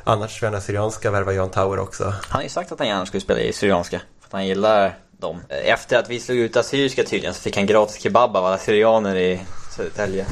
Annars 0.10 0.41
jag 0.41 0.64
Syrianska 0.64 1.12
värva 1.12 1.34
Jan 1.34 1.49
Tauer 1.49 1.80
också. 1.80 2.03
Han 2.03 2.16
har 2.30 2.41
ju 2.41 2.49
sagt 2.49 2.72
att 2.72 2.80
han 2.80 2.88
gärna 2.88 3.05
skulle 3.05 3.22
spela 3.22 3.39
i 3.39 3.53
Syrianska. 3.53 4.01
För 4.20 4.28
att 4.28 4.32
han 4.32 4.47
gillar 4.47 4.97
dem. 5.20 5.41
Efter 5.49 5.99
att 5.99 6.10
vi 6.10 6.20
slog 6.20 6.38
ut 6.38 6.58
Assyriska 6.58 7.03
tydligen 7.03 7.34
så 7.34 7.41
fick 7.41 7.58
han 7.58 7.66
gratis 7.66 8.01
kebab 8.01 8.36
av 8.36 8.45
alla 8.45 8.58
syrianer 8.58 9.16
i 9.16 9.41
Södertälje. 9.76 10.26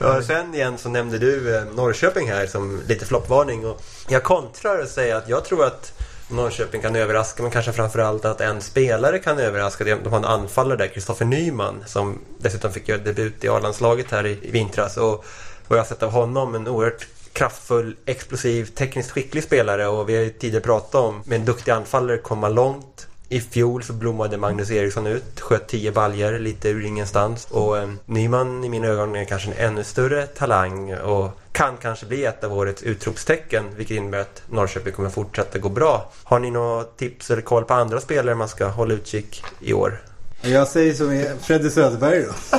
Ja, 0.00 0.22
sen 0.22 0.54
igen 0.54 0.78
så 0.78 0.88
nämnde 0.88 1.18
du 1.18 1.56
eh, 1.56 1.64
Norrköping 1.64 2.28
här 2.28 2.46
som 2.46 2.82
lite 2.88 3.06
floppvarning. 3.06 3.66
Och 3.66 3.82
jag 4.08 4.22
kontrar 4.22 4.82
och 4.82 4.88
säger 4.88 5.16
att 5.16 5.28
jag 5.28 5.44
tror 5.44 5.64
att 5.64 5.92
Norrköping 6.30 6.80
kan 6.80 6.96
överraska 6.96 7.42
men 7.42 7.52
kanske 7.52 7.72
framförallt 7.72 8.24
att 8.24 8.40
en 8.40 8.60
spelare 8.60 9.18
kan 9.18 9.38
överraska. 9.38 9.84
De 9.84 10.10
har 10.10 10.18
en 10.18 10.24
anfallare 10.24 10.78
där, 10.78 10.88
Kristoffer 10.88 11.24
Nyman, 11.24 11.84
som 11.86 12.18
dessutom 12.38 12.72
fick 12.72 12.88
göra 12.88 12.98
debut 12.98 13.44
i 13.44 13.48
A-landslaget 13.48 14.10
här 14.10 14.26
i, 14.26 14.38
i 14.42 14.50
vintras. 14.50 14.96
Och 14.96 15.24
vad 15.68 15.78
jag 15.78 15.82
har 15.84 15.88
sett 15.88 16.02
av 16.02 16.10
honom, 16.10 16.54
en 16.54 16.68
oerhört 16.68 17.06
kraftfull, 17.32 17.96
explosiv, 18.06 18.64
tekniskt 18.64 19.10
skicklig 19.10 19.44
spelare 19.44 19.86
och 19.86 20.08
vi 20.08 20.16
har 20.16 20.22
ju 20.22 20.30
tidigare 20.30 20.64
pratat 20.64 20.94
om 20.94 21.22
med 21.24 21.40
en 21.40 21.44
duktig 21.44 21.72
anfallare 21.72 22.18
komma 22.18 22.48
långt. 22.48 23.06
I 23.28 23.40
fjol 23.40 23.82
så 23.82 23.92
blommade 23.92 24.36
Magnus 24.36 24.70
Eriksson 24.70 25.06
ut, 25.06 25.40
sköt 25.40 25.68
10 25.68 25.92
baljer 25.92 26.38
lite 26.38 26.68
ur 26.68 26.84
ingenstans. 26.84 27.46
Och 27.50 27.78
eh, 27.78 27.90
Nyman 28.06 28.64
i 28.64 28.68
mina 28.68 28.86
ögon 28.86 29.16
är 29.16 29.24
kanske 29.24 29.50
en 29.50 29.68
ännu 29.68 29.84
större 29.84 30.26
talang 30.26 30.94
och 30.94 31.30
kan 31.52 31.76
kanske 31.76 32.06
bli 32.06 32.24
ett 32.24 32.44
av 32.44 32.52
årets 32.52 32.82
utropstecken. 32.82 33.64
Vilket 33.76 33.96
innebär 33.96 34.18
att 34.18 34.42
Norrköping 34.50 34.92
kommer 34.92 35.10
fortsätta 35.10 35.58
gå 35.58 35.68
bra. 35.68 36.12
Har 36.24 36.38
ni 36.38 36.50
några 36.50 36.84
tips 36.84 37.30
eller 37.30 37.42
koll 37.42 37.64
på 37.64 37.74
andra 37.74 38.00
spelare 38.00 38.34
man 38.34 38.48
ska 38.48 38.66
hålla 38.66 38.94
utkik 38.94 39.44
i 39.60 39.72
år? 39.72 40.02
Jag 40.42 40.68
säger 40.68 40.94
som 40.94 41.10
är 41.10 41.36
Freddy 41.36 41.70
Söderberg 41.70 42.22
då. 42.22 42.58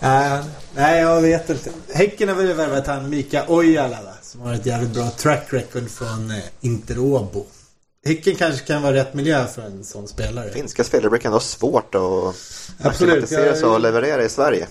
Eh, 0.00 0.44
nej, 0.74 1.00
jag 1.00 1.20
vet 1.20 1.50
inte. 1.50 1.70
Häcken 1.92 2.28
har 2.28 2.36
väl 2.36 2.52
värvat 2.52 2.86
han 2.86 3.10
Mika 3.10 3.44
Ojala 3.48 4.02
va? 4.02 4.12
Som 4.22 4.40
har 4.40 4.54
ett 4.54 4.66
jävligt 4.66 4.90
bra 4.90 5.10
track 5.10 5.46
record 5.50 5.90
från 5.90 6.30
eh, 6.30 6.36
Inter 6.60 6.98
Åbo. 6.98 7.46
Häcken 8.04 8.34
kanske 8.34 8.66
kan 8.66 8.82
vara 8.82 8.94
rätt 8.94 9.14
miljö 9.14 9.46
för 9.46 9.62
en 9.62 9.84
sån 9.84 10.08
spelare. 10.08 10.50
Finska 10.50 10.84
spelare 10.84 11.10
brukar 11.10 11.28
ändå 11.28 11.36
ha 11.36 11.40
svårt 11.40 11.94
att 11.94 12.02
Absolut, 12.02 13.12
acklimatisera 13.12 13.54
sig 13.54 13.64
och 13.64 13.80
leverera 13.80 14.24
i 14.24 14.28
Sverige. 14.28 14.66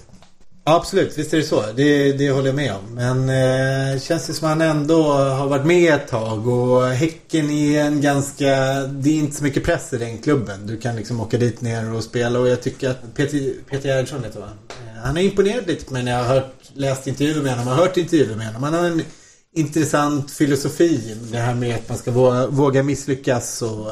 Ja, 0.67 0.76
absolut, 0.76 1.17
visst 1.17 1.34
är 1.34 1.38
det 1.38 1.43
så. 1.43 1.63
Det, 1.76 2.13
det 2.13 2.32
håller 2.32 2.47
jag 2.47 2.55
med 2.55 2.73
om. 2.76 2.95
Men 2.95 3.30
eh, 3.30 4.01
känns 4.01 4.28
det 4.28 4.34
som 4.34 4.47
att 4.47 4.49
han 4.49 4.61
ändå 4.61 5.03
har 5.13 5.47
varit 5.47 5.65
med 5.65 5.93
ett 5.93 6.07
tag 6.07 6.47
och 6.47 6.88
Häcken 6.88 7.49
är 7.49 7.82
en 7.82 8.01
ganska... 8.01 8.45
Det 8.88 9.09
är 9.09 9.15
inte 9.15 9.36
så 9.36 9.43
mycket 9.43 9.63
press 9.63 9.93
i 9.93 9.97
den 9.97 10.17
klubben. 10.17 10.67
Du 10.67 10.78
kan 10.78 10.95
liksom 10.95 11.19
åka 11.19 11.38
dit 11.38 11.61
ner 11.61 11.93
och 11.93 12.03
spela 12.03 12.39
och 12.39 12.47
jag 12.47 12.61
tycker 12.61 12.89
att 12.89 13.15
Peter, 13.15 13.53
Peter 13.69 13.89
Gerhardsson 13.89 14.23
heter 14.23 14.39
va? 14.39 14.49
Han 15.06 15.16
har 15.16 15.24
imponerat 15.24 15.68
lite 15.68 15.86
på 15.86 15.93
mig 15.93 16.03
när 16.03 16.12
jag 16.12 16.24
har 16.24 16.36
hört, 16.36 16.53
läst 16.74 17.08
intervjuer 17.08 17.43
med 17.43 17.51
honom, 17.51 17.68
har 17.68 17.76
hört 17.76 17.97
intervjuer 17.97 18.36
med 18.36 18.47
honom. 18.47 18.64
Han 18.64 18.74
har 18.74 18.84
en 18.84 19.01
intressant 19.53 20.32
filosofi. 20.32 21.18
Det 21.32 21.38
här 21.38 21.56
med 21.56 21.76
att 21.76 21.89
man 21.89 21.97
ska 21.97 22.12
våga, 22.12 22.47
våga 22.47 22.84
misslyckas 22.84 23.62
och 23.62 23.91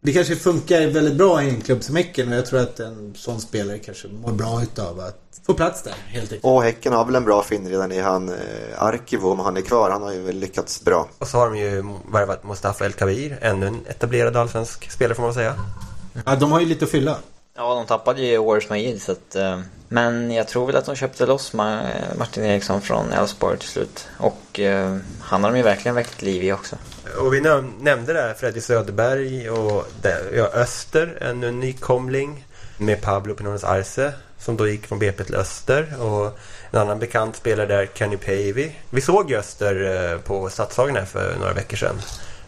det 0.00 0.12
kanske 0.12 0.36
funkar 0.36 0.86
väldigt 0.86 1.14
bra 1.14 1.42
i 1.42 1.48
en 1.48 1.60
klubb 1.60 1.82
som 1.82 1.96
Häcken 1.96 2.28
och 2.28 2.38
jag 2.38 2.46
tror 2.46 2.60
att 2.60 2.80
en 2.80 3.14
sån 3.16 3.40
spelare 3.40 3.78
kanske 3.78 4.08
mår 4.08 4.32
bra 4.32 4.62
utav 4.62 5.00
att 5.00 5.40
få 5.46 5.54
plats 5.54 5.82
där 5.82 5.94
helt 6.06 6.24
enkelt. 6.24 6.44
Och 6.44 6.62
Häcken 6.62 6.92
har 6.92 7.04
väl 7.04 7.14
en 7.14 7.24
bra 7.24 7.42
fin 7.42 7.68
redan 7.68 7.92
i 7.92 8.00
han 8.00 8.28
eh, 8.28 8.34
Arkivo 8.76 9.30
om 9.30 9.38
han 9.38 9.56
är 9.56 9.62
kvar. 9.62 9.90
Han 9.90 10.02
har 10.02 10.12
ju 10.12 10.22
väl 10.22 10.36
lyckats 10.36 10.84
bra. 10.84 11.08
Och 11.18 11.28
så 11.28 11.38
har 11.38 11.50
de 11.50 11.58
ju 11.58 11.84
värvat 12.12 12.44
Mustafa 12.44 12.86
El 12.86 12.92
Kabir, 12.92 13.38
ännu 13.40 13.66
en 13.66 13.86
etablerad 13.86 14.36
allsvensk 14.36 14.90
spelare 14.90 15.14
får 15.14 15.22
man 15.22 15.34
säga. 15.34 15.54
Ja, 16.26 16.36
de 16.36 16.52
har 16.52 16.60
ju 16.60 16.66
lite 16.66 16.84
att 16.84 16.90
fylla. 16.90 17.16
Ja, 17.56 17.74
de 17.74 17.86
tappade 17.86 18.22
ju 18.22 18.38
Åres 18.38 18.68
Majid 18.68 19.02
så 19.02 19.12
att, 19.12 19.36
eh, 19.36 19.60
men 19.88 20.30
jag 20.30 20.48
tror 20.48 20.66
väl 20.66 20.76
att 20.76 20.86
de 20.86 20.96
köpte 20.96 21.26
loss 21.26 21.52
Martin 21.52 22.44
Eriksson 22.44 22.80
från 22.80 23.12
Elfsborg 23.12 23.58
till 23.58 23.68
slut. 23.68 24.08
Och 24.18 24.60
eh, 24.60 24.96
han 25.20 25.44
har 25.44 25.50
de 25.50 25.56
ju 25.56 25.62
verkligen 25.62 25.94
väckt 25.94 26.22
liv 26.22 26.42
i 26.42 26.52
också. 26.52 26.76
Och 27.18 27.34
vi 27.34 27.40
näm- 27.40 27.72
nämnde 27.80 28.12
där 28.12 28.34
Freddy 28.34 28.60
Söderberg 28.60 29.50
och 29.50 29.86
där, 30.02 30.30
ja, 30.36 30.44
Öster, 30.44 31.18
en 31.20 31.42
en 31.42 31.60
nykomling 31.60 32.46
med 32.78 33.02
Pablo 33.02 33.34
Pinones 33.34 33.64
Arce 33.64 34.12
som 34.38 34.56
då 34.56 34.68
gick 34.68 34.86
från 34.86 34.98
BP 34.98 35.24
till 35.24 35.34
Öster 35.34 36.02
och 36.02 36.38
en 36.70 36.78
annan 36.80 36.98
bekant 36.98 37.36
spelare 37.36 37.66
där, 37.66 37.88
Kenny 37.94 38.16
Pavey. 38.16 38.70
Vi 38.90 39.00
såg 39.00 39.30
ju 39.30 39.36
Öster 39.36 40.10
eh, 40.12 40.18
på 40.18 40.50
Stadshagen 40.50 40.96
här 40.96 41.04
för 41.04 41.36
några 41.38 41.52
veckor 41.52 41.76
sedan. 41.76 42.00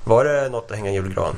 Var 0.05 0.25
det 0.25 0.49
något 0.49 0.71
att 0.71 0.77
hänga 0.77 0.91
i 0.91 0.95
julgran? 0.95 1.37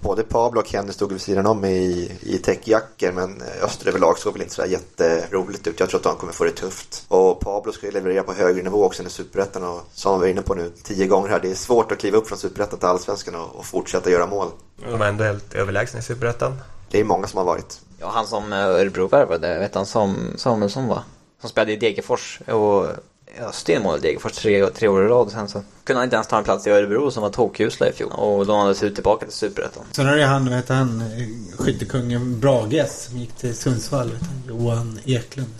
Både 0.00 0.22
Pablo 0.22 0.60
och 0.60 0.66
Kenny 0.66 0.92
stod 0.92 1.12
vid 1.12 1.20
sidan 1.20 1.46
om 1.46 1.64
i, 1.64 2.12
i 2.20 2.38
täckjackor 2.38 3.12
men 3.12 3.42
Öster 3.62 3.88
överlag 3.88 4.18
såg 4.18 4.32
väl 4.32 4.42
inte 4.42 4.54
så 4.54 4.62
där 4.62 4.68
jätteroligt 4.68 5.66
ut. 5.66 5.80
Jag 5.80 5.88
tror 5.88 5.98
att 5.98 6.04
de 6.04 6.16
kommer 6.16 6.32
få 6.32 6.44
det 6.44 6.50
tufft. 6.50 7.04
Och 7.08 7.40
Pablo 7.40 7.72
ska 7.72 7.86
ju 7.86 7.92
leverera 7.92 8.22
på 8.22 8.32
högre 8.32 8.62
nivå 8.62 8.84
också 8.84 9.02
i 9.02 9.10
Superettan 9.10 9.64
och 9.64 9.80
som 9.92 10.20
vi 10.20 10.26
var 10.26 10.30
inne 10.30 10.42
på 10.42 10.54
nu 10.54 10.72
tio 10.82 11.06
gånger 11.06 11.28
här. 11.28 11.40
Det 11.40 11.50
är 11.50 11.54
svårt 11.54 11.92
att 11.92 11.98
kliva 11.98 12.18
upp 12.18 12.28
från 12.28 12.38
Superettan 12.38 12.78
till 12.78 12.88
Allsvenskan 12.88 13.34
och, 13.34 13.56
och 13.56 13.64
fortsätta 13.64 14.10
göra 14.10 14.26
mål. 14.26 14.48
De 14.90 15.02
är 15.02 15.08
ändå 15.08 15.24
helt 15.24 15.54
överlägsna 15.54 15.98
i 15.98 16.02
Superettan. 16.02 16.52
Det 16.90 17.00
är 17.00 17.04
många 17.04 17.26
som 17.26 17.38
har 17.38 17.44
varit. 17.44 17.80
Ja, 18.00 18.10
han 18.14 18.26
som 18.26 18.52
eh, 18.52 18.58
Örebro 18.58 19.06
värvade, 19.06 19.58
vet 19.58 19.74
han 19.74 19.86
som 19.86 20.16
Samuelsson 20.36 20.88
va? 20.88 21.02
Som 21.40 21.50
spelade 21.50 21.72
i 21.72 21.76
Degerfors 21.76 22.40
och 22.46 22.86
Mål 23.80 23.98
i 23.98 24.00
Degerfors 24.00 24.32
tre, 24.32 24.66
tre 24.66 24.88
år 24.88 25.04
i 25.04 25.08
rad. 25.08 25.30
Sen 25.30 25.48
så 25.48 25.62
kunde 25.84 26.00
han 26.00 26.04
inte 26.04 26.16
ens 26.16 26.28
ta 26.28 26.38
en 26.38 26.44
plats 26.44 26.66
i 26.66 26.70
Örebro 26.70 27.10
som 27.10 27.22
var 27.22 27.30
tokhusla 27.30 27.88
i 27.88 27.92
fjol. 27.92 28.10
Och 28.12 28.46
då 28.46 28.52
lånades 28.52 28.82
ut 28.82 28.94
tillbaka 28.94 29.26
till 29.26 29.34
Superettan. 29.34 29.84
Sen 29.92 30.06
har 30.06 30.16
det 30.16 30.24
han, 30.24 30.44
vad 30.44 30.54
heter 30.54 30.74
han, 30.74 31.04
skyttekungen 31.58 32.40
Brages 32.40 33.04
som 33.04 33.18
gick 33.18 33.32
till 33.32 33.56
Sundsvall. 33.56 34.10
Johan 34.48 34.98
Eklund. 35.04 35.54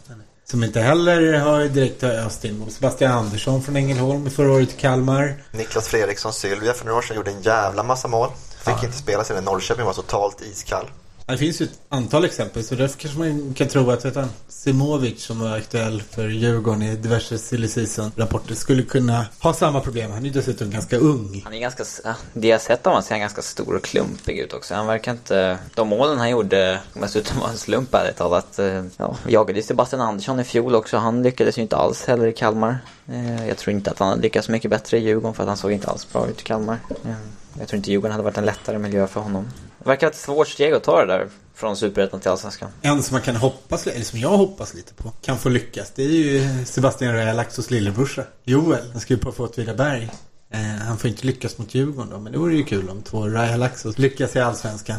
Som 0.50 0.64
inte 0.64 0.80
heller 0.80 1.38
har 1.38 1.64
direkt 1.64 2.02
öst 2.02 2.44
in 2.44 2.58
mål. 2.58 2.70
Sebastian 2.70 3.12
Andersson 3.12 3.62
från 3.62 3.76
Ängelholm 3.76 4.30
förra 4.30 4.52
året 4.52 4.72
i 4.72 4.80
Kalmar. 4.80 5.34
Niklas 5.50 5.88
Fredriksson 5.88 6.32
Sylvia 6.32 6.72
för 6.72 6.84
några 6.84 6.98
år 6.98 7.02
sedan 7.02 7.16
gjorde 7.16 7.30
en 7.30 7.42
jävla 7.42 7.82
massa 7.82 8.08
mål. 8.08 8.28
Fick 8.64 8.84
inte 8.84 8.96
spela 8.96 9.24
sedan 9.24 9.44
Norrköping 9.44 9.84
var 9.84 9.92
totalt 9.92 10.42
iskall. 10.42 10.86
Det 11.28 11.38
finns 11.38 11.60
ju 11.60 11.64
ett 11.64 11.80
antal 11.88 12.24
exempel 12.24 12.64
så 12.64 12.74
därför 12.74 12.98
kanske 12.98 13.18
man 13.18 13.54
kan 13.54 13.68
tro 13.68 13.90
att 13.90 14.14
han, 14.14 14.28
Simovic 14.48 15.22
som 15.22 15.40
var 15.40 15.56
aktuell 15.56 16.02
för 16.02 16.28
Djurgården 16.28 16.82
i 16.82 16.96
diverse 16.96 17.38
silly 17.38 17.68
season 17.68 18.12
rapporter 18.16 18.54
skulle 18.54 18.82
kunna 18.82 19.26
ha 19.40 19.52
samma 19.52 19.80
problem. 19.80 20.10
Han 20.10 20.20
är 20.20 20.26
ju 20.26 20.30
dessutom 20.30 20.70
ganska 20.70 20.96
ung. 20.96 21.42
Han 21.44 21.54
är 21.54 21.58
ganska, 21.58 21.84
det 22.32 22.48
jag 22.48 22.60
sett 22.60 22.86
av 22.86 22.92
honom 22.92 23.02
ser 23.02 23.10
han 23.10 23.20
ganska 23.20 23.42
stor 23.42 23.76
och 23.76 23.82
klumpig 23.82 24.38
ut 24.38 24.52
också. 24.52 24.74
Han 24.74 24.86
verkar 24.86 25.12
inte, 25.12 25.58
de 25.74 25.88
målen 25.88 26.18
han 26.18 26.30
gjorde 26.30 26.80
mest 26.92 27.16
ut 27.16 27.32
att 27.42 27.50
en 27.50 27.58
slump 27.58 27.94
ärligt 27.94 28.16
talat. 28.16 28.58
Eh, 28.58 28.84
ja, 28.96 29.16
jagade 29.26 29.58
ju 29.58 29.62
Sebastian 29.62 30.02
Andersson 30.02 30.40
i 30.40 30.44
fjol 30.44 30.74
också. 30.74 30.96
Han 30.96 31.22
lyckades 31.22 31.58
ju 31.58 31.62
inte 31.62 31.76
alls 31.76 32.04
heller 32.04 32.26
i 32.26 32.32
Kalmar. 32.32 32.78
Eh, 33.08 33.48
jag 33.48 33.58
tror 33.58 33.76
inte 33.76 33.90
att 33.90 33.98
han 33.98 34.08
hade 34.08 34.22
lyckats 34.22 34.48
mycket 34.48 34.70
bättre 34.70 34.98
i 34.98 35.00
Djurgården 35.00 35.34
för 35.34 35.42
att 35.42 35.48
han 35.48 35.56
såg 35.56 35.72
inte 35.72 35.88
alls 35.88 36.12
bra 36.12 36.28
ut 36.28 36.40
i 36.40 36.44
Kalmar. 36.44 36.78
Eh, 37.04 37.10
jag 37.58 37.68
tror 37.68 37.76
inte 37.76 37.90
Djurgården 37.90 38.12
hade 38.12 38.24
varit 38.24 38.38
en 38.38 38.44
lättare 38.44 38.78
miljö 38.78 39.06
för 39.06 39.20
honom. 39.20 39.48
Det 39.88 39.92
verkar 39.92 40.06
vara 40.06 40.12
ett 40.12 40.20
svårt 40.20 40.48
steg 40.48 40.72
att 40.72 40.84
ta 40.84 41.00
det 41.00 41.06
där 41.06 41.28
från 41.54 41.76
Superettan 41.76 42.20
till 42.20 42.30
Allsvenskan. 42.30 42.70
En 42.82 43.02
som 43.02 43.14
man 43.14 43.22
kan 43.22 43.36
hoppas, 43.36 43.86
eller 43.86 44.04
som 44.04 44.18
jag 44.18 44.28
hoppas 44.28 44.74
lite 44.74 44.94
på, 44.94 45.12
kan 45.22 45.38
få 45.38 45.48
lyckas. 45.48 45.92
Det 45.94 46.02
är 46.02 46.08
ju 46.08 46.64
Sebastian 46.64 47.14
Röjalaxos 47.14 47.70
lillebrorsa. 47.70 48.24
Joel. 48.44 48.90
Han 48.92 49.00
ska 49.00 49.14
ju 49.14 49.20
på 49.20 49.32
få 49.32 49.44
Åtvidaberg. 49.44 50.10
Eh, 50.52 50.60
han 50.60 50.98
får 50.98 51.10
inte 51.10 51.26
lyckas 51.26 51.58
mot 51.58 51.74
Djurgården 51.74 52.10
då, 52.10 52.18
men 52.18 52.32
det 52.32 52.38
vore 52.38 52.54
ju 52.54 52.64
kul 52.64 52.88
om 52.88 53.02
två 53.02 53.28
Röjalaxos 53.28 53.98
lyckas 53.98 54.36
i 54.36 54.40
Allsvenskan. 54.40 54.98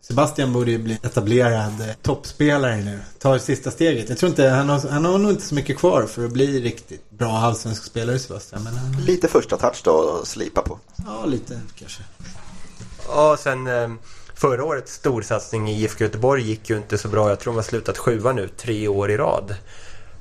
Sebastian 0.00 0.52
borde 0.52 0.70
ju 0.70 0.78
bli 0.78 0.98
etablerad 1.02 1.80
eh, 1.80 1.94
toppspelare 2.02 2.76
nu. 2.76 3.00
Tar 3.18 3.38
sista 3.38 3.70
steget. 3.70 4.08
Jag 4.08 4.18
tror 4.18 4.30
inte, 4.30 4.48
han 4.48 4.68
har, 4.68 4.88
han 4.88 5.04
har 5.04 5.18
nog 5.18 5.30
inte 5.30 5.44
så 5.44 5.54
mycket 5.54 5.78
kvar 5.78 6.06
för 6.06 6.24
att 6.24 6.32
bli 6.32 6.60
riktigt 6.60 7.10
bra 7.10 7.32
allsvensk 7.38 7.84
spelare 7.84 8.18
Sebastian. 8.18 8.62
Men 8.62 8.74
han, 8.74 9.04
Lite 9.04 9.28
första 9.28 9.56
touch 9.56 9.80
då 9.84 10.18
att 10.22 10.28
slipa 10.28 10.62
på. 10.62 10.78
ja, 11.06 11.24
lite 11.26 11.60
kanske. 11.78 12.02
Och 13.06 13.38
sen 13.38 13.66
eh, 13.66 13.88
förra 14.34 14.64
årets 14.64 14.94
storsatsning 14.94 15.68
i 15.68 15.82
IFK 15.82 16.04
Göteborg 16.04 16.42
gick 16.42 16.70
ju 16.70 16.76
inte 16.76 16.98
så 16.98 17.08
bra. 17.08 17.28
Jag 17.28 17.40
tror 17.40 17.52
de 17.52 17.56
har 17.56 17.62
slutat 17.62 17.98
sjua 17.98 18.32
nu 18.32 18.48
tre 18.48 18.88
år 18.88 19.10
i 19.10 19.16
rad. 19.16 19.54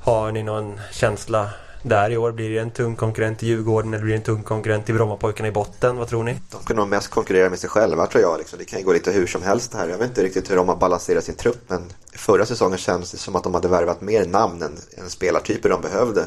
Har 0.01 0.31
ni 0.31 0.43
någon 0.43 0.79
känsla 0.91 1.49
där 1.83 2.09
i 2.09 2.17
år? 2.17 2.31
Blir 2.31 2.49
det 2.49 2.59
en 2.59 2.71
tung 2.71 2.95
konkurrent 2.95 3.39
till 3.39 3.47
Djurgården 3.47 3.93
eller 3.93 4.03
blir 4.03 4.13
det 4.13 4.19
en 4.19 4.23
tung 4.23 4.43
konkurrent 4.43 4.85
till 4.85 4.95
Brommapojkarna 4.95 5.47
i 5.47 5.51
botten? 5.51 5.97
Vad 5.97 6.07
tror 6.07 6.23
ni? 6.23 6.37
De 6.51 6.63
kan 6.65 6.75
nog 6.75 6.87
mest 6.87 7.07
konkurrera 7.07 7.49
med 7.49 7.59
sig 7.59 7.69
själva 7.69 8.07
tror 8.07 8.21
jag. 8.21 8.37
Liksom. 8.37 8.59
Det 8.59 8.65
kan 8.65 8.79
ju 8.79 8.85
gå 8.85 8.93
lite 8.93 9.11
hur 9.11 9.27
som 9.27 9.43
helst 9.43 9.71
det 9.71 9.77
här. 9.77 9.87
Jag 9.87 9.97
vet 9.97 10.07
inte 10.07 10.23
riktigt 10.23 10.51
hur 10.51 10.55
de 10.55 10.67
har 10.67 10.75
balanserat 10.75 11.23
sin 11.23 11.35
trupp 11.35 11.61
men 11.67 11.83
förra 12.13 12.45
säsongen 12.45 12.77
känns 12.77 13.11
det 13.11 13.17
som 13.17 13.35
att 13.35 13.43
de 13.43 13.53
hade 13.53 13.67
värvat 13.67 14.01
mer 14.01 14.25
namn 14.25 14.61
än, 14.61 14.77
än 14.97 15.09
spelartyper 15.09 15.69
de 15.69 15.81
behövde. 15.81 16.25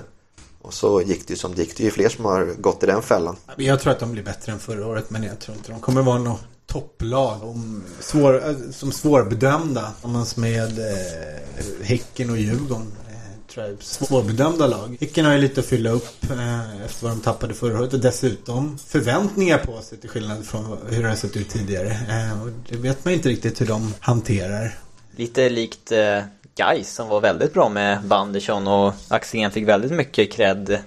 Och 0.62 0.74
så 0.74 1.02
gick 1.02 1.26
det 1.26 1.32
ju 1.32 1.36
som 1.38 1.54
det 1.54 1.62
gick. 1.62 1.76
Det 1.76 1.82
är 1.82 1.84
ju 1.84 1.90
fler 1.90 2.08
som 2.08 2.24
har 2.24 2.44
gått 2.58 2.82
i 2.82 2.86
den 2.86 3.02
fällan. 3.02 3.36
Jag 3.56 3.80
tror 3.80 3.92
att 3.92 4.00
de 4.00 4.12
blir 4.12 4.22
bättre 4.22 4.52
än 4.52 4.58
förra 4.58 4.86
året 4.86 5.10
men 5.10 5.22
jag 5.22 5.38
tror 5.38 5.56
inte 5.56 5.72
de 5.72 5.80
kommer 5.80 6.02
vara 6.02 6.18
något 6.18 6.40
topplag. 6.66 7.42
Om 7.42 7.84
svår, 8.00 8.48
eh, 8.48 8.56
som 8.72 8.92
svårbedömda. 8.92 9.92
Tillsammans 9.92 10.36
med 10.36 10.78
eh, 10.78 11.84
Häcken 11.84 12.30
och 12.30 12.38
Djurgården. 12.38 12.92
Eh, 13.08 13.52
tror 13.54 13.66
jag, 13.66 13.82
svårbedömda 13.82 14.66
lag. 14.66 14.96
Häcken 15.00 15.24
har 15.24 15.32
ju 15.32 15.38
lite 15.38 15.60
att 15.60 15.66
fylla 15.66 15.90
upp 15.90 16.30
eh, 16.30 16.84
efter 16.84 17.06
vad 17.06 17.12
de 17.12 17.20
tappade 17.20 17.54
förra 17.54 17.78
året. 17.78 17.94
Och 17.94 18.00
dessutom 18.00 18.78
förväntningar 18.78 19.58
på 19.58 19.80
sig 19.80 19.98
till 19.98 20.10
skillnad 20.10 20.44
från 20.44 20.78
hur 20.90 21.02
det 21.02 21.08
har 21.08 21.16
sett 21.16 21.36
ut 21.36 21.48
tidigare. 21.48 21.90
Eh, 21.90 22.42
och 22.42 22.50
det 22.68 22.76
vet 22.76 23.04
man 23.04 23.14
inte 23.14 23.28
riktigt 23.28 23.60
hur 23.60 23.66
de 23.66 23.94
hanterar. 24.00 24.78
Lite 25.16 25.48
likt 25.48 25.92
eh, 25.92 26.18
Gais 26.56 26.94
som 26.94 27.08
var 27.08 27.20
väldigt 27.20 27.54
bra 27.54 27.68
med 27.68 28.02
Bandersson 28.04 28.66
och 28.66 28.94
Axén 29.08 29.50
fick 29.50 29.68
väldigt 29.68 29.92
mycket 29.92 30.32
cred. 30.32 30.78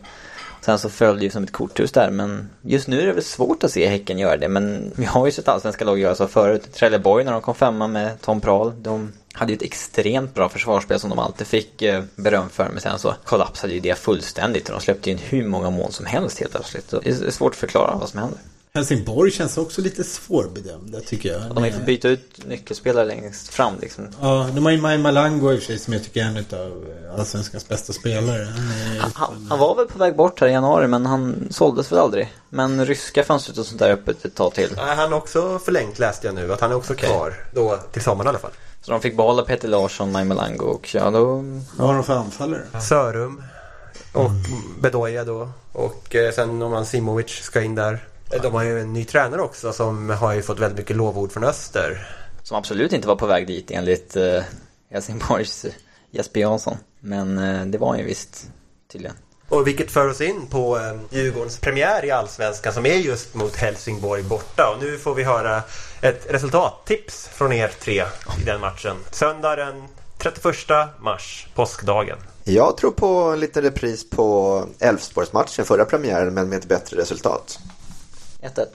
Sen 0.61 0.79
så 0.79 0.89
föll 0.89 1.17
det 1.17 1.23
ju 1.23 1.29
som 1.29 1.43
ett 1.43 1.51
korthus 1.51 1.91
där 1.91 2.11
men 2.11 2.49
just 2.61 2.87
nu 2.87 3.01
är 3.01 3.07
det 3.07 3.13
väl 3.13 3.23
svårt 3.23 3.63
att 3.63 3.71
se 3.71 3.87
Häcken 3.87 4.19
göra 4.19 4.37
det 4.37 4.49
men 4.49 4.91
vi 4.95 5.05
har 5.05 5.25
ju 5.25 5.31
sett 5.31 5.47
allsvenska 5.47 5.85
lag 5.85 5.99
göra 5.99 6.15
så 6.15 6.27
förut. 6.27 6.73
Trelleborg 6.73 7.25
när 7.25 7.31
de 7.31 7.41
kom 7.41 7.55
femma 7.55 7.87
med 7.87 8.21
Tom 8.21 8.41
Prahl. 8.41 8.73
De 8.83 9.13
hade 9.33 9.51
ju 9.51 9.55
ett 9.55 9.61
extremt 9.61 10.33
bra 10.33 10.49
försvarsspel 10.49 10.99
som 10.99 11.09
de 11.09 11.19
alltid 11.19 11.47
fick 11.47 11.81
eh, 11.81 12.03
beröm 12.15 12.49
för 12.49 12.69
men 12.69 12.81
sen 12.81 12.99
så 12.99 13.13
kollapsade 13.23 13.73
ju 13.73 13.79
det 13.79 13.97
fullständigt 13.97 14.69
och 14.69 14.75
de 14.75 14.81
släppte 14.81 15.11
in 15.11 15.17
hur 15.17 15.47
många 15.47 15.69
mål 15.69 15.91
som 15.91 16.05
helst 16.05 16.39
helt 16.39 16.51
plötsligt. 16.51 16.89
Så 16.89 16.99
Det 16.99 17.09
är 17.09 17.31
svårt 17.31 17.51
att 17.51 17.57
förklara 17.57 17.95
vad 17.95 18.09
som 18.09 18.19
händer. 18.19 18.39
Helsingborg 18.73 19.31
känns 19.31 19.57
också 19.57 19.81
lite 19.81 20.03
svårbedömda 20.03 20.99
tycker 20.99 21.29
jag. 21.33 21.41
De 21.41 21.57
har 21.57 21.65
ju 21.65 21.71
fått 21.71 21.85
byta 21.85 22.09
ut 22.09 22.45
nyckelspelare 22.45 23.05
längst 23.05 23.47
fram 23.47 23.73
liksom. 23.81 24.07
Ja, 24.21 24.49
de 24.55 24.65
har 24.65 24.71
ju 24.71 24.81
Maj 24.81 24.97
Malango 24.97 25.53
i 25.53 25.55
och 25.55 25.59
för 25.59 25.65
sig 25.65 25.79
som 25.79 25.93
jag 25.93 26.03
tycker 26.03 26.21
är 26.21 26.25
en 26.25 26.59
av 26.59 26.85
allsvenskans 27.19 27.67
bästa 27.67 27.93
spelare. 27.93 28.47
Han 28.99 29.11
Han, 29.15 29.47
han 29.49 29.59
var 29.59 29.75
väl 29.75 29.85
på 29.85 29.99
väg 29.99 30.15
bort 30.15 30.39
här 30.39 30.47
i 30.47 30.51
januari 30.51 30.87
men 30.87 31.05
han 31.05 31.47
såldes 31.51 31.91
väl 31.91 31.99
aldrig. 31.99 32.33
Men 32.49 32.85
ryska 32.85 33.23
fanns 33.23 33.49
och 33.49 33.65
sånt 33.65 33.79
där 33.79 33.91
öppet 33.91 34.25
ett 34.25 34.35
tag 34.35 34.53
till. 34.53 34.69
Nej, 34.75 34.95
Han 34.95 35.11
har 35.11 35.17
också 35.17 35.59
förlängt 35.59 35.99
läste 35.99 36.27
jag 36.27 36.35
nu. 36.35 36.53
Att 36.53 36.61
han 36.61 36.71
är 36.71 36.75
också 36.75 36.95
kvar. 36.95 37.33
Då 37.53 37.77
till 37.91 38.01
sommaren 38.01 38.25
i 38.25 38.29
alla 38.29 38.39
fall. 38.39 38.51
Så 38.81 38.91
de 38.91 39.01
fick 39.01 39.17
behålla 39.17 39.43
Peter 39.43 39.67
Larsson, 39.67 40.11
Maj 40.11 40.25
Malango 40.25 40.65
och 40.65 40.95
ja 40.95 41.11
då... 41.11 41.25
Vad 41.77 41.87
har 41.87 41.93
de 41.93 42.03
för 42.03 42.15
anfallare? 42.15 42.61
Sörum 42.81 43.43
och 44.13 44.31
Bedoya 44.81 45.23
då. 45.23 45.49
Och 45.71 46.15
eh, 46.15 46.31
sen 46.31 46.61
om 46.61 46.71
man 46.71 46.85
Simovic 46.85 47.29
ska 47.29 47.61
in 47.61 47.75
där. 47.75 48.08
Eh, 48.33 48.41
De 48.41 48.53
har 48.53 48.63
ju 48.63 48.79
en 48.81 48.93
ny 48.93 49.05
tränare 49.05 49.41
också 49.41 49.73
som 49.73 50.09
har 50.09 50.33
ju 50.33 50.41
fått 50.41 50.59
väldigt 50.59 50.77
mycket 50.79 50.95
lovord 50.95 51.31
från 51.31 51.43
Öster. 51.43 52.07
Som 52.43 52.57
absolut 52.57 52.93
inte 52.93 53.07
var 53.07 53.15
på 53.15 53.25
väg 53.27 53.47
dit 53.47 53.71
enligt 53.71 54.15
eh, 54.15 54.41
Helsingborgs 54.91 55.65
eh, 55.65 55.71
Jesper 56.11 56.39
Jansson. 56.39 56.77
Men 56.99 57.37
eh, 57.37 57.65
det 57.65 57.77
var 57.77 57.87
han 57.89 57.99
ju 57.99 58.05
visst 58.05 58.47
tydligen. 58.91 59.15
Och 59.49 59.67
vilket 59.67 59.91
för 59.91 60.09
oss 60.09 60.21
in 60.21 60.47
på 60.47 60.77
eh, 60.77 61.17
Djurgårdens 61.17 61.59
premiär 61.59 62.05
i 62.05 62.11
Allsvenskan 62.11 62.73
som 62.73 62.85
är 62.85 62.93
just 62.95 63.35
mot 63.35 63.55
Helsingborg 63.55 64.23
borta. 64.23 64.73
Och 64.75 64.83
nu 64.83 64.97
får 64.97 65.15
vi 65.15 65.23
höra 65.23 65.61
ett 66.01 66.25
resultattips 66.29 67.27
från 67.27 67.53
er 67.53 67.71
tre 67.79 68.03
i 68.41 68.45
den 68.45 68.61
matchen. 68.61 68.95
Söndag 69.11 69.55
den 69.55 69.83
31 70.17 70.55
mars, 70.99 71.47
påskdagen. 71.55 72.17
Jag 72.43 72.77
tror 72.77 72.91
på 72.91 73.07
en 73.07 73.39
liten 73.39 73.63
repris 73.63 74.09
på 74.09 74.65
Elfsborgsmatchen, 74.79 75.65
förra 75.65 75.85
premiären, 75.85 76.33
men 76.33 76.49
med 76.49 76.57
ett 76.59 76.65
bättre 76.67 76.97
resultat. 76.97 77.59
1-1. 78.41 78.65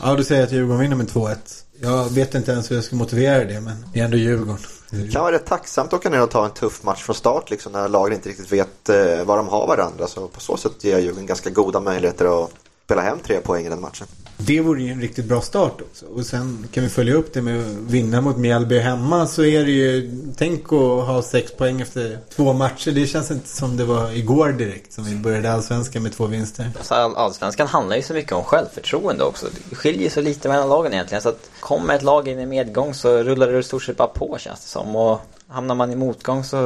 Ja, 0.00 0.14
du 0.14 0.24
säger 0.24 0.42
att 0.42 0.52
Djurgården 0.52 0.80
vinner 0.80 0.96
med 0.96 1.06
2-1. 1.08 1.36
Jag 1.80 2.04
vet 2.10 2.34
inte 2.34 2.52
ens 2.52 2.70
hur 2.70 2.76
jag 2.76 2.84
ska 2.84 2.96
motivera 2.96 3.44
det, 3.44 3.60
men 3.60 3.84
det 3.92 4.00
är 4.00 4.04
ändå 4.04 4.16
Djurgården. 4.16 4.58
Det 4.90 5.12
kan 5.12 5.22
vara 5.22 5.34
rätt 5.34 5.46
tacksamt 5.46 5.92
att 5.92 6.00
åka 6.00 6.10
ner 6.10 6.22
och 6.22 6.30
ta 6.30 6.44
en 6.44 6.50
tuff 6.50 6.82
match 6.82 7.02
från 7.02 7.16
start 7.16 7.50
liksom, 7.50 7.72
när 7.72 7.88
lagen 7.88 8.12
inte 8.12 8.28
riktigt 8.28 8.52
vet 8.52 8.88
eh, 8.88 9.24
var 9.24 9.36
de 9.36 9.48
har 9.48 9.66
varandra. 9.66 10.06
Så 10.06 10.28
på 10.28 10.40
så 10.40 10.56
sätt 10.56 10.84
ger 10.84 10.98
Djurgården 10.98 11.26
ganska 11.26 11.50
goda 11.50 11.80
möjligheter 11.80 12.44
att 12.44 12.50
spela 12.84 13.02
hem 13.02 13.18
tre 13.24 13.40
poäng 13.40 13.66
i 13.66 13.68
den 13.68 13.80
matchen. 13.80 14.06
Det 14.38 14.60
vore 14.60 14.82
ju 14.82 14.92
en 14.92 15.00
riktigt 15.00 15.24
bra 15.24 15.40
start 15.40 15.80
också. 15.90 16.06
Och 16.06 16.26
sen 16.26 16.68
kan 16.72 16.82
vi 16.82 16.88
följa 16.90 17.14
upp 17.14 17.32
det 17.32 17.42
med 17.42 17.60
att 17.60 17.66
vinna 17.66 18.20
mot 18.20 18.36
Mjällby 18.36 18.78
hemma 18.78 19.26
så 19.26 19.44
är 19.44 19.64
det 19.64 19.70
ju... 19.70 20.10
Tänk 20.36 20.64
att 20.64 21.06
ha 21.06 21.22
sex 21.22 21.52
poäng 21.52 21.80
efter 21.80 22.18
två 22.36 22.52
matcher. 22.52 22.90
Det 22.92 23.06
känns 23.06 23.30
inte 23.30 23.48
som 23.48 23.76
det 23.76 23.84
var 23.84 24.10
igår 24.10 24.52
direkt 24.52 24.92
som 24.92 25.04
vi 25.04 25.14
började 25.16 25.52
allsvenskan 25.52 26.02
med 26.02 26.12
två 26.12 26.26
vinster. 26.26 26.70
Så 26.82 26.94
all- 26.94 27.16
allsvenskan 27.16 27.66
handlar 27.66 27.96
ju 27.96 28.02
så 28.02 28.14
mycket 28.14 28.32
om 28.32 28.44
självförtroende 28.44 29.24
också. 29.24 29.46
Det 29.70 29.76
skiljer 29.76 30.10
så 30.10 30.20
lite 30.20 30.48
mellan 30.48 30.68
lagen 30.68 30.92
egentligen. 30.92 31.22
Så 31.22 31.28
att 31.28 31.50
kommer 31.60 31.94
ett 31.94 32.02
lag 32.02 32.28
in 32.28 32.38
i 32.38 32.46
medgång 32.46 32.94
så 32.94 33.22
rullar 33.22 33.46
det 33.52 33.58
i 33.58 33.62
stort 33.62 33.82
sett 33.82 33.96
bara 33.96 34.08
på 34.08 34.36
känns 34.38 34.60
det 34.60 34.68
som. 34.68 34.96
Och 34.96 35.20
hamnar 35.48 35.74
man 35.74 35.90
i 35.92 35.96
motgång 35.96 36.44
så 36.44 36.56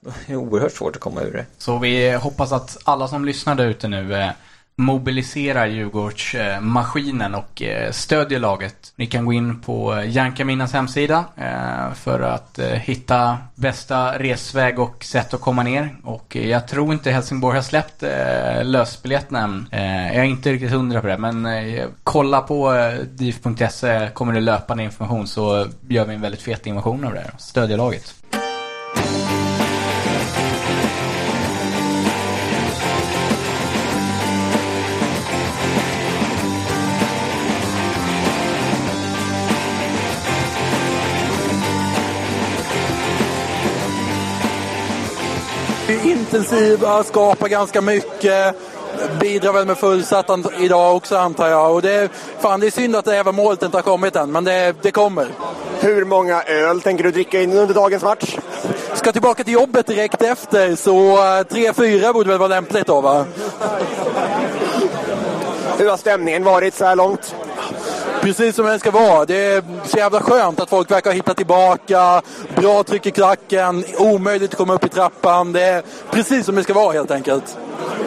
då 0.00 0.10
är 0.10 0.14
det 0.26 0.36
oerhört 0.36 0.72
svårt 0.72 0.96
att 0.96 1.02
komma 1.02 1.22
ur 1.22 1.32
det. 1.32 1.46
Så 1.58 1.78
vi 1.78 2.12
hoppas 2.12 2.52
att 2.52 2.78
alla 2.84 3.08
som 3.08 3.24
lyssnar 3.24 3.54
där 3.54 3.66
ute 3.66 3.88
nu 3.88 4.14
eh, 4.14 4.30
mobiliserar 4.78 5.66
Djurgårdsmaskinen 5.66 7.34
och 7.34 7.62
eh, 7.62 7.90
stödjer 7.90 8.38
laget. 8.38 8.92
Ni 8.96 9.06
kan 9.06 9.24
gå 9.24 9.32
in 9.32 9.60
på 9.60 9.94
eh, 9.94 10.10
Jankaminas 10.10 10.72
hemsida 10.72 11.24
eh, 11.36 11.94
för 11.94 12.20
att 12.20 12.58
hitta 12.58 13.38
bästa 13.54 14.18
resväg 14.18 14.78
och 14.78 15.04
sätt 15.04 15.34
att 15.34 15.40
komma 15.40 15.62
ner. 15.62 15.96
Och 16.04 16.36
jag 16.36 16.68
tror 16.68 16.92
inte 16.92 17.10
Helsingborg 17.10 17.56
har 17.56 17.62
släppt 17.62 18.02
lösbiljetterna 18.02 18.62
lösbiljetten 18.62 19.36
än. 19.36 19.66
Jag 20.14 20.16
är 20.16 20.24
inte 20.24 20.52
riktigt 20.52 20.70
hundra 20.70 21.00
på 21.00 21.06
det, 21.06 21.18
men 21.18 21.48
kolla 22.04 22.40
på 22.40 22.72
div.se 23.10 23.48
dif.se 23.48 24.10
kommer 24.14 24.32
det 24.32 24.40
löpande 24.40 24.82
information 24.82 25.26
så 25.26 25.66
gör 25.88 26.04
vi 26.04 26.14
en 26.14 26.20
väldigt 26.20 26.42
fet 26.42 26.66
invasion 26.66 27.04
av 27.04 27.12
det 27.12 27.20
här. 27.20 27.30
Stödjer 27.38 27.76
laget. 27.76 28.14
Intensiva, 46.28 47.04
skapar 47.04 47.48
ganska 47.48 47.80
mycket. 47.80 48.54
Bidrar 49.20 49.52
väl 49.52 49.66
med 49.66 49.78
fullsatt 49.78 50.30
idag 50.58 50.96
också 50.96 51.16
antar 51.16 51.48
jag. 51.48 51.74
Och 51.74 51.82
det, 51.82 51.92
är, 51.92 52.08
fan, 52.40 52.60
det 52.60 52.66
är 52.66 52.70
synd 52.70 52.96
att 52.96 53.04
det 53.04 53.16
även 53.16 53.34
målet 53.34 53.62
inte 53.62 53.76
har 53.76 53.82
kommit 53.82 54.16
än, 54.16 54.32
men 54.32 54.44
det, 54.44 54.74
det 54.82 54.90
kommer. 54.90 55.26
Hur 55.80 56.04
många 56.04 56.42
öl 56.42 56.80
tänker 56.80 57.04
du 57.04 57.10
dricka 57.10 57.42
in 57.42 57.52
under 57.52 57.74
dagens 57.74 58.02
match? 58.02 58.36
Ska 58.94 59.12
tillbaka 59.12 59.44
till 59.44 59.52
jobbet 59.52 59.86
direkt 59.86 60.22
efter, 60.22 60.76
så 60.76 61.16
eh, 61.38 61.42
tre 61.42 61.72
fyra 61.72 62.12
borde 62.12 62.28
väl 62.28 62.38
vara 62.38 62.48
lämpligt 62.48 62.86
då 62.86 63.00
va? 63.00 63.24
Hur 65.78 65.90
har 65.90 65.96
stämningen 65.96 66.44
varit 66.44 66.74
så 66.74 66.84
här 66.84 66.96
långt? 66.96 67.34
Precis 68.20 68.56
som 68.56 68.66
den 68.66 68.78
ska 68.78 68.90
vara. 68.90 69.24
Det 69.24 69.44
är 69.44 69.62
så 69.84 69.98
jävla 69.98 70.20
skönt 70.20 70.60
att 70.60 70.70
folk 70.70 70.90
verkar 70.90 71.10
ha 71.10 71.14
hittat 71.14 71.36
tillbaka. 71.36 72.22
Bra 72.56 72.82
tryck 72.82 73.06
i 73.06 73.10
klacken, 73.10 73.84
omöjligt 73.98 74.52
att 74.52 74.58
komma 74.58 74.74
upp 74.74 74.84
i 74.84 74.88
trappan. 74.88 75.52
Det 75.52 75.62
är 75.62 75.82
precis 76.10 76.46
som 76.46 76.54
det 76.54 76.62
ska 76.62 76.74
vara 76.74 76.92
helt 76.92 77.10
enkelt. 77.10 77.58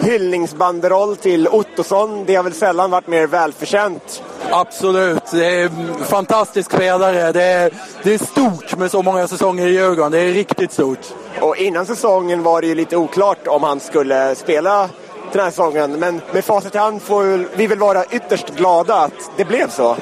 Hyllningsbanderoll 0.02 1.16
till 1.16 1.48
Ottosson, 1.48 2.26
det 2.26 2.36
har 2.36 2.44
väl 2.44 2.54
sällan 2.54 2.92
varit 2.92 3.08
mer 3.08 3.28
välförtjänt. 3.28 4.24
Absolut. 4.50 5.32
Det 5.32 5.62
är 5.62 5.70
fantastisk 6.04 6.72
spelare. 6.72 7.32
Det 7.32 7.44
är, 7.44 7.74
det 8.04 8.14
är 8.14 8.18
stort 8.18 8.78
med 8.78 8.92
så 8.92 9.02
många 9.02 9.28
säsonger 9.28 9.68
i 9.68 9.72
Djurgården. 9.72 10.12
Det 10.12 10.20
är 10.20 10.34
riktigt 10.34 10.72
stort. 10.72 11.00
Och 11.40 11.58
innan 11.58 11.86
säsongen 11.86 12.44
var 12.44 12.62
det 12.62 12.68
ju 12.68 12.76
lite 12.76 12.98
oklart 12.98 13.48
om 13.48 13.64
han 13.64 13.80
skulle 13.80 14.36
spela 14.36 14.90
den 15.32 15.44
här 15.44 15.50
säsongen. 15.50 15.92
Men 15.92 16.22
med 16.32 16.46
facit 16.46 16.76
i 16.76 16.78
hand 16.78 17.02
får 17.02 17.48
vi 17.58 17.68
väl 17.68 17.80
vara 17.80 18.06
ytterst 18.06 18.50
glada 18.50 18.96
att 18.96 19.32
det 19.38 19.46
blev 19.46 19.70
så. 19.70 19.98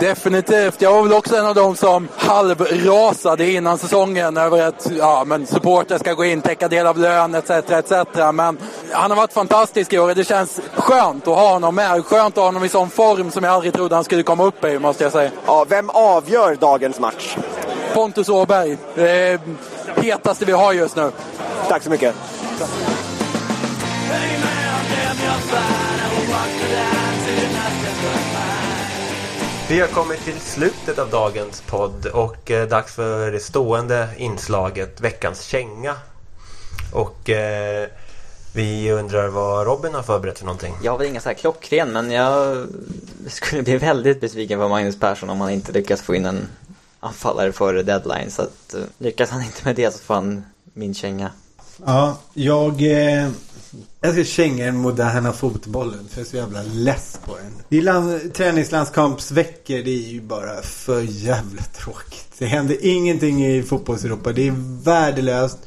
Definitivt. 0.00 0.82
Jag 0.82 0.92
var 0.92 1.02
väl 1.02 1.12
också 1.12 1.36
en 1.36 1.46
av 1.46 1.54
dem 1.54 1.76
som 1.76 2.08
halvrasade 2.16 3.50
innan 3.50 3.78
säsongen 3.78 4.36
över 4.36 4.62
att 4.62 4.90
ja, 4.98 5.24
men 5.26 5.46
supporter 5.46 5.98
ska 5.98 6.12
gå 6.12 6.24
in, 6.24 6.42
täcka 6.42 6.68
del 6.68 6.86
av 6.86 6.98
lön 6.98 7.34
etc. 7.34 7.50
etc. 7.50 7.92
Men 8.32 8.58
han 8.90 9.10
har 9.10 9.16
varit 9.16 9.32
fantastisk 9.32 9.92
i 9.92 9.98
år 9.98 10.14
det 10.14 10.24
känns 10.24 10.60
skönt 10.74 11.28
att 11.28 11.36
ha 11.36 11.52
honom 11.52 11.74
med. 11.74 12.04
Skönt 12.04 12.34
att 12.34 12.36
ha 12.36 12.44
honom 12.44 12.64
i 12.64 12.68
sån 12.68 12.90
form 12.90 13.30
som 13.30 13.44
jag 13.44 13.54
aldrig 13.54 13.72
trodde 13.72 13.94
han 13.94 14.04
skulle 14.04 14.22
komma 14.22 14.44
upp 14.44 14.64
i, 14.64 14.78
måste 14.78 15.04
jag 15.04 15.12
säga. 15.12 15.30
Ja, 15.46 15.66
vem 15.68 15.90
avgör 15.90 16.54
dagens 16.54 17.00
match? 17.00 17.36
Pontus 17.94 18.28
Åberg. 18.28 18.78
Det 18.94 19.40
hetaste 19.96 20.44
vi 20.44 20.52
har 20.52 20.72
just 20.72 20.96
nu. 20.96 21.10
Tack 21.68 21.82
så 21.82 21.90
mycket. 21.90 22.14
Vi 29.68 29.80
har 29.80 29.88
kommit 29.88 30.24
till 30.24 30.40
slutet 30.40 30.98
av 30.98 31.10
dagens 31.10 31.62
podd 31.66 32.06
och 32.06 32.50
eh, 32.50 32.68
dags 32.68 32.94
för 32.94 33.32
det 33.32 33.40
stående 33.40 34.08
inslaget 34.16 35.00
Veckans 35.00 35.42
känga. 35.42 35.96
Och 36.92 37.30
eh, 37.30 37.88
vi 38.54 38.92
undrar 38.92 39.28
vad 39.28 39.66
Robin 39.66 39.94
har 39.94 40.02
förberett 40.02 40.38
för 40.38 40.46
någonting. 40.46 40.74
Jag 40.82 40.92
har 40.92 40.98
väl 40.98 41.06
inga 41.06 41.20
så 41.20 41.28
här 41.28 41.36
klockren 41.36 41.92
men 41.92 42.10
jag 42.10 42.66
skulle 43.26 43.62
bli 43.62 43.76
väldigt 43.76 44.20
besviken 44.20 44.60
på 44.60 44.68
Magnus 44.68 45.00
Persson 45.00 45.30
om 45.30 45.40
han 45.40 45.50
inte 45.50 45.72
lyckas 45.72 46.02
få 46.02 46.14
in 46.14 46.26
en 46.26 46.48
anfallare 47.00 47.52
före 47.52 47.82
deadline. 47.82 48.30
Så 48.30 48.42
att, 48.42 48.74
eh, 48.74 48.80
lyckas 48.98 49.30
han 49.30 49.42
inte 49.42 49.60
med 49.64 49.76
det 49.76 49.94
så 49.94 49.98
får 49.98 50.14
han 50.14 50.44
min 50.72 50.94
känga. 50.94 51.30
Ja, 51.84 52.16
jag... 52.34 52.82
Eh, 52.82 53.28
jag 54.00 54.12
ska 54.12 54.24
känga 54.24 54.64
den 54.64 54.76
moderna 54.76 55.32
fotbollen 55.32 56.08
för 56.10 56.20
jag 56.20 56.26
är 56.26 56.30
så 56.30 56.36
jävla 56.36 56.62
less 56.62 57.18
på 57.24 57.36
den. 57.36 57.52
Det 57.68 57.78
är 57.78 57.82
land, 57.82 58.34
träningslandskampsveckor, 58.34 59.82
det 59.84 59.90
är 59.90 60.08
ju 60.08 60.20
bara 60.20 60.62
för 60.62 61.00
jävla 61.02 61.62
tråkigt. 61.62 62.28
Det 62.38 62.46
händer 62.46 62.76
ingenting 62.80 63.46
i 63.46 63.62
fotbollseuropa, 63.62 64.32
Det 64.32 64.48
är 64.48 64.54
värdelöst. 64.84 65.58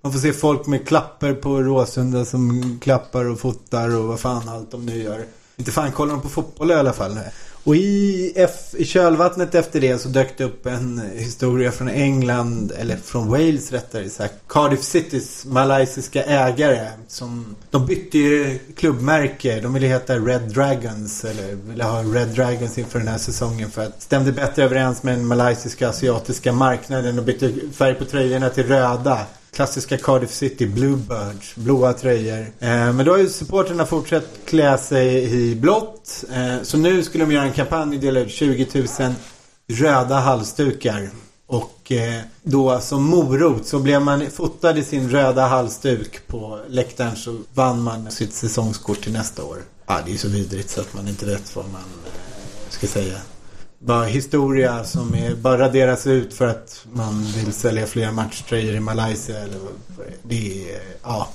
Man 0.00 0.12
får 0.12 0.20
se 0.20 0.32
folk 0.32 0.66
med 0.66 0.88
klapper 0.88 1.34
på 1.34 1.62
Råsunda 1.62 2.24
som 2.24 2.78
klappar 2.82 3.24
och 3.24 3.40
fotar 3.40 3.96
och 3.96 4.04
vad 4.04 4.20
fan 4.20 4.48
allt 4.48 4.70
de 4.70 4.86
nu 4.86 5.02
gör. 5.02 5.24
Inte 5.56 5.72
fan 5.72 5.92
kollar 5.92 6.12
de 6.12 6.22
på 6.22 6.28
fotboll 6.28 6.70
i 6.70 6.74
alla 6.74 6.92
fall. 6.92 7.18
Och 7.66 7.76
i, 7.76 8.32
F, 8.36 8.74
i 8.76 8.84
kölvattnet 8.84 9.54
efter 9.54 9.80
det 9.80 9.98
så 9.98 10.08
dök 10.08 10.38
det 10.38 10.44
upp 10.44 10.66
en 10.66 11.02
historia 11.14 11.72
från 11.72 11.88
England, 11.88 12.72
eller 12.78 12.96
från 12.96 13.28
Wales 13.28 13.72
rättare 13.72 14.10
sagt. 14.10 14.34
Cardiff 14.48 14.82
Citys 14.82 15.44
malaysiska 15.44 16.24
ägare. 16.24 16.88
Som, 17.08 17.56
de 17.70 17.86
bytte 17.86 18.18
ju 18.18 18.58
klubbmärke. 18.76 19.60
De 19.60 19.74
ville 19.74 19.86
heta 19.86 20.18
Red 20.18 20.42
Dragons, 20.42 21.24
eller 21.24 21.54
ville 21.54 21.84
ha 21.84 22.02
Red 22.02 22.28
Dragons 22.28 22.78
inför 22.78 22.98
den 22.98 23.08
här 23.08 23.18
säsongen. 23.18 23.70
För 23.70 23.82
att 23.82 23.94
det 23.96 24.02
stämde 24.02 24.32
bättre 24.32 24.64
överens 24.64 25.02
med 25.02 25.18
den 25.18 25.26
malaysiska 25.26 25.88
asiatiska 25.88 26.52
marknaden. 26.52 27.18
Och 27.18 27.24
bytte 27.24 27.52
färg 27.72 27.94
på 27.94 28.04
tröjorna 28.04 28.48
till 28.48 28.66
röda. 28.66 29.26
Klassiska 29.56 29.98
Cardiff 29.98 30.30
City 30.30 30.66
Bluebirds, 30.66 31.54
blåa 31.54 31.92
tröjor. 31.92 32.46
Eh, 32.60 32.92
men 32.92 33.04
då 33.04 33.12
har 33.12 33.18
ju 33.18 33.28
supporterna 33.28 33.86
fortsatt 33.86 34.24
klä 34.44 34.78
sig 34.78 35.34
i 35.34 35.54
blått. 35.54 36.24
Eh, 36.32 36.62
så 36.62 36.78
nu 36.78 37.02
skulle 37.02 37.24
de 37.24 37.32
göra 37.32 37.44
en 37.44 37.52
kampanj 37.52 37.96
och 37.96 38.02
dela 38.02 38.20
ut 38.20 38.30
20 38.30 38.66
000 39.00 39.14
röda 39.68 40.14
halsdukar. 40.14 41.10
Och 41.46 41.92
eh, 41.92 42.20
då 42.42 42.80
som 42.80 43.02
morot 43.02 43.66
så 43.66 43.78
blev 43.78 44.02
man 44.02 44.30
fotad 44.30 44.78
i 44.78 44.84
sin 44.84 45.10
röda 45.10 45.46
halsduk 45.46 46.26
på 46.26 46.60
läktaren 46.68 47.16
så 47.16 47.36
vann 47.54 47.82
man 47.82 48.10
sitt 48.10 48.32
säsongskort 48.32 49.00
till 49.00 49.12
nästa 49.12 49.44
år. 49.44 49.58
Ja, 49.86 50.00
det 50.06 50.12
är 50.12 50.16
så 50.16 50.28
vidrigt 50.28 50.70
så 50.70 50.80
att 50.80 50.94
man 50.94 51.08
inte 51.08 51.26
vet 51.26 51.56
vad 51.56 51.64
man 51.64 51.80
eh, 51.80 52.70
ska 52.70 52.86
säga. 52.86 53.18
Bara 53.78 54.04
historia 54.04 54.84
som 54.84 55.14
är, 55.14 55.34
bara 55.34 55.58
raderas 55.58 56.06
ut 56.06 56.34
för 56.34 56.46
att 56.46 56.86
man 56.92 57.22
vill 57.22 57.52
sälja 57.52 57.86
fler 57.86 58.12
matchtröjor 58.12 58.74
i 58.74 58.80
Malaysia 58.80 59.38
eller 59.38 59.58
det 60.22 60.72
är, 60.72 60.80
ja. 61.02 61.28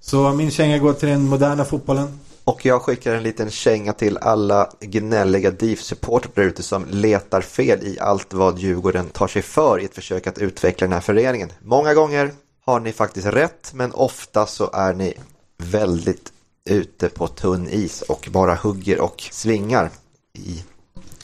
Så 0.00 0.32
min 0.32 0.50
känga 0.50 0.78
går 0.78 0.92
till 0.92 1.08
den 1.08 1.22
moderna 1.22 1.64
fotbollen. 1.64 2.20
Och 2.44 2.66
jag 2.66 2.82
skickar 2.82 3.14
en 3.14 3.22
liten 3.22 3.50
känga 3.50 3.92
till 3.92 4.18
alla 4.18 4.70
gnälliga 4.80 5.50
DIF-supportrar 5.50 6.30
där 6.34 6.42
ute 6.42 6.62
som 6.62 6.84
letar 6.90 7.40
fel 7.40 7.78
i 7.82 7.98
allt 8.00 8.34
vad 8.34 8.58
Djurgården 8.58 9.08
tar 9.08 9.28
sig 9.28 9.42
för 9.42 9.80
i 9.80 9.84
ett 9.84 9.94
försök 9.94 10.26
att 10.26 10.38
utveckla 10.38 10.86
den 10.86 10.92
här 10.92 11.00
föreningen. 11.00 11.52
Många 11.62 11.94
gånger 11.94 12.32
har 12.64 12.80
ni 12.80 12.92
faktiskt 12.92 13.26
rätt 13.26 13.70
men 13.74 13.92
ofta 13.92 14.46
så 14.46 14.70
är 14.72 14.94
ni 14.94 15.14
väldigt 15.58 16.32
ute 16.64 17.08
på 17.08 17.26
tunn 17.26 17.68
is 17.68 18.02
och 18.02 18.28
bara 18.30 18.54
hugger 18.54 19.00
och 19.00 19.28
svingar 19.30 19.90
i 20.32 20.64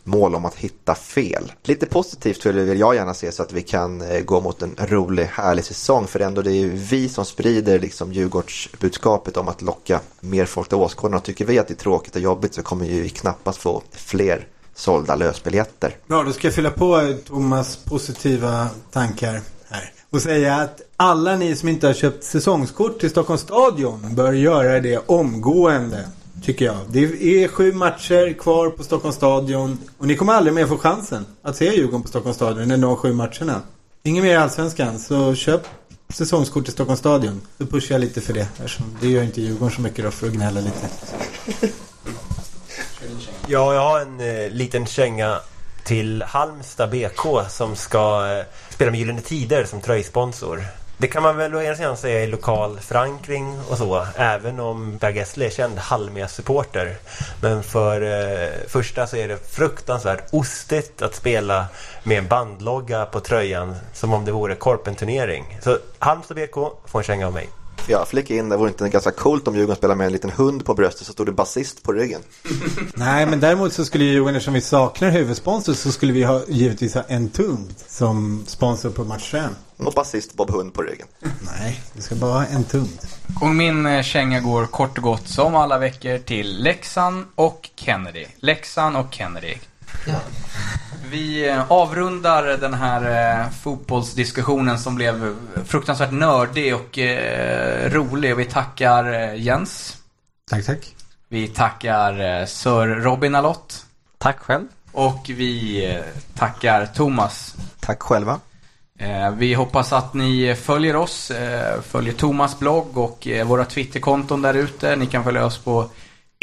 mål 0.05 0.35
om 0.35 0.45
att 0.45 0.55
hitta 0.55 0.95
fel. 0.95 1.53
Lite 1.63 1.87
positivt 1.87 2.47
vill 2.47 2.79
jag 2.79 2.95
gärna 2.95 3.15
se 3.15 3.33
så 3.33 3.43
att 3.43 3.53
vi 3.53 3.63
kan 3.63 4.01
eh, 4.01 4.21
gå 4.21 4.41
mot 4.41 4.63
en 4.63 4.77
rolig, 4.79 5.25
härlig 5.25 5.65
säsong. 5.65 6.07
För 6.07 6.21
ändå 6.21 6.43
det 6.43 6.51
är 6.51 6.61
ju 6.61 6.71
vi 6.71 7.09
som 7.09 7.25
sprider 7.25 7.79
liksom 7.79 8.13
Djurgårdsbudskapet 8.13 9.37
om 9.37 9.49
att 9.49 9.63
locka 9.63 10.01
mer 10.21 10.45
folk 10.45 10.69
till 10.69 10.79
åskådarna. 10.79 11.17
Och 11.17 11.25
tycker 11.25 11.45
vi 11.45 11.59
att 11.59 11.69
det 11.69 11.75
är 11.75 11.77
tråkigt 11.77 12.17
och 12.17 12.23
jobbigt 12.23 12.55
så 12.55 12.63
kommer 12.63 12.87
ju 12.87 13.03
vi 13.03 13.09
knappast 13.09 13.59
få 13.59 13.83
fler 13.93 14.47
sålda 14.75 15.15
lösbiljetter. 15.15 15.97
Bra, 16.07 16.23
då 16.23 16.33
ska 16.33 16.47
jag 16.47 16.55
fylla 16.55 16.71
på 16.71 17.01
eh, 17.01 17.17
Thomas 17.17 17.77
positiva 17.77 18.69
tankar 18.93 19.41
här. 19.69 19.93
Och 20.11 20.23
säga 20.23 20.57
att 20.57 20.81
alla 20.97 21.37
ni 21.37 21.57
som 21.57 21.69
inte 21.69 21.87
har 21.87 21.95
köpt 21.95 22.25
säsongskort 22.25 23.01
till 23.01 23.11
Stockholms 23.11 23.41
stadion 23.41 24.15
bör 24.15 24.33
göra 24.33 24.81
det 24.81 24.99
omgående. 25.07 26.05
Tycker 26.45 26.65
jag. 26.65 26.77
Det 26.89 27.01
är 27.45 27.49
sju 27.49 27.73
matcher 27.73 28.33
kvar 28.33 28.71
på 28.71 28.83
Stockholms 28.83 29.17
stadion. 29.17 29.79
Och 29.99 30.07
ni 30.07 30.17
kommer 30.17 30.33
aldrig 30.33 30.55
mer 30.55 30.67
få 30.67 30.79
chansen 30.79 31.27
att 31.43 31.57
se 31.57 31.77
Djurgården 31.77 32.03
på 32.03 32.09
Stockholms 32.09 32.37
stadion 32.37 32.71
än 32.71 32.81
de 32.81 32.97
sju 32.97 33.13
matcherna. 33.13 33.63
Inget 34.03 34.25
mer 34.25 34.33
i 34.33 34.37
Allsvenskan. 34.37 34.99
Så 34.99 35.35
köp 35.35 35.61
säsongskort 36.09 36.65
till 36.65 36.73
Stockholms 36.73 37.01
stadion. 37.01 37.41
Då 37.59 37.67
pushar 37.67 37.95
jag 37.95 38.01
lite 38.01 38.21
för 38.21 38.33
det. 38.33 38.49
Det 39.01 39.09
gör 39.09 39.23
inte 39.23 39.41
Djurgården 39.41 39.75
så 39.75 39.81
mycket 39.81 40.05
då 40.05 40.11
för 40.11 40.27
att 40.27 40.33
gnälla 40.33 40.61
lite. 40.61 40.89
Ja, 43.49 43.75
jag 43.75 43.81
har 43.81 44.01
en 44.01 44.21
eh, 44.21 44.51
liten 44.51 44.87
känga 44.87 45.39
till 45.85 46.23
Halmstad 46.23 46.91
BK 46.91 47.51
som 47.51 47.77
ska 47.77 48.37
eh, 48.39 48.45
spela 48.71 48.91
med 48.91 49.01
Gyllene 49.01 49.21
Tider 49.21 49.65
som 49.65 49.81
tröjsponsor. 49.81 50.65
Det 51.05 51.09
kan 51.09 51.23
man 51.23 51.37
väl 51.37 51.55
å 51.55 51.63
ena 51.63 51.77
sidan 51.77 51.97
säga 51.97 52.23
är 52.23 52.27
lokal 52.27 52.81
förankring 52.81 53.59
och 53.71 53.79
så, 53.79 54.07
även 54.17 54.61
om 54.61 54.99
Per 54.99 55.11
Gessle 55.11 55.47
är 55.47 55.51
känd 55.51 55.79
Halmia-supporter. 55.79 56.97
Men 57.41 57.63
för 57.63 58.03
eh, 58.03 58.49
första 58.69 59.07
så 59.07 59.17
är 59.17 59.29
det 59.29 59.39
fruktansvärt 59.51 60.25
ostigt 60.33 61.03
att 61.03 61.15
spela 61.15 61.67
med 62.03 62.19
en 62.19 62.29
bandlogga 62.29 63.07
på 63.07 63.21
tröjan 63.21 63.77
som 63.93 64.13
om 64.13 64.25
det 64.25 64.33
vore 64.33 64.55
korpenturnering. 64.55 65.59
Så 65.63 65.79
Halmstad 65.99 66.37
BK 66.37 66.55
får 66.87 66.99
en 66.99 67.05
känga 67.05 67.27
av 67.27 67.33
mig. 67.33 67.49
Jag 67.87 68.09
flickar 68.09 68.35
in, 68.35 68.49
det 68.49 68.57
vore 68.57 68.69
inte 68.69 68.89
ganska 68.89 69.11
coolt 69.11 69.49
om 69.49 69.55
Djurgården 69.55 69.77
spelade 69.77 69.99
med 69.99 70.07
en 70.07 70.13
liten 70.13 70.31
hund 70.31 70.65
på 70.65 70.75
bröstet 70.75 71.07
så 71.07 71.13
stod 71.13 71.27
det 71.27 71.33
basist 71.33 71.83
på 71.83 71.93
ryggen. 71.93 72.21
Nej, 72.95 73.27
men 73.27 73.41
däremot 73.41 73.73
så 73.73 73.85
skulle 73.85 74.05
Djurgården, 74.05 74.37
eftersom 74.37 74.55
vi 74.55 74.61
saknar 74.61 75.11
huvudsponsor, 75.11 75.75
så 75.75 75.93
skulle 75.93 76.13
vi 76.13 76.23
ha, 76.23 76.43
givetvis 76.49 76.95
ha 76.95 77.03
en 77.09 77.29
tumt 77.29 77.85
som 77.87 78.45
sponsor 78.47 78.91
på 78.91 79.05
matchen. 79.05 79.57
Och 79.77 79.93
basist 79.93 80.35
Bob 80.35 80.51
Hund 80.51 80.75
på 80.75 80.83
ryggen. 80.83 81.07
Nej, 81.59 81.81
vi 81.93 82.03
ska 82.03 82.15
bara 82.15 82.33
ha 82.33 82.47
en 82.47 82.65
tumt. 82.65 83.07
Och 83.41 83.49
min 83.49 83.87
eh, 83.87 84.03
känga 84.03 84.41
går 84.41 84.67
kort 84.67 84.99
och 84.99 85.05
gott 85.05 85.29
som 85.29 85.55
alla 85.55 85.79
veckor 85.79 86.19
till 86.19 86.63
Leksand 86.63 87.25
och 87.35 87.71
Kennedy. 87.75 88.27
Leksand 88.37 88.97
och 88.97 89.15
Kennedy. 89.15 89.55
Vi 91.11 91.49
eh, 91.49 91.73
avrundar 91.73 92.43
den 92.45 92.75
här 92.75 93.41
eh, 93.41 93.51
fotbollsdiskussionen 93.51 94.79
som 94.79 94.95
blev 94.95 95.37
fruktansvärt 95.67 96.13
nördig 96.13 96.75
och 96.75 96.99
eh, 96.99 97.91
rolig. 97.91 98.37
Vi 98.37 98.45
tackar 98.45 99.13
eh, 99.13 99.35
Jens. 99.43 99.97
Tack, 100.51 100.67
tack. 100.67 100.95
Vi 101.29 101.49
tackar 101.49 102.41
eh, 102.41 102.47
Sir 102.47 102.87
Robin 102.87 103.35
Alott. 103.35 103.87
Tack 104.19 104.39
själv. 104.39 104.65
Och 104.93 105.25
vi 105.27 105.85
eh, 105.91 106.01
tackar 106.35 106.87
Thomas. 106.87 107.55
Tack 107.81 108.03
själva. 108.03 108.41
Vi 109.37 109.55
hoppas 109.55 109.93
att 109.93 110.15
ni 110.15 110.55
följer 110.55 110.97
oss, 110.97 111.33
följer 111.83 112.13
Thomas 112.13 112.59
blogg 112.59 112.99
och 112.99 113.29
våra 113.47 113.65
Twitterkonton 113.65 114.43
där 114.43 114.55
ute. 114.55 114.97
Ni 114.97 115.07
kan 115.07 115.25
följa 115.25 115.45
oss 115.45 115.59
på 115.59 115.91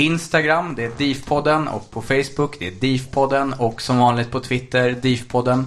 Instagram, 0.01 0.75
det 0.75 0.85
är 0.85 0.89
DIF-podden 0.89 1.67
och 1.67 1.91
på 1.91 2.01
Facebook, 2.01 2.55
det 2.59 2.67
är 2.67 2.71
DIF-podden 2.71 3.53
och 3.57 3.81
som 3.81 3.97
vanligt 3.97 4.31
på 4.31 4.39
Twitter, 4.39 4.91
DIF-podden. 4.91 5.65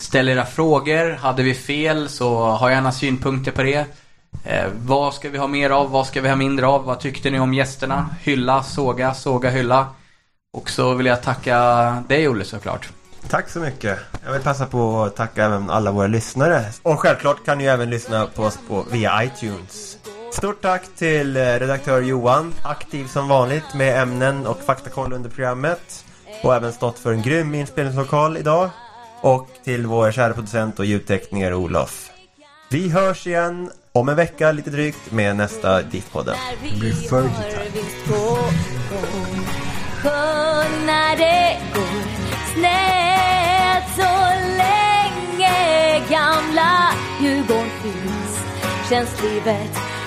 Ställ 0.00 0.28
era 0.28 0.46
frågor, 0.46 1.16
hade 1.16 1.42
vi 1.42 1.54
fel 1.54 2.08
så 2.08 2.34
ha 2.34 2.70
gärna 2.70 2.92
synpunkter 2.92 3.52
på 3.52 3.62
det. 3.62 3.86
Eh, 4.44 4.68
vad 4.82 5.14
ska 5.14 5.28
vi 5.28 5.38
ha 5.38 5.46
mer 5.46 5.70
av, 5.70 5.90
vad 5.90 6.06
ska 6.06 6.20
vi 6.20 6.28
ha 6.28 6.36
mindre 6.36 6.66
av, 6.66 6.84
vad 6.84 7.00
tyckte 7.00 7.30
ni 7.30 7.40
om 7.40 7.54
gästerna? 7.54 8.10
Hylla, 8.22 8.62
såga, 8.62 9.14
såga, 9.14 9.50
hylla. 9.50 9.86
Och 10.52 10.70
så 10.70 10.94
vill 10.94 11.06
jag 11.06 11.22
tacka 11.22 11.56
dig 12.08 12.28
Olle 12.28 12.44
såklart. 12.44 12.88
Tack 13.28 13.48
så 13.48 13.60
mycket. 13.60 13.98
Jag 14.24 14.32
vill 14.32 14.42
passa 14.42 14.66
på 14.66 15.02
att 15.02 15.16
tacka 15.16 15.44
även 15.44 15.70
alla 15.70 15.92
våra 15.92 16.06
lyssnare. 16.06 16.64
Och 16.82 17.00
självklart 17.00 17.44
kan 17.44 17.58
ni 17.58 17.64
även 17.64 17.90
lyssna 17.90 18.26
på 18.26 18.42
oss 18.42 18.58
på, 18.68 18.84
via 18.90 19.24
iTunes. 19.24 19.96
Stort 20.40 20.62
tack 20.62 20.82
till 20.96 21.36
eh, 21.36 21.40
redaktör 21.40 22.00
Johan, 22.00 22.54
aktiv 22.62 23.06
som 23.06 23.28
vanligt 23.28 23.74
med 23.74 24.02
ämnen 24.02 24.46
och 24.46 24.60
faktakoll 24.60 25.12
under 25.12 25.30
programmet. 25.30 26.04
Och 26.42 26.54
även 26.54 26.72
stått 26.72 26.98
för 26.98 27.12
en 27.12 27.22
grym 27.22 27.54
inspelningslokal 27.54 28.36
idag. 28.36 28.70
Och 29.20 29.48
till 29.64 29.86
vår 29.86 30.12
kära 30.12 30.34
producent 30.34 30.78
och 30.78 30.84
ljudtekniker 30.84 31.54
Olof. 31.54 32.10
Vi 32.70 32.88
hörs 32.88 33.26
igen 33.26 33.70
om 33.92 34.08
en 34.08 34.16
vecka 34.16 34.52
lite 34.52 34.70
drygt 34.70 35.12
med 35.12 35.36
nästa 35.36 35.82
DIF-podden. 35.82 36.36
Det 36.62 36.78
blir 36.80 36.92
för 36.92 37.22
när 40.86 41.16
det 41.16 41.58
går 41.74 42.02
snett 42.54 43.84
så 43.96 44.12
länge 44.56 46.00
gamla 46.10 46.92
Djurgården 47.20 47.70
finns 47.82 48.40
känns 48.90 49.22
livet 49.22 49.99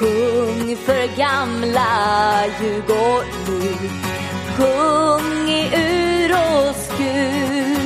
Sjung 0.00 0.76
för 0.76 1.16
gamla 1.16 2.46
Djurgården 2.60 3.28
nu. 3.48 3.74
Sjung 4.56 5.48
i 5.48 5.70
ur 5.76 6.32
och 6.32 6.74
skur. 6.76 7.76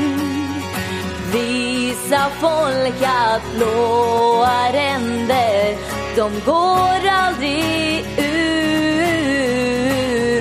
Visa 1.32 2.30
folk 2.40 3.02
att 3.02 3.42
blåa 3.56 4.72
ränder, 4.72 5.76
de 6.16 6.40
går 6.46 7.08
aldrig 7.10 8.04
ur. 8.18 9.24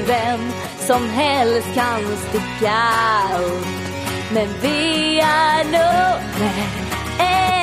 Vem 0.08 0.52
som 0.80 1.10
helst 1.10 1.74
kan 1.76 2.18
sticka 2.30 2.84
upp, 3.40 3.68
men 4.34 4.48
vi 4.62 5.20
är 5.20 5.64
nummer 5.64 6.54
ett 7.20 7.62